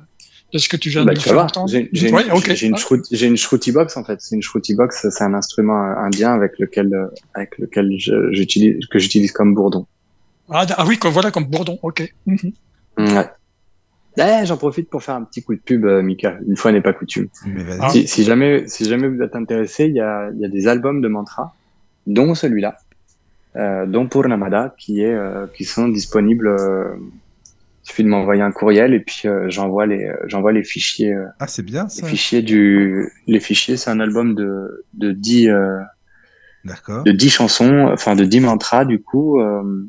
de 0.52 0.58
ce 0.58 0.68
que 0.68 0.76
tu 0.76 0.90
viens 0.90 1.06
Bah, 1.06 1.14
de 1.14 1.20
tu 1.20 1.30
faire 1.30 1.40
entendre. 1.40 1.70
J'ai 1.70 1.90
j'ai 1.94 2.12
Ouais, 2.12 2.24
une, 2.24 2.34
une, 2.34 2.76
Shruti- 2.76 3.08
j'ai 3.12 3.26
une 3.28 3.38
Shruti 3.38 3.72
Box 3.72 3.96
en 3.96 4.04
fait. 4.04 4.20
C'est 4.22 4.36
une 4.36 4.42
Shruti 4.42 4.76
Box. 4.76 5.08
C'est 5.10 5.24
un 5.24 5.34
instrument 5.34 5.82
indien 5.98 6.34
avec 6.34 6.60
lequel, 6.60 6.94
euh, 6.94 7.08
avec 7.36 7.58
lequel 7.58 7.90
je- 7.98 8.32
j'utilise, 8.34 8.86
que 8.88 9.00
j'utilise 9.00 9.32
comme 9.32 9.54
bourdon. 9.56 9.86
Ah, 10.50 10.66
ah 10.78 10.86
oui, 10.86 10.98
comme, 10.98 11.14
voilà 11.14 11.32
comme 11.32 11.46
bourdon. 11.46 11.80
Ok. 11.84 12.14
Mhm. 12.26 12.52
Ouais. 12.98 13.30
Eh, 14.18 14.46
J'en 14.46 14.58
profite 14.58 14.90
pour 14.90 15.02
faire 15.02 15.16
un 15.16 15.24
petit 15.24 15.42
coup 15.42 15.56
de 15.56 15.60
pub, 15.62 15.86
euh, 15.86 16.02
Mika. 16.04 16.38
Une 16.48 16.56
fois 16.58 16.72
n'est 16.72 16.82
pas 16.82 16.94
coutume. 16.94 17.30
Mais 17.48 17.64
vas-y. 17.64 17.80
Ah. 17.82 17.90
Si, 17.90 18.08
si 18.08 18.24
jamais, 18.26 18.68
si 18.68 18.84
jamais 18.86 19.08
vous 19.08 19.22
êtes 19.24 19.36
intéressé, 19.36 19.86
il 19.86 19.96
y 19.96 20.02
a, 20.02 20.30
il 20.36 20.40
y 20.42 20.46
a 20.46 20.50
des 20.50 20.68
albums 20.68 21.02
de 21.02 21.08
mantras, 21.08 21.54
dont 22.06 22.36
celui-là, 22.36 22.78
euh, 23.56 23.86
dont 23.86 24.08
Purnamada, 24.08 24.74
qui 24.78 25.02
est, 25.02 25.14
euh, 25.14 25.48
qui 25.56 25.66
sont 25.66 25.88
disponibles. 25.88 26.48
Euh, 26.48 26.96
il 27.86 27.90
suffit 27.90 28.04
de 28.04 28.10
m'envoyer 28.10 28.42
un 28.42 28.52
courriel 28.54 28.94
et 28.94 29.02
puis 29.02 29.24
euh, 29.28 29.50
j'envoie 29.50 29.86
les, 29.86 30.10
j'envoie 30.28 30.54
les 30.54 30.64
fichiers, 30.64 31.14
Ah, 31.40 31.48
c'est 31.48 31.64
bien 31.64 31.84
les 31.84 31.90
ça. 31.90 32.08
fichiers 32.08 32.42
du, 32.42 33.10
les 33.28 33.40
fichiers. 33.42 33.76
C'est 33.78 33.90
un 33.90 34.00
album 34.00 34.36
de, 34.36 34.86
de 34.94 35.12
10 35.12 35.50
euh, 35.50 35.80
D'accord. 36.64 37.04
de 37.04 37.12
10 37.12 37.30
chansons, 37.30 37.90
enfin 37.92 38.16
de 38.16 38.24
10 38.24 38.40
mantras 38.40 38.86
du 38.86 39.02
coup, 39.02 39.40
euh, 39.42 39.86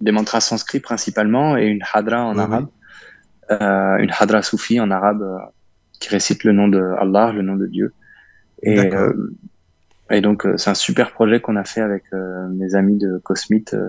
des 0.00 0.10
mantras 0.12 0.40
sanscrits 0.40 0.80
principalement 0.80 1.56
et 1.56 1.66
une 1.66 1.82
hadra 1.94 2.24
en 2.24 2.34
Oui, 2.34 2.40
arabe, 2.40 2.66
Euh, 3.52 3.96
une 3.98 4.10
hadra 4.18 4.42
soufi 4.42 4.80
en 4.80 4.90
arabe 4.90 5.22
euh, 5.22 5.38
qui 6.00 6.08
récite 6.08 6.44
le 6.44 6.52
nom 6.52 6.68
de 6.68 6.80
Allah, 6.98 7.32
le 7.32 7.42
nom 7.42 7.56
de 7.56 7.66
Dieu. 7.66 7.94
Et, 8.62 8.74
D'accord. 8.76 9.12
Et 10.10 10.20
donc 10.20 10.46
euh, 10.46 10.56
c'est 10.56 10.70
un 10.70 10.74
super 10.74 11.12
projet 11.12 11.40
qu'on 11.40 11.56
a 11.56 11.64
fait 11.64 11.80
avec 11.80 12.04
euh, 12.12 12.48
mes 12.50 12.74
amis 12.74 12.98
de 12.98 13.18
Cosmite, 13.22 13.74
euh, 13.74 13.88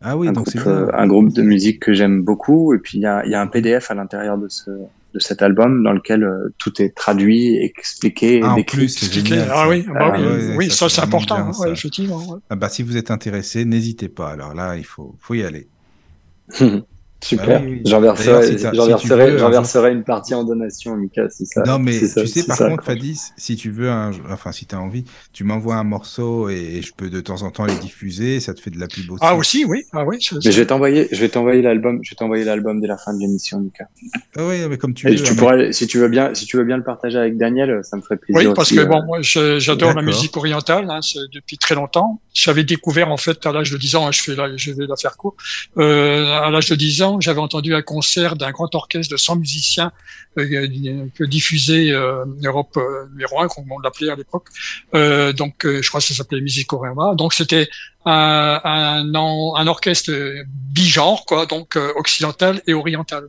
Ah 0.00 0.16
oui, 0.16 0.28
un, 0.28 0.32
donc 0.32 0.46
groupe, 0.46 0.62
bien. 0.64 0.72
euh, 0.72 0.90
un 0.92 1.06
groupe 1.06 1.32
de 1.32 1.42
musique 1.42 1.80
que 1.80 1.92
j'aime 1.94 2.22
beaucoup. 2.22 2.74
Et 2.74 2.78
puis 2.78 2.98
il 2.98 3.02
y 3.02 3.06
a, 3.06 3.24
il 3.24 3.30
y 3.30 3.34
a 3.34 3.40
un 3.40 3.46
PDF 3.46 3.90
à 3.90 3.94
l'intérieur 3.94 4.38
de 4.38 4.48
ce 4.48 4.70
de 5.14 5.18
cet 5.18 5.42
album 5.42 5.82
dans 5.82 5.92
lequel 5.92 6.24
euh, 6.24 6.54
tout 6.56 6.80
est 6.80 6.96
traduit, 6.96 7.56
expliqué, 7.58 8.40
Ah, 8.42 8.52
en 8.52 8.56
décrit. 8.56 8.78
plus, 8.78 8.88
c'est 8.88 9.12
génial. 9.12 9.46
Ah 9.52 9.68
oui, 9.68 9.84
bah 9.86 9.92
Ah 10.00 10.18
oui, 10.18 10.24
ouais, 10.26 10.56
oui, 10.56 10.70
ça, 10.70 10.88
ça, 10.88 10.88
c'est 10.88 11.00
important, 11.02 11.34
bien, 11.36 11.46
ouais, 11.48 11.52
ça. 11.52 11.68
effectivement. 11.68 12.16
ouais. 12.16 12.38
Ah 12.48 12.56
bah, 12.56 12.70
si 12.70 12.82
vous 12.82 12.96
êtes 12.96 13.10
intéressé, 13.10 13.66
n'hésitez 13.66 14.08
pas. 14.08 14.30
Alors 14.30 14.54
là, 14.54 14.74
il 14.76 14.86
faut, 14.86 15.14
faut 15.20 15.34
y 15.34 15.42
aller. 15.44 15.68
Super. 17.22 17.60
Bah 17.60 17.66
oui. 17.66 17.82
J'en 17.86 18.00
verserai, 18.00 18.46
si 18.46 18.58
si 18.58 19.78
une 19.92 20.04
partie 20.04 20.34
en 20.34 20.44
donation, 20.44 20.96
Mika, 20.96 21.30
si 21.30 21.46
ça. 21.46 21.62
non, 21.62 21.78
mais 21.78 21.92
si 21.92 22.08
ça- 22.08 22.20
tu 22.22 22.26
sais, 22.26 22.40
si 22.40 22.46
par 22.46 22.56
ça 22.56 22.68
contre. 22.68 22.84
Fadis, 22.84 23.20
si 23.36 23.56
tu 23.56 23.70
veux, 23.70 23.90
un, 23.90 24.10
enfin, 24.30 24.50
si 24.52 24.66
tu 24.66 24.74
as 24.74 24.80
envie, 24.80 25.04
tu 25.32 25.44
m'envoies 25.44 25.76
un 25.76 25.84
morceau 25.84 26.48
et 26.48 26.80
je 26.82 26.92
peux 26.96 27.10
de 27.10 27.20
temps 27.20 27.42
en 27.42 27.50
temps 27.50 27.64
les 27.64 27.76
diffuser. 27.76 28.40
Ça 28.40 28.54
te 28.54 28.60
fait 28.60 28.70
de 28.70 28.78
la 28.80 28.88
pub 28.88 29.10
aussi. 29.10 29.20
Ah 29.24 29.36
aussi, 29.36 29.64
oui, 29.64 29.84
ah 29.92 30.04
oui. 30.04 30.16
je- 30.20 30.34
Mais 30.44 30.50
je 30.50 30.60
vais 30.60 30.66
t'envoyer, 30.66 31.08
je 31.12 31.20
vais 31.20 31.28
t'envoyer 31.28 31.62
l'album, 31.62 32.00
je 32.02 32.10
vais 32.10 32.16
t'envoyer 32.16 32.44
l'album 32.44 32.80
dès 32.80 32.88
la 32.88 32.98
fin 32.98 33.14
de 33.14 33.20
l'émission, 33.20 33.60
Mika. 33.60 33.84
Ah 34.36 34.46
oui, 34.46 34.56
mais 34.68 34.76
comme 34.78 34.94
tu 34.94 35.06
Et 35.08 35.14
veux. 35.14 35.22
tu 35.22 35.32
hein, 35.32 35.36
pourras, 35.36 35.72
si 35.72 35.86
tu 35.86 35.98
veux 35.98 36.08
bien, 36.08 36.34
si 36.34 36.44
tu 36.46 36.56
veux 36.56 36.64
bien 36.64 36.76
le 36.76 36.84
partager 36.84 37.18
avec 37.18 37.36
Daniel, 37.36 37.80
ça 37.84 37.96
me 37.96 38.02
ferait 38.02 38.16
plaisir. 38.16 38.48
Oui, 38.48 38.54
parce 38.54 38.68
aussi, 38.68 38.76
que 38.76 38.80
euh, 38.80 38.86
bon, 38.86 39.02
moi, 39.04 39.18
j'adore 39.22 39.94
la 39.94 40.02
musique 40.02 40.36
orientale 40.36 40.90
hein, 40.90 41.00
depuis 41.32 41.58
très 41.58 41.74
longtemps. 41.74 42.20
J'avais 42.34 42.64
découvert 42.64 43.10
en 43.10 43.16
fait 43.16 43.44
à 43.46 43.52
l'âge 43.52 43.70
de 43.70 43.76
10 43.76 43.94
ans, 43.96 44.06
hein, 44.06 44.12
je 44.12 44.22
fais 44.22 44.34
là, 44.34 44.48
je 44.56 44.72
vais 44.72 44.86
la 44.86 44.96
faire 44.96 45.16
court. 45.16 45.36
Euh, 45.78 46.24
à 46.42 46.50
l'âge 46.50 46.68
de 46.68 46.74
10 46.74 47.02
ans, 47.02 47.11
j'avais 47.20 47.40
entendu 47.40 47.74
un 47.74 47.82
concert 47.82 48.36
d'un 48.36 48.50
grand 48.50 48.74
orchestre 48.74 49.12
de 49.12 49.16
100 49.16 49.36
musiciens 49.36 49.92
euh, 50.38 51.06
que 51.14 51.24
diffusait 51.24 51.90
euh, 51.90 52.24
Europe 52.44 52.76
euh, 52.76 53.06
numéro 53.10 53.40
1, 53.40 53.48
comme 53.48 53.70
on 53.70 53.78
l'appelait 53.78 54.10
à 54.10 54.16
l'époque. 54.16 54.48
Euh, 54.94 55.32
donc, 55.32 55.64
euh, 55.64 55.82
je 55.82 55.88
crois 55.88 56.00
que 56.00 56.06
ça 56.06 56.14
s'appelait 56.14 56.40
Musique 56.40 56.72
orientale. 56.72 57.16
Donc, 57.16 57.34
c'était 57.34 57.68
un, 58.04 58.60
un, 58.64 59.14
un 59.14 59.66
orchestre 59.66 60.12
bigenre, 60.72 61.24
quoi, 61.26 61.46
donc 61.46 61.76
euh, 61.76 61.92
occidental 61.96 62.62
et 62.66 62.74
oriental. 62.74 63.28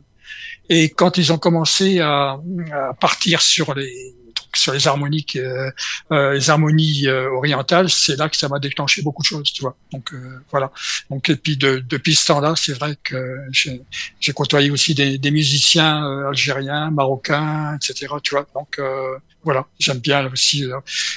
Et 0.68 0.88
quand 0.88 1.18
ils 1.18 1.32
ont 1.32 1.38
commencé 1.38 2.00
à, 2.00 2.38
à 2.72 2.94
partir 2.98 3.42
sur 3.42 3.74
les 3.74 4.14
sur 4.56 4.72
les 4.72 4.86
harmoniques, 4.88 5.36
euh, 5.36 5.70
euh, 6.12 6.34
les 6.34 6.50
harmonies 6.50 7.06
euh, 7.06 7.30
orientales, 7.30 7.90
c'est 7.90 8.16
là 8.16 8.28
que 8.28 8.36
ça 8.36 8.48
m'a 8.48 8.58
déclenché 8.58 9.02
beaucoup 9.02 9.22
de 9.22 9.26
choses, 9.26 9.52
tu 9.52 9.62
vois. 9.62 9.76
Donc 9.92 10.12
euh, 10.12 10.40
voilà. 10.50 10.70
Donc 11.10 11.28
et 11.30 11.36
puis 11.36 11.56
de, 11.56 11.78
depuis 11.78 12.14
ce 12.14 12.26
temps-là, 12.26 12.54
c'est 12.56 12.72
vrai 12.72 12.96
que 13.02 13.38
j'ai 13.52 14.32
côtoyé 14.32 14.70
aussi 14.70 14.94
des, 14.94 15.18
des 15.18 15.30
musiciens 15.30 16.04
euh, 16.06 16.28
algériens, 16.28 16.90
marocains, 16.90 17.76
etc. 17.76 18.14
Tu 18.22 18.34
vois. 18.34 18.46
Donc 18.54 18.78
euh, 18.78 19.18
voilà, 19.44 19.66
j'aime 19.78 19.98
bien 19.98 20.26
aussi 20.32 20.60
le 20.62 20.76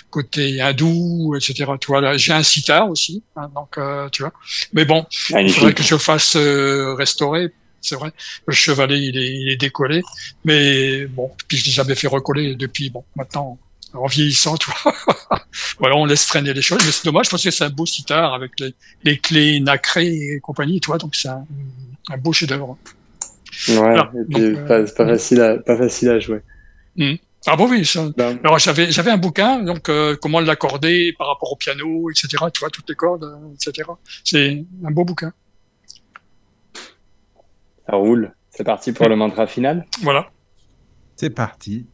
côté 0.10 0.62
hindou, 0.62 1.36
etc. 1.36 1.72
Tu 1.80 1.88
vois. 1.88 2.18
J'ai 2.18 2.34
un 2.34 2.44
sitar 2.44 2.90
aussi, 2.90 3.24
hein, 3.36 3.50
donc 3.56 3.78
euh, 3.78 4.10
tu 4.10 4.22
vois. 4.22 4.34
Mais 4.74 4.86
bon, 4.86 5.06
il 5.30 5.52
faudrait 5.52 5.74
que 5.74 5.84
je 5.84 5.96
fasse 5.98 6.36
euh, 6.36 6.94
restaurer. 6.96 7.54
C'est 7.88 7.96
vrai, 7.96 8.12
le 8.46 8.54
chevalet 8.54 9.00
il 9.00 9.18
est, 9.18 9.34
il 9.42 9.50
est 9.50 9.58
décollé, 9.58 10.02
mais 10.46 11.06
bon, 11.08 11.32
puis 11.48 11.58
je 11.58 11.66
l'ai 11.66 11.72
jamais 11.72 11.96
fait 11.96 12.08
recoller 12.08 12.56
depuis. 12.56 12.90
Bon, 12.90 13.04
maintenant 13.16 13.58
en 13.94 14.06
vieillissant, 14.08 14.58
tu 14.58 14.70
vois, 14.70 14.94
voilà, 15.80 15.96
on 15.96 16.06
laisse 16.06 16.28
traîner 16.28 16.54
les 16.54 16.62
choses, 16.62 16.80
mais 16.86 16.92
c'est 16.92 17.06
dommage 17.06 17.30
parce 17.30 17.42
que 17.44 17.52
c'est 17.52 17.64
un 17.64 17.70
beau 17.70 17.86
sitar 17.86 18.34
avec 18.34 18.52
les, 18.60 18.74
les 19.04 19.18
clés 19.18 19.60
nacrées 19.62 20.08
et 20.08 20.40
compagnie, 20.42 20.80
tu 20.82 20.88
vois, 20.88 20.98
donc 20.98 21.16
c'est 21.16 21.30
un, 21.30 21.46
un 22.10 22.18
beau 22.18 22.34
chef-d'œuvre. 22.34 22.78
Ouais, 23.70 23.76
Voilà. 23.76 24.12
et 24.14 24.26
puis 24.26 24.54
Donc, 24.54 24.70
euh, 24.70 24.88
pas, 24.96 25.08
facile 25.08 25.42
à, 25.42 25.58
pas 25.58 25.78
facile 25.78 26.10
à 26.10 26.20
jouer. 26.20 26.42
Ah 27.46 27.56
bon 27.56 27.70
oui, 27.70 27.86
ça, 27.86 28.10
Ben, 28.18 28.38
Alors 28.44 28.60
j'avais 28.60 28.92
j'avais 28.92 29.12
un 29.12 29.18
bouquin 29.18 29.64
donc 29.64 29.88
euh, 29.88 30.18
comment 30.22 30.42
l'accorder 30.42 31.14
par 31.18 31.28
rapport 31.28 31.52
au 31.54 31.56
piano 31.56 32.10
etc 32.10 32.44
tu 32.54 32.60
vois 32.60 32.70
toutes 32.70 32.90
les 32.90 32.96
cordes 32.96 33.24
euh, 33.24 33.54
etc 33.54 33.88
c'est 34.24 34.66
un 34.84 34.92
beau 34.92 35.06
bouquin 35.06 35.32
ça 37.88 37.96
roule. 37.96 38.34
C'est 38.50 38.64
parti 38.64 38.92
pour 38.92 39.08
le 39.08 39.16
mantra 39.16 39.48
final. 39.48 39.86
voilà 40.02 40.30
C'est 41.16 41.30
parti. 41.30 41.88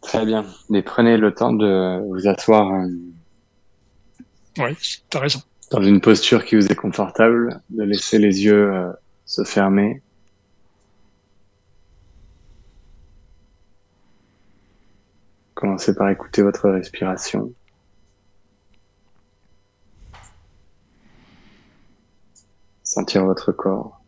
Très 0.00 0.24
bien. 0.24 0.44
Mais 0.68 0.82
prenez 0.82 1.16
le 1.16 1.32
temps 1.34 1.52
de 1.52 2.00
vous 2.08 2.26
asseoir 2.26 2.72
euh, 2.72 2.88
oui 4.58 4.76
t'as 5.08 5.20
raison 5.20 5.40
dans 5.70 5.82
une 5.82 6.00
posture 6.00 6.44
qui 6.44 6.56
vous 6.56 6.66
est 6.66 6.74
confortable, 6.74 7.60
de 7.70 7.84
laisser 7.84 8.18
les 8.18 8.44
yeux 8.44 8.72
euh, 8.72 8.92
se 9.24 9.44
fermer. 9.44 10.02
Commencez 15.54 15.94
par 15.94 16.10
écouter 16.10 16.42
votre 16.42 16.68
respiration. 16.70 17.52
Sentir 22.92 23.24
votre 23.24 23.52
corps. 23.52 23.99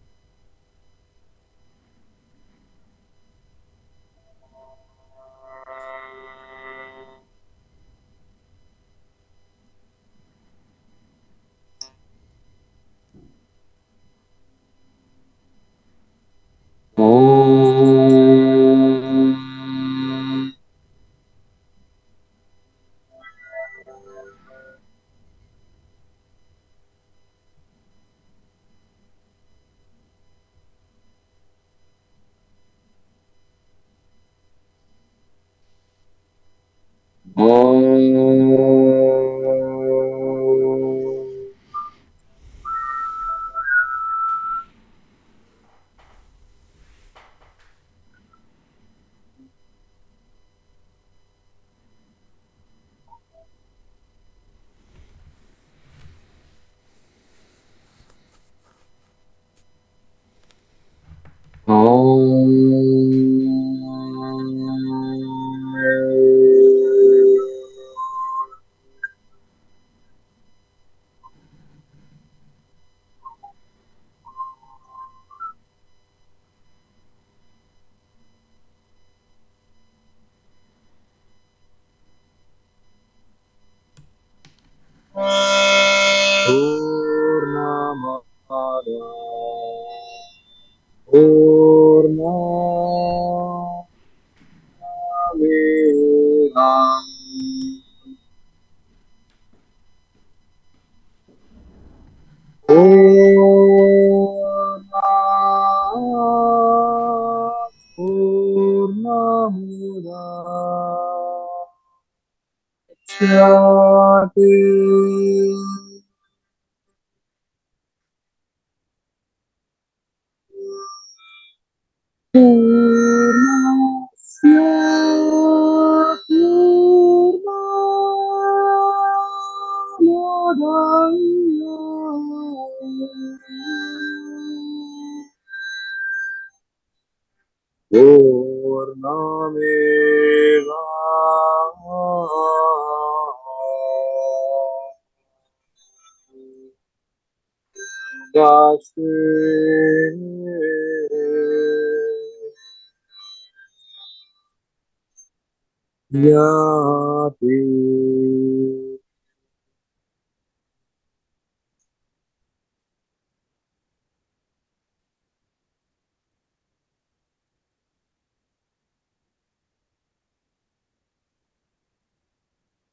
알려드 156.22 157.40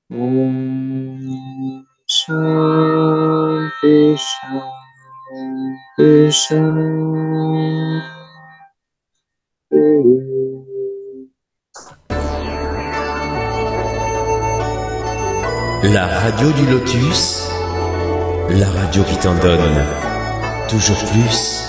옴 0.09 1.85
샤 2.07 2.33
샤 3.79 3.87
샤 6.31 6.88
La 15.91 16.05
radio 16.05 16.51
du 16.51 16.67
lotus, 16.67 17.49
la 18.49 18.69
radio 18.69 19.01
qui 19.03 19.17
t'en 19.17 19.33
donne 19.35 19.85
toujours 20.69 21.03
plus. 21.05 21.68